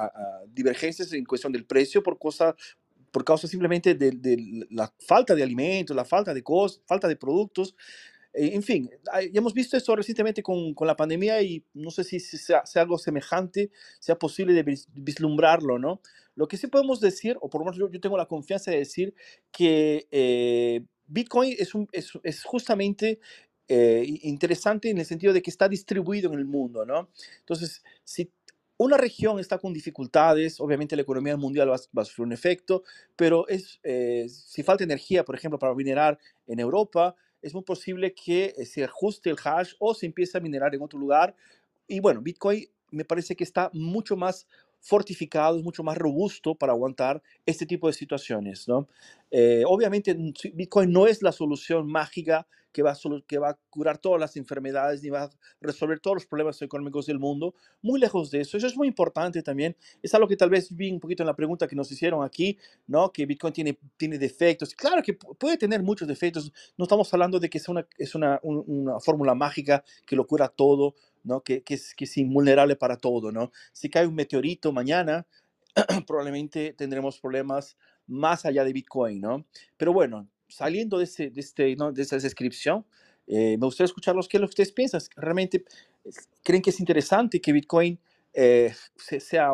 divergencias 0.54 1.12
en 1.14 1.26
cuestión 1.26 1.52
del 1.52 1.66
precio 1.66 2.04
por, 2.04 2.20
cosa, 2.20 2.56
por 3.12 3.24
causa 3.26 3.48
simplemente 3.48 3.96
de, 3.96 4.12
de, 4.12 4.68
la 4.70 4.94
falta 5.00 5.34
de 5.34 5.44
alimentos, 5.44 5.96
la 5.96 6.06
falta 6.06 6.34
de, 6.34 6.44
cosas, 6.44 6.82
falta 6.86 7.08
de 7.08 7.16
productos. 7.16 7.76
Eh, 8.40 8.56
en 8.56 8.64
fin, 8.64 8.90
ya 9.06 9.38
hemos 9.38 9.54
visto 9.54 9.76
esto 9.76 9.94
recientemente 9.98 10.42
con, 10.42 10.74
con 10.74 10.88
la 10.88 10.96
pandemia 10.96 11.42
y 11.42 11.62
no 11.74 11.92
sé 11.92 12.06
si 12.06 12.22
sea, 12.22 12.66
sea, 12.66 12.84
algo 12.84 12.98
semejante, 12.98 13.70
sea 14.00 14.18
posible 14.18 14.54
de 14.54 14.64
vislumbrarlo, 14.94 15.78
¿no? 15.78 16.02
Lo 16.36 16.48
que 16.48 16.56
sí 16.56 16.68
podemos 16.68 17.02
decir, 17.02 17.38
o 17.42 17.50
por 17.50 17.60
lo 17.60 17.66
menos 17.66 17.78
yo, 17.78 17.92
yo 17.92 18.00
tengo 18.00 18.16
la 18.16 18.28
confianza 18.28 18.72
de 18.72 18.78
decir, 18.78 19.14
que 19.52 20.08
eh, 20.12 20.86
Bitcoin 21.08 21.54
es, 21.60 21.76
un, 21.76 21.90
es, 21.92 22.14
es 22.24 22.46
justamente 22.46 23.20
eh, 23.68 24.06
interesante 24.22 24.90
en 24.90 25.00
el 25.00 25.06
sentido 25.06 25.34
de 25.34 25.42
que 25.42 25.50
está 25.50 25.68
distribuido 25.68 26.32
en 26.32 26.40
el 26.40 26.46
mundo, 26.46 26.86
¿no? 26.86 27.10
Entonces, 27.40 27.84
si 28.06 28.32
una 28.78 28.96
región 28.96 29.42
está 29.42 29.58
con 29.58 29.74
dificultades, 29.74 30.62
obviamente 30.62 30.96
la 30.96 31.02
economía 31.02 31.36
mundial 31.36 31.70
va, 31.70 31.76
va 31.98 32.04
a 32.04 32.06
sufrir 32.06 32.26
un 32.26 32.32
efecto, 32.32 32.84
pero 33.18 33.46
es, 33.50 33.82
si 34.30 34.64
falta 34.64 34.86
energía, 34.86 35.26
por 35.26 35.36
ejemplo, 35.36 35.60
para 35.60 35.76
minerar 35.76 36.18
en 36.48 36.62
Europa, 36.62 37.18
es 37.42 37.54
muy 37.54 37.64
posible 37.64 38.14
que 38.14 38.54
eh, 38.58 38.66
se 38.66 38.84
ajuste 38.84 39.30
el 39.30 39.38
hash 39.44 39.74
o 39.80 39.94
se 39.94 40.06
empiece 40.06 40.38
a 40.38 40.42
minerar 40.42 40.74
en 40.76 40.82
otro 40.82 41.00
lugar. 41.00 41.36
Y 41.88 42.00
bueno, 42.00 42.22
Bitcoin 42.22 42.66
me 42.92 43.06
parece 43.06 43.36
que 43.36 43.44
está 43.44 43.70
mucho 43.74 44.16
más 44.16 44.48
fortificado, 44.80 45.58
es 45.58 45.64
mucho 45.64 45.84
más 45.84 45.98
robusto 45.98 46.56
para 46.56 46.74
aguantar 46.74 47.22
este 47.46 47.66
tipo 47.66 47.88
de 47.88 47.94
situaciones. 47.94 48.68
¿no? 48.68 48.88
Eh, 49.32 49.64
obviamente, 49.66 50.16
Bitcoin 50.54 50.92
no 50.92 51.08
es 51.08 51.22
la 51.22 51.32
solución 51.32 51.88
mágica 51.88 52.48
que 52.72 52.84
va, 52.84 52.92
a, 53.50 53.58
curar 53.70 53.98
todas 53.98 54.20
las 54.20 54.36
enfermedades 54.38 55.02
ni 55.02 55.10
va 55.10 55.24
a 55.24 55.30
resolver 55.60 56.00
todos 56.00 56.16
los 56.16 56.26
problemas 56.26 56.62
económicos 56.62 57.08
del 57.08 57.20
mundo. 57.20 57.56
Muy 57.82 58.00
lejos 58.00 58.30
de 58.32 58.42
eso. 58.42 58.58
Eso 58.58 58.68
es 58.68 58.78
muy 58.78 58.88
importante 58.88 59.42
también. 59.42 59.76
Es 60.02 60.14
algo 60.14 60.28
que 60.28 60.38
tal 60.38 60.50
vez 60.50 60.76
vi 60.76 60.92
un 60.92 61.00
poquito 61.00 61.24
en 61.24 61.28
la 61.28 61.36
pregunta 61.36 61.68
que 61.68 61.76
nos 61.76 61.92
hicieron 61.92 62.24
aquí, 62.24 62.58
¿no? 62.88 63.12
Que 63.12 63.26
Bitcoin 63.26 63.54
tiene, 63.54 63.78
tiene 63.98 64.18
defectos. 64.18 64.74
Claro 64.76 65.02
que 65.02 65.14
puede 65.14 65.58
tener 65.58 65.82
muchos 65.82 66.08
defectos. 66.08 66.52
No 66.78 66.86
estamos 66.86 67.12
hablando 67.14 67.40
de 67.40 67.50
que 67.50 67.58
es 67.58 67.68
una, 67.68 67.88
es 67.98 68.14
una, 68.16 68.40
una 68.44 69.00
fórmula 69.00 69.34
mágica 69.34 69.84
que 70.06 70.16
lo 70.16 70.28
cura 70.28 70.48
todo, 70.48 70.96
¿no? 71.24 71.42
Que, 71.42 71.64
que, 71.64 71.76
es, 71.76 71.94
que 71.96 72.06
es 72.06 72.18
invulnerable 72.18 72.76
para 72.76 72.98
todo, 72.98 73.32
¿no? 73.32 73.52
Si 73.74 73.90
cae 73.90 74.08
un 74.08 74.16
meteorito 74.16 74.72
mañana, 74.72 75.26
probablemente 76.08 76.74
tendremos 76.74 77.20
problemas 77.20 77.78
más 78.08 78.46
allá 78.46 78.64
de 78.64 78.74
Bitcoin, 78.74 79.22
¿no? 79.22 79.46
Pero 79.78 79.94
bueno, 79.94 80.28
saliendo 80.48 80.98
de, 80.98 81.04
ese, 81.06 81.30
de, 81.30 81.40
este, 81.40 81.76
¿no? 81.76 81.92
de 81.92 82.02
esa 82.02 82.18
descripción, 82.18 82.86
eh, 83.28 83.58
me 83.58 83.66
gustaría 83.66 83.86
escuchar 83.86 84.16
lo 84.16 84.24
que 84.24 84.40
ustedes 84.40 84.72
piensan. 84.72 85.02
¿Realmente 85.16 85.64
creen 86.44 86.62
que 86.62 86.72
es 86.72 86.80
interesante 86.80 87.40
que 87.40 87.54
Bitcoin 87.54 88.00
eh, 88.34 88.74
sea 88.98 89.52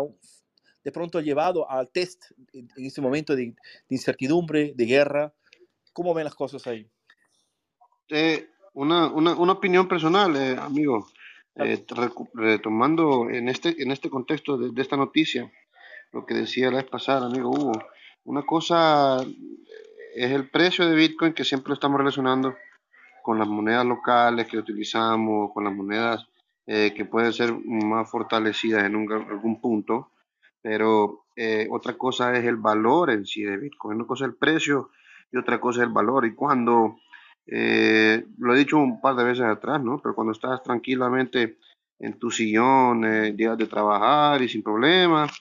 de 0.84 0.92
pronto 0.92 1.20
llevado 1.20 1.70
al 1.70 1.90
test 1.90 2.32
en, 2.54 2.70
este 2.78 3.02
momento 3.02 3.36
de, 3.36 3.54
incertidumbre, 3.90 4.74
de 4.76 4.86
guerra? 4.86 5.34
¿Cómo 5.92 6.14
ven 6.14 6.24
las 6.24 6.36
cosas 6.36 6.66
ahí? 6.68 6.88
Eh, 8.10 8.48
una, 8.74 9.08
una, 9.08 9.36
una, 9.36 9.54
opinión 9.54 9.88
personal, 9.88 10.36
amigo. 10.60 11.08
Retomando 12.34 13.30
en 13.30 13.50
este, 13.50 13.82
en 13.82 13.92
este 13.92 14.10
contexto 14.10 14.58
de, 14.58 14.72
de, 14.72 14.82
esta 14.82 14.98
noticia, 14.98 15.52
lo 16.12 16.26
que 16.26 16.34
decía 16.34 16.70
la 16.70 16.78
vez 16.78 16.90
pasada, 16.90 17.28
amigo 17.28 17.50
Hugo, 17.50 17.74
una 18.26 18.44
cosa 18.44 19.24
es 20.16 20.32
el 20.32 20.50
precio 20.50 20.88
de 20.88 20.96
Bitcoin 20.96 21.34
que 21.34 21.44
siempre 21.44 21.70
lo 21.70 21.74
estamos 21.76 21.98
relacionando 21.98 22.56
con 23.22 23.40
las 23.40 23.48
monedas 23.48 23.86
locales 23.86 24.48
que 24.48 24.58
utilizamos, 24.58 25.52
con 25.54 25.64
las 25.64 25.74
monedas 25.74 26.28
eh, 26.68 26.94
que 26.96 27.06
pueden 27.06 27.34
ser 27.34 27.54
más 27.66 28.10
fortalecidas 28.10 28.86
en 28.86 28.96
algún 29.12 29.62
punto, 29.62 30.12
pero 30.62 31.26
eh, 31.36 31.68
otra 31.70 31.98
cosa 31.98 32.36
es 32.36 32.46
el 32.46 32.56
valor 32.56 33.12
en 33.12 33.26
sí 33.26 33.44
de 33.44 33.58
Bitcoin, 33.58 33.98
una 33.98 34.08
cosa 34.08 34.26
es 34.26 34.32
el 34.32 34.36
precio 34.36 34.90
y 35.32 35.38
otra 35.38 35.60
cosa 35.60 35.82
es 35.82 35.88
el 35.88 35.94
valor. 35.94 36.26
Y 36.26 36.34
cuando, 36.34 36.98
eh, 37.48 38.26
lo 38.38 38.56
he 38.56 38.60
dicho 38.60 38.78
un 38.78 39.02
par 39.02 39.16
de 39.16 39.24
veces 39.24 39.46
atrás, 39.46 39.82
¿no? 39.82 40.00
Pero 40.00 40.16
cuando 40.16 40.34
estás 40.34 40.62
tranquilamente 40.64 41.58
en 42.00 42.20
tu 42.20 42.32
sillón, 42.32 43.02
días 43.36 43.58
de 43.58 43.68
trabajar 43.68 44.42
y 44.42 44.50
sin 44.50 44.64
problemas, 44.64 45.32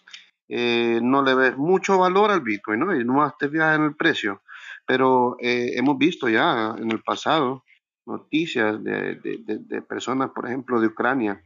no 0.49 1.23
le 1.23 1.35
ves 1.35 1.57
mucho 1.57 1.99
valor 1.99 2.31
al 2.31 2.43
Bitcoin, 2.43 2.81
¿no? 2.81 2.95
Y 2.95 3.05
no 3.05 3.35
te 3.39 3.49
fijas 3.49 3.77
en 3.77 3.85
el 3.85 3.97
precio. 3.97 4.43
Pero 4.87 5.37
eh, 5.41 5.73
hemos 5.77 5.99
visto 5.99 6.29
ya 6.29 6.75
en 6.79 6.91
el 6.91 7.03
pasado 7.03 7.65
noticias 8.07 8.83
de, 8.85 9.15
de, 9.15 9.83
personas, 9.83 10.31
por 10.31 10.47
ejemplo, 10.47 10.79
de 10.79 10.89
Ucrania, 10.89 11.43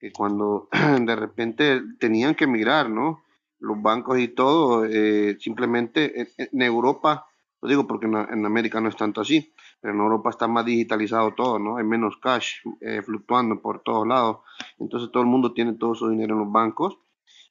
que 0.00 0.10
cuando 0.10 0.68
de 1.00 1.16
repente 1.16 1.82
tenían 1.98 2.34
que 2.34 2.44
emigrar, 2.44 2.88
¿no? 2.88 3.22
Los 3.60 3.80
bancos 3.82 4.18
y 4.18 4.28
todo, 4.28 4.86
eh, 4.86 5.36
simplemente 5.40 6.28
en, 6.36 6.62
Europa 6.62 7.26
Lo 7.60 7.68
digo 7.68 7.86
porque 7.86 8.06
en, 8.06 8.46
América 8.46 8.80
no 8.80 8.88
es 8.88 8.96
tanto 8.96 9.20
así, 9.20 9.52
en 9.82 9.96
Europa 9.96 10.30
está 10.30 10.48
más 10.48 10.64
digitalizado 10.64 11.32
todo, 11.34 11.58
¿no? 11.58 11.76
Hay 11.76 11.84
menos 11.84 12.16
cash 12.16 12.56
eh, 12.80 13.02
fluctuando 13.02 13.60
por 13.60 13.82
todos 13.82 14.06
lados. 14.06 14.38
Entonces 14.78 15.10
todo 15.12 15.22
el 15.22 15.28
mundo 15.28 15.52
tiene 15.52 15.74
todo 15.74 15.94
su 15.94 16.08
dinero 16.08 16.34
en 16.34 16.40
los 16.40 16.52
bancos 16.52 16.98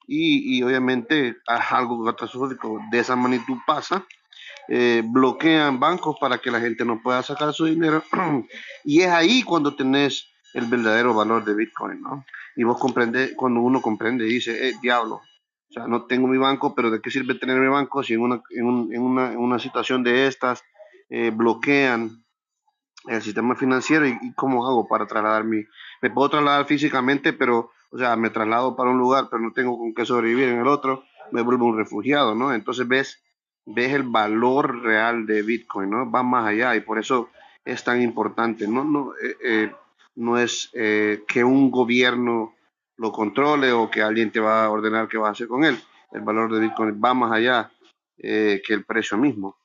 y, 0.08 0.58
y 0.58 0.64
obviamente 0.64 1.38
algo 1.45 2.04
catastrófico 2.04 2.80
de 2.91 2.99
esa 2.99 3.16
magnitud 3.16 3.58
pasa. 3.66 4.06
Eh, 4.70 5.02
bloquean 5.06 5.80
bancos 5.80 6.18
para 6.20 6.40
que 6.40 6.52
la 6.52 6.60
gente 6.60 6.84
no 6.84 7.02
pueda 7.02 7.24
sacar 7.24 7.54
su 7.54 7.66
dinero 7.66 8.04
y 8.84 8.99
es 8.99 9.08
ahí 9.08 9.41
cuando 9.41 9.76
tenés 9.76 10.28
el 10.54 10.66
verdadero 10.66 11.14
valor 11.14 11.45
de 11.45 11.56
Bitcoin, 11.56 12.02
¿no? 12.02 12.26
Y 12.58 12.64
vos 12.64 12.78
comprende, 12.78 13.34
cuando 13.36 13.62
uno 13.62 13.82
comprende, 13.82 14.26
dice, 14.26 14.68
eh, 14.68 14.74
diablo, 14.82 15.22
o 15.70 15.74
sea, 15.74 15.88
no 15.88 16.06
tengo 16.06 16.28
mi 16.28 16.38
banco, 16.38 16.76
pero 16.76 16.90
¿de 16.90 17.02
qué 17.02 17.12
sirve 17.12 17.36
tener 17.36 17.58
mi 17.60 17.68
banco 17.68 18.04
si 18.04 18.14
en 18.14 18.22
una, 18.22 18.41
en, 18.49 18.66
un, 18.66 18.94
en 18.94 19.02
una, 19.02 19.32
en 19.32 19.38
una 19.38 19.60
situación 19.60 20.04
de 20.04 20.28
estas 20.28 20.64
eh, 21.10 21.32
bloquean 21.34 22.24
el 23.08 23.22
sistema 23.22 23.56
financiero 23.56 24.08
y, 24.08 24.34
cómo 24.36 24.68
hago 24.68 24.88
para 24.88 25.08
trasladar 25.08 25.44
mi... 25.44 25.64
Me 26.02 26.10
puedo 26.10 26.30
trasladar 26.30 26.66
físicamente, 26.66 27.34
pero, 27.34 27.72
o 27.92 27.98
sea, 27.98 28.16
me 28.16 28.30
traslado 28.30 28.76
para 28.76 28.90
un 28.90 28.98
lugar, 28.98 29.28
pero 29.30 29.42
no 29.42 29.54
tengo 29.54 29.78
con 29.78 29.94
qué 29.94 30.06
sobrevivir 30.06 30.50
en 30.50 30.60
el 30.60 30.68
otro, 30.68 31.04
me 31.32 31.42
vuelvo 31.42 31.66
un 31.66 31.78
refugiado, 31.78 32.36
¿no? 32.36 32.54
Entonces 32.54 32.88
ves, 32.88 33.24
ves 33.66 33.94
el 33.94 34.04
valor 34.04 34.82
real 34.82 35.26
de 35.26 35.42
Bitcoin, 35.42 35.90
¿no? 35.90 36.10
Va 36.10 36.24
más 36.24 36.48
allá 36.48 36.76
y 36.76 36.82
por 36.82 37.00
eso 37.00 37.30
es 37.64 37.84
tan 37.84 38.02
importante, 38.02 38.68
¿no? 38.68 38.84
No, 38.84 39.14
eh, 39.22 39.36
eh, 39.44 39.72
no 40.16 40.38
es 40.38 40.72
que 40.72 41.44
un 41.44 41.70
gobierno 41.70 42.56
lo 42.98 43.12
controle 43.12 43.72
o 43.72 43.90
que 43.90 44.02
alguien 44.02 44.32
te 44.32 44.40
va 44.40 44.66
a 44.66 44.70
ordenar 44.70 45.08
qué 45.08 45.18
va 45.18 45.30
a 45.30 45.32
hacer 45.32 45.48
con 45.48 45.64
él. 45.64 45.78
El 46.12 46.22
valor 46.22 46.52
de 46.54 46.60
Bitcoin 46.60 47.00
va 47.04 47.14
más 47.14 47.32
allá 47.32 47.72
eh, 48.18 48.62
que 48.66 48.74
el 48.74 48.84
precio 48.84 49.18
mismo. 49.18 49.57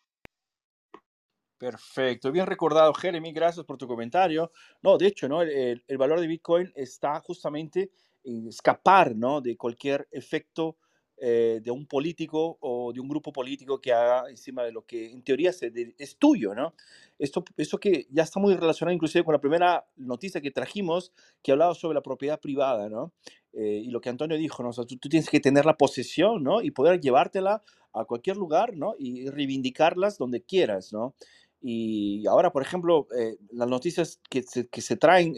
Perfecto, 1.62 2.32
bien 2.32 2.46
recordado, 2.46 2.92
Jeremy, 2.92 3.30
gracias 3.30 3.64
por 3.64 3.78
tu 3.78 3.86
comentario. 3.86 4.50
No, 4.82 4.98
de 4.98 5.06
hecho, 5.06 5.28
¿no? 5.28 5.42
el, 5.42 5.80
valor 5.96 6.18
de 6.18 6.26
Bitcoin 6.26 6.72
está 6.74 7.20
justamente 7.20 7.92
en 8.24 8.48
escapar 8.48 9.14
¿no? 9.14 9.40
de 9.40 9.56
cualquier 9.56 10.08
efecto 10.10 10.76
eh, 11.16 11.60
de 11.62 11.70
un 11.70 11.86
político 11.86 12.58
o 12.60 12.92
de 12.92 12.98
un 12.98 13.08
grupo 13.08 13.32
político 13.32 13.80
que 13.80 13.92
haga 13.92 14.28
encima 14.28 14.64
de 14.64 14.72
lo 14.72 14.84
que 14.84 15.12
en 15.12 15.22
teoría 15.22 15.52
es 15.52 16.16
tuyo, 16.16 16.52
¿no? 16.52 16.74
Esto, 17.16 17.44
esto 17.56 17.78
que 17.78 18.08
ya 18.10 18.24
está 18.24 18.40
muy 18.40 18.56
relacionado 18.56 18.92
inclusive 18.92 19.22
con 19.22 19.32
la 19.32 19.40
primera 19.40 19.86
noticia 19.94 20.40
que 20.40 20.50
trajimos, 20.50 21.12
que 21.44 21.52
hablaba 21.52 21.76
sobre 21.76 21.94
la 21.94 22.02
propiedad 22.02 22.40
privada, 22.40 22.88
¿no? 22.88 23.12
Eh, 23.52 23.82
y 23.84 23.90
lo 23.90 24.00
que 24.00 24.08
Antonio 24.08 24.36
dijo, 24.36 24.64
¿no? 24.64 24.70
O 24.70 24.72
sea, 24.72 24.84
tú, 24.84 24.96
tienes 25.08 25.30
que 25.30 25.38
tener 25.38 25.64
la 25.64 25.76
posesión, 25.76 26.42
¿no? 26.42 26.60
Y 26.60 26.72
poder 26.72 27.00
llevártela 27.00 27.62
a 27.92 28.04
cualquier 28.04 28.36
lugar, 28.36 28.76
¿no? 28.76 28.94
Y 28.98 29.28
reivindicarlas 29.28 30.18
donde 30.18 30.42
quieras, 30.42 30.92
¿no? 30.92 31.14
Y 31.62 32.26
ahora, 32.26 32.52
por 32.52 32.62
ejemplo, 32.62 33.06
eh, 33.16 33.36
las 33.52 33.68
noticias 33.68 34.20
que 34.28 34.42
se, 34.42 34.68
que 34.68 34.80
se 34.80 34.96
traen, 34.96 35.34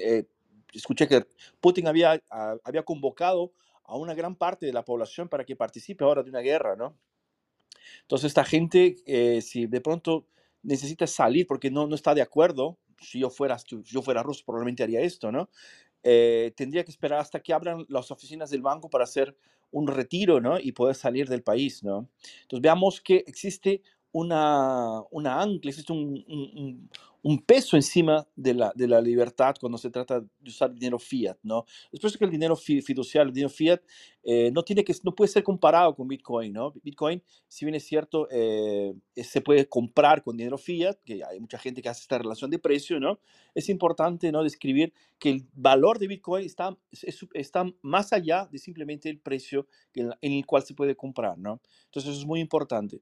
escuché 0.72 1.06
que 1.06 1.26
Putin 1.60 1.86
había, 1.86 2.20
había 2.64 2.82
convocado 2.82 3.52
a 3.84 3.96
una 3.96 4.14
gran 4.14 4.34
parte 4.34 4.66
de 4.66 4.72
la 4.72 4.84
población 4.84 5.28
para 5.28 5.44
que 5.44 5.56
participe 5.56 6.04
ahora 6.04 6.22
de 6.22 6.30
una 6.30 6.40
guerra, 6.40 6.76
¿no? 6.76 6.96
Entonces 8.02 8.28
esta 8.28 8.44
gente, 8.44 8.96
eh, 9.06 9.40
si 9.42 9.66
de 9.66 9.80
pronto 9.80 10.26
necesita 10.62 11.06
salir 11.06 11.46
porque 11.46 11.70
no, 11.70 11.86
no 11.86 11.94
está 11.94 12.14
de 12.14 12.22
acuerdo, 12.22 12.78
si 13.00 13.20
yo 13.20 13.30
fuera, 13.30 13.58
si 13.58 13.82
yo 13.82 14.02
fuera 14.02 14.22
ruso 14.22 14.42
probablemente 14.46 14.82
haría 14.82 15.00
esto, 15.00 15.30
¿no? 15.30 15.50
Eh, 16.02 16.52
tendría 16.56 16.84
que 16.84 16.90
esperar 16.90 17.20
hasta 17.20 17.40
que 17.40 17.52
abran 17.52 17.86
las 17.88 18.10
oficinas 18.10 18.50
del 18.50 18.62
banco 18.62 18.90
para 18.90 19.04
hacer 19.04 19.36
un 19.70 19.86
retiro, 19.86 20.40
¿no? 20.40 20.58
Y 20.60 20.72
poder 20.72 20.94
salir 20.94 21.28
del 21.28 21.42
país, 21.42 21.82
¿no? 21.82 22.08
Entonces 22.42 22.62
veamos 22.62 23.00
que 23.00 23.24
existe 23.26 23.82
una, 24.14 25.02
una 25.10 25.42
ancla, 25.42 25.70
existe 25.70 25.92
un, 25.92 26.88
un 27.24 27.38
peso 27.38 27.74
encima 27.74 28.26
de 28.36 28.52
la, 28.52 28.70
de 28.74 28.86
la 28.86 29.00
libertad 29.00 29.54
cuando 29.58 29.78
se 29.78 29.88
trata 29.88 30.20
de 30.20 30.50
usar 30.50 30.72
dinero 30.74 30.98
fiat, 30.98 31.38
¿no? 31.42 31.64
Después 31.90 32.18
que 32.18 32.26
el 32.26 32.30
dinero 32.30 32.54
fiduciario, 32.54 33.28
el 33.28 33.34
dinero 33.34 33.48
fiat, 33.48 33.80
eh, 34.22 34.50
no, 34.52 34.62
tiene 34.62 34.84
que, 34.84 34.94
no 35.02 35.14
puede 35.14 35.30
ser 35.30 35.42
comparado 35.42 35.96
con 35.96 36.06
Bitcoin, 36.06 36.52
¿no? 36.52 36.70
Bitcoin, 36.82 37.22
si 37.48 37.64
bien 37.64 37.76
es 37.76 37.84
cierto, 37.84 38.28
eh, 38.30 38.94
se 39.16 39.40
puede 39.40 39.66
comprar 39.66 40.22
con 40.22 40.36
dinero 40.36 40.58
fiat, 40.58 40.98
que 41.02 41.24
hay 41.24 41.40
mucha 41.40 41.56
gente 41.56 41.80
que 41.80 41.88
hace 41.88 42.02
esta 42.02 42.18
relación 42.18 42.50
de 42.50 42.58
precio, 42.58 43.00
¿no? 43.00 43.18
Es 43.54 43.70
importante, 43.70 44.30
¿no? 44.30 44.42
Describir 44.42 44.92
que 45.18 45.30
el 45.30 45.46
valor 45.54 45.98
de 45.98 46.08
Bitcoin 46.08 46.44
está, 46.44 46.76
está 47.32 47.64
más 47.80 48.12
allá 48.12 48.46
de 48.52 48.58
simplemente 48.58 49.08
el 49.08 49.18
precio 49.18 49.66
en 49.94 50.12
el 50.20 50.44
cual 50.44 50.62
se 50.62 50.74
puede 50.74 50.94
comprar, 50.94 51.38
¿no? 51.38 51.62
Entonces 51.86 52.10
eso 52.10 52.20
es 52.20 52.26
muy 52.26 52.40
importante. 52.40 53.00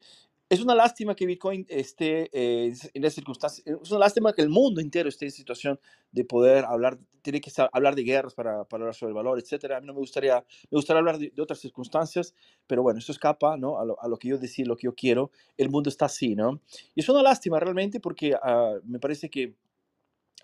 Es 0.53 0.61
una 0.61 0.75
lástima 0.75 1.15
que 1.15 1.25
Bitcoin 1.25 1.65
esté 1.67 2.29
eh, 2.31 2.75
en 2.93 3.05
esa 3.07 3.15
circunstancia. 3.15 3.65
Es 3.65 3.91
una 3.91 4.01
lástima 4.01 4.35
que 4.35 4.43
el 4.43 4.51
mundo 4.51 4.83
entero 4.83 5.09
esté 5.09 5.25
en 5.25 5.31
situación 5.31 5.81
de 6.11 6.27
poder 6.27 6.67
hablar, 6.67 6.99
tiene 7.23 7.41
que 7.41 7.51
hablar 7.73 7.95
de 7.95 8.03
guerras 8.03 8.35
para, 8.35 8.67
hablar 8.71 8.95
sobre 8.95 9.13
el 9.13 9.15
valor, 9.15 9.39
etcétera. 9.39 9.79
A 9.79 9.81
mí 9.81 9.87
no 9.87 9.95
me 9.95 10.01
gustaría, 10.01 10.45
me 10.71 10.77
gustaría 10.77 10.99
hablar 10.99 11.17
de, 11.17 11.33
otras 11.41 11.59
circunstancias, 11.59 12.35
pero 12.67 12.83
bueno, 12.83 12.99
eso 12.99 13.13
escapa 13.13 13.57
¿no? 13.57 13.79
a, 13.81 13.87
lo, 13.87 14.19
que 14.19 14.29
yo 14.29 14.37
decía, 14.37 14.67
lo 14.67 14.77
que 14.77 14.89
yo 14.89 14.95
quiero. 14.95 15.31
El 15.57 15.71
mundo 15.71 15.89
está 15.89 16.05
así, 16.05 16.35
¿no? 16.35 16.61
Y 16.95 17.01
es 17.01 17.09
una 17.09 17.23
lástima 17.23 17.59
realmente 17.59 17.99
porque 17.99 18.35
uh, 18.35 18.79
me 18.85 18.99
parece 18.99 19.31
que 19.31 19.55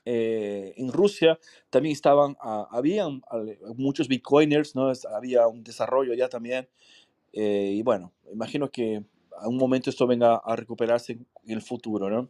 eh, 0.06 0.72
en 0.78 0.90
Rusia 0.90 1.38
también 1.68 1.92
estaban, 1.92 2.30
uh, 2.42 2.64
habían 2.70 3.20
muchos 3.76 4.08
bitcoiners, 4.08 4.74
¿no? 4.74 4.90
había 5.14 5.46
un 5.48 5.62
desarrollo 5.62 6.14
ya 6.14 6.30
también. 6.30 6.66
Eh, 7.34 7.74
y 7.74 7.82
bueno, 7.82 8.14
imagino 8.32 8.70
que 8.70 9.04
a 9.40 9.48
un 9.48 9.56
momento 9.56 9.90
esto 9.90 10.06
venga 10.06 10.36
a 10.36 10.56
recuperarse 10.56 11.12
en 11.12 11.52
el 11.52 11.62
futuro, 11.62 12.10
¿no? 12.10 12.28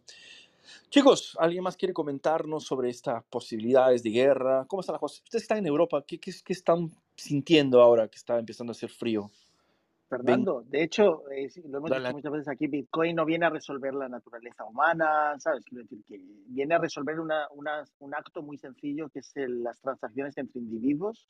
Chicos, 0.90 1.36
¿alguien 1.40 1.62
más 1.62 1.76
quiere 1.76 1.94
comentarnos 1.94 2.64
sobre 2.64 2.90
estas 2.90 3.24
posibilidades 3.24 4.02
de 4.02 4.10
guerra? 4.10 4.66
¿Cómo 4.66 4.80
está 4.80 4.92
la 4.92 4.98
cosa? 4.98 5.22
Ustedes 5.24 5.42
están 5.42 5.58
en 5.58 5.66
Europa, 5.66 6.04
¿qué, 6.06 6.18
qué, 6.18 6.32
qué 6.44 6.52
están 6.52 6.90
sintiendo 7.16 7.80
ahora 7.80 8.08
que 8.08 8.16
está 8.16 8.38
empezando 8.38 8.70
a 8.70 8.72
hacer 8.72 8.90
frío? 8.90 9.30
Fernando, 10.08 10.64
de 10.66 10.82
hecho, 10.82 11.22
lo 11.68 11.78
hemos 11.78 11.90
dicho 11.90 12.12
muchas 12.12 12.32
veces 12.32 12.48
aquí, 12.48 12.66
Bitcoin 12.66 13.14
no 13.14 13.26
viene 13.26 13.44
a 13.44 13.50
resolver 13.50 13.94
la 13.94 14.08
naturaleza 14.08 14.64
humana, 14.64 15.38
¿sabes? 15.38 15.64
Quiero 15.66 15.82
decir 15.82 16.02
que 16.06 16.18
viene 16.46 16.74
a 16.74 16.78
resolver 16.78 17.20
una, 17.20 17.46
una, 17.54 17.84
un 17.98 18.14
acto 18.14 18.42
muy 18.42 18.56
sencillo 18.56 19.10
que 19.10 19.18
es 19.18 19.32
las 19.36 19.78
transacciones 19.80 20.38
entre 20.38 20.60
individuos 20.60 21.28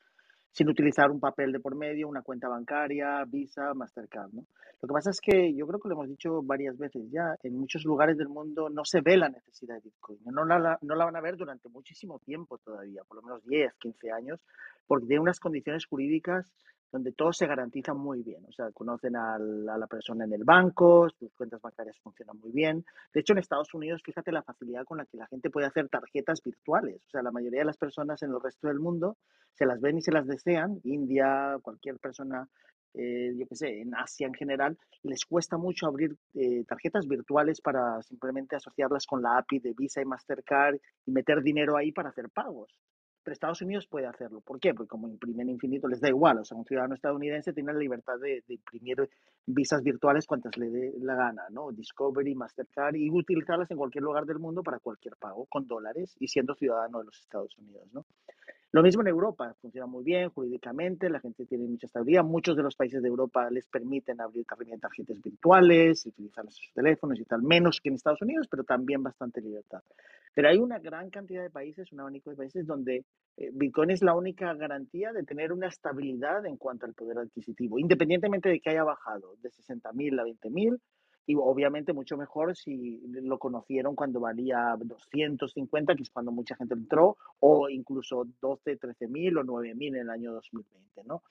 sin 0.53 0.69
utilizar 0.69 1.11
un 1.11 1.21
papel 1.21 1.53
de 1.53 1.61
por 1.61 1.77
medio, 1.77 2.09
una 2.09 2.23
cuenta 2.23 2.49
bancaria, 2.49 3.25
Visa, 3.27 3.75
Mastercard. 3.75 4.33
¿no? 4.33 4.45
Lo 4.81 4.89
que 4.89 4.93
pasa 4.93 5.11
es 5.11 5.21
que 5.21 5.55
yo 5.55 5.67
creo 5.67 5.81
que 5.81 5.89
lo 5.89 5.95
hemos 5.95 6.09
dicho 6.09 6.41
varias 6.43 6.79
veces 6.79 7.11
ya, 7.11 7.35
en 7.43 7.59
muchos 7.59 7.85
lugares 7.85 8.17
del 8.17 8.29
mundo 8.29 8.69
no 8.69 8.85
se 8.85 9.01
ve 9.01 9.17
la 9.17 9.29
necesidad 9.29 9.75
de 9.77 9.81
Bitcoin, 9.81 10.19
no 10.25 10.45
la, 10.45 10.79
no 10.83 10.95
la 10.95 11.05
van 11.05 11.17
a 11.17 11.21
ver 11.21 11.37
durante 11.37 11.69
muchísimo 11.69 12.21
tiempo 12.21 12.59
todavía, 12.59 13.03
por 13.09 13.17
lo 13.17 13.23
menos 13.23 13.45
10, 13.45 13.75
15 13.75 14.13
años, 14.13 14.41
porque 14.87 15.07
tiene 15.07 15.21
unas 15.21 15.41
condiciones 15.41 15.85
jurídicas 15.85 16.53
donde 16.91 17.13
todo 17.13 17.33
se 17.33 17.47
garantiza 17.47 17.93
muy 17.95 18.23
bien. 18.23 18.45
O 18.47 18.53
sea, 18.53 18.71
conocen 18.73 19.17
a 19.17 19.39
la 19.39 19.87
persona 19.87 20.25
en 20.25 20.33
el 20.33 20.45
banco, 20.45 21.09
sus 21.11 21.33
cuentas 21.35 21.61
bancarias 21.61 21.99
funcionan 21.99 22.39
muy 22.39 22.51
bien. 22.51 22.85
De 23.13 23.21
hecho, 23.21 23.33
en 23.33 23.41
Estados 23.41 23.75
Unidos, 23.75 24.03
fíjate 24.05 24.33
la 24.33 24.43
facilidad 24.43 24.85
con 24.85 24.99
la 24.99 25.07
que 25.07 25.19
la 25.19 25.27
gente 25.27 25.51
puede 25.51 25.67
hacer 25.67 25.89
tarjetas 25.89 26.43
virtuales. 26.43 27.03
O 27.07 27.11
sea, 27.11 27.23
la 27.23 27.31
mayoría 27.31 27.61
de 27.61 27.67
las 27.67 27.77
personas 27.77 28.23
en 28.23 28.31
el 28.31 28.41
resto 28.41 28.69
del 28.69 28.81
mundo 28.81 29.17
se 29.55 29.67
las 29.67 29.81
ven 29.81 29.99
y 29.99 30.03
se 30.03 30.13
las 30.13 30.27
desean. 30.27 30.81
India, 30.85 31.59
cualquier 31.63 31.99
persona, 31.99 32.49
eh, 32.95 33.35
yo 33.37 33.47
qué 33.47 33.57
sé, 33.57 33.81
en 33.81 33.95
Asia 33.95 34.27
en 34.27 34.35
general, 34.35 34.79
les 35.03 35.25
cuesta 35.27 35.59
mucho 35.59 35.87
abrir 35.87 36.17
eh, 36.35 36.65
tarjetas 36.65 37.07
virtuales 37.07 37.61
para 37.61 38.01
simplemente 38.03 38.57
asociarlas 38.57 39.07
con 39.07 39.23
la 39.23 39.39
API 39.39 39.59
de 39.59 39.75
Visa 39.77 40.01
y 40.01 40.07
Mastercard 40.07 40.77
y 41.05 41.11
meter 41.11 41.43
dinero 41.43 41.77
ahí 41.77 41.93
para 41.93 42.09
hacer 42.09 42.31
pagos. 42.31 42.73
Estados 43.33 43.63
Unidos 43.63 43.87
puede 43.87 44.07
hacerlo. 44.07 44.41
¿Por 44.41 44.61
qué? 44.61 44.75
Porque 44.75 44.89
como 44.89 45.09
imprimen 45.09 45.49
infinito 45.49 45.89
les 45.89 46.01
da 46.01 46.09
igual. 46.09 46.39
O 46.39 46.45
sea, 46.45 46.57
un 46.57 46.65
ciudadano 46.65 46.95
estadounidense 46.95 47.53
tiene 47.53 47.73
la 47.73 47.79
libertad 47.79 48.19
de, 48.21 48.43
imprimir 48.49 49.09
visas 49.47 49.83
virtuales 49.83 50.27
cuantas 50.27 50.57
le 50.57 50.71
dé 50.71 50.95
la 51.01 51.15
gana, 51.15 51.43
¿no? 51.51 51.71
Discovery, 51.73 52.35
Mastercard 52.35 52.97
y 52.97 53.11
utilizarlas 53.11 53.71
en 53.71 53.77
cualquier 53.77 54.05
lugar 54.05 54.25
del 54.25 54.39
mundo 54.39 54.63
para 54.63 54.79
cualquier 54.79 55.17
pago 55.17 55.47
con 55.47 55.67
dólares 55.67 56.17
y 56.19 56.29
siendo 56.29 56.55
ciudadano 56.55 56.99
de 56.99 57.05
los 57.05 57.19
Estados 57.21 57.57
Unidos, 57.59 57.89
¿no? 57.93 58.05
Lo 58.71 58.83
mismo 58.83 59.01
en 59.01 59.09
Europa, 59.09 59.55
funciona 59.63 59.87
muy 59.87 60.05
bien 60.05 60.29
jurídicamente, 60.29 61.09
la 61.09 61.21
gente 61.21 61.47
tiene 61.47 61.67
mucha 61.67 61.87
estabilidad. 61.87 62.23
Muchos 62.23 62.55
de 62.55 62.63
los 62.63 62.77
países 62.77 63.01
de 63.01 63.09
Europa 63.09 63.49
les 63.51 63.67
permiten 63.67 64.21
abrir 64.21 64.45
tarjetas 64.79 65.23
virtuales, 65.23 66.05
utilizar 66.05 66.45
sus 66.51 66.71
teléfonos 66.75 67.19
y 67.19 67.25
tal, 67.25 67.43
menos 67.43 67.81
que 67.81 67.89
en 67.89 67.95
Estados 67.95 68.21
Unidos, 68.21 68.47
pero 68.51 68.65
también 68.65 69.03
bastante 69.03 69.41
libertad. 69.41 69.83
Pero 70.35 70.51
hay 70.51 70.59
una 70.59 70.79
gran 70.79 71.09
cantidad 71.09 71.43
de 71.43 71.49
países, 71.49 71.91
un 71.93 72.01
abanico 72.01 72.29
de 72.29 72.37
países 72.37 72.67
donde 72.67 73.07
eh, 73.39 73.51
Bitcoin 73.55 73.91
es 73.91 74.03
la 74.03 74.15
única 74.15 74.53
garantía 74.53 75.13
de 75.15 75.23
tener 75.23 75.51
una 75.51 75.69
estabilidad 75.69 76.45
en 76.45 76.59
cuanto 76.59 76.85
al 76.85 76.93
poder 76.93 77.19
adquisitivo, 77.19 77.79
independientemente 77.79 78.51
de 78.51 78.61
que 78.61 78.69
haya 78.69 78.85
bajado 78.85 79.35
de 79.41 79.49
60.000 79.49 80.21
a 80.21 80.25
20.000 80.25 80.79
y 81.29 81.37
obviamente 81.37 81.93
mucho 81.93 82.17
mejor 82.17 82.57
si 82.57 83.03
lo 83.07 83.39
conocieron 83.39 83.95
cuando 83.95 84.19
valía 84.19 84.75
250, 84.79 85.95
que 85.95 86.03
es 86.03 86.09
cuando 86.09 86.33
mucha 86.33 86.57
gente 86.57 86.73
entró, 86.73 87.19
o 87.41 87.69
incluso 87.69 88.27
12, 88.41 88.79
13 88.79 89.09
mil 89.09 89.37
o 89.37 89.45
9 89.45 89.75
mil 89.75 89.95
en 89.95 90.03
el 90.05 90.11
año 90.11 90.33
2020, 90.33 91.05
¿no? 91.05 91.23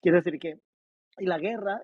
Quiero 0.00 0.16
decir 0.16 0.38
que 0.38 0.58
Y 1.18 1.26
la 1.26 1.38
guerra 1.38 1.82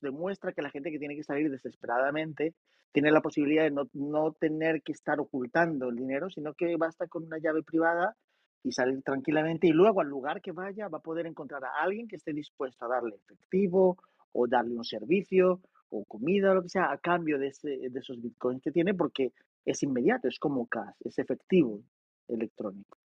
demuestra 0.00 0.52
que 0.52 0.60
la 0.60 0.70
gente 0.70 0.90
que 0.90 0.98
tiene 0.98 1.14
que 1.14 1.22
salir 1.22 1.48
desesperadamente 1.52 2.52
tiene 2.90 3.12
la 3.12 3.20
posibilidad 3.20 3.62
de 3.62 3.70
no, 3.70 3.88
no, 3.92 4.32
tener 4.32 4.82
que 4.82 4.90
estar 4.90 5.20
ocultando 5.20 5.90
el 5.90 5.96
dinero, 5.96 6.28
sino 6.30 6.52
que 6.54 6.74
basta 6.76 7.06
con 7.06 7.22
una 7.22 7.38
llave 7.38 7.62
privada 7.62 8.16
y 8.64 8.72
salir 8.72 9.00
tranquilamente 9.04 9.68
y 9.68 9.70
luego 9.70 10.00
al 10.00 10.08
lugar 10.08 10.40
que 10.40 10.50
vaya 10.50 10.88
va 10.88 10.98
a 10.98 11.02
poder 11.02 11.26
encontrar 11.26 11.64
a 11.64 11.80
alguien 11.80 12.08
que 12.08 12.16
esté 12.16 12.32
dispuesto 12.32 12.84
a 12.84 12.88
darle 12.88 13.14
efectivo 13.14 13.98
o 14.32 14.48
darle 14.48 14.74
un 14.74 14.84
servicio 14.84 15.60
o 15.94 16.04
comida 16.04 16.50
o 16.50 16.54
lo 16.54 16.62
que 16.62 16.68
sea 16.68 16.90
a 16.90 16.98
cambio 16.98 17.38
de, 17.38 17.48
ese, 17.48 17.68
de 17.68 17.98
esos 18.00 18.20
bitcoins 18.20 18.62
que 18.62 18.72
tiene 18.72 18.94
porque 18.94 19.32
es 19.64 19.82
inmediato, 19.82 20.28
es 20.28 20.38
como 20.38 20.66
cash, 20.66 20.94
es 21.04 21.18
efectivo 21.18 21.82
electrónico. 22.28 22.98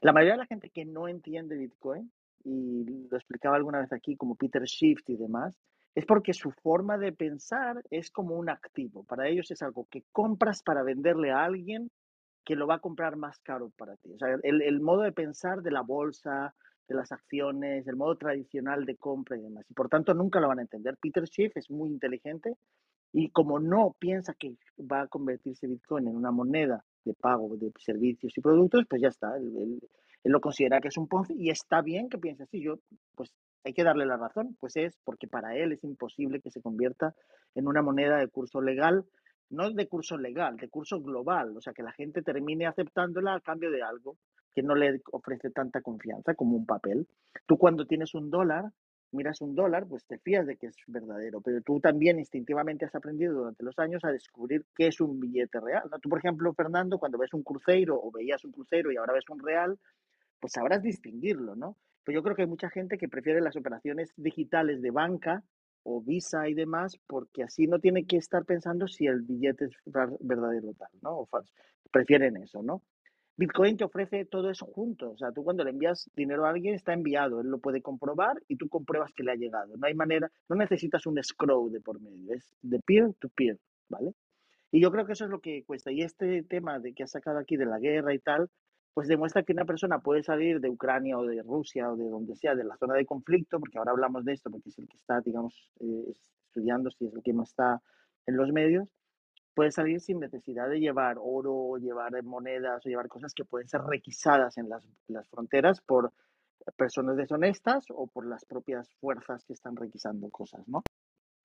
La 0.00 0.12
mayoría 0.12 0.34
de 0.34 0.38
la 0.38 0.46
gente 0.46 0.70
que 0.70 0.84
no 0.84 1.08
entiende 1.08 1.56
Bitcoin, 1.56 2.10
y 2.44 2.84
lo 3.10 3.16
explicaba 3.16 3.56
alguna 3.56 3.80
vez 3.80 3.92
aquí 3.92 4.16
como 4.16 4.36
Peter 4.36 4.62
Schiff 4.66 5.00
y 5.08 5.16
demás, 5.16 5.58
es 5.94 6.06
porque 6.06 6.32
su 6.32 6.52
forma 6.52 6.96
de 6.96 7.12
pensar 7.12 7.82
es 7.90 8.10
como 8.10 8.36
un 8.36 8.48
activo. 8.48 9.02
Para 9.04 9.26
ellos 9.28 9.50
es 9.50 9.60
algo 9.62 9.88
que 9.90 10.04
compras 10.12 10.62
para 10.62 10.84
venderle 10.84 11.32
a 11.32 11.44
alguien 11.44 11.90
que 12.44 12.54
lo 12.54 12.66
va 12.66 12.76
a 12.76 12.80
comprar 12.80 13.16
más 13.16 13.40
caro 13.40 13.70
para 13.76 13.96
ti. 13.96 14.12
O 14.12 14.18
sea, 14.18 14.38
el, 14.42 14.62
el 14.62 14.80
modo 14.80 15.02
de 15.02 15.12
pensar 15.12 15.62
de 15.62 15.72
la 15.72 15.82
bolsa, 15.82 16.54
de 16.88 16.94
las 16.94 17.12
acciones, 17.12 17.86
el 17.86 17.96
modo 17.96 18.16
tradicional 18.16 18.84
de 18.86 18.96
compra 18.96 19.36
y 19.36 19.42
demás. 19.42 19.66
Y 19.68 19.74
por 19.74 19.88
tanto 19.88 20.14
nunca 20.14 20.40
lo 20.40 20.48
van 20.48 20.58
a 20.58 20.62
entender. 20.62 20.96
Peter 21.00 21.26
Schiff 21.26 21.56
es 21.56 21.70
muy 21.70 21.90
inteligente 21.90 22.54
y 23.12 23.30
como 23.30 23.60
no 23.60 23.94
piensa 23.98 24.34
que 24.34 24.56
va 24.78 25.02
a 25.02 25.08
convertirse 25.08 25.66
Bitcoin 25.66 26.08
en 26.08 26.16
una 26.16 26.30
moneda 26.30 26.84
de 27.04 27.14
pago 27.14 27.56
de 27.56 27.70
servicios 27.78 28.36
y 28.36 28.40
productos, 28.40 28.84
pues 28.88 29.02
ya 29.02 29.08
está. 29.08 29.36
Él, 29.36 29.80
lo 30.24 30.40
considera 30.40 30.80
que 30.80 30.88
es 30.88 30.96
un 30.98 31.08
Ponzi 31.08 31.34
y 31.38 31.50
está 31.50 31.80
bien 31.80 32.08
que 32.08 32.18
piense 32.18 32.42
así. 32.42 32.62
Yo, 32.62 32.80
pues 33.14 33.32
hay 33.64 33.72
que 33.72 33.84
darle 33.84 34.06
la 34.06 34.16
razón, 34.16 34.56
pues 34.60 34.76
es 34.76 34.98
porque 35.04 35.26
para 35.26 35.56
él 35.56 35.72
es 35.72 35.84
imposible 35.84 36.40
que 36.40 36.50
se 36.50 36.60
convierta 36.60 37.14
en 37.54 37.66
una 37.66 37.82
moneda 37.82 38.18
de 38.18 38.28
curso 38.28 38.60
legal, 38.60 39.04
no 39.50 39.70
de 39.70 39.88
curso 39.88 40.18
legal, 40.18 40.56
de 40.56 40.68
curso 40.68 41.00
global, 41.00 41.56
o 41.56 41.60
sea, 41.60 41.72
que 41.72 41.82
la 41.82 41.92
gente 41.92 42.22
termine 42.22 42.66
aceptándola 42.66 43.34
a 43.34 43.40
cambio 43.40 43.70
de 43.70 43.82
algo 43.82 44.16
que 44.58 44.62
no 44.64 44.74
le 44.74 45.00
ofrece 45.12 45.50
tanta 45.50 45.82
confianza 45.82 46.34
como 46.34 46.56
un 46.56 46.66
papel. 46.66 47.06
Tú 47.46 47.56
cuando 47.58 47.86
tienes 47.86 48.12
un 48.14 48.28
dólar, 48.28 48.72
miras 49.12 49.40
un 49.40 49.54
dólar, 49.54 49.86
pues 49.86 50.04
te 50.04 50.18
fías 50.18 50.48
de 50.48 50.56
que 50.56 50.66
es 50.66 50.74
verdadero, 50.88 51.40
pero 51.40 51.60
tú 51.60 51.78
también 51.78 52.18
instintivamente 52.18 52.84
has 52.84 52.94
aprendido 52.96 53.34
durante 53.34 53.62
los 53.62 53.78
años 53.78 54.04
a 54.04 54.10
descubrir 54.10 54.66
qué 54.74 54.88
es 54.88 55.00
un 55.00 55.20
billete 55.20 55.60
real. 55.60 55.84
Tú, 56.02 56.08
por 56.08 56.18
ejemplo, 56.18 56.52
Fernando, 56.54 56.98
cuando 56.98 57.18
ves 57.18 57.32
un 57.34 57.44
crucero 57.44 58.00
o 58.02 58.10
veías 58.10 58.44
un 58.44 58.50
crucero 58.50 58.90
y 58.90 58.96
ahora 58.96 59.12
ves 59.12 59.28
un 59.28 59.38
real, 59.38 59.78
pues 60.40 60.54
sabrás 60.54 60.82
distinguirlo, 60.82 61.54
¿no? 61.54 61.76
Pero 62.02 62.18
yo 62.18 62.22
creo 62.24 62.34
que 62.34 62.42
hay 62.42 62.48
mucha 62.48 62.68
gente 62.68 62.98
que 62.98 63.08
prefiere 63.08 63.40
las 63.40 63.54
operaciones 63.54 64.12
digitales 64.16 64.82
de 64.82 64.90
banca 64.90 65.44
o 65.84 66.02
Visa 66.02 66.48
y 66.48 66.54
demás, 66.54 66.98
porque 67.06 67.44
así 67.44 67.68
no 67.68 67.78
tiene 67.78 68.06
que 68.06 68.16
estar 68.16 68.44
pensando 68.44 68.88
si 68.88 69.06
el 69.06 69.22
billete 69.22 69.66
es 69.66 69.76
verdadero 70.18 70.70
o 70.70 70.74
tal, 70.74 70.90
¿no? 71.00 71.26
Falso. 71.26 71.52
Prefieren 71.92 72.36
eso, 72.38 72.60
¿no? 72.60 72.82
Bitcoin 73.38 73.76
te 73.76 73.84
ofrece 73.84 74.24
todo 74.24 74.50
eso 74.50 74.66
junto. 74.66 75.12
O 75.12 75.16
sea, 75.16 75.30
tú 75.30 75.44
cuando 75.44 75.62
le 75.62 75.70
envías 75.70 76.10
dinero 76.16 76.44
a 76.44 76.50
alguien 76.50 76.74
está 76.74 76.92
enviado, 76.92 77.40
él 77.40 77.46
lo 77.46 77.60
puede 77.60 77.80
comprobar 77.80 78.42
y 78.48 78.56
tú 78.56 78.68
compruebas 78.68 79.12
que 79.12 79.22
le 79.22 79.30
ha 79.30 79.36
llegado. 79.36 79.76
No 79.76 79.86
hay 79.86 79.94
manera, 79.94 80.28
no 80.48 80.56
necesitas 80.56 81.06
un 81.06 81.22
scroll 81.22 81.70
de 81.70 81.80
por 81.80 82.00
medio, 82.00 82.34
es 82.34 82.52
de 82.62 82.80
peer 82.80 83.14
to 83.20 83.28
peer, 83.28 83.56
¿vale? 83.88 84.12
Y 84.72 84.82
yo 84.82 84.90
creo 84.90 85.06
que 85.06 85.12
eso 85.12 85.24
es 85.24 85.30
lo 85.30 85.40
que 85.40 85.62
cuesta. 85.64 85.92
Y 85.92 86.02
este 86.02 86.42
tema 86.42 86.80
de 86.80 86.92
que 86.92 87.04
has 87.04 87.12
sacado 87.12 87.38
aquí 87.38 87.56
de 87.56 87.66
la 87.66 87.78
guerra 87.78 88.12
y 88.12 88.18
tal, 88.18 88.50
pues 88.92 89.06
demuestra 89.06 89.44
que 89.44 89.52
una 89.52 89.64
persona 89.64 90.00
puede 90.00 90.24
salir 90.24 90.58
de 90.58 90.68
Ucrania 90.68 91.16
o 91.16 91.24
de 91.24 91.40
Rusia 91.42 91.92
o 91.92 91.96
de 91.96 92.08
donde 92.08 92.34
sea, 92.34 92.56
de 92.56 92.64
la 92.64 92.76
zona 92.76 92.94
de 92.94 93.06
conflicto, 93.06 93.60
porque 93.60 93.78
ahora 93.78 93.92
hablamos 93.92 94.24
de 94.24 94.32
esto, 94.32 94.50
porque 94.50 94.70
es 94.70 94.78
el 94.80 94.88
que 94.88 94.96
está, 94.96 95.20
digamos, 95.20 95.70
eh, 95.78 96.12
estudiando, 96.48 96.90
si 96.90 97.06
es 97.06 97.14
el 97.14 97.22
que 97.22 97.32
más 97.32 97.50
está 97.50 97.80
en 98.26 98.36
los 98.36 98.50
medios, 98.50 98.97
puede 99.58 99.72
salir 99.72 100.00
sin 100.00 100.20
necesidad 100.20 100.68
de 100.68 100.78
llevar 100.78 101.16
oro, 101.20 101.52
o 101.52 101.78
llevar 101.78 102.22
monedas 102.22 102.86
o 102.86 102.88
llevar 102.88 103.08
cosas 103.08 103.34
que 103.34 103.44
pueden 103.44 103.66
ser 103.66 103.80
requisadas 103.80 104.56
en 104.56 104.68
las, 104.68 104.86
las 105.08 105.28
fronteras 105.30 105.80
por 105.80 106.12
personas 106.76 107.16
deshonestas 107.16 107.86
o 107.88 108.06
por 108.06 108.24
las 108.24 108.44
propias 108.44 108.88
fuerzas 109.00 109.44
que 109.44 109.54
están 109.54 109.74
requisando 109.74 110.30
cosas, 110.30 110.60
¿no? 110.68 110.84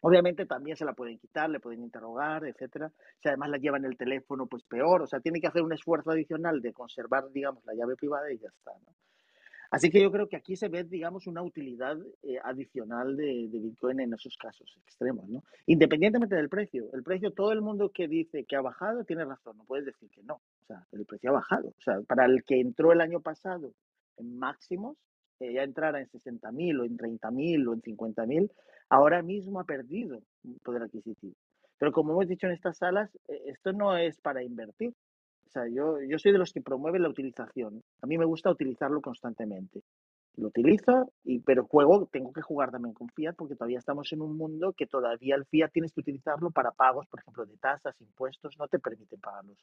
Obviamente 0.01 0.45
también 0.45 0.77
se 0.77 0.85
la 0.85 0.93
pueden 0.93 1.17
quitar, 1.17 1.49
le 1.49 1.59
pueden 1.59 1.81
interrogar, 1.81 2.45
etcétera. 2.45 2.91
Si 3.19 3.29
además 3.29 3.49
la 3.49 3.57
llevan 3.57 3.83
el 3.83 3.97
teléfono, 3.97 4.45
pues 4.45 4.61
peor. 4.61 5.01
O 5.01 5.07
sea, 5.07 5.19
tiene 5.19 5.41
que 5.41 5.47
hacer 5.47 5.63
un 5.63 5.73
esfuerzo 5.73 6.11
adicional 6.11 6.61
de 6.61 6.71
conservar, 6.71 7.31
digamos, 7.31 7.65
la 7.65 7.73
llave 7.73 7.95
privada 7.95 8.31
y 8.31 8.37
ya 8.37 8.49
está, 8.49 8.73
¿no? 8.85 8.93
Así 9.73 9.89
que 9.89 9.99
yo 9.99 10.11
creo 10.11 10.29
que 10.29 10.35
aquí 10.35 10.55
se 10.55 10.69
ve, 10.69 10.83
digamos, 10.83 11.25
una 11.25 11.41
utilidad 11.41 11.97
eh, 12.21 12.37
adicional 12.43 13.17
de, 13.17 13.49
Bitcoin 13.51 14.01
en 14.01 14.13
esos 14.13 14.37
casos 14.37 14.71
extremos, 14.85 15.27
¿no? 15.27 15.43
Independientemente 15.65 16.35
del 16.35 16.47
precio. 16.47 16.91
El 16.93 17.01
precio, 17.01 17.31
todo 17.31 17.51
el 17.51 17.61
mundo 17.61 17.89
que 17.89 18.07
dice 18.07 18.43
que 18.43 18.55
ha 18.55 18.61
bajado 18.61 19.03
tiene 19.03 19.25
razón, 19.25 19.57
no 19.57 19.63
puedes 19.63 19.87
decir 19.87 20.11
que 20.11 20.21
no. 20.21 20.35
O 20.35 20.65
sea, 20.67 20.85
el 20.91 21.07
precio 21.07 21.31
ha 21.31 21.33
bajado. 21.33 21.69
O 21.69 21.81
sea, 21.81 21.99
para 22.03 22.25
el 22.25 22.43
que 22.43 22.59
entró 22.59 22.91
el 22.91 23.01
año 23.01 23.19
pasado 23.19 23.73
en 24.17 24.37
máximos, 24.37 24.95
eh, 25.39 25.53
ya 25.53 25.63
entrara 25.63 25.99
en 25.99 26.07
60.000 26.07 26.79
o 26.79 26.83
en 26.83 26.95
30.000 26.95 27.67
o 27.67 27.73
en 27.73 27.81
50.000, 27.81 28.51
ahora 28.89 29.23
mismo 29.23 29.59
ha 29.59 29.63
perdido 29.63 30.21
poder 30.63 30.83
adquisitivo. 30.83 31.33
Pero 31.79 31.91
como 31.91 32.11
hemos 32.11 32.27
dicho 32.27 32.45
en 32.45 32.53
estas 32.53 32.77
salas, 32.77 33.09
eh, 33.27 33.41
esto 33.47 33.73
no 33.73 33.97
es 33.97 34.21
para 34.21 34.43
invertir, 34.43 34.93
sea, 35.53 35.67
yo, 35.67 36.01
yo 36.01 36.17
soy 36.19 36.31
de 36.31 36.37
los 36.37 36.51
que 36.51 36.61
promueven 36.61 37.03
la 37.03 37.09
utilización. 37.09 37.83
A 38.01 38.07
mí 38.07 38.17
me 38.17 38.25
gusta 38.25 38.49
utilizarlo 38.49 39.01
constantemente. 39.01 39.81
Lo 40.35 40.47
utilizo, 40.47 41.13
y, 41.23 41.39
pero 41.39 41.65
juego, 41.65 42.07
tengo 42.11 42.33
que 42.33 42.41
jugar 42.41 42.71
también 42.71 42.95
con 42.95 43.07
fiat 43.09 43.35
porque 43.35 43.55
todavía 43.55 43.77
estamos 43.77 44.11
en 44.13 44.21
un 44.21 44.35
mundo 44.35 44.73
que 44.73 44.87
todavía 44.87 45.35
el 45.35 45.45
fiat 45.45 45.71
tienes 45.71 45.93
que 45.93 46.01
utilizarlo 46.01 46.49
para 46.49 46.71
pagos, 46.71 47.07
por 47.07 47.19
ejemplo, 47.19 47.45
de 47.45 47.55
tasas, 47.57 47.99
impuestos, 48.01 48.57
no 48.57 48.67
te 48.67 48.79
permiten 48.79 49.19
pagarlos. 49.19 49.57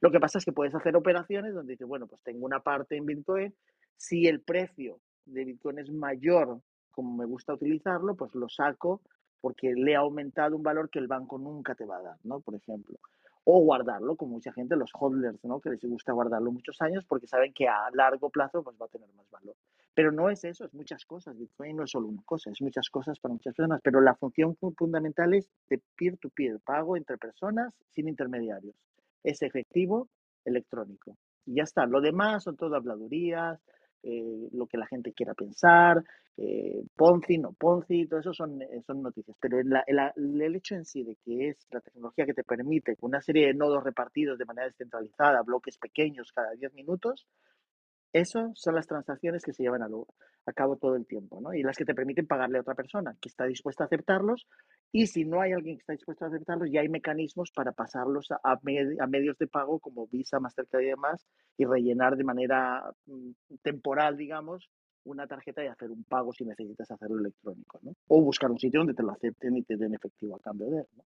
Lo 0.00 0.10
que 0.10 0.18
pasa 0.18 0.38
es 0.38 0.46
que 0.46 0.52
puedes 0.52 0.74
hacer 0.74 0.96
operaciones 0.96 1.52
donde 1.52 1.72
dices, 1.72 1.86
bueno, 1.86 2.06
pues 2.06 2.22
tengo 2.22 2.46
una 2.46 2.60
parte 2.60 2.96
en 2.96 3.04
Bitcoin, 3.04 3.54
si 3.96 4.26
el 4.26 4.40
precio 4.40 4.98
de 5.26 5.44
Bitcoin 5.44 5.78
es 5.78 5.90
mayor 5.90 6.60
como 6.90 7.16
me 7.16 7.26
gusta 7.26 7.52
utilizarlo, 7.52 8.14
pues 8.16 8.34
lo 8.34 8.48
saco 8.48 9.02
porque 9.42 9.74
le 9.74 9.94
ha 9.94 10.00
aumentado 10.00 10.56
un 10.56 10.62
valor 10.62 10.88
que 10.88 11.00
el 11.00 11.06
banco 11.06 11.36
nunca 11.36 11.74
te 11.74 11.84
va 11.84 11.98
a 11.98 12.02
dar, 12.02 12.16
¿no? 12.22 12.40
Por 12.40 12.54
ejemplo 12.54 12.98
o 13.44 13.60
guardarlo, 13.60 14.16
como 14.16 14.32
mucha 14.32 14.52
gente, 14.52 14.76
los 14.76 14.90
hodlers, 14.94 15.44
¿no? 15.44 15.60
que 15.60 15.70
les 15.70 15.80
gusta 15.84 16.12
guardarlo 16.12 16.52
muchos 16.52 16.80
años 16.80 17.04
porque 17.04 17.26
saben 17.26 17.52
que 17.52 17.66
a 17.68 17.90
largo 17.92 18.30
plazo 18.30 18.62
pues, 18.62 18.76
va 18.80 18.86
a 18.86 18.88
tener 18.88 19.12
más 19.14 19.28
valor. 19.30 19.56
Pero 19.94 20.10
no 20.10 20.30
es 20.30 20.44
eso, 20.44 20.64
es 20.64 20.72
muchas 20.72 21.04
cosas. 21.04 21.36
Bitcoin 21.36 21.76
no 21.76 21.84
es 21.84 21.90
solo 21.90 22.08
una 22.08 22.22
cosa, 22.24 22.50
es 22.50 22.62
muchas 22.62 22.88
cosas 22.88 23.18
para 23.18 23.34
muchas 23.34 23.54
personas, 23.54 23.80
pero 23.82 24.00
la 24.00 24.14
función 24.14 24.56
fundamental 24.56 25.34
es 25.34 25.50
de 25.68 25.82
peer-to-peer, 25.96 26.60
pago 26.60 26.96
entre 26.96 27.18
personas 27.18 27.74
sin 27.90 28.08
intermediarios. 28.08 28.74
Es 29.22 29.42
efectivo 29.42 30.08
electrónico. 30.44 31.16
Y 31.44 31.56
ya 31.56 31.64
está. 31.64 31.84
Lo 31.86 32.00
demás 32.00 32.44
son 32.44 32.56
todo 32.56 32.76
habladurías, 32.76 33.60
eh, 34.02 34.48
lo 34.52 34.66
que 34.66 34.78
la 34.78 34.86
gente 34.86 35.12
quiera 35.12 35.34
pensar, 35.34 36.02
eh, 36.36 36.82
Ponzi, 36.96 37.38
no 37.38 37.52
Ponzi, 37.52 38.06
todo 38.06 38.20
eso 38.20 38.32
son, 38.32 38.62
eh, 38.62 38.82
son 38.86 39.02
noticias. 39.02 39.36
Pero 39.40 39.58
el 39.60 40.54
hecho 40.54 40.74
en 40.74 40.84
sí 40.84 41.02
de 41.04 41.16
que 41.16 41.50
es 41.50 41.66
la 41.70 41.80
tecnología 41.80 42.26
que 42.26 42.34
te 42.34 42.44
permite 42.44 42.96
con 42.96 43.10
una 43.10 43.20
serie 43.20 43.46
de 43.46 43.54
nodos 43.54 43.84
repartidos 43.84 44.38
de 44.38 44.44
manera 44.44 44.66
descentralizada, 44.66 45.42
bloques 45.42 45.78
pequeños 45.78 46.32
cada 46.32 46.52
10 46.52 46.72
minutos, 46.74 47.26
eso 48.12 48.52
son 48.54 48.74
las 48.74 48.86
transacciones 48.86 49.42
que 49.42 49.52
se 49.52 49.62
llevan 49.62 49.82
a, 49.82 50.52
cabo 50.52 50.76
todo 50.76 50.96
el 50.96 51.06
tiempo, 51.06 51.40
¿no? 51.40 51.54
Y 51.54 51.62
las 51.62 51.76
que 51.76 51.84
te 51.84 51.94
permiten 51.94 52.26
pagarle 52.26 52.58
a 52.58 52.60
otra 52.60 52.74
persona 52.74 53.16
que 53.20 53.28
está 53.28 53.46
dispuesta 53.46 53.84
a 53.84 53.86
aceptarlos. 53.86 54.46
Y 54.90 55.06
si 55.06 55.24
no 55.24 55.40
hay 55.40 55.52
alguien 55.52 55.76
que 55.76 55.80
está 55.80 55.94
dispuesto 55.94 56.24
a 56.24 56.28
aceptarlos, 56.28 56.70
ya 56.70 56.80
hay 56.82 56.88
mecanismos 56.88 57.50
para 57.52 57.72
pasarlos 57.72 58.30
a, 58.30 58.40
a, 58.42 59.06
medios 59.06 59.38
de 59.38 59.46
pago 59.46 59.78
como 59.80 60.06
Visa, 60.08 60.40
Mastercard 60.40 60.82
y 60.82 60.86
demás, 60.88 61.26
y 61.56 61.64
rellenar 61.64 62.16
de 62.16 62.24
manera 62.24 62.92
mm, 63.06 63.30
temporal, 63.62 64.16
digamos, 64.16 64.68
una 65.04 65.26
tarjeta 65.26 65.64
y 65.64 65.68
hacer 65.68 65.90
un 65.90 66.04
pago 66.04 66.32
si 66.32 66.44
necesitas 66.44 66.90
hacerlo 66.90 67.18
electrónico, 67.18 67.80
¿no? 67.82 67.94
O 68.08 68.22
buscar 68.22 68.50
un 68.50 68.58
sitio 68.58 68.80
donde 68.80 68.94
te 68.94 69.02
lo 69.02 69.12
acepten 69.12 69.56
y 69.56 69.62
te 69.62 69.76
den 69.76 69.94
efectivo 69.94 70.36
a 70.36 70.40
cambio 70.40 70.70
de 70.70 70.80
él, 70.80 70.86
¿no? 70.96 71.04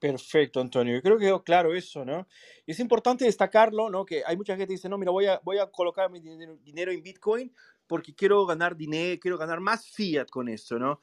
Perfecto, 0.00 0.60
Antonio. 0.62 0.94
Yo 0.94 1.02
creo 1.02 1.18
que 1.18 1.26
quedó 1.26 1.44
claro 1.44 1.74
eso, 1.74 2.06
¿no? 2.06 2.26
Es 2.66 2.80
importante 2.80 3.26
destacarlo, 3.26 3.90
¿no? 3.90 4.06
Que 4.06 4.22
hay 4.26 4.34
mucha 4.34 4.54
gente 4.54 4.68
que 4.68 4.72
dice, 4.72 4.88
no, 4.88 4.96
mira, 4.96 5.12
voy 5.12 5.26
a, 5.26 5.40
voy 5.44 5.58
a 5.58 5.66
colocar 5.70 6.10
mi 6.10 6.20
dinero, 6.20 6.56
dinero 6.62 6.90
en 6.90 7.02
Bitcoin 7.02 7.52
porque 7.86 8.14
quiero 8.14 8.46
ganar 8.46 8.76
dinero, 8.76 9.20
quiero 9.20 9.36
ganar 9.36 9.60
más 9.60 9.86
fiat 9.90 10.30
con 10.30 10.48
esto, 10.48 10.78
¿no? 10.78 11.00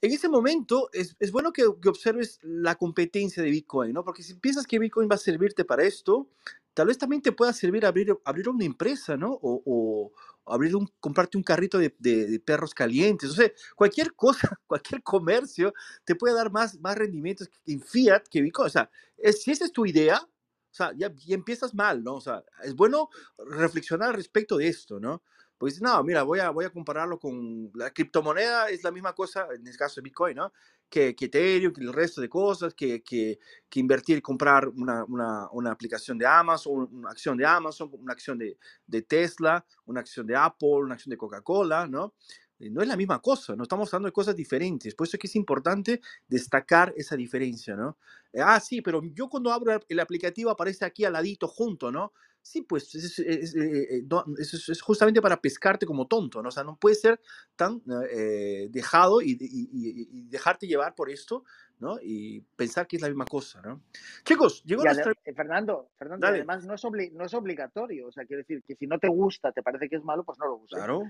En 0.00 0.12
ese 0.12 0.28
momento 0.28 0.88
es, 0.92 1.16
es 1.18 1.32
bueno 1.32 1.52
que, 1.52 1.64
que, 1.82 1.88
observes 1.88 2.38
la 2.42 2.76
competencia 2.76 3.42
de 3.42 3.50
Bitcoin, 3.50 3.92
¿no? 3.92 4.04
Porque 4.04 4.22
si 4.22 4.34
piensas 4.34 4.66
que 4.66 4.78
Bitcoin 4.78 5.08
va 5.10 5.16
a 5.16 5.18
servirte 5.18 5.64
para 5.64 5.82
esto, 5.82 6.28
tal 6.72 6.86
vez 6.86 6.98
también 6.98 7.20
te 7.22 7.32
pueda 7.32 7.52
servir 7.52 7.84
abrir, 7.84 8.16
abrir 8.24 8.48
una 8.48 8.64
empresa, 8.64 9.16
¿no? 9.16 9.32
O, 9.42 9.62
o 9.66 10.12
abrir 10.46 10.76
un, 10.76 10.88
comprarte 11.00 11.36
un 11.36 11.42
carrito 11.42 11.78
de, 11.78 11.94
de, 11.98 12.40
perros 12.40 12.74
calientes, 12.74 13.30
o 13.30 13.34
sea, 13.34 13.50
cualquier 13.76 14.14
cosa, 14.14 14.48
cualquier 14.66 15.02
comercio 15.02 15.74
te 16.04 16.14
puede 16.14 16.34
dar 16.34 16.50
más, 16.50 16.78
más 16.80 16.96
rendimientos 16.96 17.50
en 17.66 17.80
fiat 17.80 18.22
que 18.30 18.42
Bitcoin. 18.42 18.66
O 18.66 18.70
sea, 18.70 18.90
es, 19.16 19.42
si 19.42 19.50
esa 19.50 19.64
es 19.64 19.72
tu 19.72 19.86
idea, 19.86 20.20
o 20.20 20.74
sea, 20.74 20.92
ya, 20.96 21.12
ya, 21.14 21.34
empiezas 21.34 21.74
mal, 21.74 22.02
¿no? 22.02 22.14
O 22.14 22.20
sea, 22.20 22.44
es 22.62 22.74
bueno 22.74 23.08
reflexionar 23.38 24.10
al 24.10 24.14
respecto 24.14 24.56
de 24.56 24.68
esto, 24.68 25.00
¿no? 25.00 25.22
Pues 25.58 25.82
no, 25.82 26.02
mira, 26.04 26.22
voy 26.22 26.38
a, 26.38 26.50
voy 26.50 26.64
a 26.64 26.70
compararlo 26.70 27.18
con 27.18 27.70
la 27.74 27.90
criptomoneda, 27.90 28.70
es 28.70 28.84
la 28.84 28.92
misma 28.92 29.12
cosa, 29.12 29.48
en 29.52 29.66
el 29.66 29.76
caso 29.76 30.00
de 30.00 30.04
Bitcoin, 30.04 30.36
¿no? 30.36 30.52
Que, 30.88 31.16
que 31.16 31.24
Ethereum, 31.26 31.72
que 31.72 31.82
el 31.82 31.92
resto 31.92 32.20
de 32.20 32.28
cosas, 32.28 32.74
que, 32.74 33.02
que, 33.02 33.40
que 33.68 33.80
invertir 33.80 34.22
comprar 34.22 34.68
una, 34.68 35.04
una, 35.04 35.48
una, 35.50 35.72
aplicación 35.72 36.16
de 36.16 36.26
Amazon, 36.26 36.88
una 36.92 37.10
acción 37.10 37.36
de 37.36 37.44
Amazon, 37.44 37.90
una 37.92 38.12
acción 38.12 38.38
de, 38.38 38.56
de 38.86 39.02
Tesla, 39.02 39.66
una 39.86 40.00
acción 40.00 40.26
de 40.26 40.36
Apple, 40.36 40.84
una 40.84 40.94
acción 40.94 41.10
de 41.10 41.18
Coca-Cola, 41.18 41.88
¿no? 41.88 42.14
no 42.60 42.82
es 42.82 42.88
la 42.88 42.96
misma 42.96 43.20
cosa, 43.20 43.54
no 43.54 43.62
estamos 43.62 43.92
hablando 43.92 44.08
de 44.08 44.12
cosas 44.12 44.34
diferentes. 44.34 44.94
Por 44.94 45.06
eso 45.06 45.16
es 45.16 45.20
que 45.20 45.26
es 45.28 45.36
importante 45.36 46.00
destacar 46.26 46.92
esa 46.96 47.16
diferencia, 47.16 47.76
¿no? 47.76 47.98
ah, 48.42 48.58
sí, 48.60 48.82
pero 48.82 49.00
yo 49.14 49.28
cuando 49.28 49.52
abro 49.52 49.80
el 49.88 50.00
aplicativo 50.00 50.50
aparece 50.50 50.84
aquí 50.84 51.04
al 51.04 51.12
ladito 51.12 51.46
junto, 51.46 51.90
¿no? 51.92 52.12
Sí, 52.42 52.62
pues 52.62 52.94
es, 52.94 53.18
es, 53.18 53.54
eh, 53.54 54.04
es, 54.38 54.80
justamente 54.80 55.20
para 55.20 55.40
pescarte 55.40 55.84
como 55.84 56.06
tonto, 56.06 56.42
¿no? 56.42 56.48
O 56.48 56.52
sea, 56.52 56.64
no 56.64 56.76
puedes 56.76 57.00
ser 57.00 57.20
tan 57.56 57.82
eh, 58.10 58.68
dejado 58.70 59.20
y, 59.20 59.36
y, 59.38 60.22
dejarte 60.28 60.66
llevar 60.66 60.94
por 60.94 61.10
esto, 61.10 61.44
¿no? 61.78 61.98
Y 62.02 62.40
pensar 62.56 62.86
que 62.86 62.96
es 62.96 63.02
la 63.02 63.08
misma 63.08 63.26
cosa, 63.26 63.60
¿no? 63.60 63.82
Chicos, 64.24 64.62
llegó 64.64 64.82
nuestra... 64.82 65.12
Eh, 65.24 65.34
Fernando, 65.34 65.90
Fernando 65.96 66.26
además 66.26 66.64
no 66.64 66.74
es, 66.74 67.12
no 67.12 67.24
es 67.24 67.34
obligatorio, 67.34 68.08
o 68.08 68.12
sea, 68.12 68.24
quiero 68.24 68.40
decir 68.40 68.62
que 68.66 68.76
si 68.76 68.86
no 68.86 68.98
te 68.98 69.08
gusta, 69.08 69.52
te 69.52 69.62
parece 69.62 69.88
que 69.88 69.96
es 69.96 70.04
malo, 70.04 70.24
pues 70.24 70.38
no 70.38 70.46
lo 70.46 70.56
uses. 70.56 70.78
Claro. 70.78 71.02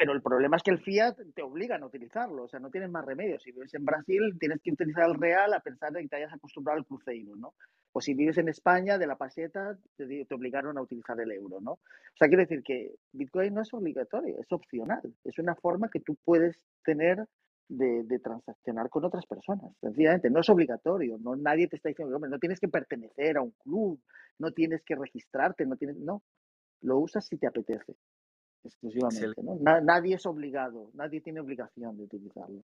Pero 0.00 0.14
el 0.14 0.22
problema 0.22 0.56
es 0.56 0.62
que 0.62 0.70
el 0.70 0.78
fiat 0.78 1.14
te 1.34 1.42
obliga 1.42 1.76
a 1.76 1.84
utilizarlo, 1.84 2.44
o 2.44 2.48
sea, 2.48 2.58
no 2.58 2.70
tienes 2.70 2.88
más 2.88 3.04
remedio. 3.04 3.38
Si 3.38 3.52
vives 3.52 3.74
en 3.74 3.84
Brasil, 3.84 4.34
tienes 4.40 4.62
que 4.62 4.72
utilizar 4.72 5.06
el 5.06 5.14
real 5.20 5.52
a 5.52 5.60
pensar 5.60 5.92
de 5.92 6.00
que 6.00 6.08
te 6.08 6.16
hayas 6.16 6.32
acostumbrado 6.32 6.78
al 6.78 6.86
cruceiro, 6.86 7.36
¿no? 7.36 7.52
O 7.92 8.00
si 8.00 8.14
vives 8.14 8.38
en 8.38 8.48
España, 8.48 8.96
de 8.96 9.06
la 9.06 9.16
paseta, 9.16 9.76
te, 9.98 10.26
obligaron 10.30 10.78
a 10.78 10.80
utilizar 10.80 11.20
el 11.20 11.30
euro, 11.32 11.60
¿no? 11.60 11.72
O 11.72 12.16
sea, 12.16 12.28
quiero 12.28 12.40
decir 12.40 12.62
que 12.62 12.94
Bitcoin 13.12 13.52
no 13.52 13.60
es 13.60 13.74
obligatorio, 13.74 14.38
es 14.40 14.50
opcional. 14.50 15.02
Es 15.22 15.38
una 15.38 15.54
forma 15.54 15.90
que 15.90 16.00
tú 16.00 16.16
puedes 16.24 16.56
tener 16.82 17.26
de, 17.68 18.02
de, 18.04 18.18
transaccionar 18.20 18.88
con 18.88 19.04
otras 19.04 19.26
personas. 19.26 19.70
Sencillamente, 19.82 20.30
no 20.30 20.40
es 20.40 20.48
obligatorio. 20.48 21.18
No, 21.18 21.36
nadie 21.36 21.68
te 21.68 21.76
está 21.76 21.90
diciendo, 21.90 22.16
hombre, 22.16 22.30
no 22.30 22.38
tienes 22.38 22.58
que 22.58 22.68
pertenecer 22.68 23.36
a 23.36 23.42
un 23.42 23.50
club, 23.50 24.00
no 24.38 24.50
tienes 24.52 24.82
que 24.82 24.94
registrarte, 24.94 25.66
no 25.66 25.76
tienes... 25.76 25.98
No, 25.98 26.22
lo 26.80 26.96
usas 26.96 27.26
si 27.26 27.36
te 27.36 27.46
apetece 27.46 27.96
exclusivamente. 28.64 29.42
¿no? 29.42 29.58
nadie 29.80 30.14
es 30.14 30.26
obligado, 30.26 30.90
nadie 30.94 31.20
tiene 31.20 31.40
obligación 31.40 31.96
de 31.96 32.04
utilizarlo. 32.04 32.62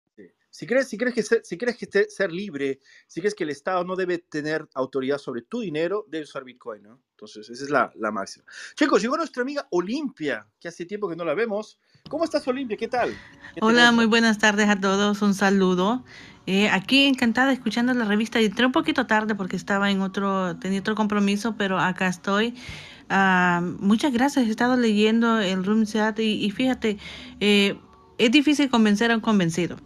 Si, 0.49 0.67
crees, 0.67 0.87
si, 0.87 0.97
crees 0.97 1.15
que 1.15 1.23
ser, 1.23 1.41
si 1.43 1.57
crees 1.57 1.77
que 1.77 2.09
ser 2.09 2.31
libre, 2.31 2.79
si 3.07 3.21
crees 3.21 3.35
que 3.35 3.43
el 3.43 3.49
Estado 3.49 3.83
no 3.83 3.95
debe 3.95 4.19
tener 4.19 4.67
autoridad 4.73 5.17
sobre 5.17 5.41
tu 5.41 5.61
dinero, 5.61 6.05
debes 6.07 6.29
usar 6.29 6.43
Bitcoin. 6.43 6.83
¿no? 6.83 6.99
Entonces, 7.11 7.49
esa 7.49 7.63
es 7.63 7.69
la, 7.69 7.91
la 7.95 8.11
máxima. 8.11 8.45
Chicos, 8.75 9.01
llegó 9.01 9.17
nuestra 9.17 9.41
amiga 9.41 9.67
Olimpia, 9.71 10.47
que 10.59 10.67
hace 10.67 10.85
tiempo 10.85 11.09
que 11.09 11.15
no 11.15 11.23
la 11.23 11.33
vemos. 11.33 11.79
¿Cómo 12.09 12.23
estás, 12.23 12.47
Olimpia? 12.47 12.77
¿Qué 12.77 12.87
tal? 12.87 13.11
Hola, 13.61 13.91
muy 13.91 14.05
buenas 14.05 14.37
tardes 14.37 14.69
a 14.69 14.79
todos. 14.79 15.21
Un 15.21 15.33
saludo. 15.33 16.03
Eh, 16.47 16.69
aquí 16.69 17.05
encantada 17.05 17.51
escuchando 17.51 17.93
la 17.93 18.05
revista. 18.05 18.39
Entré 18.39 18.65
un 18.65 18.71
poquito 18.71 19.07
tarde 19.07 19.33
porque 19.33 19.55
estaba 19.55 19.89
en 19.89 20.01
otro, 20.01 20.57
tenía 20.57 20.79
otro 20.79 20.93
compromiso, 20.95 21.55
pero 21.57 21.79
acá 21.79 22.07
estoy. 22.07 22.53
Ah, 23.09 23.61
muchas 23.79 24.11
gracias, 24.11 24.47
he 24.47 24.49
estado 24.49 24.77
leyendo 24.77 25.39
el 25.39 25.63
Room 25.63 25.85
Chat 25.85 26.19
y, 26.19 26.49
fíjate, 26.51 26.97
eh, 27.39 27.77
es 28.17 28.31
difícil 28.31 28.69
convencer 28.69 29.11
a 29.11 29.15
un 29.15 29.21
convencido. 29.21 29.77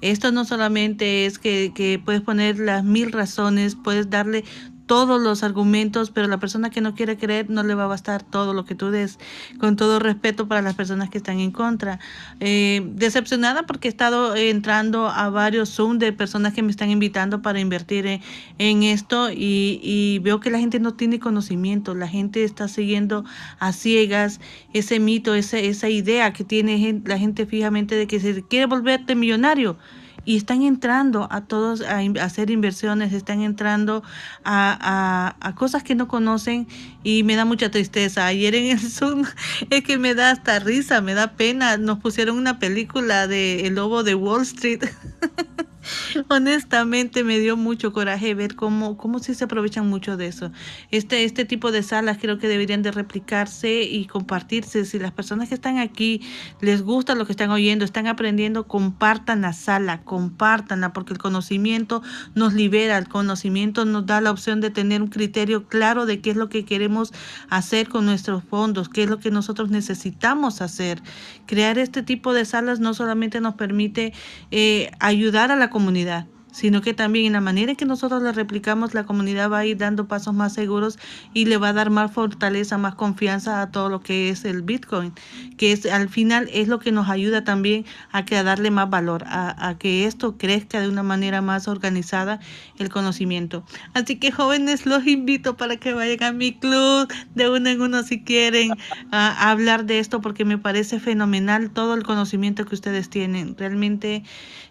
Esto 0.00 0.32
no 0.32 0.44
solamente 0.44 1.26
es 1.26 1.38
que, 1.38 1.72
que, 1.74 1.98
puedes 1.98 2.20
poner 2.20 2.58
las 2.58 2.84
mil 2.84 3.12
razones, 3.12 3.74
puedes 3.74 4.10
darle 4.10 4.44
todos 4.86 5.20
los 5.20 5.42
argumentos, 5.42 6.10
pero 6.10 6.28
la 6.28 6.38
persona 6.38 6.70
que 6.70 6.80
no 6.80 6.94
quiere 6.94 7.16
creer 7.16 7.48
no 7.48 7.62
le 7.62 7.74
va 7.74 7.84
a 7.84 7.86
bastar 7.86 8.22
todo 8.22 8.52
lo 8.52 8.64
que 8.64 8.74
tú 8.74 8.90
des, 8.90 9.18
con 9.58 9.76
todo 9.76 9.98
respeto 9.98 10.46
para 10.46 10.62
las 10.62 10.74
personas 10.74 11.10
que 11.10 11.18
están 11.18 11.40
en 11.40 11.50
contra. 11.50 11.98
Eh, 12.40 12.82
decepcionada 12.94 13.64
porque 13.64 13.88
he 13.88 13.90
estado 13.90 14.36
entrando 14.36 15.08
a 15.08 15.30
varios 15.30 15.70
Zoom 15.70 15.98
de 15.98 16.12
personas 16.12 16.52
que 16.52 16.62
me 16.62 16.70
están 16.70 16.90
invitando 16.90 17.42
para 17.42 17.60
invertir 17.60 18.20
en, 18.58 18.82
esto 18.82 19.30
y, 19.30 20.18
veo 20.22 20.40
que 20.40 20.50
la 20.50 20.58
gente 20.58 20.80
no 20.80 20.94
tiene 20.94 21.18
conocimiento, 21.18 21.94
la 21.94 22.08
gente 22.08 22.44
está 22.44 22.68
siguiendo 22.68 23.24
a 23.58 23.72
ciegas 23.72 24.40
ese 24.72 25.00
mito, 25.00 25.34
ese, 25.34 25.68
esa 25.68 25.88
idea 25.88 26.32
que 26.32 26.44
tiene 26.44 27.02
la 27.04 27.18
gente 27.18 27.46
fijamente 27.46 27.94
de 27.94 28.06
que 28.06 28.20
se 28.20 28.42
quiere 28.42 28.66
volverte 28.66 29.14
millonario 29.14 29.76
y 30.24 30.36
están 30.36 30.62
entrando 30.62 31.28
a 31.30 31.42
todos 31.42 31.82
a, 31.82 32.00
hacer 32.22 32.50
inversiones, 32.50 33.12
están 33.12 33.40
entrando 33.40 34.02
a, 34.44 35.36
a, 35.40 35.54
cosas 35.54 35.82
que 35.82 35.94
no 35.94 36.08
conocen 36.08 36.66
y 37.02 37.22
me 37.22 37.36
da 37.36 37.44
mucha 37.44 37.70
tristeza. 37.70 38.26
Ayer 38.26 38.54
en 38.54 38.66
el 38.66 38.80
Zoom 38.80 39.24
es 39.70 39.84
que 39.84 39.98
me 39.98 40.14
da 40.14 40.30
hasta 40.30 40.58
risa, 40.58 41.00
me 41.00 41.14
da 41.14 41.32
pena. 41.32 41.76
Nos 41.76 41.98
pusieron 41.98 42.36
una 42.36 42.58
película 42.58 43.26
de 43.26 43.66
El 43.66 43.74
Lobo 43.74 44.02
de 44.02 44.14
Wall 44.14 44.42
Street. 44.42 44.84
Honestamente 46.28 47.24
me 47.24 47.38
dio 47.38 47.56
mucho 47.56 47.92
coraje 47.92 48.34
ver 48.34 48.54
cómo, 48.54 48.96
cómo 48.96 49.18
se 49.18 49.44
aprovechan 49.44 49.88
mucho 49.88 50.16
de 50.16 50.26
eso. 50.26 50.50
Este, 50.90 51.24
este 51.24 51.44
tipo 51.44 51.72
de 51.72 51.82
salas 51.82 52.18
creo 52.20 52.38
que 52.38 52.48
deberían 52.48 52.82
de 52.82 52.90
replicarse 52.90 53.82
y 53.82 54.06
compartirse. 54.06 54.84
Si 54.84 54.98
las 54.98 55.12
personas 55.12 55.48
que 55.48 55.54
están 55.54 55.78
aquí 55.78 56.20
les 56.60 56.82
gusta 56.82 57.14
lo 57.14 57.26
que 57.26 57.32
están 57.32 57.50
oyendo, 57.50 57.84
están 57.84 58.06
aprendiendo, 58.06 58.66
compartan 58.66 59.42
la 59.42 59.52
sala, 59.52 60.02
compártanla, 60.02 60.92
porque 60.92 61.12
el 61.12 61.18
conocimiento 61.18 62.02
nos 62.34 62.54
libera, 62.54 62.98
el 62.98 63.08
conocimiento 63.08 63.84
nos 63.84 64.06
da 64.06 64.20
la 64.20 64.30
opción 64.30 64.60
de 64.60 64.70
tener 64.70 65.02
un 65.02 65.08
criterio 65.08 65.66
claro 65.66 66.06
de 66.06 66.20
qué 66.20 66.30
es 66.30 66.36
lo 66.36 66.48
que 66.48 66.64
queremos 66.64 67.12
hacer 67.48 67.88
con 67.88 68.06
nuestros 68.06 68.44
fondos, 68.44 68.88
qué 68.88 69.04
es 69.04 69.10
lo 69.10 69.18
que 69.18 69.30
nosotros 69.30 69.70
necesitamos 69.70 70.60
hacer. 70.60 71.02
Crear 71.46 71.78
este 71.78 72.02
tipo 72.02 72.32
de 72.32 72.44
salas 72.44 72.80
no 72.80 72.94
solamente 72.94 73.40
nos 73.40 73.54
permite 73.54 74.12
eh, 74.50 74.90
ayudar 75.00 75.50
a 75.50 75.56
la 75.56 75.70
comunidad, 75.74 76.28
sino 76.52 76.82
que 76.82 76.94
también 76.94 77.26
en 77.26 77.32
la 77.32 77.40
manera 77.40 77.72
en 77.72 77.76
que 77.76 77.84
nosotros 77.84 78.22
le 78.22 78.30
replicamos, 78.30 78.94
la 78.94 79.02
comunidad 79.02 79.50
va 79.50 79.58
a 79.58 79.66
ir 79.66 79.76
dando 79.76 80.06
pasos 80.06 80.32
más 80.32 80.54
seguros 80.54 81.00
y 81.32 81.46
le 81.46 81.56
va 81.56 81.70
a 81.70 81.72
dar 81.72 81.90
más 81.90 82.12
fortaleza, 82.12 82.78
más 82.78 82.94
confianza 82.94 83.60
a 83.60 83.72
todo 83.72 83.88
lo 83.88 84.00
que 84.00 84.28
es 84.28 84.44
el 84.44 84.62
Bitcoin, 84.62 85.12
que 85.56 85.72
es 85.72 85.84
al 85.86 86.08
final 86.08 86.48
es 86.52 86.68
lo 86.68 86.78
que 86.78 86.92
nos 86.92 87.08
ayuda 87.08 87.42
también 87.42 87.84
a 88.12 88.24
que 88.24 88.36
a 88.36 88.44
darle 88.44 88.70
más 88.70 88.88
valor, 88.88 89.24
a, 89.26 89.68
a 89.68 89.78
que 89.78 90.06
esto 90.06 90.38
crezca 90.38 90.80
de 90.80 90.88
una 90.88 91.02
manera 91.02 91.42
más 91.42 91.66
organizada 91.66 92.38
el 92.78 92.88
conocimiento. 92.88 93.64
Así 93.92 94.20
que 94.20 94.30
jóvenes, 94.30 94.86
los 94.86 95.04
invito 95.08 95.56
para 95.56 95.76
que 95.76 95.92
vayan 95.92 96.22
a 96.22 96.30
mi 96.30 96.52
club 96.52 97.12
de 97.34 97.50
uno 97.50 97.68
en 97.68 97.80
uno 97.80 98.04
si 98.04 98.22
quieren 98.22 98.70
a 99.10 99.50
hablar 99.50 99.86
de 99.86 99.98
esto, 99.98 100.20
porque 100.20 100.44
me 100.44 100.56
parece 100.56 101.00
fenomenal 101.00 101.70
todo 101.70 101.94
el 101.94 102.04
conocimiento 102.04 102.64
que 102.64 102.76
ustedes 102.76 103.10
tienen. 103.10 103.56
Realmente 103.58 104.22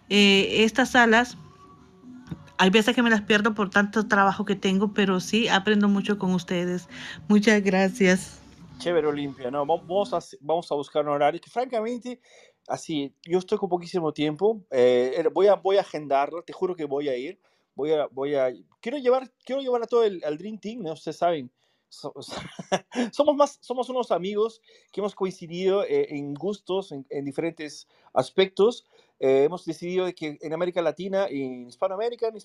eh, 0.09 0.63
estas 0.63 0.91
salas 0.91 1.38
hay 2.57 2.69
veces 2.69 2.95
que 2.95 3.03
me 3.03 3.09
las 3.09 3.21
pierdo 3.21 3.53
por 3.53 3.69
tanto 3.69 4.07
trabajo 4.07 4.45
que 4.45 4.55
tengo, 4.55 4.93
pero 4.93 5.19
sí 5.19 5.47
aprendo 5.47 5.89
mucho 5.89 6.17
con 6.17 6.34
ustedes. 6.34 6.88
Muchas 7.27 7.61
gracias. 7.63 8.39
Chévere, 8.77 9.07
Olimpia. 9.07 9.51
No, 9.51 9.65
vamos 9.65 10.13
a, 10.13 10.19
vamos 10.39 10.71
a 10.71 10.75
buscar 10.75 11.03
un 11.03 11.09
horario 11.09 11.41
que 11.41 11.49
francamente, 11.49 12.19
así, 12.67 13.13
yo 13.25 13.39
estoy 13.39 13.57
con 13.57 13.69
poquísimo 13.69 14.13
tiempo. 14.13 14.63
Eh, 14.71 15.27
voy, 15.34 15.47
a, 15.47 15.55
voy 15.55 15.77
a 15.77 15.81
agendarlo, 15.81 16.43
te 16.43 16.53
juro 16.53 16.75
que 16.75 16.85
voy 16.85 17.09
a 17.09 17.17
ir. 17.17 17.39
Voy 17.75 17.91
a, 17.91 18.05
voy 18.11 18.35
a, 18.35 18.51
quiero 18.81 18.99
llevar, 18.99 19.31
quiero 19.43 19.61
llevar 19.61 19.84
a 19.84 19.88
todo 19.88 20.03
el 20.03 20.23
al 20.23 20.38
Dream 20.38 20.59
Team, 20.59 20.84
¿no? 20.84 20.93
Ustedes 20.93 21.17
saben, 21.17 21.51
somos 23.11 23.35
más, 23.35 23.59
somos 23.61 23.89
unos 23.89 24.11
amigos 24.11 24.61
que 24.91 25.01
hemos 25.01 25.15
coincidido 25.15 25.83
eh, 25.83 26.07
en 26.15 26.33
gustos, 26.33 26.91
en, 26.91 27.05
en 27.09 27.25
diferentes 27.25 27.87
aspectos, 28.13 28.85
eh, 29.25 29.45
hemos 29.45 29.63
decidido 29.63 30.05
que 30.13 30.37
en 30.41 30.53
América 30.53 30.81
Latina 30.81 31.27
y 31.31 31.43
en 31.43 31.67
Hispanoamérica, 31.69 32.27
en, 32.27 32.35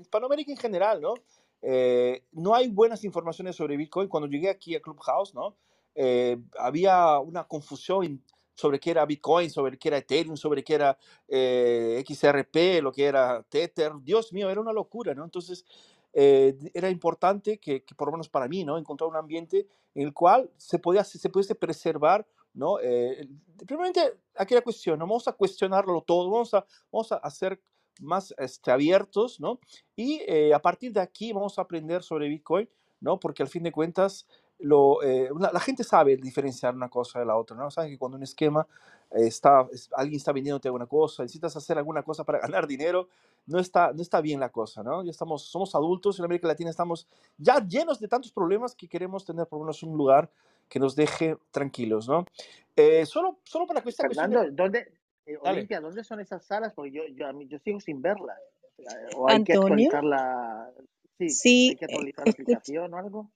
Hispanoamérica 0.00 0.50
en 0.50 0.58
general, 0.58 1.00
¿no? 1.00 1.14
Eh, 1.62 2.24
no 2.32 2.56
hay 2.56 2.68
buenas 2.70 3.04
informaciones 3.04 3.54
sobre 3.54 3.76
Bitcoin. 3.76 4.08
Cuando 4.08 4.28
llegué 4.28 4.48
aquí 4.50 4.74
a 4.74 4.80
Clubhouse, 4.80 5.32
¿no? 5.32 5.54
Eh, 5.94 6.36
había 6.58 7.20
una 7.20 7.44
confusión 7.44 8.20
sobre 8.52 8.80
qué 8.80 8.90
era 8.90 9.06
Bitcoin, 9.06 9.48
sobre 9.48 9.78
qué 9.78 9.88
era 9.90 9.98
Ethereum, 9.98 10.36
sobre 10.36 10.64
qué 10.64 10.74
era 10.74 10.98
XRP, 11.28 12.82
lo 12.82 12.90
que 12.90 13.04
era 13.04 13.44
Tether. 13.48 13.92
Dios 14.02 14.32
mío, 14.32 14.50
era 14.50 14.60
una 14.60 14.72
locura, 14.72 15.14
¿no? 15.14 15.22
Entonces, 15.24 15.64
era 16.12 16.90
importante 16.90 17.58
que, 17.58 17.84
que, 17.84 17.94
por 17.94 18.08
lo 18.08 18.12
menos 18.12 18.28
para 18.28 18.48
mí, 18.48 18.64
¿no? 18.64 18.78
Encontrar 18.78 19.08
un 19.08 19.16
ambiente 19.16 19.68
en 19.94 20.06
el 20.06 20.12
cual 20.12 20.50
se, 20.56 20.78
podía, 20.78 21.04
se 21.04 21.28
pudiese 21.28 21.54
preservar 21.54 22.26
¿no? 22.54 22.80
Eh, 22.80 23.28
primeramente, 23.66 24.14
aquí 24.34 24.54
la 24.54 24.62
cuestión, 24.62 24.98
¿no? 24.98 25.06
vamos 25.06 25.28
a 25.28 25.32
cuestionarlo 25.32 26.02
todo, 26.02 26.28
vamos 26.28 26.54
a, 26.54 26.66
vamos 26.90 27.12
a 27.12 27.16
hacer 27.16 27.60
más 28.00 28.34
este, 28.38 28.70
abiertos, 28.70 29.40
¿no? 29.40 29.60
Y 29.96 30.22
eh, 30.26 30.52
a 30.54 30.60
partir 30.60 30.92
de 30.92 31.00
aquí 31.00 31.32
vamos 31.32 31.58
a 31.58 31.62
aprender 31.62 32.02
sobre 32.02 32.28
Bitcoin, 32.28 32.68
¿no? 33.00 33.18
Porque 33.18 33.42
al 33.42 33.48
fin 33.48 33.62
de 33.62 33.72
cuentas, 33.72 34.26
lo, 34.60 35.02
eh, 35.02 35.30
la, 35.38 35.60
gente 35.60 35.84
sabe 35.84 36.16
diferenciar 36.16 36.74
una 36.74 36.88
cosa 36.88 37.20
de 37.20 37.26
la 37.26 37.36
otra, 37.36 37.56
¿no? 37.56 37.70
Saben 37.70 37.90
que 37.90 37.98
cuando 37.98 38.16
un 38.16 38.24
esquema 38.24 38.66
está, 39.10 39.66
alguien 39.94 40.16
está 40.16 40.32
vendiéndote 40.32 40.68
alguna 40.68 40.86
cosa, 40.86 41.22
necesitas 41.22 41.56
hacer 41.56 41.78
alguna 41.78 42.02
cosa 42.02 42.24
para 42.24 42.40
ganar 42.50 42.66
dinero, 42.66 43.08
no 43.46 43.58
está, 43.58 43.92
no 43.92 44.02
está 44.02 44.20
bien 44.20 44.40
la 44.40 44.50
cosa, 44.50 44.82
¿no? 44.82 45.02
Ya 45.04 45.10
estamos, 45.10 45.44
somos 45.44 45.74
adultos 45.74 46.18
en 46.18 46.24
América 46.24 46.48
Latina, 46.48 46.70
estamos 46.70 47.06
ya 47.36 47.64
llenos 47.64 48.00
de 48.00 48.08
tantos 48.08 48.32
problemas 48.32 48.74
que 48.74 48.88
queremos 48.88 49.24
tener 49.24 49.46
por 49.46 49.58
lo 49.58 49.64
menos 49.66 49.82
un 49.82 49.96
lugar 49.96 50.30
que 50.68 50.78
nos 50.78 50.94
deje 50.94 51.36
tranquilos, 51.50 52.08
¿no? 52.08 52.26
Eh, 52.76 53.06
solo, 53.06 53.38
solo 53.44 53.66
para 53.66 53.80
esta 53.80 54.04
cuestión. 54.04 54.30
Fernando, 54.30 54.50
¿dónde, 54.52 54.92
eh. 55.26 55.38
Olimpia, 55.42 55.80
¿dónde 55.80 56.04
son 56.04 56.20
esas 56.20 56.44
salas? 56.44 56.72
Porque 56.74 56.90
yo, 56.90 57.02
yo, 57.08 57.26
yo 57.42 57.58
sigo 57.58 57.80
sin 57.80 58.00
verlas. 58.00 58.38
Eh, 58.78 58.84
O 59.16 59.28
hay 59.28 59.42
que 59.44 59.54
Antonio, 59.54 59.88
actualizar 59.88 60.04
la, 60.04 60.70
sí, 61.18 61.28
sí, 61.30 61.68
hay 61.70 61.76
que 61.76 61.84
eh, 61.84 61.88
actualizar 61.88 62.26
la 62.26 62.30
aplicación 62.32 62.94
o 62.94 62.96
algo. 62.96 63.30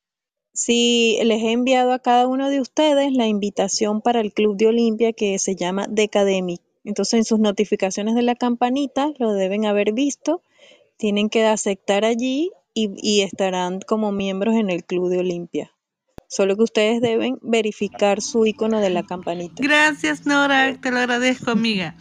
Sí, 0.53 1.19
les 1.25 1.43
he 1.43 1.53
enviado 1.53 1.93
a 1.93 1.99
cada 1.99 2.27
uno 2.27 2.49
de 2.49 2.61
ustedes 2.61 3.13
la 3.13 3.27
invitación 3.27 4.01
para 4.01 4.21
el 4.21 4.33
Club 4.33 4.57
de 4.57 4.67
Olimpia 4.67 5.13
que 5.13 5.39
se 5.39 5.57
llama 5.57 5.87
Decademic. 5.89 6.61
Entonces, 6.85 7.15
en 7.15 7.25
sus 7.25 7.39
notificaciones 7.39 8.15
de 8.15 8.23
la 8.23 8.35
campanita 8.35 9.13
lo 9.19 9.33
deben 9.33 9.67
haber 9.67 9.93
visto. 9.93 10.43
Tienen 10.97 11.29
que 11.29 11.45
aceptar 11.47 12.05
allí 12.05 12.51
y, 12.75 12.91
y 12.97 13.23
estarán 13.23 13.81
como 13.81 14.13
miembros 14.13 14.55
en 14.57 14.71
el 14.71 14.85
Club 14.85 15.09
de 15.09 15.19
Olimpia. 15.19 15.73
Solo 16.29 16.57
que 16.57 16.63
ustedes 16.63 17.03
deben 17.03 17.39
verificar 17.43 18.23
su 18.23 18.47
icono 18.47 18.81
de 18.81 18.89
la 18.89 19.03
campanita. 19.03 19.63
Gracias, 19.63 20.25
Nora, 20.25 20.81
te 20.81 20.91
lo 20.91 20.99
agradezco, 20.99 21.51
amiga. 21.51 21.95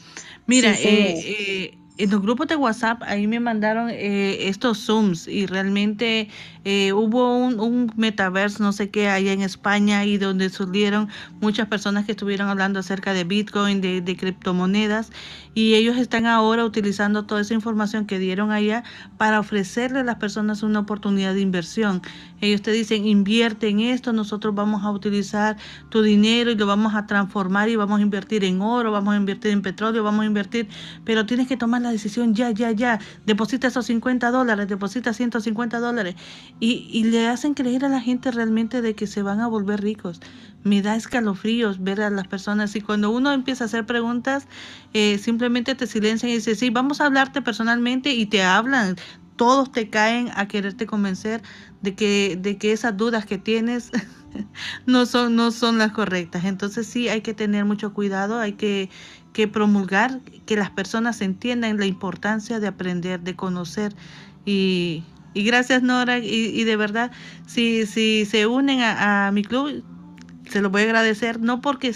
Mira, 0.48 0.74
Sí, 0.74 0.88
eh, 0.88 1.24
eh, 1.26 1.78
en 2.04 2.10
los 2.10 2.22
grupos 2.22 2.48
de 2.48 2.56
WhatsApp 2.56 3.02
ahí 3.04 3.28
me 3.28 3.40
mandaron 3.40 3.90
eh, 3.90 4.48
estos 4.48 4.86
Zooms 4.86 5.28
y 5.28 5.46
realmente 5.46 6.30
eh, 6.66 6.94
hubo 6.94 7.38
un, 7.38 7.60
un 7.60 7.92
metaverse, 7.96 8.62
no 8.64 8.72
sé 8.72 8.90
qué, 8.90 9.10
allá 9.10 9.34
en 9.34 9.42
España 9.42 10.06
y 10.06 10.18
donde 10.18 10.50
surgieron 10.50 11.10
muchas 11.40 11.68
personas 11.68 12.06
que 12.06 12.12
estuvieron 12.14 12.50
hablando 12.50 12.80
acerca 12.80 13.14
de 13.14 13.24
Bitcoin, 13.24 13.82
de 13.82 14.18
criptomonedas 14.18 15.12
y 15.54 15.76
ellos 15.76 15.98
están 15.98 16.26
ahora 16.26 16.64
utilizando 16.64 17.26
toda 17.26 17.42
esa 17.42 17.54
información 17.54 18.06
que 18.06 18.20
dieron 18.20 18.52
allá 18.52 18.84
para 19.18 19.40
ofrecerle 19.40 20.00
a 20.00 20.04
las 20.04 20.16
personas 20.16 20.64
una 20.64 20.80
oportunidad 20.80 21.34
de 21.34 21.42
inversión. 21.42 22.02
Ellos 22.42 22.62
te 22.62 22.72
dicen, 22.72 23.06
invierte 23.06 23.70
en 23.70 23.80
esto, 23.80 24.14
nosotros 24.14 24.54
vamos 24.54 24.84
a 24.84 24.92
utilizar 24.92 25.58
tu 25.90 26.02
dinero 26.02 26.52
y 26.52 26.56
lo 26.56 26.66
vamos 26.66 26.96
a 26.96 27.06
transformar 27.06 27.70
y 27.70 27.76
vamos 27.76 28.00
a 28.00 28.02
invertir 28.02 28.44
en 28.44 28.62
oro, 28.62 28.92
vamos 28.92 29.14
a 29.14 29.18
invertir 29.18 29.52
en 29.52 29.62
petróleo, 29.62 30.04
vamos 30.04 30.24
a 30.24 30.26
invertir, 30.26 30.68
pero 31.06 31.26
tienes 31.26 31.48
que 31.48 31.58
tomar 31.58 31.82
la 31.82 31.92
decisión 31.92 32.34
ya, 32.34 32.52
ya, 32.52 32.72
ya. 32.72 33.00
Deposita 33.26 33.68
esos 33.68 33.86
50 33.86 34.32
dólares, 34.32 34.68
deposita 34.68 35.14
150 35.14 35.80
dólares 35.80 36.16
y, 36.60 36.90
y 36.92 37.04
le 37.06 37.28
hacen 37.28 37.54
creer 37.54 37.86
a 37.86 37.90
la 37.90 38.02
gente 38.02 38.32
realmente 38.32 38.82
de 38.82 38.96
que 38.96 39.08
se 39.08 39.22
van 39.22 39.40
a 39.40 39.48
volver 39.48 39.82
ricos. 39.82 40.20
Me 40.64 40.82
da 40.82 40.96
escalofríos 40.96 41.84
ver 41.84 42.02
a 42.02 42.10
las 42.10 42.28
personas 42.28 42.76
y 42.76 42.82
cuando 42.82 43.10
uno 43.10 43.32
empieza 43.32 43.64
a 43.64 43.68
hacer 43.68 43.86
preguntas, 43.86 44.48
eh, 44.94 45.18
simplemente 45.18 45.76
te 45.76 45.88
silencian 45.88 46.32
y 46.32 46.36
dicen, 46.36 46.56
sí, 46.56 46.70
vamos 46.70 47.02
a 47.02 47.06
hablarte 47.06 47.42
personalmente 47.42 48.14
y 48.14 48.26
te 48.26 48.44
hablan. 48.44 48.96
Todos 49.36 49.72
te 49.72 49.90
caen 49.90 50.30
a 50.36 50.48
quererte 50.48 50.86
convencer 50.86 51.42
de 51.82 51.96
que, 51.96 52.38
de 52.40 52.58
que 52.58 52.72
esas 52.72 52.96
dudas 52.98 53.26
que 53.26 53.38
tienes 53.38 53.92
no 54.86 55.06
son, 55.06 55.36
no 55.36 55.52
son 55.52 55.78
las 55.78 55.92
correctas. 55.92 56.46
Entonces 56.46 56.88
sí 56.88 57.10
hay 57.10 57.22
que 57.22 57.34
tener 57.34 57.66
mucho 57.66 57.94
cuidado, 57.94 58.40
hay 58.40 58.54
que, 58.54 58.90
que 59.34 59.48
promulgar, 59.48 60.22
que 60.46 60.56
las 60.56 60.70
personas 60.70 61.22
entiendan 61.22 61.78
la 61.78 61.86
importancia 61.86 62.60
de 62.60 62.68
aprender, 62.68 63.22
de 63.22 63.36
conocer. 63.36 63.96
Y, 64.46 65.04
y 65.34 65.44
gracias 65.44 65.84
Nora, 65.84 66.20
y, 66.20 66.28
y 66.28 66.64
de 66.64 66.76
verdad, 66.76 67.12
si, 67.48 67.86
si 67.86 68.26
se 68.26 68.48
unen 68.48 68.82
a, 68.82 69.28
a 69.28 69.32
mi 69.32 69.44
club, 69.44 69.84
se 70.50 70.62
lo 70.62 70.70
voy 70.70 70.82
a 70.82 70.86
agradecer, 70.86 71.40
no 71.40 71.62
porque 71.62 71.94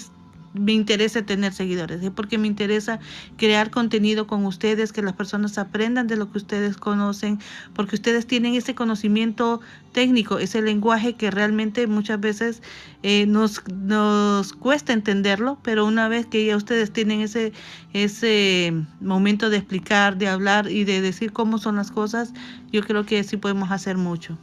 me 0.55 0.73
interese 0.73 1.21
tener 1.21 1.53
seguidores, 1.53 2.01
es 2.01 2.11
porque 2.11 2.37
me 2.37 2.47
interesa 2.47 2.99
crear 3.37 3.71
contenido 3.71 4.27
con 4.27 4.45
ustedes, 4.45 4.93
que 4.93 5.01
las 5.01 5.13
personas 5.13 5.57
aprendan 5.57 6.07
de 6.07 6.15
lo 6.17 6.31
que 6.31 6.37
ustedes 6.37 6.77
conocen, 6.77 7.39
porque 7.73 7.95
ustedes 7.95 8.25
tienen 8.27 8.55
ese 8.55 8.75
conocimiento 8.75 9.61
técnico, 9.91 10.39
ese 10.39 10.61
lenguaje 10.61 11.13
que 11.13 11.31
realmente 11.31 11.87
muchas 11.87 12.19
veces 12.19 12.61
eh, 13.03 13.25
nos, 13.25 13.61
nos 13.71 14.53
cuesta 14.53 14.93
entenderlo, 14.93 15.57
pero 15.63 15.85
una 15.85 16.07
vez 16.07 16.25
que 16.25 16.45
ya 16.45 16.57
ustedes 16.57 16.91
tienen 16.91 17.21
ese, 17.21 17.53
ese 17.93 18.73
momento 18.99 19.49
de 19.49 19.57
explicar, 19.57 20.17
de 20.17 20.27
hablar 20.27 20.69
y 20.69 20.83
de 20.83 21.01
decir 21.01 21.31
cómo 21.31 21.57
son 21.57 21.75
las 21.77 21.91
cosas, 21.91 22.33
yo 22.71 22.81
creo 22.81 23.05
que 23.05 23.23
sí 23.23 23.37
podemos 23.37 23.71
hacer 23.71 23.97
mucho. 23.97 24.37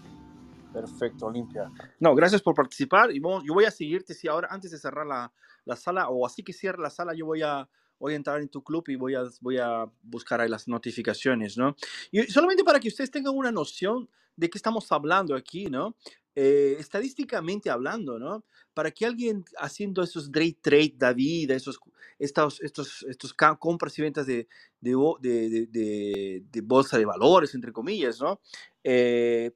Perfecto, 0.73 1.27
Olimpia. 1.27 1.71
No, 2.01 2.15
gracias 2.15 2.41
por 2.41 2.55
participar 2.55 3.13
y 3.13 3.21
vamos, 3.21 3.45
yo 3.45 3.53
voy 3.53 3.67
a 3.67 3.71
seguirte 3.71 4.15
si 4.15 4.29
ahora 4.29 4.49
antes 4.51 4.71
de 4.71 4.79
cerrar 4.79 5.07
la, 5.07 5.31
la 5.65 5.77
sala 5.77 6.09
o 6.09 6.27
así 6.27 6.43
que 6.43 6.53
cierre 6.53 6.83
la 6.83 6.91
sala 6.91 7.15
yo 7.15 7.27
voy 7.27 7.43
a 7.43 7.69
voy 7.99 8.15
a 8.15 8.17
entrar 8.17 8.41
en 8.41 8.49
tu 8.49 8.63
club 8.65 8.85
y 8.89 8.97
voy 8.97 9.15
a 9.15 9.23
voy 9.41 9.59
a 9.59 9.87
buscar 10.03 10.49
las 10.51 10.69
notificaciones, 10.69 11.57
¿no? 11.57 11.77
Y 12.11 12.23
solamente 12.25 12.65
para 12.65 12.81
que 12.81 12.89
ustedes 12.89 13.11
tengan 13.11 13.37
una 13.37 13.53
noción 13.53 14.09
de 14.37 14.51
qué 14.51 14.59
estamos 14.59 14.91
hablando 14.93 15.35
aquí, 15.37 15.67
¿no? 15.67 15.97
Eh, 16.35 16.77
estadísticamente 16.81 17.71
hablando, 17.71 18.19
¿no? 18.19 18.45
Para 18.75 18.91
que 18.91 19.05
alguien 19.07 19.45
haciendo 19.59 20.03
esos 20.03 20.33
day 20.33 20.55
trade, 20.55 20.95
David, 20.97 21.51
esos 21.53 21.79
estos 22.19 22.61
estos 22.63 23.03
estos 23.09 23.35
compras 23.59 23.99
y 23.99 24.03
ventas 24.03 24.27
de, 24.27 24.49
de, 24.81 25.67
de- 25.71 26.43
de 26.51 26.61
bolsa 26.63 26.99
de 26.99 27.05
valores 27.05 27.55
entre 27.55 27.73
comillas, 27.73 28.21
¿no? 28.21 28.41
Eh, 28.83 29.53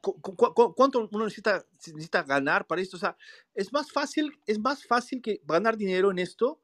cu- 0.00 0.20
cu- 0.20 0.36
cu- 0.36 0.74
¿Cuánto 0.74 1.08
uno 1.10 1.24
necesita, 1.24 1.64
necesita 1.94 2.22
ganar 2.22 2.66
para 2.66 2.80
esto? 2.82 2.96
O 2.96 3.00
sea, 3.00 3.16
es 3.54 3.72
más 3.72 3.90
fácil, 3.92 4.32
es 4.46 4.58
más 4.58 4.84
fácil 4.86 5.22
que 5.22 5.40
ganar 5.44 5.76
dinero 5.76 6.10
en 6.10 6.18
esto. 6.18 6.60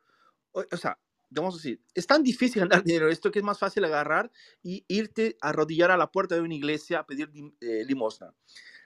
O, 0.52 0.64
o 0.70 0.76
sea, 0.76 0.98
vamos 1.30 1.54
a 1.54 1.58
decir, 1.58 1.82
es 1.94 2.06
tan 2.06 2.22
difícil 2.22 2.62
ganar 2.68 2.84
dinero 2.84 3.06
en 3.06 3.12
esto 3.12 3.30
que 3.30 3.40
es 3.40 3.44
más 3.44 3.58
fácil 3.58 3.84
agarrar 3.84 4.30
y 4.62 4.84
irte 4.88 5.36
a 5.42 5.50
arrodillar 5.50 5.90
a 5.90 5.96
la 5.98 6.12
puerta 6.12 6.34
de 6.36 6.42
una 6.42 6.54
iglesia 6.54 7.00
a 7.00 7.06
pedir 7.06 7.30
eh, 7.60 7.84
limosna. 7.86 8.34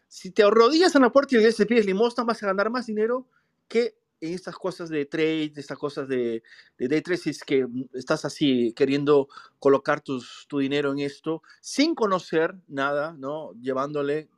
Si 0.09 0.31
te 0.33 0.45
arrodillas 0.45 0.95
en 0.97 1.03
la 1.03 1.13
puerta 1.13 1.31
de 1.31 1.37
la 1.39 1.43
iglesia 1.43 1.65
y 1.65 1.67
pides 1.67 1.87
limosna, 1.87 2.25
vas 2.25 2.43
a 2.43 2.47
ganar 2.47 2.71
más 2.71 2.87
dinero 2.87 3.29
que 3.69 3.99
en 4.23 4.35
estas 4.35 4.57
cosas 4.57 4.89
de 4.89 5.05
trade, 5.07 5.53
estas 5.57 5.79
cosas 5.79 6.09
de, 6.09 6.43
de 6.79 6.89
day 6.89 7.03
trade, 7.03 7.19
si 7.19 7.31
es 7.31 7.45
que 7.45 7.67
mm, 7.67 7.89
estás 7.95 8.25
así 8.25 8.73
queriendo 8.75 9.29
colocar 9.59 10.01
tus, 10.01 10.47
tu 10.49 10.59
dinero 10.61 10.93
en 10.93 11.01
esto 11.01 11.43
sin 11.61 11.95
conocer 11.95 12.55
nada, 12.69 13.15
¿no? 13.19 13.53
Llevándole 13.61 14.29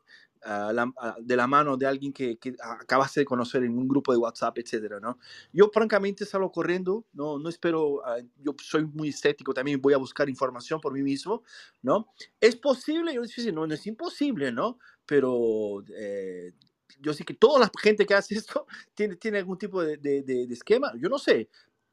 a 0.42 0.72
la- 0.74 0.92
a- 0.98 1.16
de 1.20 1.36
la 1.36 1.46
mano 1.46 1.76
de 1.78 1.86
alguien 1.86 2.12
que, 2.12 2.36
que 2.36 2.54
acabaste 2.60 3.20
de 3.20 3.26
conocer 3.26 3.62
en 3.64 3.78
un 3.78 3.88
grupo 3.88 4.12
de 4.12 4.18
WhatsApp, 4.18 4.58
etcétera, 4.58 5.00
¿no? 5.00 5.18
Yo 5.52 5.70
francamente 5.72 6.26
salgo 6.26 6.52
corriendo, 6.52 7.06
no, 7.14 7.38
no 7.38 7.48
espero, 7.48 8.04
ah, 8.06 8.18
yo 8.42 8.54
soy 8.62 8.84
muy 8.86 9.08
estético, 9.08 9.54
también 9.54 9.80
voy 9.80 9.94
a 9.94 9.98
buscar 9.98 10.28
información 10.28 10.80
por 10.80 10.92
mí 10.92 11.02
mismo, 11.02 11.42
¿no? 11.82 12.08
Es 12.40 12.56
posible, 12.56 13.14
yo 13.14 13.22
les 13.22 13.54
no, 13.54 13.66
no 13.66 13.74
es 13.74 13.86
imposible, 13.86 14.52
¿no? 14.52 14.78
Pero 15.06 15.82
eh, 15.96 16.52
yo 17.00 17.12
sé 17.14 17.24
que 17.24 17.34
toda 17.34 17.60
la 17.60 17.70
gente 17.82 18.06
que 18.06 18.14
hace 18.14 18.34
esto 18.38 18.66
tiene, 18.94 19.16
tiene 19.16 19.38
algún 19.38 19.58
tipo 19.58 19.82
de, 19.82 19.96
de- 19.98 20.22
esquema, 20.54 20.92
yo 20.98 21.08
no 21.08 21.18
sé. 21.18 21.48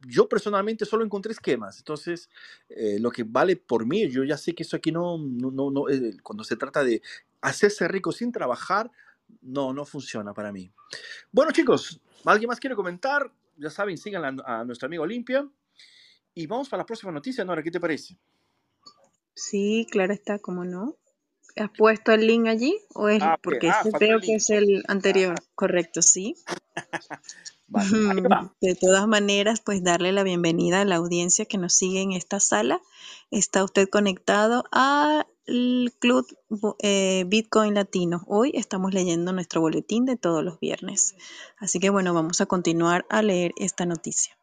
Yo 0.08 0.28
personalmente 0.28 0.86
solo 0.86 1.06
encontré 1.06 1.32
esquemas, 1.32 1.78
entonces 1.78 2.28
eh, 2.70 2.98
lo 3.00 3.12
que 3.12 3.24
vale 3.24 3.56
por 3.56 3.86
mí, 3.86 4.10
yo 4.10 4.24
ya 4.24 4.36
sé 4.36 4.56
que 4.56 4.64
eso 4.64 4.76
aquí 4.76 4.92
no, 4.92 5.18
no, 5.20 5.70
no, 5.70 5.90
eh, 5.90 6.18
cuando 6.24 6.44
se 6.44 6.56
trata 6.58 6.84
de 6.84 7.04
hacerse 7.42 7.88
rico 7.88 8.12
sin 8.12 8.32
trabajar, 8.32 8.92
no, 9.42 9.74
no 9.74 9.86
funciona 9.86 10.34
para 10.34 10.52
mí. 10.52 10.72
Bueno, 11.32 11.52
chicos, 11.52 12.02
¿alguien 12.26 12.48
más 12.48 12.60
quiere 12.60 12.76
comentar? 12.76 13.32
Ya 13.58 13.70
saben, 13.70 13.98
sigan 13.98 14.42
a, 14.44 14.62
a 14.62 14.66
nuestra 14.66 14.88
amiga 14.88 15.04
Olimpia. 15.04 15.48
Y 16.34 16.48
vamos 16.48 16.70
para 16.70 16.82
la 16.82 16.86
próxima 16.86 17.12
noticia, 17.12 17.46
Nora, 17.46 17.62
¿qué 17.64 17.72
te 17.72 17.80
parece? 17.80 18.18
Sí, 19.36 19.88
claro 19.92 20.14
está, 20.14 20.40
¿cómo 20.40 20.66
no? 20.66 20.98
¿Has 21.56 21.70
puesto 21.78 22.12
el 22.12 22.28
link 22.28 22.48
allí? 22.48 22.78
¿O 22.94 23.08
es 23.10 23.22
Ah, 23.22 23.38
porque 23.42 23.70
Ah, 23.70 23.82
este 23.84 23.98
creo 23.98 24.20
que 24.20 24.36
es 24.36 24.50
el 24.50 24.84
anterior? 24.88 25.36
Correcto, 25.56 26.02
sí. 26.02 26.36
Vale. 27.68 27.90
De 28.60 28.76
todas 28.76 29.08
maneras, 29.08 29.62
pues 29.62 29.84
darle 29.84 30.12
la 30.12 30.24
bienvenida 30.24 30.82
a 30.82 30.86
la 30.86 30.98
audiencia 30.98 31.46
que 31.46 31.58
nos 31.58 31.74
sigue 31.74 32.02
en 32.02 32.12
esta 32.12 32.40
sala. 32.40 32.82
Está 33.32 33.64
usted 33.64 33.88
conectado 33.88 34.66
al 34.72 35.26
Club 36.00 36.28
eh, 36.80 37.24
Bitcoin 37.28 37.76
Latino. 37.76 38.24
Hoy 38.28 38.52
estamos 38.56 38.94
leyendo 38.94 39.32
nuestro 39.32 39.62
boletín 39.62 40.06
de 40.06 40.18
todos 40.18 40.44
los 40.44 40.60
viernes. 40.60 41.16
Así 41.58 41.80
que 41.80 41.90
bueno, 41.90 42.14
vamos 42.14 42.42
a 42.42 42.46
continuar 42.46 43.06
a 43.10 43.22
leer 43.22 43.54
esta 43.56 43.86
noticia. 43.86 44.38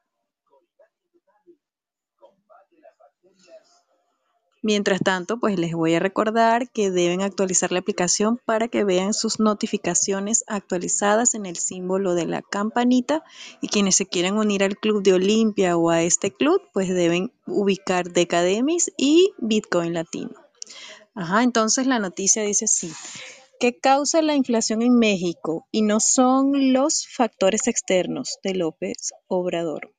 Mientras 4.62 5.00
tanto, 5.00 5.38
pues 5.38 5.58
les 5.58 5.72
voy 5.72 5.94
a 5.94 6.00
recordar 6.00 6.68
que 6.70 6.90
deben 6.90 7.22
actualizar 7.22 7.70
la 7.70 7.78
aplicación 7.78 8.40
para 8.44 8.66
que 8.66 8.82
vean 8.82 9.14
sus 9.14 9.38
notificaciones 9.38 10.42
actualizadas 10.48 11.34
en 11.34 11.46
el 11.46 11.56
símbolo 11.56 12.14
de 12.14 12.26
la 12.26 12.42
campanita 12.42 13.22
y 13.60 13.68
quienes 13.68 13.94
se 13.94 14.06
quieran 14.06 14.36
unir 14.36 14.64
al 14.64 14.76
club 14.76 15.02
de 15.04 15.12
Olimpia 15.12 15.76
o 15.76 15.90
a 15.90 16.02
este 16.02 16.32
club, 16.32 16.60
pues 16.72 16.88
deben 16.88 17.32
ubicar 17.46 18.10
Decademis 18.10 18.90
y 18.96 19.32
Bitcoin 19.38 19.94
Latino. 19.94 20.34
Ajá, 21.14 21.44
entonces 21.44 21.86
la 21.86 22.00
noticia 22.00 22.42
dice 22.42 22.64
así. 22.64 22.92
¿Qué 23.60 23.76
causa 23.76 24.22
la 24.22 24.36
inflación 24.36 24.82
en 24.82 24.98
México 24.98 25.66
y 25.72 25.82
no 25.82 25.98
son 25.98 26.72
los 26.72 27.08
factores 27.08 27.66
externos 27.66 28.38
de 28.44 28.54
López 28.54 29.12
Obrador? 29.26 29.97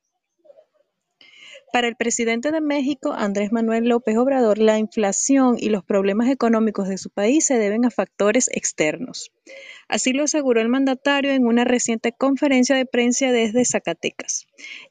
Para 1.72 1.86
el 1.86 1.94
presidente 1.94 2.50
de 2.50 2.60
México, 2.60 3.12
Andrés 3.12 3.52
Manuel 3.52 3.88
López 3.88 4.16
Obrador, 4.16 4.58
la 4.58 4.78
inflación 4.78 5.56
y 5.56 5.68
los 5.68 5.84
problemas 5.84 6.28
económicos 6.28 6.88
de 6.88 6.98
su 6.98 7.10
país 7.10 7.46
se 7.46 7.58
deben 7.58 7.84
a 7.84 7.90
factores 7.90 8.48
externos. 8.52 9.30
Así 9.88 10.12
lo 10.12 10.24
aseguró 10.24 10.60
el 10.60 10.68
mandatario 10.68 11.30
en 11.32 11.46
una 11.46 11.64
reciente 11.64 12.12
conferencia 12.12 12.74
de 12.74 12.86
prensa 12.86 13.30
desde 13.30 13.64
Zacatecas. 13.64 14.46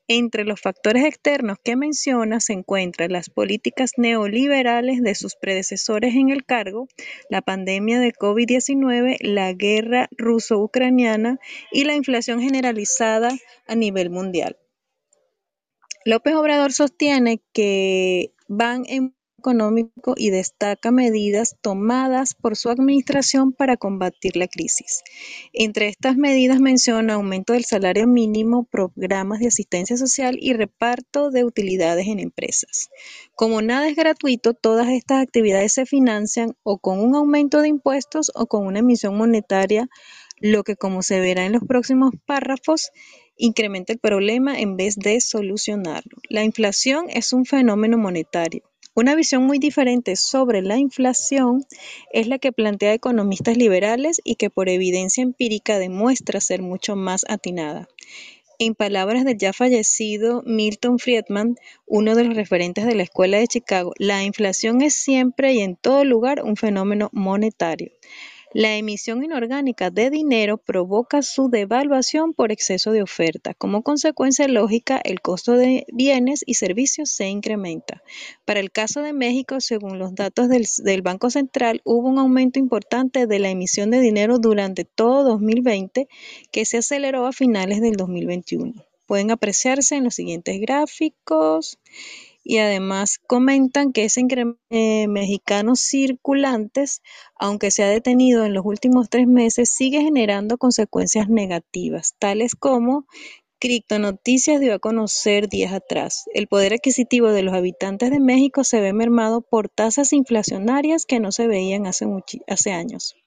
Entre 0.08 0.46
los 0.46 0.62
factores 0.62 1.04
externos 1.04 1.58
que 1.62 1.76
menciona 1.76 2.40
se 2.40 2.54
encuentran 2.54 3.12
las 3.12 3.30
políticas 3.30 3.94
neoliberales 3.98 5.02
de 5.02 5.16
sus 5.16 5.36
predecesores 5.36 6.16
en 6.16 6.30
el 6.30 6.46
cargo, 6.46 6.88
la 7.30 7.42
pandemia 7.42 8.00
de 8.00 8.14
COVID-19, 8.14 9.18
la 9.20 9.52
guerra 9.52 10.08
ruso-ucraniana 10.12 11.40
y 11.74 11.84
la 11.84 11.96
inflación 11.96 12.40
generalizada 12.40 13.32
a 13.68 13.76
nivel 13.76 14.10
mundial. 14.10 14.58
López 16.10 16.34
Obrador 16.34 16.74
sostiene 16.74 17.40
que 17.54 18.34
van 18.48 18.84
en 18.88 19.14
económico 19.38 20.16
y 20.18 20.32
destaca 20.32 20.90
medidas 20.90 21.56
tomadas 21.62 22.34
por 22.34 22.58
su 22.58 22.70
administración 22.70 23.54
para 23.54 23.78
combatir 23.78 24.36
la 24.36 24.48
crisis. 24.48 25.04
Entre 25.54 25.88
estas 25.88 26.18
medidas 26.18 26.60
menciona 26.60 27.14
aumento 27.14 27.54
del 27.54 27.64
salario 27.64 28.08
mínimo, 28.08 28.64
programas 28.64 29.40
de 29.40 29.50
asistencia 29.50 29.98
social 29.98 30.36
y 30.42 30.54
reparto 30.54 31.30
de 31.30 31.44
utilidades 31.44 32.08
en 32.08 32.20
empresas. 32.20 32.90
Como 33.36 33.62
nada 33.62 33.88
es 33.88 33.96
gratuito, 33.96 34.56
todas 34.56 34.90
estas 34.90 35.22
actividades 35.22 35.74
se 35.74 35.86
financian 35.86 36.56
o 36.64 36.80
con 36.80 37.00
un 37.00 37.16
aumento 37.16 37.62
de 37.62 37.68
impuestos 37.68 38.32
o 38.34 38.48
con 38.48 38.66
una 38.66 38.80
emisión 38.80 39.16
monetaria, 39.16 39.88
lo 40.42 40.64
que 40.64 40.76
como 40.76 41.04
se 41.04 41.20
verá 41.20 41.46
en 41.46 41.54
los 41.54 41.64
próximos 41.68 42.12
párrafos, 42.26 42.92
incrementa 43.40 43.92
el 43.94 44.00
problema 44.00 44.60
en 44.60 44.78
vez 44.78 44.96
de 44.96 45.20
solucionarlo. 45.20 46.18
La 46.30 46.44
inflación 46.44 47.06
es 47.10 47.34
un 47.34 47.46
fenómeno 47.46 47.98
monetario 47.98 48.70
una 49.00 49.16
visión 49.16 49.44
muy 49.46 49.60
diferente 49.60 50.18
sobre 50.18 50.62
la 50.62 50.78
inflación 50.78 51.66
es 52.12 52.28
la 52.28 52.38
que 52.38 52.52
plantea 52.52 52.94
economistas 52.94 53.56
liberales 53.56 54.20
y 54.26 54.36
que 54.36 54.50
por 54.50 54.68
evidencia 54.68 55.24
empírica 55.24 55.80
demuestra 55.80 56.42
ser 56.42 56.62
mucho 56.62 56.98
más 56.98 57.26
atinada. 57.30 57.88
En 58.58 58.76
palabras 58.76 59.24
del 59.24 59.38
ya 59.38 59.54
fallecido 59.54 60.44
Milton 60.46 61.00
Friedman, 61.00 61.56
uno 61.88 62.14
de 62.14 62.26
los 62.26 62.36
referentes 62.36 62.86
de 62.86 62.96
la 62.96 63.04
Escuela 63.04 63.38
de 63.38 63.48
Chicago, 63.48 63.94
la 63.98 64.26
inflación 64.26 64.82
es 64.82 64.96
siempre 64.96 65.54
y 65.54 65.62
en 65.62 65.78
todo 65.78 66.04
lugar 66.04 66.44
un 66.44 66.58
fenómeno 66.58 67.10
monetario. 67.14 67.94
La 68.52 68.76
emisión 68.76 69.24
inorgánica 69.24 69.92
de 69.92 70.10
dinero 70.10 70.58
provoca 70.58 71.22
su 71.22 71.50
devaluación 71.50 72.34
por 72.34 72.52
exceso 72.52 72.92
de 72.92 73.04
oferta. 73.04 73.54
Como 73.54 73.84
consecuencia 73.84 74.48
lógica, 74.48 75.00
el 75.04 75.22
costo 75.22 75.54
de 75.54 75.86
bienes 75.94 76.44
y 76.48 76.56
servicios 76.56 77.12
se 77.12 77.28
incrementa. 77.28 78.02
Para 78.46 78.60
el 78.60 78.72
caso 78.72 79.04
de 79.04 79.14
México, 79.14 79.62
según 79.62 80.00
los 80.00 80.16
datos 80.16 80.50
del, 80.50 81.02
Banco 81.04 81.30
Central, 81.30 81.82
hubo 81.84 82.10
un 82.10 82.18
aumento 82.18 82.58
importante 82.58 83.28
de 83.28 83.38
la 83.38 83.52
emisión 83.52 83.92
de 83.92 84.00
dinero 84.00 84.40
durante 84.40 84.84
todo 84.84 85.24
2020 85.26 86.08
que 86.52 86.66
se 86.66 86.78
aceleró 86.78 87.28
a 87.28 87.34
finales 87.34 87.82
del 87.82 87.98
2021. 87.98 88.74
Pueden 89.06 89.30
apreciarse 89.30 89.96
en 89.96 90.06
los 90.06 90.16
siguientes 90.16 90.60
gráficos 90.60 91.78
y 92.44 92.58
además 92.58 93.20
comentan 93.28 93.92
que 93.94 94.06
ese 94.06 94.22
incremento 94.22 94.60
de 94.70 95.08
mexicanos 95.08 95.80
circulantes, 95.82 97.02
aunque 97.36 97.72
se 97.72 97.84
ha 97.84 97.90
detenido 97.90 98.46
en 98.46 98.54
los 98.54 98.66
últimos 98.66 99.10
tres 99.10 99.28
meses, 99.28 99.70
sigue 99.70 100.02
generando 100.02 100.58
consecuencias 100.58 101.30
negativas, 101.30 102.16
tales 102.20 102.56
como 102.56 103.06
Criptonoticias 103.62 104.62
dio 104.62 104.74
a 104.74 104.80
conocer 104.80 105.50
días 105.50 105.74
atrás. 105.74 106.30
El 106.34 106.48
poder 106.48 106.74
adquisitivo 106.74 107.28
de 107.34 107.44
los 107.44 107.54
habitantes 107.54 108.10
de 108.10 108.22
México 108.22 108.64
se 108.64 108.80
ve 108.80 108.94
mermado 108.94 109.42
por 109.42 109.68
tasas 109.68 110.14
inflacionarias 110.14 111.06
que 111.06 111.20
no 111.20 111.34
se 111.34 111.46
veían 111.46 111.86
hace, 111.86 112.06
hace 112.48 112.72
años. 112.72 113.18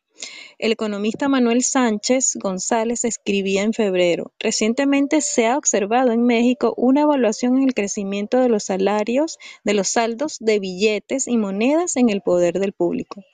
El 0.58 0.72
economista 0.72 1.28
Manuel 1.28 1.62
Sánchez 1.62 2.36
González 2.40 3.04
escribía 3.04 3.62
en 3.62 3.72
febrero, 3.72 4.32
recientemente 4.38 5.20
se 5.20 5.46
ha 5.46 5.58
observado 5.58 6.12
en 6.12 6.24
México 6.24 6.74
una 6.76 7.02
evaluación 7.02 7.56
en 7.56 7.64
el 7.64 7.74
crecimiento 7.74 8.38
de 8.38 8.48
los 8.48 8.64
salarios, 8.64 9.38
de 9.64 9.74
los 9.74 9.88
saldos 9.88 10.36
de 10.40 10.60
billetes 10.60 11.26
y 11.26 11.36
monedas 11.36 11.96
en 11.96 12.10
el 12.10 12.20
poder 12.20 12.58
del 12.60 12.72
público. 12.72 13.24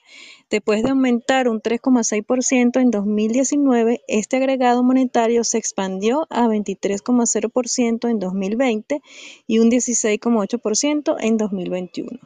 Después 0.49 0.81
de 0.81 0.89
aumentar 0.89 1.47
un 1.47 1.61
3,6% 1.61 2.81
en 2.81 2.89
2019, 2.89 4.01
este 4.07 4.37
agregado 4.37 4.81
monetario 4.81 5.43
se 5.43 5.59
expandió 5.59 6.25
a 6.31 6.47
23,0% 6.47 8.09
en 8.09 8.19
2020 8.19 9.01
y 9.45 9.59
un 9.59 9.69
16,8% 9.69 11.15
en 11.19 11.37
2021. 11.37 12.19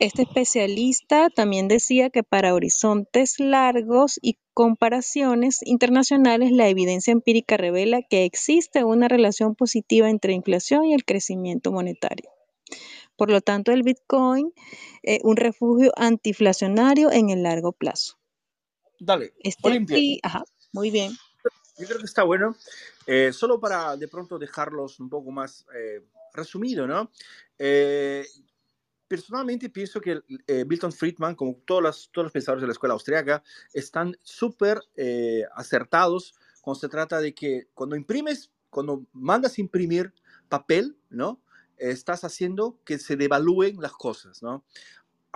Este 0.00 0.22
especialista 0.22 1.28
también 1.28 1.66
decía 1.66 2.08
que 2.08 2.22
para 2.22 2.54
horizontes 2.54 3.40
largos 3.40 4.20
y 4.22 4.38
comparaciones 4.54 5.58
internacionales, 5.62 6.52
la 6.52 6.68
evidencia 6.68 7.10
empírica 7.10 7.56
revela 7.56 8.02
que 8.08 8.24
existe 8.24 8.84
una 8.84 9.08
relación 9.08 9.56
positiva 9.56 10.08
entre 10.08 10.34
inflación 10.34 10.84
y 10.84 10.94
el 10.94 11.04
crecimiento 11.04 11.72
monetario. 11.72 12.30
Por 13.16 13.28
lo 13.28 13.40
tanto, 13.40 13.72
el 13.72 13.82
Bitcoin 13.82 14.52
es 15.02 15.18
un 15.24 15.36
refugio 15.36 15.90
antiinflacionario 15.96 17.10
en 17.10 17.30
el 17.30 17.42
largo 17.42 17.72
plazo. 17.72 18.20
Dale, 19.00 19.34
este 19.40 20.20
ajá, 20.22 20.44
muy 20.72 20.92
bien. 20.92 21.10
Yo 21.76 21.86
creo 21.86 21.98
que 21.98 22.04
está 22.04 22.22
bueno. 22.22 22.54
Eh, 23.04 23.32
solo 23.32 23.58
para 23.58 23.96
de 23.96 24.06
pronto 24.06 24.38
dejarlos 24.38 25.00
un 25.00 25.08
poco 25.08 25.32
más 25.32 25.66
eh, 25.74 26.04
resumido, 26.34 26.86
¿no? 26.86 27.10
Personalmente 29.08 29.70
pienso 29.70 30.00
que 30.00 30.20
eh, 30.46 30.64
Milton 30.66 30.92
Friedman, 30.92 31.34
como 31.34 31.56
todos 31.64 31.82
los, 31.82 32.10
todos 32.12 32.26
los 32.26 32.32
pensadores 32.32 32.60
de 32.60 32.66
la 32.66 32.72
escuela 32.72 32.92
austriaca, 32.92 33.42
están 33.72 34.16
súper 34.22 34.80
eh, 34.96 35.44
acertados 35.54 36.34
cuando 36.60 36.80
se 36.80 36.88
trata 36.88 37.20
de 37.20 37.34
que 37.34 37.68
cuando 37.72 37.96
imprimes, 37.96 38.50
cuando 38.68 39.06
mandas 39.12 39.58
imprimir 39.58 40.12
papel, 40.48 40.98
¿no? 41.08 41.40
Estás 41.78 42.24
haciendo 42.24 42.78
que 42.84 42.98
se 42.98 43.16
devalúen 43.16 43.80
las 43.80 43.92
cosas, 43.92 44.42
¿no? 44.42 44.64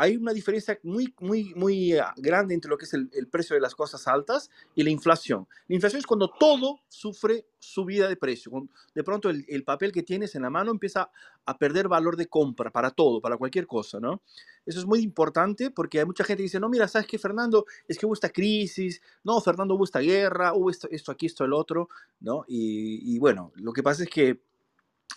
Hay 0.02 0.16
una 0.16 0.32
diferencia 0.32 0.76
muy, 0.82 1.14
muy, 1.20 1.54
muy 1.54 1.92
ah, 1.96 2.12
grande 2.16 2.54
entre 2.54 2.68
lo 2.68 2.76
que 2.76 2.86
es 2.86 2.92
el, 2.92 3.08
precio 3.30 3.54
de 3.54 3.60
las 3.60 3.76
cosas 3.76 4.08
altas 4.08 4.50
y 4.74 4.82
la 4.82 4.90
inflación. 4.90 5.46
La 5.68 5.76
inflación 5.76 6.00
es 6.00 6.06
cuando 6.06 6.28
todo 6.28 6.80
sufre 6.88 7.46
subida 7.60 8.08
de 8.08 8.16
precio. 8.16 8.50
De 8.96 9.04
pronto 9.04 9.30
el, 9.30 9.62
papel 9.62 9.92
que 9.92 10.02
tienes 10.02 10.34
en 10.34 10.42
la 10.42 10.50
mano 10.50 10.72
empieza 10.72 11.08
a 11.46 11.56
perder 11.56 11.86
valor 11.86 12.16
de 12.16 12.26
compra 12.26 12.72
para 12.72 12.90
todo, 12.90 13.20
para 13.20 13.36
cualquier 13.36 13.68
cosa, 13.68 14.00
¿no? 14.00 14.22
Eso 14.66 14.80
es 14.80 14.86
muy 14.86 14.98
importante 15.02 15.70
porque 15.70 16.00
hay 16.00 16.04
mucha 16.04 16.24
gente 16.24 16.40
que 16.40 16.44
dice, 16.44 16.58
no, 16.58 16.68
mira, 16.68 16.88
¿sabes 16.88 17.06
qué, 17.06 17.16
Fernando? 17.16 17.64
Es 17.86 17.96
que 17.96 18.04
hubo 18.04 18.14
esta 18.14 18.30
crisis, 18.30 19.00
no, 19.22 19.40
Fernando, 19.40 19.76
hubo 19.76 19.84
esta 19.84 20.00
guerra, 20.00 20.52
hubo 20.52 20.68
esto, 20.68 20.88
esto 20.90 21.12
aquí, 21.12 21.26
esto, 21.26 21.44
el 21.44 21.52
otro, 21.52 21.88
¿no? 22.18 22.44
Y, 22.48 23.14
y 23.14 23.20
bueno, 23.20 23.52
lo 23.54 23.72
que 23.72 23.84
pasa 23.84 24.02
es 24.02 24.08
que 24.08 24.40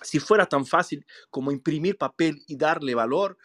si 0.01 0.19
fuera 0.19 0.45
tan 0.45 0.65
fácil 0.65 1.05
como 1.31 1.51
imprimir 1.51 1.97
papel 1.97 2.43
y 2.47 2.55
darle 2.55 2.93
valor, 2.93 3.37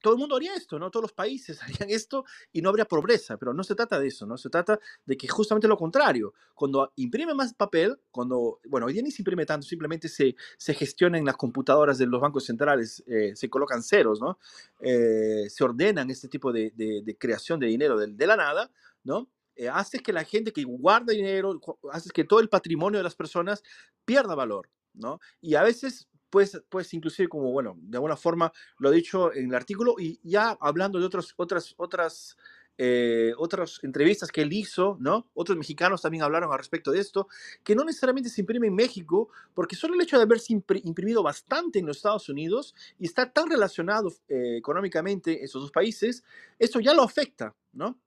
todo 0.00 0.14
el 0.14 0.18
mundo 0.18 0.36
haría 0.36 0.54
esto, 0.54 0.78
¿no? 0.78 0.90
Todos 0.90 1.02
los 1.02 1.12
países 1.12 1.60
harían 1.62 1.90
esto 1.90 2.24
y 2.52 2.62
no 2.62 2.68
habría 2.70 2.84
pobreza, 2.84 3.36
pero 3.36 3.52
no 3.54 3.62
se 3.64 3.74
trata 3.74 3.98
de 3.98 4.08
eso, 4.08 4.26
¿no? 4.26 4.36
Se 4.36 4.50
trata 4.50 4.78
de 5.04 5.16
que 5.16 5.28
justamente 5.28 5.68
lo 5.68 5.76
contrario, 5.76 6.34
cuando 6.54 6.92
imprime 6.96 7.34
más 7.34 7.54
papel, 7.54 7.98
cuando, 8.10 8.60
bueno, 8.68 8.86
hoy 8.86 8.92
día 8.92 9.02
ni 9.02 9.10
se 9.10 9.22
imprime 9.22 9.46
tanto, 9.46 9.66
simplemente 9.66 10.08
se, 10.08 10.34
se 10.56 10.74
gestiona 10.74 11.20
las 11.22 11.36
computadoras 11.36 11.98
de 11.98 12.06
los 12.06 12.20
bancos 12.20 12.44
centrales, 12.44 13.02
eh, 13.06 13.34
se 13.34 13.48
colocan 13.48 13.82
ceros, 13.82 14.20
¿no? 14.20 14.38
Eh, 14.80 15.46
se 15.48 15.64
ordenan 15.64 16.10
este 16.10 16.28
tipo 16.28 16.52
de, 16.52 16.72
de, 16.74 17.16
creación 17.18 17.58
de 17.58 17.66
dinero 17.66 17.96
de, 17.98 18.06
de 18.08 18.26
la 18.26 18.36
nada, 18.36 18.70
¿no? 19.04 19.28
Eh, 19.56 19.68
hace 19.68 19.98
que 19.98 20.12
la 20.12 20.24
gente 20.24 20.52
que 20.52 20.62
guarda 20.62 21.12
dinero, 21.12 21.60
hace 21.90 22.10
que 22.10 22.24
todo 22.24 22.38
el 22.40 22.48
patrimonio 22.48 22.98
de 22.98 23.04
las 23.04 23.16
personas 23.16 23.64
pierda 24.04 24.36
valor, 24.36 24.70
¿no? 24.94 25.20
Y 25.40 25.56
a 25.56 25.62
veces 25.64 26.08
pues, 26.30 26.60
pues 26.68 26.92
inclusive 26.94 27.28
como, 27.28 27.50
bueno, 27.50 27.76
de 27.80 27.96
alguna 27.96 28.16
forma 28.16 28.52
lo 28.78 28.92
he 28.92 28.96
dicho 28.96 29.32
en 29.32 29.48
el 29.48 29.54
artículo 29.54 29.96
y 29.98 30.20
ya 30.22 30.56
hablando 30.60 30.98
de 30.98 31.06
otras, 31.06 31.32
otras, 31.36 31.74
otras, 31.76 32.36
eh, 32.76 33.32
otras 33.38 33.80
entrevistas 33.82 34.30
que 34.30 34.42
él 34.42 34.52
hizo, 34.52 34.96
¿no? 35.00 35.28
Otros 35.34 35.58
mexicanos 35.58 36.02
también 36.02 36.22
hablaron 36.22 36.52
al 36.52 36.58
respecto 36.58 36.92
de 36.92 37.00
esto, 37.00 37.28
que 37.64 37.74
no 37.74 37.84
necesariamente 37.84 38.30
se 38.30 38.42
imprime 38.42 38.68
en 38.68 38.74
México, 38.74 39.30
porque 39.54 39.76
solo 39.76 39.94
el 39.94 40.00
hecho 40.00 40.16
de 40.16 40.22
haberse 40.22 40.52
imprimido 40.52 41.22
bastante 41.22 41.78
en 41.78 41.86
los 41.86 41.96
Estados 41.96 42.28
Unidos 42.28 42.74
y 42.98 43.06
estar 43.06 43.32
tan 43.32 43.50
relacionado 43.50 44.12
eh, 44.28 44.56
económicamente 44.58 45.42
esos 45.42 45.62
dos 45.62 45.72
países, 45.72 46.22
eso 46.58 46.80
ya 46.80 46.94
lo 46.94 47.02
afecta, 47.02 47.54
¿no? 47.72 47.98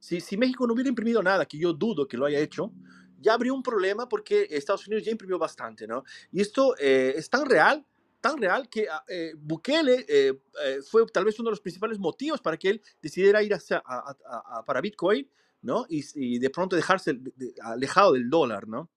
Si, 0.00 0.20
si 0.20 0.36
México 0.36 0.66
no 0.66 0.74
hubiera 0.74 0.88
imprimido 0.88 1.22
nada, 1.22 1.46
que 1.46 1.58
yo 1.58 1.72
dudo 1.72 2.06
que 2.06 2.16
lo 2.16 2.26
haya 2.26 2.38
hecho, 2.38 2.72
ya 3.18 3.34
habría 3.34 3.52
un 3.52 3.62
problema 3.62 4.08
porque 4.08 4.46
Estados 4.50 4.86
Unidos 4.86 5.04
ya 5.04 5.10
imprimió 5.10 5.38
bastante, 5.38 5.86
¿no? 5.86 6.04
Y 6.30 6.40
esto 6.40 6.74
eh, 6.78 7.14
es 7.16 7.28
tan 7.28 7.46
real, 7.46 7.84
tan 8.20 8.38
real 8.38 8.68
que 8.68 8.88
ah, 8.88 9.04
eh, 9.08 9.34
Bukele 9.36 10.06
eh, 10.08 10.34
fue 10.88 11.04
tal 11.06 11.24
vez 11.24 11.38
uno 11.38 11.48
de 11.48 11.52
los 11.52 11.60
principales 11.60 11.98
motivos 11.98 12.40
para 12.40 12.56
que 12.56 12.70
él 12.70 12.82
decidiera 13.02 13.42
ir 13.42 13.54
hacia, 13.54 13.82
para 14.66 14.80
Bitcoin, 14.80 15.28
¿no? 15.62 15.86
Y, 15.88 16.38
de 16.38 16.50
pronto 16.50 16.76
dejarse 16.76 17.18
alejado 17.62 18.12
del 18.12 18.30
dólar, 18.30 18.68
¿no? 18.68 18.90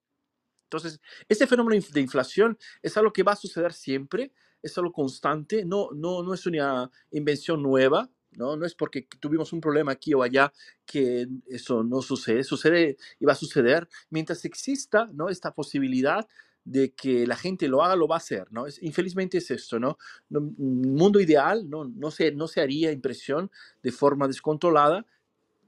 Entonces, 0.64 1.00
este 1.28 1.46
fenómeno 1.46 1.84
de 1.92 2.00
inflación 2.00 2.58
es 2.80 2.96
algo 2.96 3.12
que 3.12 3.22
va 3.22 3.32
a 3.32 3.36
suceder 3.36 3.74
siempre, 3.74 4.32
es 4.62 4.78
algo 4.78 4.92
constante, 4.92 5.64
no, 5.64 5.90
no, 5.92 6.22
no 6.22 6.32
es 6.32 6.46
una 6.46 6.90
invención 7.10 7.62
nueva, 7.62 8.10
¿no? 8.36 8.56
No 8.56 8.66
es 8.66 8.74
porque 8.74 9.06
tuvimos 9.20 9.52
un 9.52 9.60
problema 9.60 9.92
aquí 9.92 10.14
o 10.14 10.22
allá 10.22 10.52
que 10.86 11.26
eso 11.46 11.82
no 11.84 12.02
sucede, 12.02 12.44
sucede 12.44 12.96
y 13.20 13.24
va 13.24 13.32
a 13.32 13.36
suceder. 13.36 13.88
Mientras 14.10 14.44
exista, 14.44 15.08
¿no? 15.12 15.28
Esta 15.28 15.54
posibilidad 15.54 16.26
de 16.64 16.92
que 16.94 17.26
la 17.26 17.36
gente 17.36 17.68
lo 17.68 17.82
haga, 17.82 17.96
lo 17.96 18.06
va 18.06 18.16
a 18.16 18.18
hacer, 18.18 18.46
¿no? 18.52 18.66
Es, 18.66 18.82
infelizmente 18.82 19.38
es 19.38 19.50
esto, 19.50 19.80
¿no? 19.80 19.98
Un 20.30 20.94
mundo 20.94 21.20
ideal, 21.20 21.68
¿no? 21.68 21.84
No 21.84 22.10
se, 22.10 22.32
no 22.32 22.46
se 22.46 22.60
haría 22.60 22.92
impresión 22.92 23.50
de 23.82 23.92
forma 23.92 24.28
descontrolada, 24.28 25.04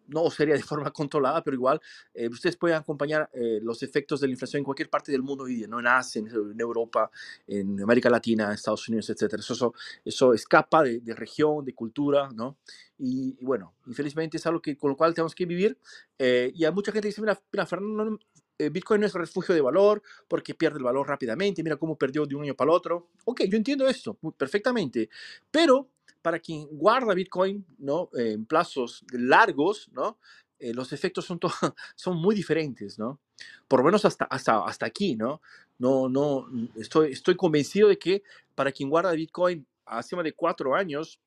no 0.09 0.31
sería 0.31 0.55
de 0.55 0.63
forma 0.63 0.91
controlada, 0.93 1.43
pero 1.43 1.55
igual 1.55 1.81
eh, 2.13 2.29
ustedes 2.29 2.57
pueden 2.57 2.77
acompañar 2.77 3.31
eh, 3.33 3.59
los 3.63 3.83
efectos 3.83 4.21
de 4.21 4.27
la 4.27 4.33
inflación 4.33 4.61
en 4.61 4.65
cualquier 4.65 4.91
parte 4.91 5.13
del 5.13 5.23
mundo 5.23 5.45
hoy 5.45 5.57
día, 5.57 5.67
¿no? 5.69 5.81
en 5.81 5.87
Asia, 5.87 6.21
en, 6.21 6.61
Europa, 6.61 7.11
en 7.47 7.81
América 7.83 8.11
Latina, 8.11 8.53
Estados 8.53 8.89
Unidos, 8.89 9.11
etc. 9.11 9.35
Eso, 9.39 9.75
eso, 10.05 10.35
escapa 10.35 10.83
de, 10.83 11.01
región, 11.15 11.65
de 11.65 11.75
cultura, 11.75 12.31
¿no? 12.35 12.59
Y, 12.99 13.37
bueno, 13.45 13.75
infelizmente 13.87 14.37
es 14.37 14.47
algo 14.47 14.61
que, 14.61 14.77
con 14.77 14.91
lo 14.91 14.97
cual 14.97 15.15
tenemos 15.15 15.35
que 15.35 15.47
vivir. 15.47 15.79
Eh, 16.19 16.53
y 16.55 16.65
hay 16.65 16.73
mucha 16.73 16.93
gente 16.93 17.07
que 17.07 17.09
dice, 17.09 17.21
mira, 17.21 17.41
mira 17.53 17.67
Fernando, 17.67 18.19
Bitcoin 18.57 19.01
no 19.01 19.07
es 19.09 19.15
refugio 19.15 19.53
de 19.53 19.61
valor 19.61 20.01
porque 20.29 20.55
pierde 20.55 20.79
el 20.79 20.85
valor 20.85 21.09
rápidamente, 21.09 21.63
mira 21.63 21.77
cómo 21.77 21.99
perdió 21.99 22.25
de 22.25 22.37
un 22.37 22.45
año 22.45 22.55
para 22.55 22.71
el 22.71 22.77
otro. 22.77 23.09
Ok, 23.25 23.43
yo 23.49 23.57
entiendo 23.57 23.89
esto 23.89 24.17
perfectamente, 24.37 25.09
pero 25.51 25.89
para 26.25 26.39
quien 26.39 26.67
guarda 26.71 27.13
Bitcoin 27.13 27.67
¿no? 27.77 28.09
en 28.15 28.47
plazos 28.47 29.05
largos, 29.13 29.91
¿no? 29.93 30.19
Eh, 30.59 30.73
los 30.73 30.91
efectos 30.95 31.27
son, 31.27 31.39
son 31.97 32.17
muy 32.17 32.35
diferentes, 32.35 32.99
¿no? 32.99 33.21
Por 33.69 33.81
lo 33.81 33.85
menos 33.85 34.07
hasta, 34.07 34.25
hasta, 34.25 34.65
hasta 34.65 34.87
aquí, 34.87 35.17
¿no? 35.17 35.43
No, 35.79 36.09
no, 36.09 36.47
estoy, 36.77 37.13
estoy 37.13 37.37
convencido 37.37 37.91
de 37.91 37.99
que 37.99 38.23
para 38.55 38.73
quien 38.73 38.89
guarda 38.89 39.13
Bitcoin 39.13 39.67
hace 39.85 40.17
más 40.17 40.25
de 40.25 40.33
cuatro 40.33 40.75
años, 40.75 41.21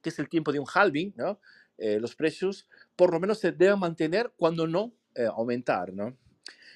que 0.00 0.10
es 0.10 0.18
el 0.20 0.28
tiempo 0.28 0.52
de 0.52 0.60
un 0.60 0.66
halving, 0.72 1.12
¿no? 1.16 1.40
Eh, 1.76 1.98
los 1.98 2.14
precios 2.14 2.68
por 2.94 3.12
lo 3.12 3.18
menos 3.18 3.40
se 3.40 3.50
deben 3.50 3.80
mantener 3.80 4.32
cuando 4.36 4.68
no 4.68 4.92
eh, 5.16 5.26
aumentar, 5.26 5.92
¿no? 5.92 6.16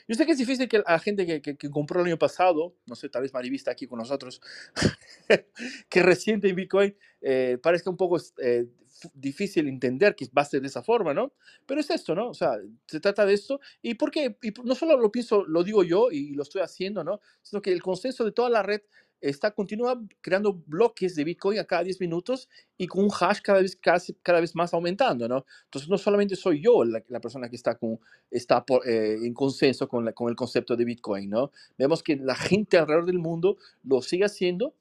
Yo 0.07 0.15
sé 0.15 0.27
que 0.27 0.33
es 0.33 0.39
difícil 0.39 0.69
que 0.69 0.83
la 0.87 0.99
gente 0.99 1.27
que, 1.27 1.57
que, 1.57 1.71
compró 1.71 2.01
el 2.01 2.07
año 2.07 2.19
pasado, 2.19 2.77
no 2.87 2.95
sé, 2.95 3.09
tal 3.09 3.23
vez 3.23 3.33
Mariví 3.33 3.57
está 3.57 3.71
aquí 3.71 3.87
con 3.87 3.99
nosotros, 3.99 4.41
que 5.89 6.03
reciente 6.03 6.49
en 6.49 6.57
Bitcoin, 6.57 6.95
eh, 7.23 7.59
parezca 7.63 7.89
un 7.89 7.97
poco 7.97 8.19
eh, 8.43 8.67
difícil 9.13 9.69
entender 9.69 10.15
que 10.15 10.29
va 10.37 10.43
a 10.43 10.45
ser 10.45 10.61
de 10.61 10.69
esa 10.69 10.83
forma, 10.83 11.13
¿no? 11.15 11.33
Pero 11.67 11.81
es 11.81 11.91
esto, 11.91 12.15
¿no? 12.15 12.29
O 12.29 12.35
sea, 12.35 12.59
se 12.87 13.01
trata 13.01 13.27
de 13.27 13.35
esto. 13.35 13.61
Y 13.83 13.95
porque 13.95 14.37
y 14.43 14.53
no 14.63 14.75
solo 14.75 14.97
lo 14.99 15.11
pienso, 15.11 15.45
lo 15.45 15.65
digo 15.65 15.83
yo 15.83 16.11
y 16.11 16.35
lo 16.35 16.43
estoy 16.43 16.63
haciendo, 16.63 17.05
¿no? 17.05 17.21
Sino 17.43 17.61
que 17.61 17.73
el 17.73 17.83
consenso 17.83 18.25
de 18.25 18.33
toda 18.33 18.51
la 18.51 18.63
red 18.63 18.83
está 19.29 19.51
continúa 19.51 20.01
creando 20.21 20.53
bloques 20.67 21.15
de 21.15 21.25
Bitcoin 21.25 21.59
a 21.59 21.65
cada 21.65 21.83
10 21.83 22.01
minutos 22.01 22.49
y 22.77 22.87
con 22.87 23.05
un 23.05 23.11
hash 23.11 23.41
cada 23.43 23.61
vez, 23.61 23.77
cada, 23.77 24.41
vez 24.41 24.55
más 24.55 24.75
aumentando, 24.75 25.27
¿no? 25.29 25.45
Entonces, 25.65 25.89
no 25.89 25.99
solamente 25.99 26.37
soy 26.37 26.61
yo 26.63 26.85
la, 26.85 27.21
persona 27.21 27.49
que 27.49 27.57
está, 27.57 27.75
con, 27.77 27.99
está 28.31 28.65
eh, 28.87 29.19
en 29.23 29.33
consenso 29.33 29.89
con, 29.89 30.13
con 30.13 30.29
el 30.29 30.37
concepto 30.37 30.77
de 30.77 30.85
Bitcoin, 30.85 31.31
¿no? 31.31 31.51
Vemos 31.79 32.03
que 32.03 32.17
la 32.17 32.35
gente 32.35 32.77
alrededor 32.77 33.07
del 33.07 33.19
mundo 33.19 33.57
lo 33.83 34.03
sigue 34.03 34.25
haciendo 34.25 34.75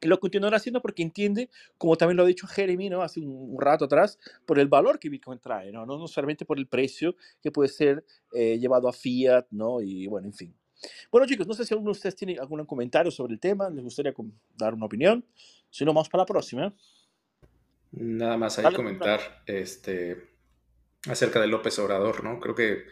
y 0.00 0.08
lo 0.08 0.20
continuará 0.20 0.56
haciendo 0.56 0.82
porque 0.82 1.02
entiende, 1.02 1.50
como 1.78 1.96
también 1.96 2.16
lo 2.16 2.22
ha 2.22 2.26
dicho 2.26 2.46
Jeremy, 2.46 2.90
¿no? 2.90 3.02
Hace 3.02 3.20
un, 3.20 3.56
rato 3.58 3.86
atrás, 3.86 4.18
por 4.44 4.58
el 4.58 4.68
valor 4.68 4.98
que 4.98 5.08
Bitcoin 5.08 5.38
trae, 5.38 5.72
¿no? 5.72 5.86
No, 5.86 6.06
solamente 6.06 6.44
por 6.44 6.58
el 6.58 6.66
precio 6.66 7.16
que 7.42 7.50
puede 7.50 7.68
ser 7.68 8.04
eh, 8.32 8.58
llevado 8.58 8.88
a 8.88 8.92
fiat, 8.92 9.46
¿no? 9.50 9.80
Y 9.80 10.06
bueno, 10.06 10.28
en 10.28 10.34
fin. 10.34 10.54
Bueno, 11.10 11.26
chicos, 11.26 11.46
no 11.46 11.54
sé 11.54 11.64
si 11.64 11.74
alguno 11.74 11.90
de 11.90 11.96
ustedes 11.96 12.16
tiene 12.16 12.36
algún 12.38 12.64
comentario 12.66 13.10
sobre 13.10 13.34
el 13.34 13.40
tema, 13.40 13.70
les 13.70 13.82
gustaría 13.82 14.14
dar 14.56 14.74
una 14.74 14.86
opinión. 14.86 15.24
Si 15.70 15.84
no, 15.84 15.92
vamos 15.92 16.08
para 16.08 16.22
la 16.22 16.26
próxima. 16.26 16.74
Nada 17.92 18.36
más 18.36 18.58
hay 18.58 18.68
que 18.68 18.76
comentar 18.76 19.42
este, 19.46 20.30
acerca 21.08 21.40
de 21.40 21.46
López 21.46 21.78
Obrador, 21.78 22.24
¿no? 22.24 22.40
Creo 22.40 22.54
que, 22.54 22.84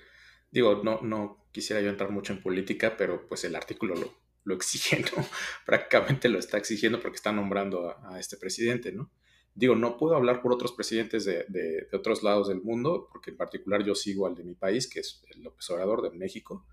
digo, 0.50 0.82
no, 0.82 1.00
no 1.02 1.46
quisiera 1.52 1.82
yo 1.82 1.90
entrar 1.90 2.10
mucho 2.10 2.32
en 2.32 2.42
política, 2.42 2.96
pero 2.96 3.26
pues 3.28 3.44
el 3.44 3.54
artículo 3.54 3.94
lo, 3.94 4.14
lo 4.44 4.54
exige, 4.54 5.00
¿no? 5.00 5.24
Prácticamente 5.66 6.28
lo 6.28 6.38
está 6.38 6.58
exigiendo 6.58 7.00
porque 7.00 7.16
está 7.16 7.32
nombrando 7.32 7.94
a, 8.02 8.18
este 8.18 8.36
presidente, 8.36 8.92
¿no? 8.92 9.10
Digo, 9.54 9.76
no 9.76 9.96
puedo 9.96 10.16
hablar 10.16 10.42
por 10.42 10.52
otros 10.52 10.72
presidentes 10.72 11.24
de, 11.24 11.44
de, 11.48 11.86
de, 11.88 11.96
otros 11.96 12.24
lados 12.24 12.48
del 12.48 12.60
mundo, 12.60 13.08
porque 13.12 13.30
en 13.30 13.36
particular 13.36 13.84
yo 13.84 13.94
sigo 13.94 14.26
al 14.26 14.34
de 14.34 14.42
mi 14.42 14.54
país, 14.54 14.88
que 14.88 15.00
es 15.00 15.22
el 15.30 15.44
López 15.44 15.68
Obrador 15.70 16.02
de 16.02 16.10
México. 16.10 16.66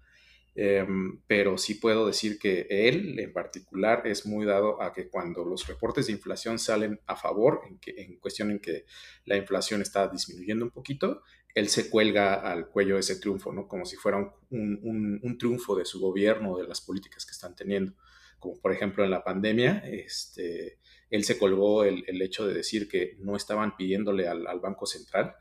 Em, 0.54 1.22
pero 1.28 1.58
sí 1.58 1.76
puedo 1.76 2.06
decir 2.06 2.38
que 2.38 2.68
él 2.70 3.18
en 3.20 3.32
particular 3.32 4.06
es 4.06 4.26
muy 4.26 4.46
dado 4.46 4.82
a 4.82 4.92
que 4.92 5.08
cuando 5.08 5.46
los 5.46 5.66
reportes 5.66 6.08
de 6.08 6.14
inflación 6.14 6.60
salen 6.60 7.00
a 7.08 7.16
favor, 7.16 7.62
en, 7.70 7.80
que, 7.80 7.94
en 7.98 8.18
cuestión 8.20 8.52
en 8.52 8.60
que 8.60 8.86
la 9.26 9.38
inflación 9.38 9.82
está 9.82 10.10
disminuyendo 10.10 10.66
un 10.66 10.72
poquito, 10.72 11.22
él 11.56 11.70
se 11.70 11.90
cuelga 11.90 12.34
al 12.34 12.68
cuello 12.68 12.98
ese 12.98 13.18
triunfo, 13.18 13.54
¿no? 13.54 13.68
Como 13.68 13.86
si 13.86 13.96
fuera 13.96 14.18
un, 14.50 15.20
un, 15.24 15.38
triunfo 15.38 15.76
de 15.76 15.86
su 15.86 16.00
gobierno, 16.00 16.58
de 16.58 16.68
las 16.68 16.82
políticas 16.82 17.26
que 17.26 17.32
están 17.32 17.56
teniendo. 17.56 17.94
Como 18.40 18.60
por 18.60 18.74
ejemplo 18.74 19.04
en 19.04 19.12
la 19.12 19.24
pandemia, 19.24 19.84
este, 19.86 20.80
él 21.10 21.24
se 21.24 21.38
colgó 21.38 21.84
el, 21.84 22.04
el 22.08 22.22
hecho 22.22 22.46
de 22.48 22.54
decir 22.54 22.88
que 22.90 23.16
no 23.20 23.36
estaban 23.36 23.76
pidiéndole 23.76 24.28
al, 24.28 24.48
al 24.48 24.60
Banco 24.60 24.86
Central 24.86 25.36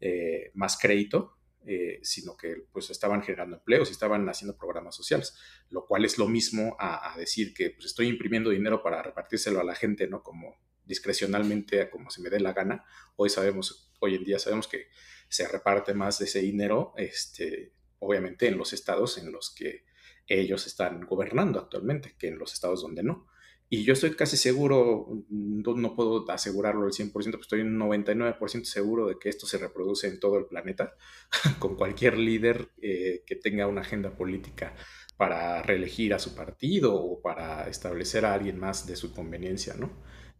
eh, 0.00 0.50
más 0.54 0.78
crédito, 0.78 1.38
eh, 1.66 2.00
sino 2.02 2.36
que 2.36 2.66
pues 2.72 2.90
estaban 2.90 3.22
generando 3.22 3.56
empleos 3.56 3.88
y 3.88 3.92
estaban 3.92 4.28
haciendo 4.28 4.56
programas 4.56 4.94
sociales, 4.94 5.34
lo 5.70 5.86
cual 5.86 6.04
es 6.04 6.18
lo 6.18 6.28
mismo 6.28 6.76
a, 6.78 7.14
decir 7.16 7.54
que 7.54 7.70
pues, 7.70 7.86
estoy 7.86 8.08
imprimiendo 8.08 8.50
dinero 8.50 8.82
para 8.82 9.02
repartírselo 9.02 9.60
a 9.60 9.64
la 9.64 9.74
gente, 9.74 10.06
¿no? 10.06 10.22
Como 10.22 10.56
discrecionalmente, 10.84 11.88
como 11.88 12.10
se 12.10 12.20
me 12.20 12.30
dé 12.30 12.40
la 12.40 12.52
gana. 12.52 12.84
Hoy 13.16 13.30
sabemos, 13.30 13.90
hoy 14.00 14.16
en 14.16 14.24
día 14.24 14.38
sabemos 14.38 14.68
que 14.68 14.88
se 15.28 15.48
reparte 15.48 15.94
más 15.94 16.18
de 16.18 16.26
ese 16.26 16.40
dinero, 16.40 16.92
este, 16.96 17.72
obviamente 17.98 18.46
en 18.46 18.58
los 18.58 18.72
estados 18.72 19.16
en 19.18 19.32
los 19.32 19.54
que 19.54 19.84
ellos 20.26 20.66
están 20.66 21.06
gobernando 21.06 21.58
actualmente, 21.58 22.14
que 22.18 22.28
en 22.28 22.38
los 22.38 22.52
estados 22.52 22.82
donde 22.82 23.02
no. 23.02 23.26
Y 23.70 23.82
yo 23.84 23.94
estoy 23.94 24.14
casi 24.14 24.36
seguro, 24.36 25.24
no, 25.30 25.94
puedo 25.96 26.30
asegurarlo 26.30 26.84
al 26.84 26.92
100%, 26.92 27.12
pero 27.12 27.40
estoy 27.40 27.60
un 27.62 27.78
99% 27.78 28.64
seguro 28.64 29.08
de 29.08 29.16
que 29.18 29.28
esto 29.28 29.46
se 29.46 29.58
reproduce 29.58 30.06
en 30.06 30.20
todo 30.20 30.38
el 30.38 30.46
planeta, 30.46 30.94
con 31.58 31.76
cualquier 31.76 32.18
líder 32.18 32.68
eh, 32.80 33.22
que 33.26 33.36
tenga 33.36 33.66
una 33.66 33.80
agenda 33.80 34.16
política 34.16 34.74
para 35.16 35.62
reelegir 35.62 36.12
a 36.14 36.18
su 36.18 36.34
partido 36.34 36.94
o 36.94 37.20
para 37.22 37.68
establecer 37.68 38.26
a 38.26 38.34
alguien 38.34 38.58
más 38.58 38.86
de 38.86 38.96
su 38.96 39.12
conveniencia, 39.12 39.74
¿no? 39.74 39.90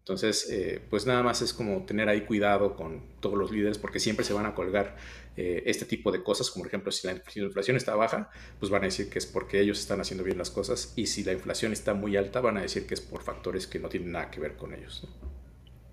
Entonces, 0.05 0.51
eh, 0.51 0.83
pues 0.91 1.07
nada 1.07 1.23
más 1.23 1.41
es 1.41 1.55
como 1.55 1.87
tener 1.87 2.11
ahí 2.11 2.27
cuidado 2.27 2.77
con 2.77 3.01
todos 3.21 3.39
los 3.39 3.51
líderes 3.51 3.79
porque 3.79 3.99
siempre 3.99 4.23
se 4.23 4.35
van 4.35 4.45
a 4.45 4.55
colgar 4.55 4.97
eh, 5.35 5.63
este 5.65 5.87
tipo 5.87 6.13
de 6.13 6.23
cosas, 6.23 6.51
como 6.51 6.65
por 6.65 6.69
ejemplo 6.69 6.93
si 6.93 7.07
la, 7.07 7.15
inflación 7.15 7.79
está 7.79 7.97
baja, 7.97 8.29
pues 8.61 8.71
van 8.71 8.83
a 8.83 8.85
decir 8.85 9.09
que 9.09 9.19
es 9.19 9.25
porque 9.25 9.61
ellos 9.61 9.81
están 9.81 10.03
haciendo 10.03 10.23
bien 10.23 10.37
las 10.37 10.51
cosas 10.51 10.93
y 10.95 11.07
si 11.07 11.25
la 11.25 11.33
inflación 11.33 11.73
está 11.73 11.95
muy 11.95 12.19
alta, 12.19 12.43
van 12.43 12.59
a 12.59 12.61
decir 12.61 12.87
que 12.87 12.93
es 12.93 13.01
por 13.01 13.23
factores 13.23 13.67
que 13.67 13.79
no 13.79 13.89
tienen 13.89 14.13
nada 14.13 14.31
que 14.31 14.41
ver 14.41 14.57
con 14.57 14.75
ellos. 14.75 15.09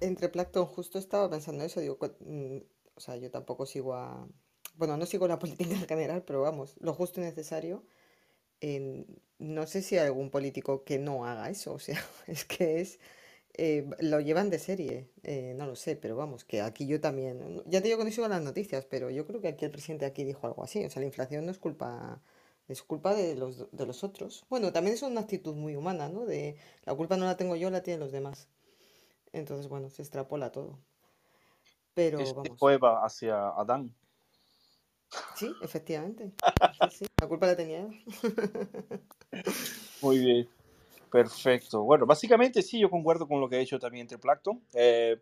Entre 0.01 0.27
Plankton, 0.27 0.65
justo 0.65 0.99
estaba 0.99 1.29
pensando 1.29 1.63
eso, 1.63 1.79
digo, 1.79 1.97
mm, 2.19 2.57
o 2.93 2.99
sea, 2.99 3.15
yo 3.15 3.31
tampoco 3.31 3.65
sigo 3.65 3.93
a, 3.93 4.27
bueno, 4.75 4.97
no 4.97 5.05
sigo 5.05 5.25
la 5.25 5.39
política 5.39 5.73
en 5.73 5.87
general, 5.87 6.25
pero 6.27 6.41
vamos, 6.41 6.75
lo 6.81 6.93
justo 6.93 7.21
y 7.21 7.23
necesario. 7.23 7.85
no 9.39 9.67
sé 9.67 9.81
si 9.81 9.97
hay 9.97 10.07
algún 10.07 10.29
político 10.31 10.83
que 10.83 10.99
no 10.99 11.25
haga 11.25 11.49
eso, 11.49 11.71
o 11.71 11.79
sea, 11.79 12.03
es 12.27 12.43
que 12.43 12.81
es 12.81 12.99
eh, 13.55 13.89
lo 13.99 14.19
llevan 14.19 14.49
de 14.49 14.59
serie, 14.59 15.09
eh, 15.23 15.53
no 15.57 15.65
lo 15.65 15.75
sé, 15.75 15.95
pero 15.95 16.15
vamos, 16.15 16.45
que 16.45 16.61
aquí 16.61 16.87
yo 16.87 17.01
también, 17.01 17.61
ya 17.65 17.81
te 17.81 17.87
digo 17.87 17.97
que 17.99 18.05
no 18.05 18.11
sigo 18.11 18.27
las 18.27 18.41
noticias, 18.41 18.85
pero 18.85 19.09
yo 19.09 19.25
creo 19.25 19.41
que 19.41 19.49
aquí 19.49 19.65
el 19.65 19.71
presidente 19.71 20.05
aquí 20.05 20.23
dijo 20.23 20.47
algo 20.47 20.63
así, 20.63 20.83
o 20.85 20.89
sea, 20.89 21.01
la 21.01 21.07
inflación 21.07 21.45
no 21.45 21.51
es 21.51 21.57
culpa, 21.59 22.21
es 22.67 22.81
culpa 22.83 23.13
de 23.13 23.35
los, 23.35 23.69
de 23.71 23.85
los 23.85 24.03
otros. 24.03 24.45
Bueno, 24.49 24.71
también 24.71 24.95
es 24.95 25.01
una 25.01 25.21
actitud 25.21 25.55
muy 25.55 25.75
humana, 25.75 26.09
¿no? 26.09 26.25
De 26.25 26.55
la 26.85 26.95
culpa 26.95 27.17
no 27.17 27.25
la 27.25 27.37
tengo 27.37 27.55
yo, 27.55 27.69
la 27.69 27.83
tienen 27.83 27.99
los 27.99 28.11
demás. 28.11 28.47
Entonces, 29.33 29.67
bueno, 29.67 29.89
se 29.89 30.01
extrapola 30.01 30.51
todo. 30.51 30.79
Pero 31.93 32.19
Es 32.19 32.33
vamos. 32.33 32.59
prueba 32.59 33.05
hacia 33.05 33.49
Adán. 33.49 33.93
Sí, 35.35 35.53
efectivamente. 35.61 36.31
Sí, 36.91 37.05
la 37.19 37.27
culpa 37.27 37.45
la 37.47 37.55
tenía 37.55 37.81
él. 37.81 38.03
Muy 40.01 40.17
bien. 40.19 40.49
Perfecto. 41.11 41.83
Bueno, 41.83 42.05
básicamente 42.05 42.61
sí, 42.61 42.79
yo 42.79 42.89
concuerdo 42.89 43.27
con 43.27 43.41
lo 43.41 43.49
que 43.49 43.57
ha 43.57 43.59
dicho 43.59 43.77
también 43.77 44.07
entre 44.09 44.17
Eh, 44.73 45.21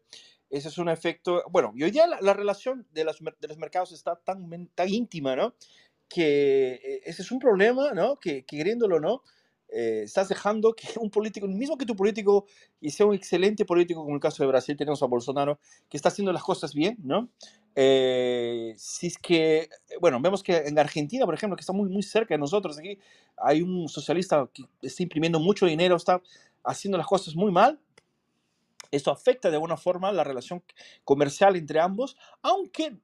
ese 0.50 0.68
es 0.68 0.78
un 0.78 0.90
efecto, 0.90 1.44
bueno, 1.52 1.72
y 1.76 1.84
hoy 1.84 1.92
día 1.92 2.06
la, 2.08 2.34
relación 2.34 2.88
de, 2.92 3.04
los 3.04 3.22
mercados 3.58 3.92
está 3.92 4.16
tan, 4.16 4.68
tan 4.76 4.90
íntima, 4.90 5.36
¿no? 5.36 5.56
Que 6.08 6.74
eh, 6.74 7.02
ese 7.06 7.22
es 7.24 7.32
un 7.32 7.40
problema, 7.40 7.92
¿no? 7.94 8.18
Que, 8.18 8.46
queriéndolo, 8.46 9.00
¿no? 9.00 9.24
Eh, 9.72 10.02
estás 10.04 10.30
dejando 10.30 10.74
que 10.74 10.88
un 11.00 11.10
político, 11.12 11.48
mismo 11.48 11.78
que 11.78 11.86
tu 11.86 11.96
político 11.96 12.46
y 12.82 12.90
sea 12.92 13.06
un 13.06 13.16
excelente 13.16 13.66
político, 13.66 14.04
como 14.04 14.16
el 14.16 14.22
caso 14.22 14.44
de 14.44 14.50
Brasil, 14.50 14.76
tenemos 14.76 15.02
a 15.04 15.08
Bolsonaro, 15.08 15.60
que 15.90 15.98
está 15.98 16.10
haciendo 16.10 16.34
las 16.34 16.44
cosas 16.44 16.74
bien, 16.74 16.98
¿no? 17.04 17.30
Eh, 17.76 18.74
si 18.78 19.08
es 19.08 19.18
que, 19.18 19.70
bueno, 20.02 20.20
vemos 20.20 20.44
que 20.44 20.58
en 20.58 20.78
Argentina, 20.80 21.26
por 21.26 21.34
ejemplo, 21.34 21.56
que 21.56 21.62
está 21.62 21.74
muy, 21.74 21.90
muy 21.90 22.04
cerca 22.04 22.34
de 22.34 22.40
nosotros, 22.40 22.78
aquí 22.78 23.00
hay 23.38 23.62
un 23.62 23.88
socialista 23.88 24.50
que 24.54 24.64
está 24.82 25.04
imprimiendo 25.04 25.40
mucho 25.40 25.66
dinero, 25.66 25.96
está 25.96 26.22
haciendo 26.64 26.98
las 26.98 27.08
cosas 27.08 27.36
muy 27.36 27.52
mal, 27.52 27.80
esto 28.92 29.12
afecta 29.12 29.50
de 29.50 29.56
alguna 29.56 29.78
forma 29.78 30.12
la 30.12 30.24
relación 30.24 30.64
comercial 31.04 31.56
entre 31.56 31.80
ambos, 31.80 32.18
aunque 32.42 32.98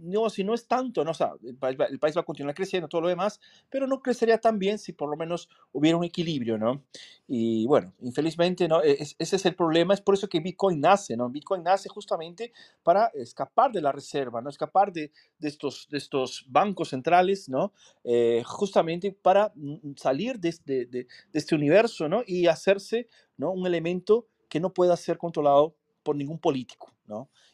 no, 0.00 0.30
si 0.30 0.44
no 0.44 0.54
es 0.54 0.66
tanto, 0.66 1.04
¿no? 1.04 1.10
O 1.10 1.38
el 1.46 1.56
país, 1.56 1.78
va, 1.78 2.20
a 2.20 2.24
continuar 2.24 2.54
creciendo, 2.54 2.88
todo 2.88 3.02
lo 3.02 3.08
demás, 3.08 3.40
pero 3.68 3.86
no 3.86 4.00
crecería 4.00 4.38
tan 4.38 4.58
bien 4.58 4.78
si 4.78 4.92
por 4.92 5.10
lo 5.10 5.16
menos 5.16 5.48
hubiera 5.72 5.96
un 5.96 6.04
equilibrio, 6.04 6.58
¿no? 6.58 6.84
Y 7.26 7.66
bueno, 7.66 7.92
infelizmente, 8.00 8.68
¿no? 8.68 8.82
E, 8.82 8.92
ese 9.00 9.36
es 9.36 9.46
el 9.46 9.54
problema, 9.54 9.94
es 9.94 10.00
por 10.00 10.14
eso 10.14 10.28
que 10.28 10.40
Bitcoin 10.40 10.80
nace, 10.80 11.16
¿no? 11.16 11.28
Bitcoin 11.28 11.62
nace 11.62 11.88
justamente 11.88 12.52
para 12.82 13.06
escapar 13.14 13.72
de 13.72 13.82
la 13.82 13.92
reserva, 13.92 14.40
¿no? 14.40 14.50
Escapar 14.50 14.92
de, 14.92 15.12
estos, 15.40 16.46
bancos 16.48 16.90
centrales, 16.90 17.48
¿no? 17.48 17.72
Eh, 18.04 18.42
justamente 18.44 19.12
para 19.12 19.52
mm, 19.54 19.94
salir 19.96 20.38
de, 20.38 20.54
de, 20.64 20.86
de 20.86 21.06
este 21.32 21.54
universo, 21.54 22.08
¿no? 22.08 22.22
Y 22.26 22.46
hacerse, 22.46 23.08
¿no? 23.36 23.50
Un 23.50 23.66
elemento 23.66 24.26
que 24.48 24.60
no 24.60 24.72
pueda 24.72 24.96
ser 24.96 25.18
controlado 25.18 25.74
por 26.02 26.16
ningún 26.16 26.38
político, 26.38 26.90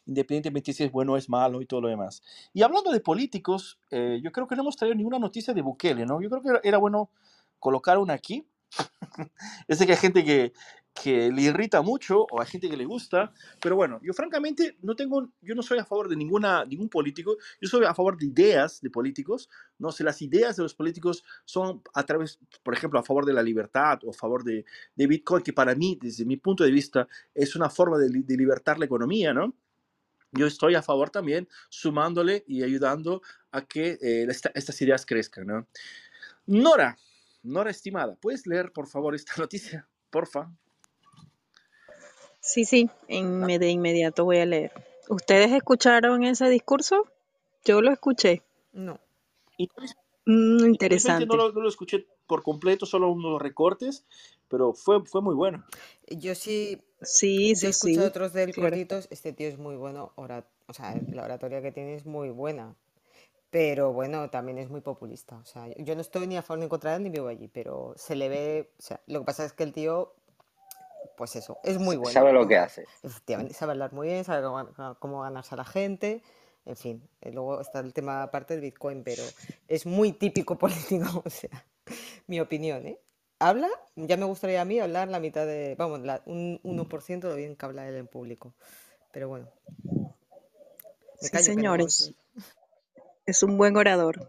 Independientemente 0.06 0.72
si 0.72 0.85
es 0.85 0.93
bueno 0.93 1.12
o 1.12 1.16
es 1.16 1.28
malo 1.28 1.62
y 1.62 1.66
todo 1.66 1.82
lo 1.82 1.89
demás. 1.89 2.22
Y 2.52 2.62
hablando 2.62 2.90
de 2.90 3.01
políticos, 3.01 3.78
eh, 3.90 4.20
yo 4.22 4.32
creo 4.32 4.47
que 4.47 4.56
no 4.56 4.62
hemos 4.62 4.76
traído 4.76 4.94
ninguna 4.94 5.18
noticia 5.18 5.55
de 5.55 5.62
Bukele, 5.62 6.06
¿no? 6.06 6.20
Yo 6.20 6.28
creo 6.31 6.43
que 6.43 6.68
era 6.68 6.78
bueno 6.78 7.10
colocar 7.59 7.98
una 7.98 8.14
aquí. 8.14 8.47
yo 9.68 9.86
que 9.86 9.92
hay 9.92 9.98
gente 9.98 10.24
que, 10.24 10.52
que 10.94 11.30
le 11.30 11.42
irrita 11.42 11.82
mucho 11.82 12.26
o 12.30 12.40
hay 12.40 12.46
gente 12.46 12.68
que 12.68 12.76
le 12.76 12.84
gusta, 12.84 13.32
pero 13.60 13.76
bueno, 13.76 14.01
yo 14.02 14.12
francamente 14.12 14.76
no 14.82 14.94
tengo, 14.94 15.28
yo 15.42 15.55
no 15.55 15.62
soy 15.62 15.78
a 15.78 15.84
favor 15.84 16.09
de 16.09 16.16
ninguna, 16.16 16.64
ningún 16.64 16.88
político, 16.88 17.36
yo 17.60 17.68
soy 17.68 17.84
a 17.84 17.94
favor 17.94 18.16
de 18.16 18.26
ideas 18.26 18.80
de 18.80 18.90
políticos, 18.90 19.48
no 19.78 19.90
sé, 19.90 20.05
las 20.05 20.22
ideas 20.22 20.56
de 20.56 20.62
los 20.62 20.74
políticos 20.74 21.24
son 21.44 21.82
a 21.94 22.05
través, 22.05 22.38
por 22.62 22.74
ejemplo, 22.74 22.98
a 22.98 23.02
favor 23.02 23.26
de 23.26 23.32
la 23.32 23.42
libertad 23.42 23.98
o 24.05 24.10
a 24.10 24.14
favor 24.14 24.44
de, 24.44 24.64
de 24.94 25.06
Bitcoin, 25.06 25.42
que 25.42 25.52
para 25.52 25.74
mí, 25.74 25.98
desde 26.01 26.24
mi 26.24 26.36
punto 26.36 26.64
de 26.64 26.70
vista, 26.70 27.09
es 27.34 27.56
una 27.56 27.68
forma 27.70 27.98
de, 27.98 28.09
de 28.09 28.36
libertar 28.36 28.78
la 28.78 28.84
economía, 28.84 29.34
¿no? 29.34 29.55
Yo 30.32 30.46
estoy 30.46 30.74
a 30.74 30.82
favor 30.82 31.10
también 31.10 31.48
sumándole 31.68 32.44
y 32.48 32.64
ayudando 32.64 33.22
a 33.52 33.62
que 33.62 33.98
eh, 34.02 34.26
esta, 34.28 34.51
estas 34.55 34.80
ideas 34.82 35.06
crezcan, 35.06 35.46
¿no? 35.46 35.68
Nora, 36.46 36.98
Nora 37.44 37.70
estimada, 37.70 38.16
¿puedes 38.16 38.46
leer 38.46 38.72
por 38.72 38.88
favor 38.88 39.14
esta 39.14 39.34
noticia? 39.38 39.86
Porfa. 40.10 40.50
Sí, 42.40 42.64
sí, 42.64 42.90
en, 43.08 43.46
de 43.46 43.68
inmediato 43.70 44.24
voy 44.24 44.38
a 44.38 44.46
leer. 44.46 44.72
¿Ustedes 45.08 45.52
escucharon 45.52 46.24
ese 46.24 46.48
discurso? 46.48 47.06
Yo 47.64 47.80
lo 47.80 47.92
escuché. 47.92 48.42
No. 48.72 48.98
Mm, 50.26 50.66
interesante. 50.66 51.26
No 51.26 51.36
lo, 51.36 51.52
no 51.52 51.60
lo, 51.60 51.68
escuché 51.68 52.06
por 52.26 52.42
completo, 52.42 52.86
solo 52.86 53.10
unos 53.10 53.40
recortes, 53.40 54.04
pero 54.48 54.72
fue, 54.72 55.04
fue 55.04 55.20
muy 55.20 55.34
bueno. 55.34 55.64
Yo 56.08 56.34
sí. 56.34 56.80
Sí, 57.02 57.54
sí, 57.54 57.62
yo 57.62 57.68
escuché 57.68 57.94
sí. 57.94 58.00
otros 58.00 58.32
del 58.32 58.52
claro. 58.52 58.70
cortitos. 58.70 59.08
Este 59.10 59.34
tío 59.34 59.48
es 59.48 59.58
muy 59.58 59.76
bueno. 59.76 60.12
Ora, 60.16 60.46
o 60.66 60.72
sea, 60.72 60.98
la 61.12 61.24
oratoria 61.24 61.60
que 61.60 61.72
tiene 61.72 61.94
es 61.94 62.06
muy 62.06 62.30
buena. 62.30 62.74
Pero 63.55 63.93
bueno, 63.93 64.31
también 64.31 64.59
es 64.59 64.68
muy 64.68 64.81
populista. 64.81 65.36
O 65.36 65.44
sea, 65.44 65.68
yo 65.76 65.94
no 65.94 66.01
estoy 66.01 66.26
ni 66.26 66.36
a 66.36 66.43
favor 66.43 66.59
ni 66.59 66.64
en 66.64 66.68
contra 66.68 66.90
de 66.90 66.97
él 66.97 67.02
ni 67.05 67.10
vivo 67.10 67.28
allí, 67.28 67.47
pero 67.47 67.94
se 67.97 68.16
le 68.16 68.28
ve. 68.28 68.72
O 68.81 68.82
sea, 68.82 69.01
lo 69.06 69.20
que 69.20 69.26
pasa 69.26 69.44
es 69.44 69.52
que 69.52 69.62
el 69.62 69.72
tío 69.72 70.12
pues 71.16 71.36
eso, 71.36 71.60
es 71.62 71.78
muy 71.78 71.94
bueno. 71.94 72.10
Sabe 72.10 72.32
lo 72.32 72.48
que 72.48 72.59
hace. 72.59 72.85
Efectivamente, 73.05 73.55
sabe 73.55 73.70
hablar 73.70 73.93
muy 73.93 74.09
bien, 74.09 74.24
sabe 74.24 74.43
cómo, 74.43 74.97
cómo 74.98 75.20
ganarse 75.20 75.55
a 75.55 75.59
la 75.59 75.64
gente, 75.64 76.20
en 76.66 76.74
fin. 76.74 77.09
Luego 77.22 77.60
está 77.60 77.78
el 77.78 77.93
tema 77.93 78.24
aparte 78.24 78.55
del 78.55 78.62
Bitcoin, 78.62 79.05
pero 79.05 79.22
es 79.68 79.86
muy 79.86 80.10
típico 80.10 80.59
político, 80.59 81.22
o 81.24 81.31
sea, 81.31 81.64
mi 82.26 82.40
opinión, 82.40 82.85
¿eh? 82.89 82.98
Habla, 83.39 83.68
ya 83.94 84.16
me 84.16 84.24
gustaría 84.24 84.62
a 84.62 84.64
mí 84.64 84.81
hablar 84.81 85.06
la 85.06 85.20
mitad 85.20 85.47
de, 85.47 85.76
vamos, 85.78 86.01
la, 86.01 86.22
un 86.26 86.60
1% 86.64 87.20
de 87.20 87.28
lo 87.28 87.36
bien 87.36 87.55
que 87.55 87.66
habla 87.66 87.86
él 87.86 87.94
en 87.94 88.09
público. 88.09 88.52
Pero 89.12 89.28
bueno. 89.28 89.48
Me 89.94 90.10
sí, 91.20 91.31
callo, 91.31 91.44
señores. 91.44 92.14
Es 93.26 93.42
un 93.42 93.56
buen 93.56 93.76
orador. 93.76 94.28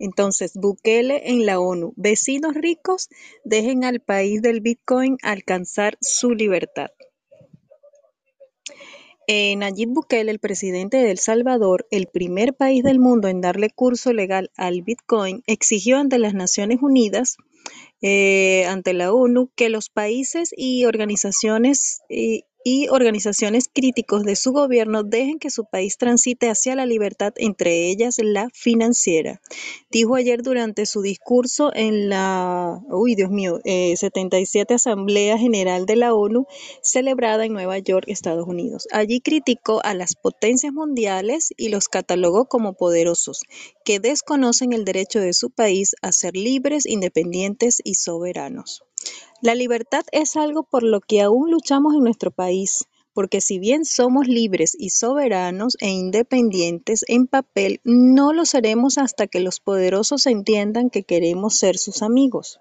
Entonces, 0.00 0.52
Bukele 0.54 1.30
en 1.30 1.46
la 1.46 1.60
ONU. 1.60 1.92
Vecinos 1.96 2.54
ricos 2.54 3.08
dejen 3.44 3.84
al 3.84 4.00
país 4.00 4.42
del 4.42 4.60
Bitcoin 4.60 5.16
alcanzar 5.22 5.96
su 6.00 6.32
libertad. 6.32 6.88
Eh, 9.28 9.54
Nayib 9.54 9.90
Bukele, 9.90 10.32
el 10.32 10.40
presidente 10.40 10.96
de 10.96 11.12
El 11.12 11.18
Salvador, 11.18 11.86
el 11.92 12.08
primer 12.08 12.54
país 12.54 12.82
del 12.82 12.98
mundo 12.98 13.28
en 13.28 13.40
darle 13.40 13.70
curso 13.70 14.12
legal 14.12 14.50
al 14.56 14.82
Bitcoin, 14.82 15.44
exigió 15.46 15.98
ante 15.98 16.18
las 16.18 16.34
Naciones 16.34 16.78
Unidas, 16.82 17.36
eh, 18.00 18.64
ante 18.66 18.92
la 18.92 19.12
ONU, 19.12 19.52
que 19.54 19.68
los 19.68 19.88
países 19.88 20.52
y 20.56 20.84
organizaciones 20.86 22.00
y 22.64 22.88
organizaciones 22.88 23.68
críticos 23.72 24.24
de 24.24 24.36
su 24.36 24.52
gobierno 24.52 25.02
dejen 25.02 25.38
que 25.38 25.50
su 25.50 25.64
país 25.64 25.98
transite 25.98 26.48
hacia 26.48 26.76
la 26.76 26.86
libertad, 26.86 27.32
entre 27.36 27.88
ellas 27.88 28.16
la 28.22 28.48
financiera. 28.52 29.40
Dijo 29.90 30.14
ayer 30.14 30.42
durante 30.42 30.86
su 30.86 31.02
discurso 31.02 31.70
en 31.74 32.08
la, 32.08 32.80
uy 32.88 33.14
Dios 33.14 33.30
mío, 33.30 33.60
eh, 33.64 33.96
77 33.96 34.74
Asamblea 34.74 35.38
General 35.38 35.86
de 35.86 35.96
la 35.96 36.14
ONU 36.14 36.46
celebrada 36.82 37.44
en 37.44 37.52
Nueva 37.52 37.78
York, 37.78 38.04
Estados 38.08 38.46
Unidos. 38.46 38.86
Allí 38.92 39.20
criticó 39.20 39.80
a 39.84 39.94
las 39.94 40.14
potencias 40.14 40.72
mundiales 40.72 41.52
y 41.56 41.68
los 41.68 41.88
catalogó 41.88 42.46
como 42.46 42.74
poderosos, 42.74 43.42
que 43.84 44.00
desconocen 44.00 44.72
el 44.72 44.84
derecho 44.84 45.20
de 45.20 45.32
su 45.32 45.50
país 45.50 45.94
a 46.02 46.12
ser 46.12 46.36
libres, 46.36 46.86
independientes 46.86 47.80
y 47.84 47.94
soberanos. 47.94 48.82
La 49.40 49.56
libertad 49.56 50.04
es 50.12 50.36
algo 50.36 50.62
por 50.62 50.84
lo 50.84 51.00
que 51.00 51.20
aún 51.22 51.50
luchamos 51.50 51.94
en 51.94 52.04
nuestro 52.04 52.30
país, 52.30 52.86
porque 53.14 53.40
si 53.40 53.58
bien 53.58 53.84
somos 53.84 54.26
libres 54.28 54.76
y 54.78 54.90
soberanos 54.90 55.76
e 55.80 55.88
independientes 55.88 57.04
en 57.08 57.26
papel, 57.26 57.80
no 57.84 58.32
lo 58.32 58.44
seremos 58.44 58.98
hasta 58.98 59.26
que 59.26 59.40
los 59.40 59.60
poderosos 59.60 60.26
entiendan 60.26 60.90
que 60.90 61.04
queremos 61.04 61.58
ser 61.58 61.78
sus 61.78 62.02
amigos, 62.02 62.60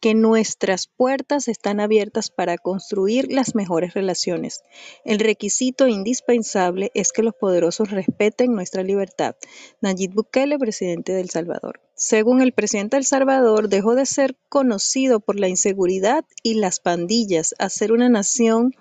que 0.00 0.14
nuestras 0.14 0.86
puertas 0.86 1.48
están 1.48 1.80
abiertas 1.80 2.30
para 2.30 2.58
construir 2.58 3.32
las 3.32 3.54
mejores 3.54 3.94
relaciones. 3.94 4.62
El 5.04 5.18
requisito 5.18 5.88
indispensable 5.88 6.90
es 6.94 7.12
que 7.12 7.22
los 7.22 7.34
poderosos 7.34 7.90
respeten 7.90 8.54
nuestra 8.54 8.82
libertad. 8.82 9.36
Nayib 9.80 10.12
Bukele, 10.14 10.58
presidente 10.58 11.12
de 11.12 11.20
El 11.20 11.30
Salvador. 11.30 11.80
Según 11.94 12.42
el 12.42 12.52
presidente 12.52 12.96
de 12.96 13.00
El 13.00 13.06
Salvador, 13.06 13.68
dejó 13.68 13.94
de 13.94 14.06
ser 14.06 14.36
conocido 14.48 15.20
por 15.20 15.38
la 15.38 15.48
inseguridad 15.48 16.24
y 16.42 16.54
las 16.54 16.80
pandillas 16.80 17.54
a 17.58 17.68
ser 17.68 17.92
una 17.92 18.08
nación 18.08 18.74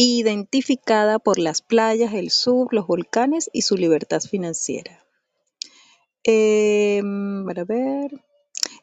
identificada 0.00 1.18
por 1.18 1.38
las 1.38 1.62
playas, 1.62 2.14
el 2.14 2.30
sur, 2.30 2.72
los 2.72 2.86
volcanes 2.86 3.50
y 3.52 3.62
su 3.62 3.76
libertad 3.76 4.20
financiera. 4.20 5.04
Ver. 6.24 8.10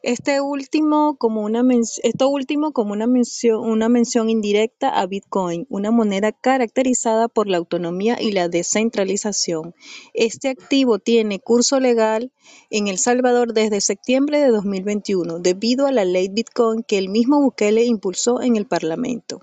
Este 0.02 0.40
último 0.40 1.16
como 1.18 1.42
una 1.42 1.64
esto 2.02 2.28
último 2.28 2.72
como 2.72 2.94
mención, 2.94 3.68
una 3.68 3.88
mención 3.88 4.30
indirecta 4.30 4.88
a 4.90 5.06
Bitcoin, 5.06 5.66
una 5.68 5.90
moneda 5.90 6.30
caracterizada 6.30 7.26
por 7.26 7.48
la 7.48 7.56
autonomía 7.56 8.16
y 8.20 8.30
la 8.30 8.48
descentralización. 8.48 9.74
Este 10.14 10.50
activo 10.50 11.00
tiene 11.00 11.40
curso 11.40 11.80
legal 11.80 12.32
en 12.70 12.86
El 12.86 12.98
Salvador 12.98 13.52
desde 13.52 13.80
septiembre 13.80 14.38
de 14.38 14.48
2021, 14.50 15.40
debido 15.40 15.86
a 15.86 15.92
la 15.92 16.04
ley 16.04 16.28
Bitcoin 16.28 16.84
que 16.84 16.98
el 16.98 17.08
mismo 17.08 17.40
Bukele 17.40 17.84
impulsó 17.84 18.40
en 18.40 18.54
el 18.54 18.66
Parlamento. 18.66 19.40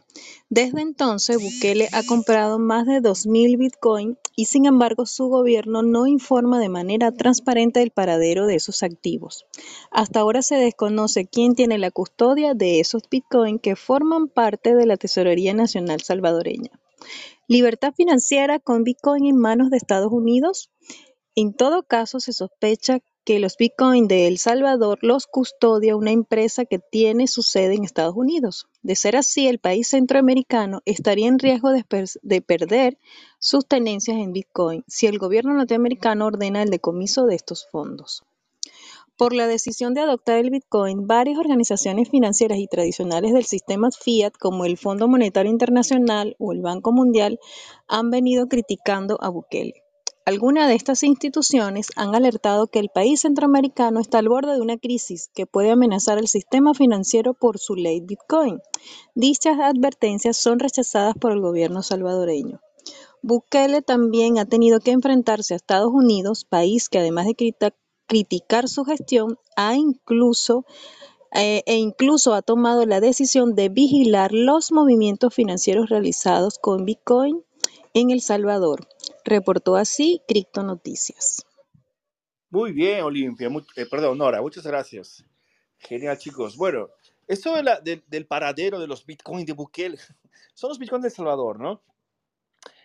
Desde 0.49 0.81
entonces, 0.81 1.41
Bukele 1.41 1.89
ha 1.91 2.03
comprado 2.03 2.59
más 2.59 2.85
de 2.85 3.01
2.000 3.01 3.57
Bitcoin 3.57 4.17
y 4.35 4.45
sin 4.45 4.65
embargo 4.65 5.07
su 5.07 5.27
gobierno 5.27 5.81
no 5.81 6.05
informa 6.05 6.59
de 6.59 6.69
manera 6.69 7.11
transparente 7.11 7.81
el 7.81 7.89
paradero 7.89 8.45
de 8.45 8.55
esos 8.55 8.83
activos. 8.83 9.45
Hasta 9.89 10.19
ahora 10.19 10.43
se 10.43 10.55
desconoce 10.55 11.25
quién 11.25 11.55
tiene 11.55 11.79
la 11.79 11.89
custodia 11.89 12.53
de 12.53 12.79
esos 12.79 13.09
Bitcoin 13.09 13.57
que 13.57 13.75
forman 13.75 14.27
parte 14.27 14.75
de 14.75 14.85
la 14.85 14.97
Tesorería 14.97 15.55
Nacional 15.55 16.01
salvadoreña. 16.01 16.69
Libertad 17.47 17.93
financiera 17.95 18.59
con 18.59 18.83
Bitcoin 18.83 19.25
en 19.25 19.37
manos 19.37 19.71
de 19.71 19.77
Estados 19.77 20.11
Unidos. 20.11 20.69
En 21.35 21.53
todo 21.53 21.83
caso, 21.83 22.19
se 22.19 22.33
sospecha 22.33 22.99
que 23.25 23.39
los 23.39 23.57
Bitcoin 23.57 24.07
de 24.07 24.27
El 24.27 24.37
Salvador 24.37 24.99
los 25.01 25.25
custodia 25.25 25.95
una 25.95 26.11
empresa 26.11 26.65
que 26.65 26.77
tiene 26.77 27.25
su 27.25 27.41
sede 27.41 27.73
en 27.73 27.83
Estados 27.83 28.15
Unidos. 28.15 28.67
De 28.83 28.95
ser 28.95 29.15
así, 29.15 29.47
el 29.47 29.57
país 29.57 29.87
centroamericano 29.87 30.81
estaría 30.85 31.27
en 31.27 31.39
riesgo 31.39 31.71
de, 31.71 31.83
de, 32.21 32.41
perder 32.41 32.99
sus 33.39 33.65
tenencias 33.65 34.17
en 34.17 34.31
Bitcoin 34.31 34.83
si 34.87 35.07
el 35.07 35.17
gobierno 35.17 35.55
norteamericano 35.55 36.27
ordena 36.27 36.61
el 36.61 36.69
decomiso 36.69 37.25
de 37.25 37.35
estos 37.35 37.67
fondos. 37.71 38.23
Por 39.17 39.33
la 39.33 39.47
decisión 39.47 39.93
de 39.93 40.01
adoptar 40.01 40.37
el 40.39 40.51
Bitcoin, 40.51 41.07
varias 41.07 41.39
organizaciones 41.39 42.09
financieras 42.09 42.59
y 42.59 42.67
tradicionales 42.67 43.33
del 43.33 43.45
sistema 43.45 43.89
fiat, 43.89 44.33
como 44.37 44.65
el 44.65 44.77
Fondo 44.77 45.07
Monetario 45.07 45.51
Internacional 45.51 46.35
o 46.37 46.51
el 46.51 46.61
Banco 46.61 46.91
Mundial, 46.91 47.39
han 47.87 48.11
venido 48.11 48.47
criticando 48.47 49.17
a 49.21 49.29
Bukele. 49.29 49.84
Algunas 50.27 50.67
de 50.67 50.73
estas 50.73 51.03
instituciones 51.03 51.89
han 51.95 52.15
alertado 52.15 52.65
que 52.65 52.79
el 52.79 52.89
país 52.89 53.21
centroamericano 53.21 53.99
está 53.99 54.17
al 54.17 54.27
borde 54.27 54.53
de 54.53 54.61
una 54.61 54.75
crisis 54.75 55.29
que 55.35 55.45
puede 55.45 55.69
amenazar 55.69 56.17
el 56.17 56.27
sistema 56.27 56.73
financiero 56.73 57.35
por 57.35 57.59
su 57.59 57.75
ley 57.75 58.01
Bitcoin. 58.01 58.59
Dichas 59.13 59.59
advertencias 59.59 60.35
son 60.35 60.57
rechazadas 60.57 61.13
por 61.13 61.31
el 61.31 61.41
gobierno 61.41 61.83
salvadoreño. 61.83 62.59
Bukele 63.21 63.83
también 63.83 64.39
ha 64.39 64.45
tenido 64.45 64.79
que 64.79 64.91
enfrentarse 64.91 65.53
a 65.53 65.57
Estados 65.57 65.91
Unidos, 65.93 66.43
país 66.43 66.89
que 66.89 66.97
además 66.97 67.27
de 67.27 67.53
criticar 68.07 68.67
su 68.67 68.83
gestión, 68.83 69.37
ha 69.55 69.75
incluso 69.75 70.65
eh, 71.35 71.61
e 71.67 71.75
incluso 71.75 72.33
ha 72.33 72.41
tomado 72.41 72.87
la 72.87 72.99
decisión 72.99 73.53
de 73.53 73.69
vigilar 73.69 74.31
los 74.31 74.71
movimientos 74.71 75.35
financieros 75.35 75.89
realizados 75.89 76.57
con 76.57 76.83
Bitcoin 76.83 77.43
en 77.93 78.09
El 78.09 78.21
Salvador. 78.21 78.87
Reportó 79.25 79.75
así 79.75 80.21
Cripto 80.27 80.61
Noticias. 80.61 81.47
Muy 82.51 82.71
bien, 82.71 83.03
Olimpia. 83.03 83.49
Eh, 83.75 83.87
perdón, 83.89 84.19
Nora, 84.19 84.39
muchas 84.39 84.63
gracias. 84.65 85.25
Genial, 85.79 86.15
chicos. 86.19 86.55
Bueno, 86.55 86.89
esto 87.27 87.55
del 87.83 88.27
paradero 88.27 88.79
de 88.79 88.85
los 88.85 89.03
Bitcoin 89.03 89.43
de 89.43 89.53
Bukele, 89.53 89.97
son 90.53 90.69
los 90.69 90.77
Bitcoin 90.77 91.01
de 91.01 91.07
El 91.07 91.13
Salvador, 91.13 91.59
¿no? 91.59 91.81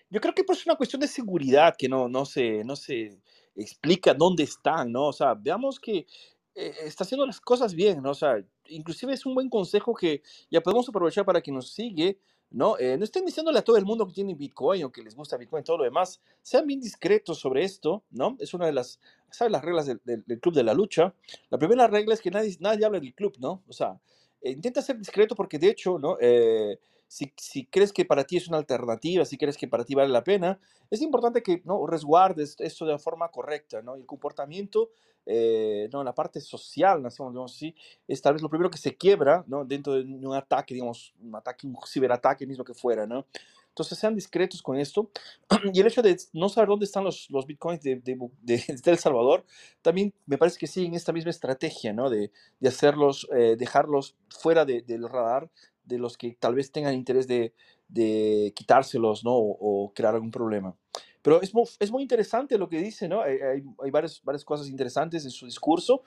Yo 0.08 0.18
creo 0.20 0.34
que 0.34 0.42
pues, 0.42 0.60
es 0.60 0.66
una 0.66 0.76
cuestión 0.76 1.00
de 1.00 1.08
seguridad 1.08 1.76
que 1.76 1.90
no, 1.90 2.08
no, 2.08 2.24
se, 2.24 2.64
no 2.64 2.74
se 2.74 3.20
explica 3.54 4.14
dónde 4.14 4.44
están, 4.44 4.90
¿no? 4.90 5.08
O 5.08 5.12
sea, 5.12 5.34
veamos 5.34 5.78
que 5.78 6.06
eh, 6.54 6.74
está 6.84 7.04
haciendo 7.04 7.26
las 7.26 7.38
cosas 7.38 7.74
bien, 7.74 8.02
¿no? 8.02 8.12
O 8.12 8.14
sea, 8.14 8.42
inclusive 8.68 9.12
es 9.12 9.26
un 9.26 9.34
buen 9.34 9.50
consejo 9.50 9.94
que 9.94 10.22
ya 10.50 10.62
podemos 10.62 10.88
aprovechar 10.88 11.26
para 11.26 11.42
que 11.42 11.52
nos 11.52 11.70
sigue, 11.70 12.18
¿no? 12.50 12.78
Eh, 12.78 12.96
no 12.96 13.04
estén 13.04 13.24
diciéndole 13.24 13.58
a 13.58 13.62
todo 13.62 13.76
el 13.76 13.84
mundo 13.84 14.06
que 14.06 14.12
tiene 14.12 14.34
Bitcoin 14.34 14.84
o 14.84 14.92
que 14.92 15.02
les 15.02 15.14
gusta 15.14 15.36
Bitcoin 15.36 15.64
todo 15.64 15.78
lo 15.78 15.84
demás. 15.84 16.20
Sean 16.42 16.66
bien 16.66 16.80
discretos 16.80 17.38
sobre 17.38 17.64
esto, 17.64 18.02
¿no? 18.10 18.36
Es 18.40 18.54
una 18.54 18.66
de 18.66 18.72
las, 18.72 19.00
¿sabes? 19.30 19.52
Las 19.52 19.64
reglas 19.64 19.86
del, 19.86 20.24
Club 20.40 20.54
de 20.54 20.64
la 20.64 20.74
Lucha. 20.74 21.14
La 21.50 21.58
primera 21.58 21.86
regla 21.86 22.14
es 22.14 22.20
que 22.20 22.30
nadie, 22.30 22.56
nadie 22.60 22.84
habla 22.84 23.00
del 23.00 23.14
club, 23.14 23.36
¿no? 23.38 23.62
O 23.68 23.72
sea, 23.72 24.00
eh, 24.42 24.50
intenta 24.50 24.82
ser 24.82 24.98
discreto 24.98 25.34
porque 25.34 25.58
de 25.58 25.68
hecho, 25.68 25.98
¿no? 25.98 26.16
si, 27.06 27.32
si, 27.36 27.66
crees 27.66 27.92
que 27.92 28.04
para 28.04 28.22
ti 28.22 28.36
es 28.36 28.46
una 28.46 28.58
alternativa, 28.58 29.24
si 29.24 29.36
crees 29.36 29.56
que 29.56 29.66
para 29.66 29.84
ti 29.84 29.96
vale 29.96 30.10
la 30.10 30.22
pena, 30.22 30.60
es 30.90 31.02
importante 31.02 31.42
que 31.42 31.60
¿no? 31.64 31.84
resguardes 31.86 32.54
esto 32.60 32.86
de 32.86 32.98
forma 32.98 33.30
correcta, 33.30 33.82
¿no? 33.82 33.96
El 33.96 34.06
comportamiento, 34.06 34.90
eh, 35.26 35.88
¿no? 35.92 36.02
La 36.02 36.14
parte 36.14 36.40
social, 36.40 36.98
digamos 36.98 37.52
así, 37.52 37.74
es 38.08 38.20
tal 38.20 38.34
vez 38.34 38.42
lo 38.42 38.48
primero 38.48 38.70
que 38.70 38.78
se 38.78 38.96
quiebra, 38.96 39.44
¿no? 39.46 39.64
Dentro 39.64 39.94
de 39.94 40.02
un 40.02 40.34
ataque, 40.34 40.74
digamos, 40.74 41.14
un 41.20 41.34
ataque, 41.36 41.66
un 41.66 41.76
ciberataque, 41.86 42.46
mismo 42.46 42.64
que 42.64 42.74
fuera, 42.74 43.06
¿no? 43.06 43.26
Entonces 43.68 43.98
sean 43.98 44.14
discretos 44.14 44.62
con 44.62 44.76
esto. 44.78 45.10
Y 45.72 45.80
el 45.80 45.86
hecho 45.86 46.02
de 46.02 46.16
no 46.32 46.48
saber 46.48 46.68
dónde 46.68 46.84
están 46.84 47.04
los, 47.04 47.30
los 47.30 47.46
bitcoins 47.46 47.82
de, 47.82 47.96
de, 47.96 48.16
de, 48.42 48.80
El 48.84 48.98
Salvador, 48.98 49.44
también 49.82 50.12
me 50.26 50.38
parece 50.38 50.58
que 50.58 50.66
siguen 50.66 50.94
esta 50.94 51.12
misma 51.12 51.30
estrategia, 51.30 51.92
¿no? 51.92 52.10
De, 52.10 52.32
hacerlos, 52.66 53.28
eh, 53.32 53.56
dejarlos 53.56 54.16
fuera 54.28 54.64
del 54.64 55.08
radar 55.08 55.50
de 55.84 55.98
los 55.98 56.16
que 56.16 56.36
tal 56.38 56.54
vez 56.54 56.70
tengan 56.72 56.94
interés 56.94 57.26
de, 57.26 57.52
de 57.88 58.52
quitárselos, 58.54 59.24
¿no? 59.24 59.32
O, 59.34 59.92
crear 59.94 60.14
algún 60.14 60.30
problema. 60.30 60.74
Pero 61.22 61.42
es 61.42 61.54
muy, 61.54 61.64
es 61.78 61.90
muy 61.90 62.02
interesante 62.02 62.56
lo 62.56 62.68
que 62.68 62.78
dice, 62.78 63.08
¿no? 63.08 63.22
Hay, 63.22 63.38
hay, 63.82 63.90
varias, 63.90 64.22
varias 64.24 64.44
cosas 64.44 64.68
interesantes 64.68 65.24
en 65.24 65.30
su 65.30 65.46
discurso. 65.46 66.02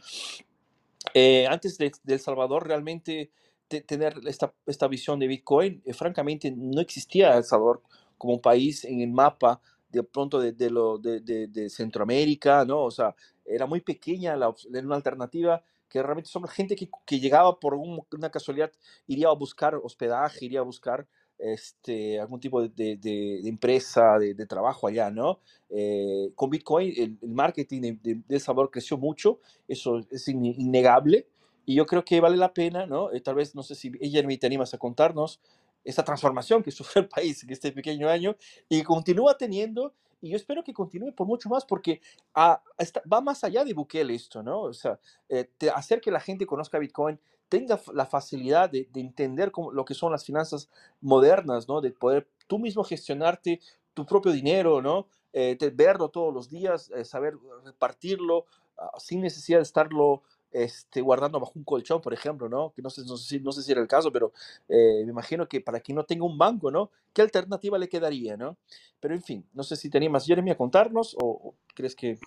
Eh, 1.13 1.45
antes 1.47 1.77
de, 1.77 1.91
El 2.07 2.19
Salvador, 2.19 2.67
realmente 2.67 3.31
tener 3.67 4.19
esta, 4.27 4.53
esta 4.65 4.87
visión 4.87 5.19
de 5.19 5.27
Bitcoin, 5.27 5.81
eh, 5.85 5.93
francamente, 5.93 6.51
no 6.51 6.81
existía 6.81 7.37
El 7.37 7.43
Salvador 7.43 7.81
como 8.17 8.33
un 8.33 8.41
país 8.41 8.85
en 8.85 9.01
el 9.01 9.11
mapa 9.11 9.61
de 9.89 10.03
pronto 10.03 10.39
de, 10.39 10.53
de 10.53 10.69
lo, 10.71 10.97
de, 10.97 11.19
de, 11.19 11.69
Centroamérica, 11.69 12.65
¿no? 12.65 12.83
O 12.83 12.91
sea, 12.91 13.15
era 13.45 13.67
muy 13.67 13.81
pequeña 13.81 14.35
la, 14.35 14.53
una 14.69 14.95
alternativa 14.95 15.63
que 15.87 16.01
realmente 16.01 16.31
son 16.31 16.47
gente 16.47 16.75
que, 16.75 16.89
que 17.05 17.19
llegaba 17.19 17.59
por 17.59 17.75
una 17.75 18.31
casualidad, 18.31 18.71
iría 19.05 19.27
a 19.27 19.33
buscar 19.33 19.75
hospedaje, 19.75 20.45
iría 20.45 20.61
a 20.61 20.63
buscar 20.63 21.07
este, 21.37 22.19
algún 22.19 22.39
tipo 22.39 22.61
de, 22.61 22.97
de, 22.97 23.47
empresa, 23.47 24.17
de, 24.19 24.45
trabajo 24.45 24.87
allá, 24.87 25.09
¿no? 25.11 25.39
Eh, 25.69 26.31
con 26.35 26.49
Bitcoin 26.49 26.93
el, 26.95 27.29
marketing 27.29 27.97
de, 28.01 28.21
El 28.29 28.39
Salvador 28.39 28.71
creció 28.71 28.97
mucho, 28.97 29.39
eso 29.67 29.99
es 30.11 30.27
innegable, 30.27 31.27
y 31.65 31.75
yo 31.75 31.85
creo 31.85 32.03
que 32.03 32.19
vale 32.19 32.37
la 32.37 32.53
pena, 32.53 32.85
¿no? 32.85 33.11
Eh, 33.11 33.21
tal 33.21 33.35
vez, 33.35 33.55
no 33.55 33.63
sé 33.63 33.75
si 33.75 33.91
ella 33.99 34.21
te 34.37 34.47
animas 34.47 34.73
a 34.73 34.77
contarnos 34.77 35.39
esta 35.83 36.03
transformación 36.03 36.63
que 36.63 36.71
sufrió 36.71 37.03
el 37.03 37.09
país 37.09 37.43
en 37.43 37.49
este 37.49 37.71
pequeño 37.71 38.09
año 38.09 38.35
y 38.69 38.83
continúa 38.83 39.37
teniendo 39.37 39.93
y 40.23 40.29
yo 40.29 40.37
espero 40.37 40.63
que 40.63 40.73
continúe 40.73 41.11
por 41.11 41.27
mucho 41.27 41.49
más 41.49 41.65
porque 41.65 41.99
ah, 42.33 42.63
va 43.11 43.19
más 43.19 43.43
allá 43.43 43.65
de 43.65 43.73
Bukele 43.73 44.15
esto, 44.15 44.41
¿no? 44.41 44.61
O 44.61 44.73
sea, 44.73 44.97
eh, 45.27 45.49
hacer 45.75 45.99
que 45.99 46.11
la 46.11 46.21
gente 46.21 46.45
conozca 46.45 46.79
Bitcoin, 46.79 47.19
tenga 47.49 47.79
la 47.93 48.05
facilidad 48.05 48.69
de, 48.69 48.87
entender 48.95 49.51
cómo, 49.51 49.71
lo 49.71 49.85
que 49.85 49.93
son 49.93 50.11
las 50.11 50.25
finanzas 50.25 50.69
modernas, 51.01 51.67
¿no? 51.67 51.81
De 51.81 51.91
poder 51.91 52.27
tú 52.47 52.59
mismo 52.59 52.83
gestionarte 52.83 53.59
tu 53.93 54.05
propio 54.05 54.31
dinero, 54.31 54.81
¿no? 54.81 55.07
Eh, 55.33 55.57
verlo 55.73 56.09
todos 56.09 56.33
los 56.33 56.49
días, 56.49 56.91
eh, 56.91 57.05
saber 57.05 57.35
repartirlo 57.63 58.45
ah, 58.77 58.91
sin 58.99 59.21
necesidad 59.21 59.59
de 59.59 59.63
estarlo 59.63 60.21
este, 60.53 61.01
guardando 61.01 61.39
bajo 61.39 61.53
un 61.55 61.63
colchón, 61.63 61.99
por 62.01 62.13
ejemplo, 62.13 62.47
¿no? 62.47 62.71
Que 62.75 62.81
no 62.81 62.89
sé, 62.89 63.01
no 63.05 63.17
sé, 63.17 63.39
no 63.39 63.51
sé 63.51 63.63
si 63.63 63.71
era 63.71 63.81
el 63.81 63.87
caso, 63.87 64.11
pero 64.11 64.31
eh, 64.69 65.01
me 65.03 65.11
imagino 65.11 65.47
que 65.47 65.61
para 65.61 65.79
quien 65.79 65.95
no 65.95 66.03
tenga 66.03 66.25
un 66.25 66.37
banco, 66.37 66.69
¿no? 66.69 66.91
¿Qué 67.11 67.23
alternativa 67.23 67.77
le 67.77 67.89
quedaría, 67.89 68.37
¿no? 68.37 68.57
Pero 68.99 69.15
en 69.15 69.23
fin, 69.23 69.45
no 69.53 69.63
sé 69.63 69.75
si 69.75 69.89
tenía 69.89 70.09
más 70.09 70.25
Jeremy 70.25 70.51
a 70.51 70.57
contarnos 70.57 71.15
o, 71.19 71.55
crees 71.73 71.95
que... 71.95 72.19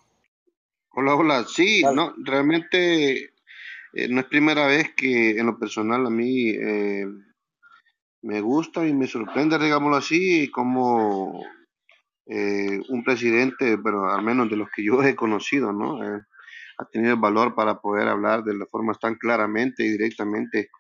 Hola, 0.91 1.15
hola, 1.15 1.45
sí, 1.47 1.83
no, 1.83 2.15
realmente 2.19 3.33
eh, 3.93 4.09
no 4.09 4.21
es 4.21 4.27
primera 4.27 4.67
vez 4.67 4.95
que 4.95 5.39
en 5.39 5.47
lo 5.47 5.59
personal 5.59 6.07
a 6.07 6.11
mí 6.11 6.51
eh, 6.51 7.07
me 8.23 8.41
gusta 8.41 8.87
y 8.87 8.93
me 8.95 9.07
sorprende, 9.07 9.59
digámoslo 9.59 9.97
así, 9.97 10.51
como 10.51 11.43
un 12.29 13.05
presidente, 13.05 13.79
pero 13.79 14.11
al 14.11 14.21
menos 14.25 14.51
de 14.51 14.57
los 14.57 14.69
que 14.75 14.83
yo 14.83 15.01
he 15.01 15.15
conocido, 15.15 15.73
¿no? 15.73 16.01
ha 16.79 16.85
tenido 16.87 17.15
el 17.15 17.21
valor 17.21 17.55
para 17.55 17.81
poder 17.81 18.09
hablar 18.09 18.45
de 18.45 18.55
las 18.55 18.69
formas 18.69 18.99
tan 18.99 19.15
claramente 19.15 19.85
y 19.85 19.91
directamente 19.91 20.71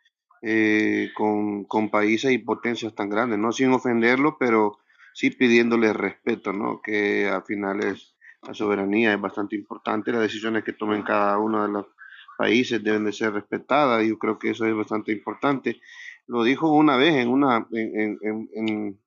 eh, 0.42 1.10
con, 1.14 1.64
con, 1.64 1.90
países 1.90 2.32
y 2.32 2.38
potencias 2.38 2.94
tan 2.94 3.08
grandes, 3.08 3.38
¿no? 3.38 3.52
Sin 3.52 3.72
ofenderlo, 3.72 4.36
pero 4.38 4.78
sí 5.14 5.30
pidiéndole 5.30 5.92
respeto, 5.92 6.52
¿no? 6.52 6.80
Que 6.82 7.28
al 7.28 7.42
final 7.44 7.82
es 7.82 8.14
la 8.42 8.54
soberanía 8.54 9.14
es 9.14 9.20
bastante 9.20 9.56
importante, 9.56 10.12
las 10.12 10.20
decisiones 10.20 10.62
que 10.62 10.72
tomen 10.72 11.02
cada 11.02 11.38
uno 11.38 11.66
de 11.66 11.72
los 11.72 11.86
países 12.36 12.82
deben 12.82 13.04
de 13.04 13.12
ser 13.12 13.32
respetadas 13.32 14.04
y 14.04 14.08
yo 14.08 14.18
creo 14.18 14.38
que 14.38 14.50
eso 14.50 14.66
es 14.66 14.74
bastante 14.74 15.12
importante. 15.12 15.80
Lo 16.26 16.44
dijo 16.44 16.70
una 16.70 16.96
vez 16.96 17.14
en 17.16 17.28
una, 17.28 17.66
en, 17.72 18.18
en, 18.22 18.48
en, 18.54 19.00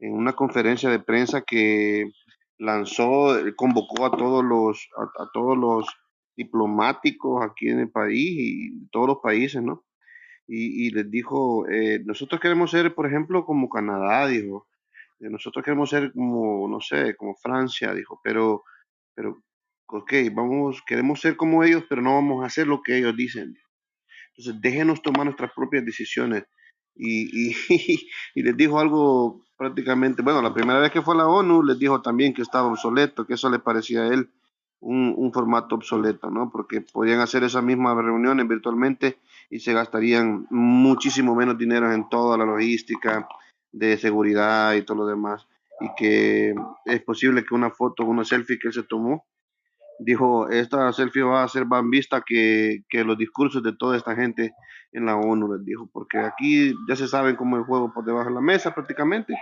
en 0.00 0.12
una 0.12 0.32
conferencia 0.32 0.90
de 0.90 0.98
prensa 0.98 1.42
que 1.42 2.10
lanzó, 2.58 3.36
convocó 3.56 4.06
a 4.06 4.16
todos 4.16 4.44
los, 4.44 4.88
a 4.96 5.28
todos 5.32 5.56
los 5.56 5.86
diplomáticos 6.36 7.44
aquí 7.44 7.68
en 7.68 7.80
el 7.80 7.90
país 7.90 8.30
y 8.38 8.88
todos 8.90 9.08
los 9.08 9.18
países, 9.22 9.62
¿no? 9.62 9.84
Y, 10.46 10.90
les 10.90 11.10
dijo, 11.10 11.66
eh, 11.70 12.02
nosotros 12.04 12.38
queremos 12.38 12.70
ser, 12.70 12.94
por 12.94 13.06
ejemplo, 13.06 13.46
como 13.46 13.70
Canadá, 13.70 14.26
dijo, 14.26 14.66
eh, 15.20 15.30
nosotros 15.30 15.64
queremos 15.64 15.88
ser 15.88 16.12
como, 16.12 16.68
no 16.68 16.82
sé, 16.82 17.16
como 17.16 17.34
Francia, 17.36 17.94
dijo, 17.94 18.20
pero, 18.22 18.62
pero, 19.14 19.42
ok, 19.86 20.12
vamos, 20.32 20.82
queremos 20.86 21.20
ser 21.20 21.36
como 21.36 21.62
ellos, 21.64 21.84
pero 21.88 22.02
no 22.02 22.14
vamos 22.14 22.42
a 22.42 22.46
hacer 22.46 22.66
lo 22.66 22.82
que 22.82 22.98
ellos 22.98 23.16
dicen. 23.16 23.56
Entonces, 24.36 24.60
déjenos 24.60 25.02
tomar 25.02 25.26
nuestras 25.26 25.52
propias 25.52 25.84
decisiones. 25.84 26.44
Y, 26.96 27.50
y, 27.50 27.56
y, 28.34 28.42
les 28.42 28.56
dijo 28.56 28.78
algo 28.78 29.44
prácticamente, 29.56 30.22
bueno, 30.22 30.42
la 30.42 30.54
primera 30.54 30.80
vez 30.80 30.90
que 30.90 31.02
fue 31.02 31.14
a 31.14 31.18
la 31.18 31.28
ONU, 31.28 31.62
les 31.62 31.78
dijo 31.78 32.02
también 32.02 32.34
que 32.34 32.42
estaba 32.42 32.68
obsoleto, 32.68 33.26
que 33.26 33.34
eso 33.34 33.50
le 33.50 33.58
parecía 33.58 34.02
a 34.02 34.08
él 34.08 34.30
un, 34.84 35.32
formato 35.32 35.74
obsoleto, 35.74 36.30
¿no? 36.30 36.50
Porque 36.50 36.82
podían 36.82 37.20
hacer 37.20 37.42
esas 37.42 37.64
mismas 37.64 37.96
reuniones 37.96 38.46
virtualmente 38.46 39.18
y 39.50 39.60
se 39.60 39.72
gastarían 39.72 40.46
muchísimo 40.50 41.34
menos 41.34 41.56
dinero 41.56 41.92
en 41.92 42.08
toda 42.08 42.36
la 42.36 42.44
logística 42.44 43.26
de 43.72 43.96
seguridad 43.96 44.74
y 44.74 44.82
todo 44.82 44.98
lo 44.98 45.06
demás. 45.06 45.46
Y 45.80 45.88
que 45.96 46.54
es 46.84 47.02
posible 47.02 47.44
que 47.44 47.54
una 47.54 47.70
foto, 47.70 48.04
una 48.04 48.24
selfie 48.24 48.58
que 48.58 48.68
él 48.68 48.74
se 48.74 48.82
tomó, 48.82 49.24
dijo, 49.98 50.48
esta 50.48 50.92
selfie 50.92 51.22
va 51.22 51.44
a 51.44 51.48
ser 51.48 51.66
más 51.66 51.84
vista 51.88 52.22
que, 52.26 52.80
que 52.88 53.04
los 53.04 53.18
discursos 53.18 53.62
de 53.62 53.74
toda 53.76 53.96
esta 53.96 54.14
gente 54.14 54.52
en 54.92 55.06
la 55.06 55.16
ONU, 55.16 55.52
les 55.54 55.64
dijo, 55.64 55.88
porque 55.92 56.18
aquí 56.18 56.72
ya 56.88 56.96
se 56.96 57.08
saben 57.08 57.36
cómo 57.36 57.56
el 57.56 57.64
juego 57.64 57.92
por 57.92 58.04
debajo 58.04 58.28
de 58.28 58.34
la 58.34 58.40
mesa 58.40 58.74
prácticamente. 58.74 59.34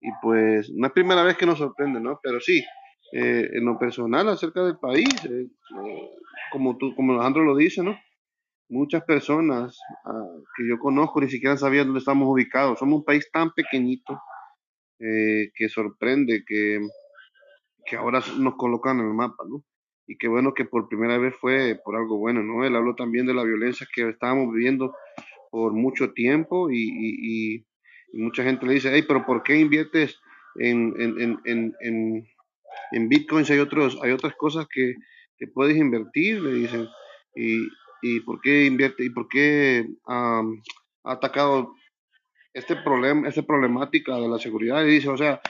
Y 0.00 0.10
pues 0.20 0.70
no 0.74 0.86
es 0.86 0.92
primera 0.92 1.22
vez 1.22 1.36
que 1.36 1.46
nos 1.46 1.58
sorprende, 1.58 2.00
¿no? 2.00 2.18
Pero 2.22 2.40
sí, 2.40 2.62
eh, 3.12 3.48
en 3.52 3.64
lo 3.64 3.78
personal 3.78 4.28
acerca 4.28 4.64
del 4.64 4.78
país, 4.78 5.08
eh, 5.24 5.46
eh, 5.46 6.10
como 6.50 6.76
tú, 6.76 6.94
como 6.94 7.12
Alejandro 7.12 7.44
lo 7.44 7.56
dice, 7.56 7.82
¿no? 7.82 7.96
Muchas 8.68 9.04
personas 9.04 9.78
ah, 10.04 10.26
que 10.56 10.68
yo 10.68 10.78
conozco 10.78 11.20
ni 11.20 11.28
siquiera 11.28 11.56
sabían 11.56 11.86
dónde 11.86 12.00
estamos 12.00 12.28
ubicados. 12.28 12.78
Somos 12.78 13.00
un 13.00 13.04
país 13.04 13.30
tan 13.32 13.52
pequeñito 13.52 14.20
que 14.98 15.68
sorprende 15.68 16.44
que 16.46 16.78
que 17.84 17.96
ahora 17.96 18.22
nos 18.38 18.54
colocan 18.56 19.00
en 19.00 19.06
el 19.06 19.14
mapa, 19.14 19.44
¿no? 19.48 19.64
Y 20.12 20.16
qué 20.18 20.28
bueno 20.28 20.52
que 20.52 20.66
por 20.66 20.88
primera 20.88 21.16
vez 21.16 21.34
fue 21.40 21.80
por 21.82 21.96
algo 21.96 22.18
bueno, 22.18 22.42
¿no? 22.42 22.66
Él 22.66 22.76
habló 22.76 22.94
también 22.94 23.24
de 23.24 23.32
la 23.32 23.44
violencia 23.44 23.86
que 23.94 24.10
estábamos 24.10 24.52
viviendo 24.52 24.94
por 25.50 25.72
mucho 25.72 26.12
tiempo 26.12 26.70
y, 26.70 27.64
mucha 28.12 28.44
gente 28.44 28.66
le 28.66 28.74
dice, 28.74 28.90
hey, 28.92 29.04
pero 29.08 29.24
¿por 29.24 29.42
qué 29.42 29.58
inviertes 29.58 30.20
en, 30.56 30.92
en, 30.98 31.40
en, 31.46 31.74
en, 31.80 32.28
en 32.92 33.08
bitcoins? 33.08 33.50
Hay, 33.50 33.58
otros, 33.58 33.98
hay 34.02 34.10
otras 34.10 34.34
cosas 34.36 34.66
que, 34.70 34.96
que 35.38 35.46
puedes 35.46 35.78
invertir, 35.78 36.42
le 36.42 36.52
dicen. 36.52 36.86
Y, 37.34 37.66
y 38.02 38.20
por 38.20 38.42
qué 38.42 38.66
invierte 38.66 39.06
y 39.06 39.08
por 39.08 39.28
qué 39.28 39.86
ha 40.06 40.42
atacado 41.04 41.74
este 42.52 42.76
problema, 42.76 43.30
esta 43.30 43.40
problemática 43.40 44.16
de 44.16 44.28
la 44.28 44.38
seguridad. 44.38 44.84
Y 44.84 44.90
dice, 44.90 45.08
o 45.08 45.16
sea, 45.16 45.40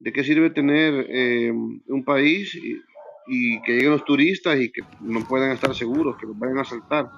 ¿de 0.00 0.12
qué 0.12 0.24
sirve 0.24 0.50
tener 0.50 1.06
eh, 1.08 1.52
un 1.52 2.04
país 2.04 2.52
y, 2.56 2.82
y, 3.28 3.60
que 3.62 3.72
lleguen 3.72 3.92
los 3.92 4.04
turistas 4.04 4.58
y 4.58 4.70
que 4.70 4.82
no 5.00 5.24
puedan 5.24 5.52
estar 5.52 5.74
seguros, 5.74 6.16
que 6.16 6.26
los 6.26 6.38
vayan 6.38 6.58
a 6.58 6.62
asaltar? 6.62 7.10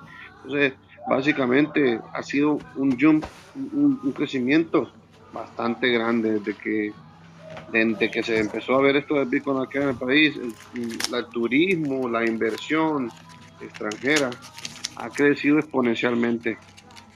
Entonces, 0.45 0.75
básicamente 1.09 2.01
ha 2.13 2.23
sido 2.23 2.59
un 2.77 2.99
jump, 2.99 3.25
un, 3.55 4.01
un 4.03 4.13
crecimiento 4.13 4.91
bastante 5.33 5.89
grande 5.89 6.39
desde 6.39 6.55
que 6.55 6.93
desde 7.73 8.11
que 8.11 8.23
se 8.23 8.39
empezó 8.39 8.75
a 8.75 8.83
ver 8.83 8.97
esto 8.97 9.15
del 9.15 9.29
Bitcoin 9.29 9.59
acá 9.59 9.83
en 9.83 9.89
el 9.91 9.95
país, 9.95 10.37
el, 10.37 11.15
el, 11.15 11.27
turismo, 11.27 12.09
la 12.09 12.25
inversión 12.25 13.11
extranjera 13.61 14.31
ha 14.97 15.09
crecido 15.11 15.59
exponencialmente. 15.59 16.59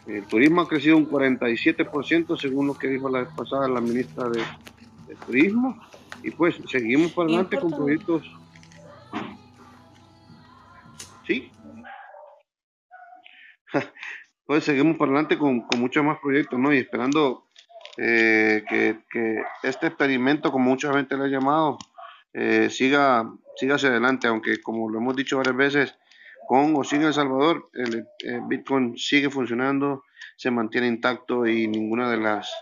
El 0.06 0.24
turismo 0.24 0.60
ha 0.60 0.68
crecido 0.68 0.96
un 0.96 1.08
47% 1.08 2.38
según 2.38 2.66
lo 2.68 2.74
que 2.74 2.88
dijo 2.88 3.08
la 3.08 3.20
vez 3.20 3.28
pasada 3.34 3.68
la 3.68 3.80
ministra 3.80 4.28
de, 4.28 4.40
de 5.08 5.14
Turismo. 5.26 5.80
Y 6.22 6.30
pues 6.30 6.56
seguimos 6.68 7.12
para 7.12 7.28
adelante 7.28 7.58
con 7.58 7.70
proyectos. 7.70 8.22
Pues 14.46 14.64
seguimos 14.64 14.96
para 14.96 15.12
adelante 15.12 15.38
con, 15.38 15.62
con 15.62 15.80
muchos 15.80 16.04
más 16.04 16.18
proyectos, 16.20 16.58
¿no? 16.58 16.72
Y 16.72 16.78
esperando 16.78 17.44
eh, 17.96 18.64
que, 18.68 18.98
que, 19.10 19.42
este 19.62 19.86
experimento, 19.86 20.50
como 20.50 20.70
mucha 20.70 20.92
gente 20.92 21.16
le 21.16 21.24
ha 21.24 21.28
llamado, 21.28 21.78
eh, 22.32 22.68
siga, 22.70 23.30
siga 23.56 23.76
hacia 23.76 23.90
adelante, 23.90 24.26
aunque 24.26 24.60
como 24.60 24.90
lo 24.90 24.98
hemos 24.98 25.16
dicho 25.16 25.36
varias 25.36 25.56
veces, 25.56 25.94
con 26.46 26.74
o 26.76 26.84
sin 26.84 27.02
El 27.02 27.14
Salvador, 27.14 27.70
el, 27.72 28.06
el, 28.18 28.40
Bitcoin 28.48 28.98
sigue 28.98 29.30
funcionando, 29.30 30.04
se 30.36 30.50
mantiene 30.50 30.88
intacto 30.88 31.46
y 31.46 31.68
ninguna 31.68 32.10
de 32.10 32.18
las 32.18 32.52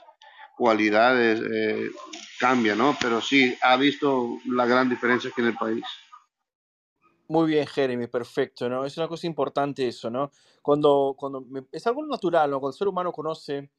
cualidades 0.57 1.41
eh, 1.41 1.91
cambia, 2.39 2.77
¿no? 2.77 2.97
Pero 3.01 3.21
sí 3.21 3.57
ha 3.63 3.77
visto 3.77 4.39
la 4.47 4.67
gran 4.67 4.89
diferencia 4.89 5.31
aquí 5.31 5.41
en 5.41 5.49
el 5.49 5.55
país. 5.55 5.85
Muy 7.33 7.47
bien, 7.49 7.67
Jeremy, 7.67 8.09
perfecto, 8.09 8.69
¿no? 8.69 8.85
Es 8.85 8.99
una 8.99 9.09
cosa 9.09 9.27
importante 9.27 9.89
eso, 9.89 10.11
¿no? 10.11 10.31
Cuando, 10.61 11.15
cuando 11.19 11.41
me, 11.41 11.65
es 11.73 11.87
algo 11.87 12.05
natural, 12.05 12.51
¿no? 12.51 12.61
Cuando 12.61 12.75
el 12.75 12.79
ser 12.79 12.89
humano 12.89 13.11
conoce 13.13 13.71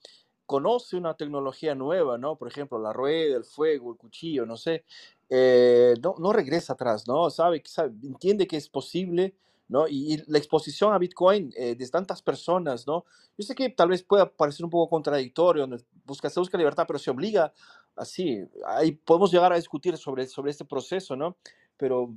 conoce 0.45 0.95
una 0.97 1.15
tecnología 1.17 1.75
nueva, 1.75 2.19
¿no? 2.19 2.37
Por 2.37 2.47
ejemplo, 2.49 2.79
la 2.79 2.93
rueda, 2.93 3.37
el 3.37 3.45
fuego, 3.45 3.91
el 3.93 3.97
cuchillo, 3.97 4.45
no 4.45 4.57
sé, 4.57 4.85
eh, 5.29 5.95
no, 6.03 6.15
no 6.19 6.33
regresa 6.33 6.75
atrás, 6.75 7.09
¿no? 7.09 7.31
Sabe, 7.31 7.63
sabe, 7.65 7.93
entiende 8.03 8.47
que 8.47 8.57
es 8.57 8.69
posible, 8.69 9.35
¿no? 9.69 9.89
Y, 9.89 10.13
y 10.15 10.23
la 10.27 10.37
exposición 10.37 10.93
a 10.93 10.99
Bitcoin 10.99 11.51
eh, 11.57 11.75
de 11.75 11.89
tantas 11.89 12.21
personas, 12.21 12.87
¿no? 12.87 13.05
Yo 13.37 13.43
sé 13.43 13.55
que 13.55 13.71
tal 13.71 13.89
vez 13.89 14.03
pueda 14.03 14.31
parecer 14.31 14.65
un 14.65 14.71
poco 14.71 14.89
contradictorio, 14.91 15.67
busca, 16.05 16.29
se 16.29 16.39
busca 16.39 16.59
libertad, 16.59 16.85
pero 16.87 16.99
se 16.99 17.11
obliga 17.11 17.53
así. 17.97 18.39
Ahí 18.67 18.93
podemos 18.93 19.31
llegar 19.33 19.53
a 19.53 19.57
discutir 19.57 19.97
sobre, 19.97 20.27
sobre 20.27 20.51
este 20.51 20.65
proceso, 20.65 21.17
¿no? 21.17 21.37
Pero 21.77 22.13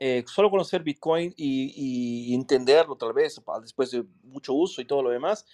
eh, 0.00 0.24
solo 0.26 0.50
conocer 0.50 0.82
Bitcoin 0.82 1.34
y, 1.36 2.34
entenderlo 2.34 2.96
tal 2.96 3.12
vez 3.12 3.40
después 3.60 3.90
de 3.90 4.04
mucho 4.22 4.54
uso 4.54 4.80
y 4.80 4.84
todo 4.84 5.02
lo 5.02 5.10
demás, 5.10 5.46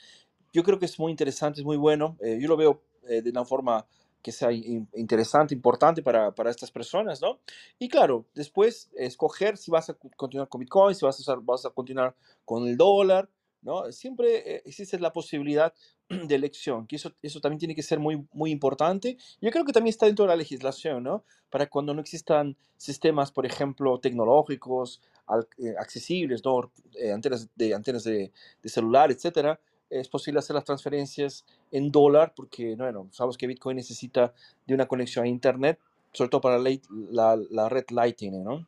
yo 0.52 0.62
creo 0.62 0.78
que 0.78 0.86
es 0.86 0.98
muy 0.98 1.10
interesante, 1.10 1.60
es 1.60 1.66
muy 1.66 1.76
bueno. 1.76 2.16
Eh, 2.20 2.38
yo 2.40 2.48
lo 2.48 2.56
veo 2.56 2.82
eh, 3.08 3.22
de 3.22 3.30
una 3.30 3.44
forma 3.44 3.86
que 4.22 4.32
sea 4.32 4.50
interesante, 4.52 5.54
importante 5.54 6.02
para, 6.02 6.34
para, 6.34 6.50
estas 6.50 6.70
personas, 6.70 7.20
¿no? 7.22 7.38
Y 7.78 7.88
claro, 7.88 8.26
después 8.34 8.90
escoger 8.96 9.56
si 9.56 9.70
vas 9.70 9.90
a 9.90 9.94
continuar 9.94 10.48
con 10.48 10.60
Bitcoin, 10.60 10.94
si 10.94 11.04
vas 11.04 11.28
a, 11.28 11.34
vas 11.36 11.64
a 11.64 11.70
continuar 11.70 12.14
con 12.44 12.66
el 12.66 12.76
dólar, 12.76 13.28
¿no? 13.62 13.90
Siempre 13.92 14.56
existe 14.64 14.98
la 14.98 15.12
posibilidad 15.12 15.72
de 16.28 16.34
elección, 16.34 16.86
que 16.86 16.96
eso, 16.96 17.12
eso 17.22 17.40
también 17.40 17.58
tiene 17.58 17.74
que 17.74 17.82
ser 17.82 17.98
muy, 17.98 18.26
muy 18.32 18.50
importante. 18.50 19.16
Yo 19.40 19.50
creo 19.50 19.64
que 19.64 19.72
también 19.72 19.90
está 19.90 20.06
dentro 20.06 20.24
de 20.24 20.30
la 20.30 20.36
legislación, 20.36 21.02
¿no? 21.02 21.24
Para 21.50 21.66
cuando 21.68 21.92
no 21.94 22.00
existan 22.00 22.56
sistemas, 22.76 23.30
por 23.30 23.44
ejemplo, 23.44 23.98
tecnológicos, 24.00 25.00
eh, 25.58 25.74
accesibles, 25.78 26.42
¿no? 26.44 26.72
Eh, 26.94 27.12
antenas 27.12 27.48
de, 27.54 27.74
antenas 27.74 28.04
de, 28.04 28.32
de 28.62 28.68
celular, 28.68 29.10
etcétera, 29.10 29.60
es 29.90 30.08
posible 30.08 30.38
hacer 30.38 30.54
las 30.54 30.64
transferencias 30.64 31.44
en 31.70 31.90
dólar 31.90 32.32
porque, 32.34 32.74
bueno, 32.76 33.08
sabemos 33.12 33.36
que 33.38 33.46
Bitcoin 33.46 33.76
necesita 33.76 34.34
de 34.66 34.74
una 34.74 34.86
conexión 34.86 35.24
a 35.24 35.28
Internet, 35.28 35.78
sobre 36.12 36.30
todo 36.30 36.40
para 36.40 36.58
la, 36.58 36.78
la, 37.10 37.38
la 37.50 37.68
red 37.68 37.84
Lightning, 37.90 38.42
¿no? 38.42 38.66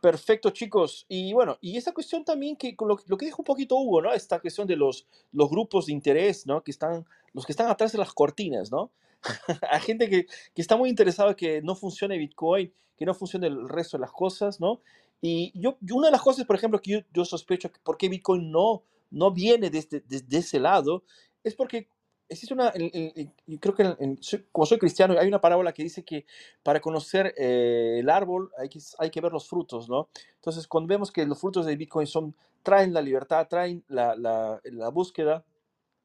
Perfecto, 0.00 0.50
chicos. 0.50 1.06
Y 1.08 1.32
bueno, 1.32 1.58
y 1.60 1.76
esa 1.76 1.92
cuestión 1.92 2.24
también 2.24 2.56
que 2.56 2.76
lo, 2.78 2.98
lo, 3.06 3.16
que 3.16 3.26
dijo 3.26 3.42
un 3.42 3.44
poquito 3.44 3.76
Hugo, 3.76 4.02
¿no? 4.02 4.12
Esta 4.12 4.40
cuestión 4.40 4.66
de 4.66 4.76
los, 4.76 5.06
los 5.32 5.48
grupos 5.48 5.86
de 5.86 5.92
interés, 5.92 6.46
¿no? 6.46 6.62
Que 6.62 6.70
están, 6.70 7.06
los 7.32 7.46
que 7.46 7.52
están 7.52 7.68
atrás 7.68 7.92
de 7.92 7.98
las 7.98 8.12
cortinas, 8.12 8.70
¿no? 8.70 8.90
Hay 9.70 9.80
gente 9.80 10.08
que, 10.08 10.26
que 10.54 10.62
está 10.62 10.76
muy 10.76 10.90
interesada 10.90 11.34
que 11.34 11.62
no 11.62 11.74
funcione 11.74 12.18
Bitcoin, 12.18 12.72
que 12.96 13.06
no 13.06 13.14
funcione 13.14 13.46
el 13.46 13.68
resto 13.68 13.96
de 13.96 14.02
las 14.02 14.12
cosas, 14.12 14.60
¿no? 14.60 14.80
Y 15.22 15.52
yo, 15.58 15.78
una 15.90 16.08
de 16.08 16.12
las 16.12 16.22
cosas, 16.22 16.44
por 16.44 16.56
ejemplo, 16.56 16.80
que 16.80 16.90
yo, 16.90 16.98
yo 17.12 17.24
sospecho 17.24 17.72
que 17.72 17.80
por 17.82 17.96
qué 17.96 18.08
Bitcoin 18.08 18.50
no 18.50 18.82
no 19.10 19.30
viene 19.30 19.70
desde, 19.70 20.00
desde 20.00 20.38
ese 20.38 20.60
lado, 20.60 21.04
es 21.44 21.54
porque 21.54 21.88
existe 22.28 22.54
una, 22.54 22.72
yo 22.74 23.60
creo 23.60 23.74
que 23.74 23.82
en, 23.82 24.18
como 24.52 24.66
soy 24.66 24.78
cristiano, 24.78 25.18
hay 25.18 25.28
una 25.28 25.40
parábola 25.40 25.72
que 25.72 25.82
dice 25.82 26.04
que 26.04 26.26
para 26.62 26.80
conocer 26.80 27.34
eh, 27.36 27.98
el 28.00 28.10
árbol 28.10 28.50
hay 28.58 28.68
que, 28.68 28.80
hay 28.98 29.10
que 29.10 29.20
ver 29.20 29.32
los 29.32 29.48
frutos, 29.48 29.88
¿no? 29.88 30.08
Entonces, 30.36 30.66
cuando 30.66 30.88
vemos 30.88 31.12
que 31.12 31.24
los 31.26 31.40
frutos 31.40 31.66
de 31.66 31.76
Bitcoin 31.76 32.06
son, 32.06 32.34
traen 32.62 32.92
la 32.92 33.02
libertad, 33.02 33.46
traen 33.48 33.84
la, 33.88 34.16
la, 34.16 34.60
la 34.64 34.88
búsqueda, 34.88 35.44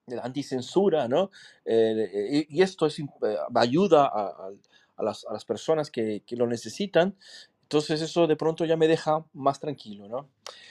la 0.08 0.22
anticensura, 0.24 1.08
¿no? 1.08 1.32
Eh, 1.66 2.48
y, 2.50 2.58
y, 2.58 2.62
esto 2.62 2.86
es, 2.86 3.00
eh, 3.00 3.06
ayuda 3.56 4.06
a, 4.06 4.52
a, 4.98 5.04
las, 5.04 5.26
a 5.26 5.34
las 5.34 5.46
personas 5.46 5.90
que, 5.90 6.24
que, 6.26 6.36
lo 6.36 6.48
necesitan. 6.48 7.16
Entonces 7.64 8.02
eso 8.02 8.28
de 8.28 8.36
pronto 8.36 8.66
ya 8.66 8.76
me 8.76 8.88
deja 8.88 9.24
más 9.34 9.60
tranquilo, 9.60 10.08
¿no? 10.10 10.28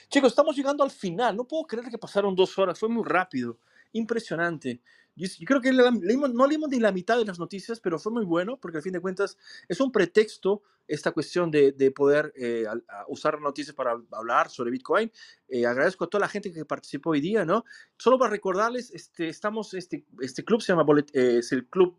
Chicos, 0.09 0.31
estamos 0.31 0.55
llegando 0.55 0.83
al 0.83 0.91
final. 0.91 1.35
No 1.35 1.45
puedo 1.45 1.63
creer 1.63 1.89
que 1.89 1.97
pasaron 1.97 2.35
dos 2.35 2.59
horas. 2.59 2.77
Fue 2.77 2.89
muy 2.89 3.03
rápido. 3.03 3.57
Impresionante. 3.93 4.81
Yo, 5.15 5.27
yo 5.39 5.45
creo 5.45 5.61
que 5.61 5.73
leímos, 5.73 6.33
no 6.33 6.47
leímos 6.47 6.69
ni 6.69 6.79
la 6.79 6.91
mitad 6.91 7.17
de 7.17 7.25
las 7.25 7.37
noticias, 7.37 7.79
pero 7.79 7.99
fue 7.99 8.11
muy 8.11 8.25
bueno 8.25 8.57
porque 8.57 8.77
al 8.77 8.83
fin 8.83 8.93
de 8.93 9.01
cuentas 9.01 9.37
es 9.67 9.81
un 9.81 9.91
pretexto 9.91 10.63
esta 10.87 11.11
cuestión 11.11 11.51
de, 11.51 11.71
de 11.71 11.91
poder 11.91 12.33
eh, 12.35 12.65
a, 12.67 12.73
a 12.99 13.05
usar 13.07 13.39
noticias 13.39 13.75
para 13.75 14.01
hablar 14.11 14.49
sobre 14.49 14.71
Bitcoin. 14.71 15.11
Eh, 15.47 15.65
agradezco 15.65 16.05
a 16.05 16.09
toda 16.09 16.21
la 16.21 16.29
gente 16.29 16.51
que 16.51 16.65
participó 16.65 17.11
hoy 17.11 17.21
día, 17.21 17.45
¿no? 17.45 17.65
Solo 17.97 18.17
para 18.17 18.31
recordarles, 18.31 18.91
este, 18.91 19.29
estamos, 19.29 19.73
este, 19.73 20.05
este 20.19 20.43
club 20.43 20.61
se 20.61 20.73
llama, 20.73 20.85
eh, 21.13 21.37
es 21.39 21.51
el 21.51 21.67
club 21.67 21.97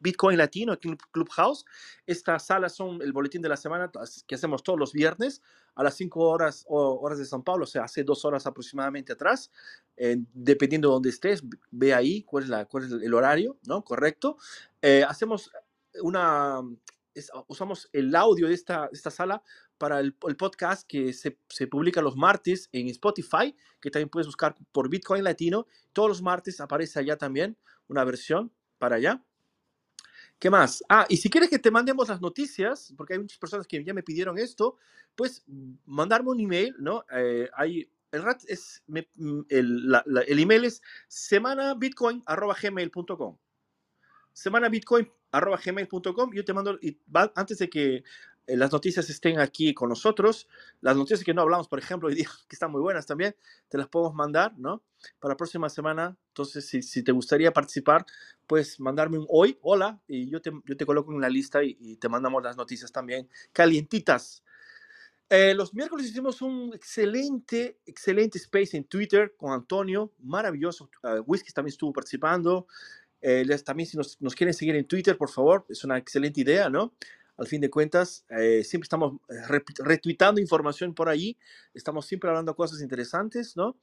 Bitcoin 0.00 0.38
Latino 0.38 0.72
aquí 0.72 0.88
en 0.88 0.96
Clubhouse. 1.10 1.64
Estas 2.06 2.46
salas 2.46 2.74
son 2.74 3.00
el 3.02 3.12
boletín 3.12 3.42
de 3.42 3.48
la 3.48 3.56
semana 3.56 3.90
que 4.26 4.34
hacemos 4.34 4.62
todos 4.62 4.78
los 4.78 4.92
viernes 4.92 5.42
a 5.74 5.82
las 5.82 5.94
5 5.96 6.20
horas, 6.20 6.64
horas 6.68 7.18
de 7.18 7.24
San 7.24 7.42
Paulo, 7.42 7.64
o 7.64 7.66
sea, 7.66 7.84
hace 7.84 8.04
dos 8.04 8.24
horas 8.24 8.46
aproximadamente 8.46 9.12
atrás. 9.12 9.50
Eh, 9.96 10.16
dependiendo 10.32 10.88
de 10.88 10.92
dónde 10.92 11.08
estés, 11.10 11.42
ve 11.70 11.94
ahí 11.94 12.22
cuál 12.22 12.44
es, 12.44 12.50
la, 12.50 12.64
cuál 12.66 12.84
es 12.84 12.92
el 12.92 13.14
horario, 13.14 13.58
¿no? 13.66 13.82
Correcto. 13.84 14.36
Eh, 14.80 15.04
hacemos 15.08 15.50
una, 16.02 16.60
usamos 17.46 17.88
el 17.92 18.14
audio 18.14 18.48
de 18.48 18.54
esta, 18.54 18.88
esta 18.92 19.10
sala 19.10 19.42
para 19.78 20.00
el, 20.00 20.16
el 20.28 20.36
podcast 20.36 20.86
que 20.86 21.12
se, 21.12 21.38
se, 21.48 21.66
publica 21.66 22.00
los 22.02 22.16
martes 22.16 22.68
en 22.72 22.88
Spotify, 22.88 23.54
que 23.80 23.90
también 23.90 24.08
puedes 24.08 24.26
buscar 24.26 24.54
por 24.72 24.88
Bitcoin 24.88 25.24
Latino. 25.24 25.66
Todos 25.92 26.08
los 26.08 26.22
martes 26.22 26.60
aparece 26.60 27.00
allá 27.00 27.16
también 27.16 27.56
una 27.88 28.04
versión 28.04 28.52
para 28.78 28.96
allá. 28.96 29.24
¿Qué 30.42 30.50
más? 30.50 30.82
Ah, 30.88 31.06
y 31.08 31.18
si 31.18 31.30
quieres 31.30 31.48
que 31.48 31.60
te 31.60 31.70
mandemos 31.70 32.08
las 32.08 32.20
noticias, 32.20 32.92
porque 32.96 33.12
hay 33.12 33.20
muchas 33.20 33.38
personas 33.38 33.64
que 33.64 33.84
ya 33.84 33.94
me 33.94 34.02
pidieron 34.02 34.36
esto, 34.38 34.76
pues 35.14 35.44
mandarme 35.86 36.30
un 36.30 36.40
email, 36.40 36.74
¿no? 36.80 37.04
Eh, 37.14 37.48
hay, 37.54 37.88
el, 38.10 38.24
rat 38.24 38.42
es, 38.48 38.82
me, 38.88 39.08
mm, 39.14 39.42
el, 39.48 39.88
la, 39.88 40.02
la, 40.04 40.22
el, 40.22 40.40
email 40.40 40.64
es 40.64 40.82
semanabitcoin.gmail.com 41.06 43.38
semanabitcoin.gmail.com 44.32 46.34
yo 46.34 46.44
te 46.44 46.52
mando, 46.52 46.76
y 46.82 46.98
va, 47.06 47.32
antes 47.36 47.58
de 47.58 47.70
que 47.70 48.02
las 48.46 48.72
noticias 48.72 49.08
estén 49.08 49.38
aquí 49.38 49.74
con 49.74 49.88
nosotros. 49.88 50.48
Las 50.80 50.96
noticias 50.96 51.24
que 51.24 51.34
no 51.34 51.42
hablamos, 51.42 51.68
por 51.68 51.78
ejemplo, 51.78 52.08
hoy 52.08 52.14
día, 52.14 52.28
que 52.48 52.56
están 52.56 52.70
muy 52.70 52.80
buenas 52.80 53.06
también, 53.06 53.36
te 53.68 53.78
las 53.78 53.88
podemos 53.88 54.14
mandar, 54.14 54.58
¿no? 54.58 54.82
Para 55.18 55.32
la 55.32 55.36
próxima 55.36 55.68
semana. 55.68 56.16
Entonces, 56.28 56.66
si, 56.66 56.82
si 56.82 57.02
te 57.02 57.12
gustaría 57.12 57.52
participar, 57.52 58.04
pues 58.46 58.80
mandarme 58.80 59.18
un 59.18 59.26
hoy, 59.28 59.58
hola, 59.62 60.00
y 60.06 60.28
yo 60.28 60.42
te, 60.42 60.50
yo 60.66 60.76
te 60.76 60.86
coloco 60.86 61.12
en 61.12 61.20
la 61.20 61.28
lista 61.28 61.62
y, 61.62 61.96
te 61.96 62.08
mandamos 62.08 62.42
las 62.42 62.56
noticias 62.56 62.90
también 62.92 63.28
calientitas. 63.52 64.42
Eh, 65.30 65.54
los 65.54 65.72
miércoles 65.72 66.06
hicimos 66.06 66.42
un 66.42 66.72
excelente, 66.74 67.78
excelente 67.86 68.36
space 68.38 68.76
en 68.76 68.84
Twitter 68.84 69.34
con 69.36 69.52
Antonio, 69.52 70.12
maravilloso. 70.18 70.90
Uh, 71.02 71.22
Whisky 71.24 71.52
también 71.52 71.72
estuvo 71.72 71.92
participando. 71.92 72.66
Eh, 73.22 73.46
también 73.64 73.88
si 73.88 73.96
nos, 73.96 74.18
quieren 74.34 74.52
seguir 74.52 74.74
en 74.74 74.84
Twitter, 74.84 75.16
por 75.16 75.30
favor, 75.30 75.64
es 75.68 75.84
una 75.84 75.96
excelente 75.96 76.40
idea, 76.40 76.68
¿no? 76.68 76.92
Al 77.42 77.48
fin 77.48 77.60
de 77.60 77.70
cuentas, 77.70 78.24
eh, 78.28 78.62
siempre 78.62 78.84
estamos 78.84 79.20
retuitando 79.78 80.40
información 80.40 80.94
por 80.94 81.08
ahí, 81.08 81.36
estamos 81.74 82.06
siempre 82.06 82.30
hablando 82.30 82.54
cosas 82.54 82.80
interesantes, 82.80 83.56
¿no? 83.56 83.76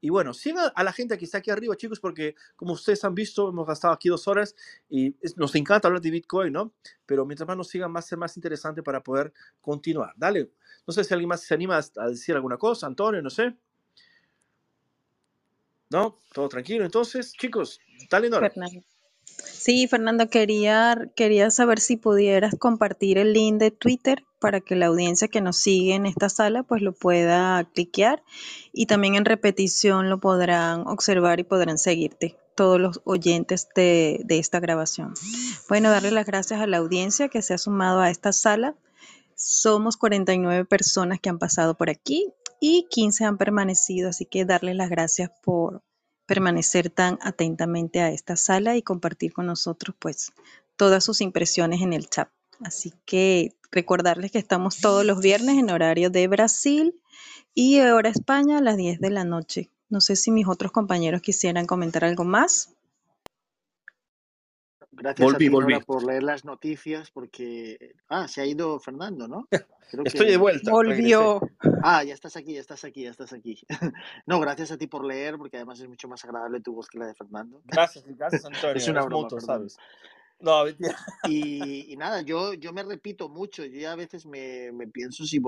Y 0.00 0.08
bueno, 0.08 0.32
sigan 0.32 0.72
a 0.74 0.82
la 0.82 0.94
gente 0.94 1.18
que 1.18 1.26
está 1.26 1.36
aquí 1.36 1.50
arriba, 1.50 1.76
chicos, 1.76 2.00
porque 2.00 2.36
como 2.56 2.72
ustedes 2.72 3.04
han 3.04 3.14
visto, 3.14 3.50
hemos 3.50 3.66
gastado 3.66 3.92
aquí 3.92 4.08
dos 4.08 4.26
horas 4.28 4.56
y 4.88 5.14
es, 5.20 5.36
nos 5.36 5.54
encanta 5.54 5.88
hablar 5.88 6.00
de 6.00 6.10
Bitcoin, 6.10 6.54
¿no? 6.54 6.72
Pero 7.04 7.26
mientras 7.26 7.46
más 7.46 7.58
nos 7.58 7.68
sigan, 7.68 7.92
más 7.92 8.06
ser 8.06 8.16
más 8.16 8.34
interesante 8.38 8.82
para 8.82 9.02
poder 9.02 9.30
continuar. 9.60 10.14
Dale, 10.16 10.50
no 10.86 10.94
sé 10.94 11.04
si 11.04 11.12
alguien 11.12 11.28
más 11.28 11.42
se 11.42 11.52
anima 11.52 11.82
a 11.96 12.08
decir 12.08 12.34
alguna 12.34 12.56
cosa, 12.56 12.86
Antonio, 12.86 13.20
no 13.20 13.28
sé. 13.28 13.54
¿No? 15.90 16.22
Todo 16.32 16.48
tranquilo. 16.48 16.86
Entonces, 16.86 17.34
chicos, 17.34 17.78
dale, 18.10 18.30
Nora. 18.30 18.48
Fernando. 18.48 18.82
Sí, 19.26 19.86
Fernando, 19.86 20.28
quería, 20.28 21.10
quería 21.14 21.50
saber 21.50 21.78
si 21.78 21.96
pudieras 21.96 22.56
compartir 22.58 23.18
el 23.18 23.32
link 23.32 23.58
de 23.58 23.70
Twitter 23.70 24.24
para 24.40 24.60
que 24.60 24.74
la 24.74 24.86
audiencia 24.86 25.28
que 25.28 25.40
nos 25.40 25.56
sigue 25.56 25.94
en 25.94 26.04
esta 26.04 26.28
sala 26.28 26.64
pues 26.64 26.82
lo 26.82 26.92
pueda 26.92 27.62
cliquear 27.72 28.24
y 28.72 28.86
también 28.86 29.14
en 29.14 29.24
repetición 29.24 30.10
lo 30.10 30.18
podrán 30.18 30.86
observar 30.88 31.38
y 31.38 31.44
podrán 31.44 31.78
seguirte 31.78 32.36
todos 32.56 32.80
los 32.80 33.00
oyentes 33.04 33.68
de, 33.76 34.20
de 34.24 34.38
esta 34.40 34.58
grabación. 34.58 35.14
Bueno, 35.68 35.90
darle 35.90 36.10
las 36.10 36.26
gracias 36.26 36.60
a 36.60 36.66
la 36.66 36.78
audiencia 36.78 37.28
que 37.28 37.40
se 37.40 37.54
ha 37.54 37.58
sumado 37.58 38.00
a 38.00 38.10
esta 38.10 38.32
sala. 38.32 38.74
Somos 39.36 39.96
49 39.96 40.64
personas 40.64 41.20
que 41.20 41.30
han 41.30 41.38
pasado 41.38 41.76
por 41.76 41.88
aquí 41.88 42.32
y 42.60 42.86
15 42.90 43.24
han 43.24 43.38
permanecido, 43.38 44.10
así 44.10 44.26
que 44.26 44.44
darles 44.44 44.76
las 44.76 44.90
gracias 44.90 45.30
por 45.42 45.82
permanecer 46.26 46.90
tan 46.90 47.18
atentamente 47.22 48.00
a 48.00 48.10
esta 48.10 48.36
sala 48.36 48.76
y 48.76 48.82
compartir 48.82 49.32
con 49.32 49.46
nosotros 49.46 49.96
pues 49.98 50.32
todas 50.76 51.04
sus 51.04 51.20
impresiones 51.20 51.80
en 51.82 51.92
el 51.92 52.08
chat. 52.08 52.28
Así 52.60 52.92
que 53.04 53.54
recordarles 53.70 54.30
que 54.30 54.38
estamos 54.38 54.78
todos 54.78 55.04
los 55.04 55.20
viernes 55.20 55.58
en 55.58 55.70
horario 55.70 56.10
de 56.10 56.28
Brasil 56.28 57.00
y 57.54 57.80
hora 57.80 58.08
España 58.08 58.58
a 58.58 58.62
las 58.62 58.76
10 58.76 59.00
de 59.00 59.10
la 59.10 59.24
noche. 59.24 59.70
No 59.88 60.00
sé 60.00 60.16
si 60.16 60.30
mis 60.30 60.48
otros 60.48 60.72
compañeros 60.72 61.22
quisieran 61.22 61.66
comentar 61.66 62.04
algo 62.04 62.24
más. 62.24 62.71
Gracias 64.92 65.24
volví, 65.24 65.36
a 65.36 65.38
ti, 65.38 65.48
volví. 65.48 65.80
por 65.80 66.04
leer 66.04 66.22
las 66.22 66.44
noticias, 66.44 67.10
porque... 67.10 67.94
Ah, 68.08 68.28
se 68.28 68.42
ha 68.42 68.46
ido 68.46 68.78
Fernando, 68.78 69.26
¿no? 69.26 69.48
Creo 69.90 70.04
Estoy 70.04 70.30
de 70.30 70.36
vuelta. 70.36 70.70
Volvió. 70.70 71.40
Regresé. 71.40 71.80
Ah, 71.82 72.04
ya 72.04 72.14
estás 72.14 72.36
aquí, 72.36 72.54
ya 72.54 72.60
estás 72.60 72.84
aquí, 72.84 73.02
ya 73.02 73.10
estás 73.10 73.32
aquí. 73.32 73.58
no, 74.26 74.40
gracias 74.40 74.70
a 74.70 74.78
ti 74.78 74.86
por 74.86 75.04
leer, 75.04 75.36
porque 75.36 75.56
además 75.56 75.80
es 75.80 75.88
mucho 75.88 76.08
más 76.08 76.24
agradable 76.24 76.60
tu 76.60 76.74
voz 76.74 76.88
que 76.88 76.98
la 76.98 77.06
de 77.06 77.14
Fernando. 77.14 77.60
Gracias, 77.64 78.04
gracias 78.06 78.44
Antonio. 78.44 78.76
es 78.76 78.88
una 78.88 79.02
broma, 79.02 79.24
mutuo, 79.24 79.40
¿sabes? 79.40 79.76
No. 80.40 80.68
Y, 81.28 81.92
y, 81.92 81.96
nada, 81.96 82.22
yo, 82.22 82.54
yo 82.54 82.72
me 82.72 82.82
repito 82.82 83.28
mucho. 83.28 83.64
Yo 83.64 83.78
ya 83.78 83.92
a 83.92 83.96
veces 83.96 84.26
me, 84.26 84.72
me 84.72 84.88
pienso 84.88 85.24
si 85.24 85.40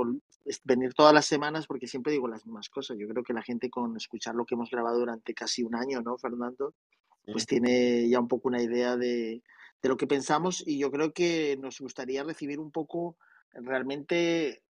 venir 0.63 0.95
todas 0.95 1.13
las 1.13 1.27
semanas 1.27 1.67
porque 1.67 1.89
siempre 1.89 2.13
digo 2.13 2.29
las 2.29 2.47
mismas 2.47 2.69
cosas. 2.69 2.97
Yo 2.99 3.09
creo 3.09 3.25
que 3.25 3.33
la 3.33 3.43
gente 3.43 3.71
con 3.71 3.97
escuchar 3.97 4.35
lo 4.35 4.45
que 4.45 4.55
hemos 4.55 4.71
grabado 4.71 4.99
durante 4.99 5.35
casi 5.35 5.65
un 5.65 5.75
año, 5.75 6.01
¿no, 6.01 6.17
Fernando? 6.17 6.75
Pues 7.27 7.47
tiene 7.47 8.09
ya 8.09 8.21
un 8.21 8.29
poco 8.29 8.49
una 8.49 8.63
idea 8.63 8.97
de, 8.97 9.43
de 9.83 9.89
lo 9.89 9.97
que 9.97 10.07
pensamos 10.07 10.63
y 10.67 10.79
yo 10.79 10.91
creo 10.91 11.13
que 11.13 11.57
nos 11.61 11.81
gustaría 11.81 12.25
recibir 12.25 12.59
un 12.59 12.71
poco 12.71 13.17
realmente 13.53 14.63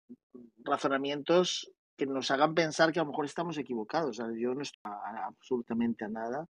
razonamientos 0.64 1.70
que 1.96 2.06
nos 2.06 2.30
hagan 2.30 2.54
pensar 2.54 2.92
que 2.92 2.98
a 2.98 3.04
lo 3.04 3.10
mejor 3.10 3.24
estamos 3.24 3.56
equivocados. 3.58 4.20
Yo 4.36 4.54
no 4.54 4.62
estoy 4.62 4.80
absolutamente 5.24 6.04
a 6.04 6.08
nada. 6.08 6.48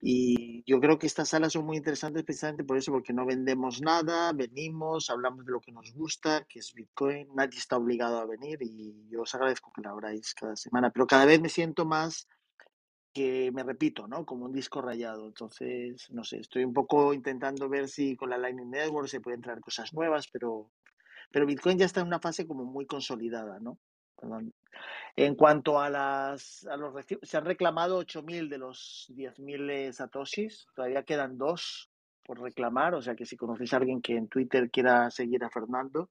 Y 0.00 0.62
yo 0.70 0.78
creo 0.78 0.98
que 0.98 1.06
estas 1.06 1.30
salas 1.30 1.54
son 1.54 1.64
muy 1.64 1.78
interesantes 1.78 2.22
precisamente 2.22 2.64
por 2.64 2.76
eso, 2.76 2.92
porque 2.92 3.14
no 3.14 3.24
vendemos 3.24 3.80
nada, 3.80 4.32
venimos, 4.32 5.08
hablamos 5.08 5.46
de 5.46 5.52
lo 5.52 5.60
que 5.60 5.72
nos 5.72 5.92
gusta, 5.94 6.44
que 6.44 6.58
es 6.58 6.74
Bitcoin, 6.74 7.28
nadie 7.34 7.58
está 7.58 7.78
obligado 7.78 8.18
a 8.18 8.26
venir 8.26 8.58
y 8.60 9.08
yo 9.08 9.22
os 9.22 9.34
agradezco 9.34 9.72
que 9.74 9.80
lo 9.80 9.90
abráis 9.90 10.34
cada 10.34 10.54
semana, 10.54 10.90
pero 10.90 11.06
cada 11.06 11.24
vez 11.24 11.40
me 11.40 11.48
siento 11.48 11.86
más 11.86 12.28
que 13.16 13.50
me 13.50 13.62
repito, 13.62 14.06
¿no? 14.06 14.26
Como 14.26 14.44
un 14.44 14.52
disco 14.52 14.82
rayado. 14.82 15.26
Entonces, 15.26 16.10
no 16.10 16.22
sé, 16.22 16.40
estoy 16.40 16.64
un 16.64 16.74
poco 16.74 17.14
intentando 17.14 17.66
ver 17.66 17.88
si 17.88 18.14
con 18.14 18.28
la 18.28 18.36
Lightning 18.36 18.70
Network 18.70 19.08
se 19.08 19.22
pueden 19.22 19.40
traer 19.40 19.60
cosas 19.60 19.94
nuevas, 19.94 20.28
pero, 20.30 20.70
pero 21.30 21.46
Bitcoin 21.46 21.78
ya 21.78 21.86
está 21.86 22.02
en 22.02 22.08
una 22.08 22.20
fase 22.20 22.46
como 22.46 22.66
muy 22.66 22.84
consolidada, 22.84 23.58
¿no? 23.58 23.78
Perdón. 24.20 24.52
En 25.16 25.34
cuanto 25.34 25.80
a 25.80 25.88
las 25.88 26.66
a 26.66 26.76
los 26.76 26.92
se 27.22 27.36
han 27.38 27.46
reclamado 27.46 27.98
8.000 28.04 28.50
de 28.50 28.58
los 28.58 29.10
10.000 29.16 29.92
satoshis, 29.92 30.66
todavía 30.74 31.02
quedan 31.02 31.38
dos 31.38 31.90
por 32.22 32.42
reclamar, 32.42 32.94
o 32.94 33.00
sea 33.00 33.14
que 33.14 33.24
si 33.24 33.38
conocéis 33.38 33.72
a 33.72 33.78
alguien 33.78 34.02
que 34.02 34.16
en 34.16 34.28
Twitter 34.28 34.70
quiera 34.70 35.10
seguir 35.10 35.42
a 35.42 35.48
Fernando 35.48 36.10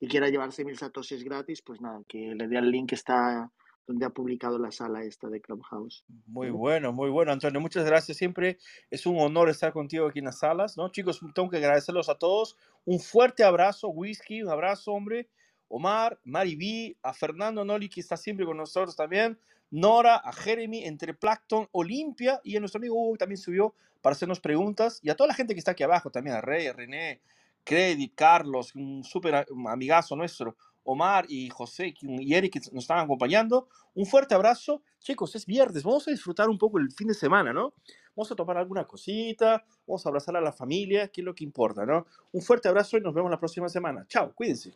y 0.00 0.08
quiera 0.08 0.30
llevarse 0.30 0.64
1.000 0.64 0.74
satoshis 0.74 1.22
gratis, 1.22 1.60
pues 1.60 1.82
nada, 1.82 2.00
que 2.08 2.34
le 2.34 2.48
dé 2.48 2.56
el 2.56 2.70
link 2.70 2.88
que 2.88 2.94
está 2.94 3.52
donde 3.86 4.04
ha 4.04 4.10
publicado 4.10 4.58
la 4.58 4.70
sala 4.70 5.04
esta 5.04 5.28
de 5.28 5.40
Clubhouse. 5.40 6.04
Muy 6.26 6.50
bueno, 6.50 6.92
muy 6.92 7.10
bueno, 7.10 7.32
Antonio. 7.32 7.60
Muchas 7.60 7.84
gracias. 7.84 8.16
Siempre 8.16 8.58
es 8.90 9.06
un 9.06 9.18
honor 9.20 9.48
estar 9.48 9.72
contigo 9.72 10.06
aquí 10.06 10.18
en 10.18 10.26
las 10.26 10.40
salas, 10.40 10.76
¿no? 10.76 10.90
Chicos, 10.90 11.20
tengo 11.34 11.48
que 11.48 11.58
agradecerlos 11.58 12.08
a 12.08 12.18
todos. 12.18 12.56
Un 12.84 13.00
fuerte 13.00 13.44
abrazo, 13.44 13.88
Whisky, 13.88 14.42
un 14.42 14.50
abrazo, 14.50 14.92
hombre. 14.92 15.28
Omar, 15.68 16.18
Mari 16.24 16.96
a 17.02 17.12
Fernando 17.12 17.64
Noli, 17.64 17.88
que 17.88 18.00
está 18.00 18.16
siempre 18.16 18.46
con 18.46 18.56
nosotros 18.56 18.94
también, 18.94 19.38
Nora, 19.70 20.16
a 20.16 20.32
Jeremy, 20.32 20.84
entre 20.84 21.14
Plankton, 21.14 21.68
Olimpia 21.72 22.40
y 22.44 22.56
a 22.56 22.60
nuestro 22.60 22.78
amigo 22.78 22.94
Hugo 22.94 23.16
también 23.16 23.38
subió 23.38 23.74
para 24.00 24.14
hacernos 24.14 24.40
preguntas 24.40 25.00
y 25.02 25.10
a 25.10 25.16
toda 25.16 25.28
la 25.28 25.34
gente 25.34 25.54
que 25.54 25.58
está 25.58 25.72
aquí 25.72 25.82
abajo 25.82 26.10
también, 26.10 26.36
a 26.36 26.40
Rey, 26.40 26.68
a 26.68 26.72
René, 26.72 27.20
Credit, 27.64 28.12
Carlos, 28.14 28.74
un 28.76 29.02
súper 29.02 29.44
amigazo 29.68 30.14
nuestro, 30.14 30.56
Omar 30.86 31.26
y 31.28 31.48
José 31.50 31.94
y 32.00 32.34
Eric 32.34 32.54
que 32.54 32.60
nos 32.72 32.84
están 32.84 32.98
acompañando. 32.98 33.68
Un 33.94 34.06
fuerte 34.06 34.34
abrazo. 34.34 34.82
Chicos, 35.00 35.34
es 35.36 35.46
viernes, 35.46 35.82
vamos 35.82 36.08
a 36.08 36.10
disfrutar 36.10 36.48
un 36.48 36.58
poco 36.58 36.78
el 36.78 36.90
fin 36.90 37.08
de 37.08 37.14
semana, 37.14 37.52
¿no? 37.52 37.74
Vamos 38.14 38.32
a 38.32 38.34
tomar 38.36 38.56
alguna 38.56 38.86
cosita, 38.86 39.64
vamos 39.86 40.04
a 40.06 40.08
abrazar 40.08 40.36
a 40.36 40.40
la 40.40 40.52
familia, 40.52 41.08
que 41.08 41.20
es 41.20 41.24
lo 41.24 41.34
que 41.34 41.44
importa, 41.44 41.84
¿no? 41.84 42.06
Un 42.32 42.42
fuerte 42.42 42.68
abrazo 42.68 42.96
y 42.96 43.00
nos 43.00 43.14
vemos 43.14 43.30
la 43.30 43.38
próxima 43.38 43.68
semana. 43.68 44.06
Chao, 44.08 44.34
cuídense. 44.34 44.74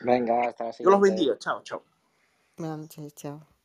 Venga, 0.00 0.48
hasta 0.48 0.64
la 0.64 0.72
siguiente. 0.72 0.82
Dios 0.82 0.92
los 0.92 1.00
bendiga. 1.00 1.38
Chao, 1.38 1.62
chao. 1.62 1.82
Buenas 2.56 2.78
noches, 2.78 3.14
chao. 3.14 3.57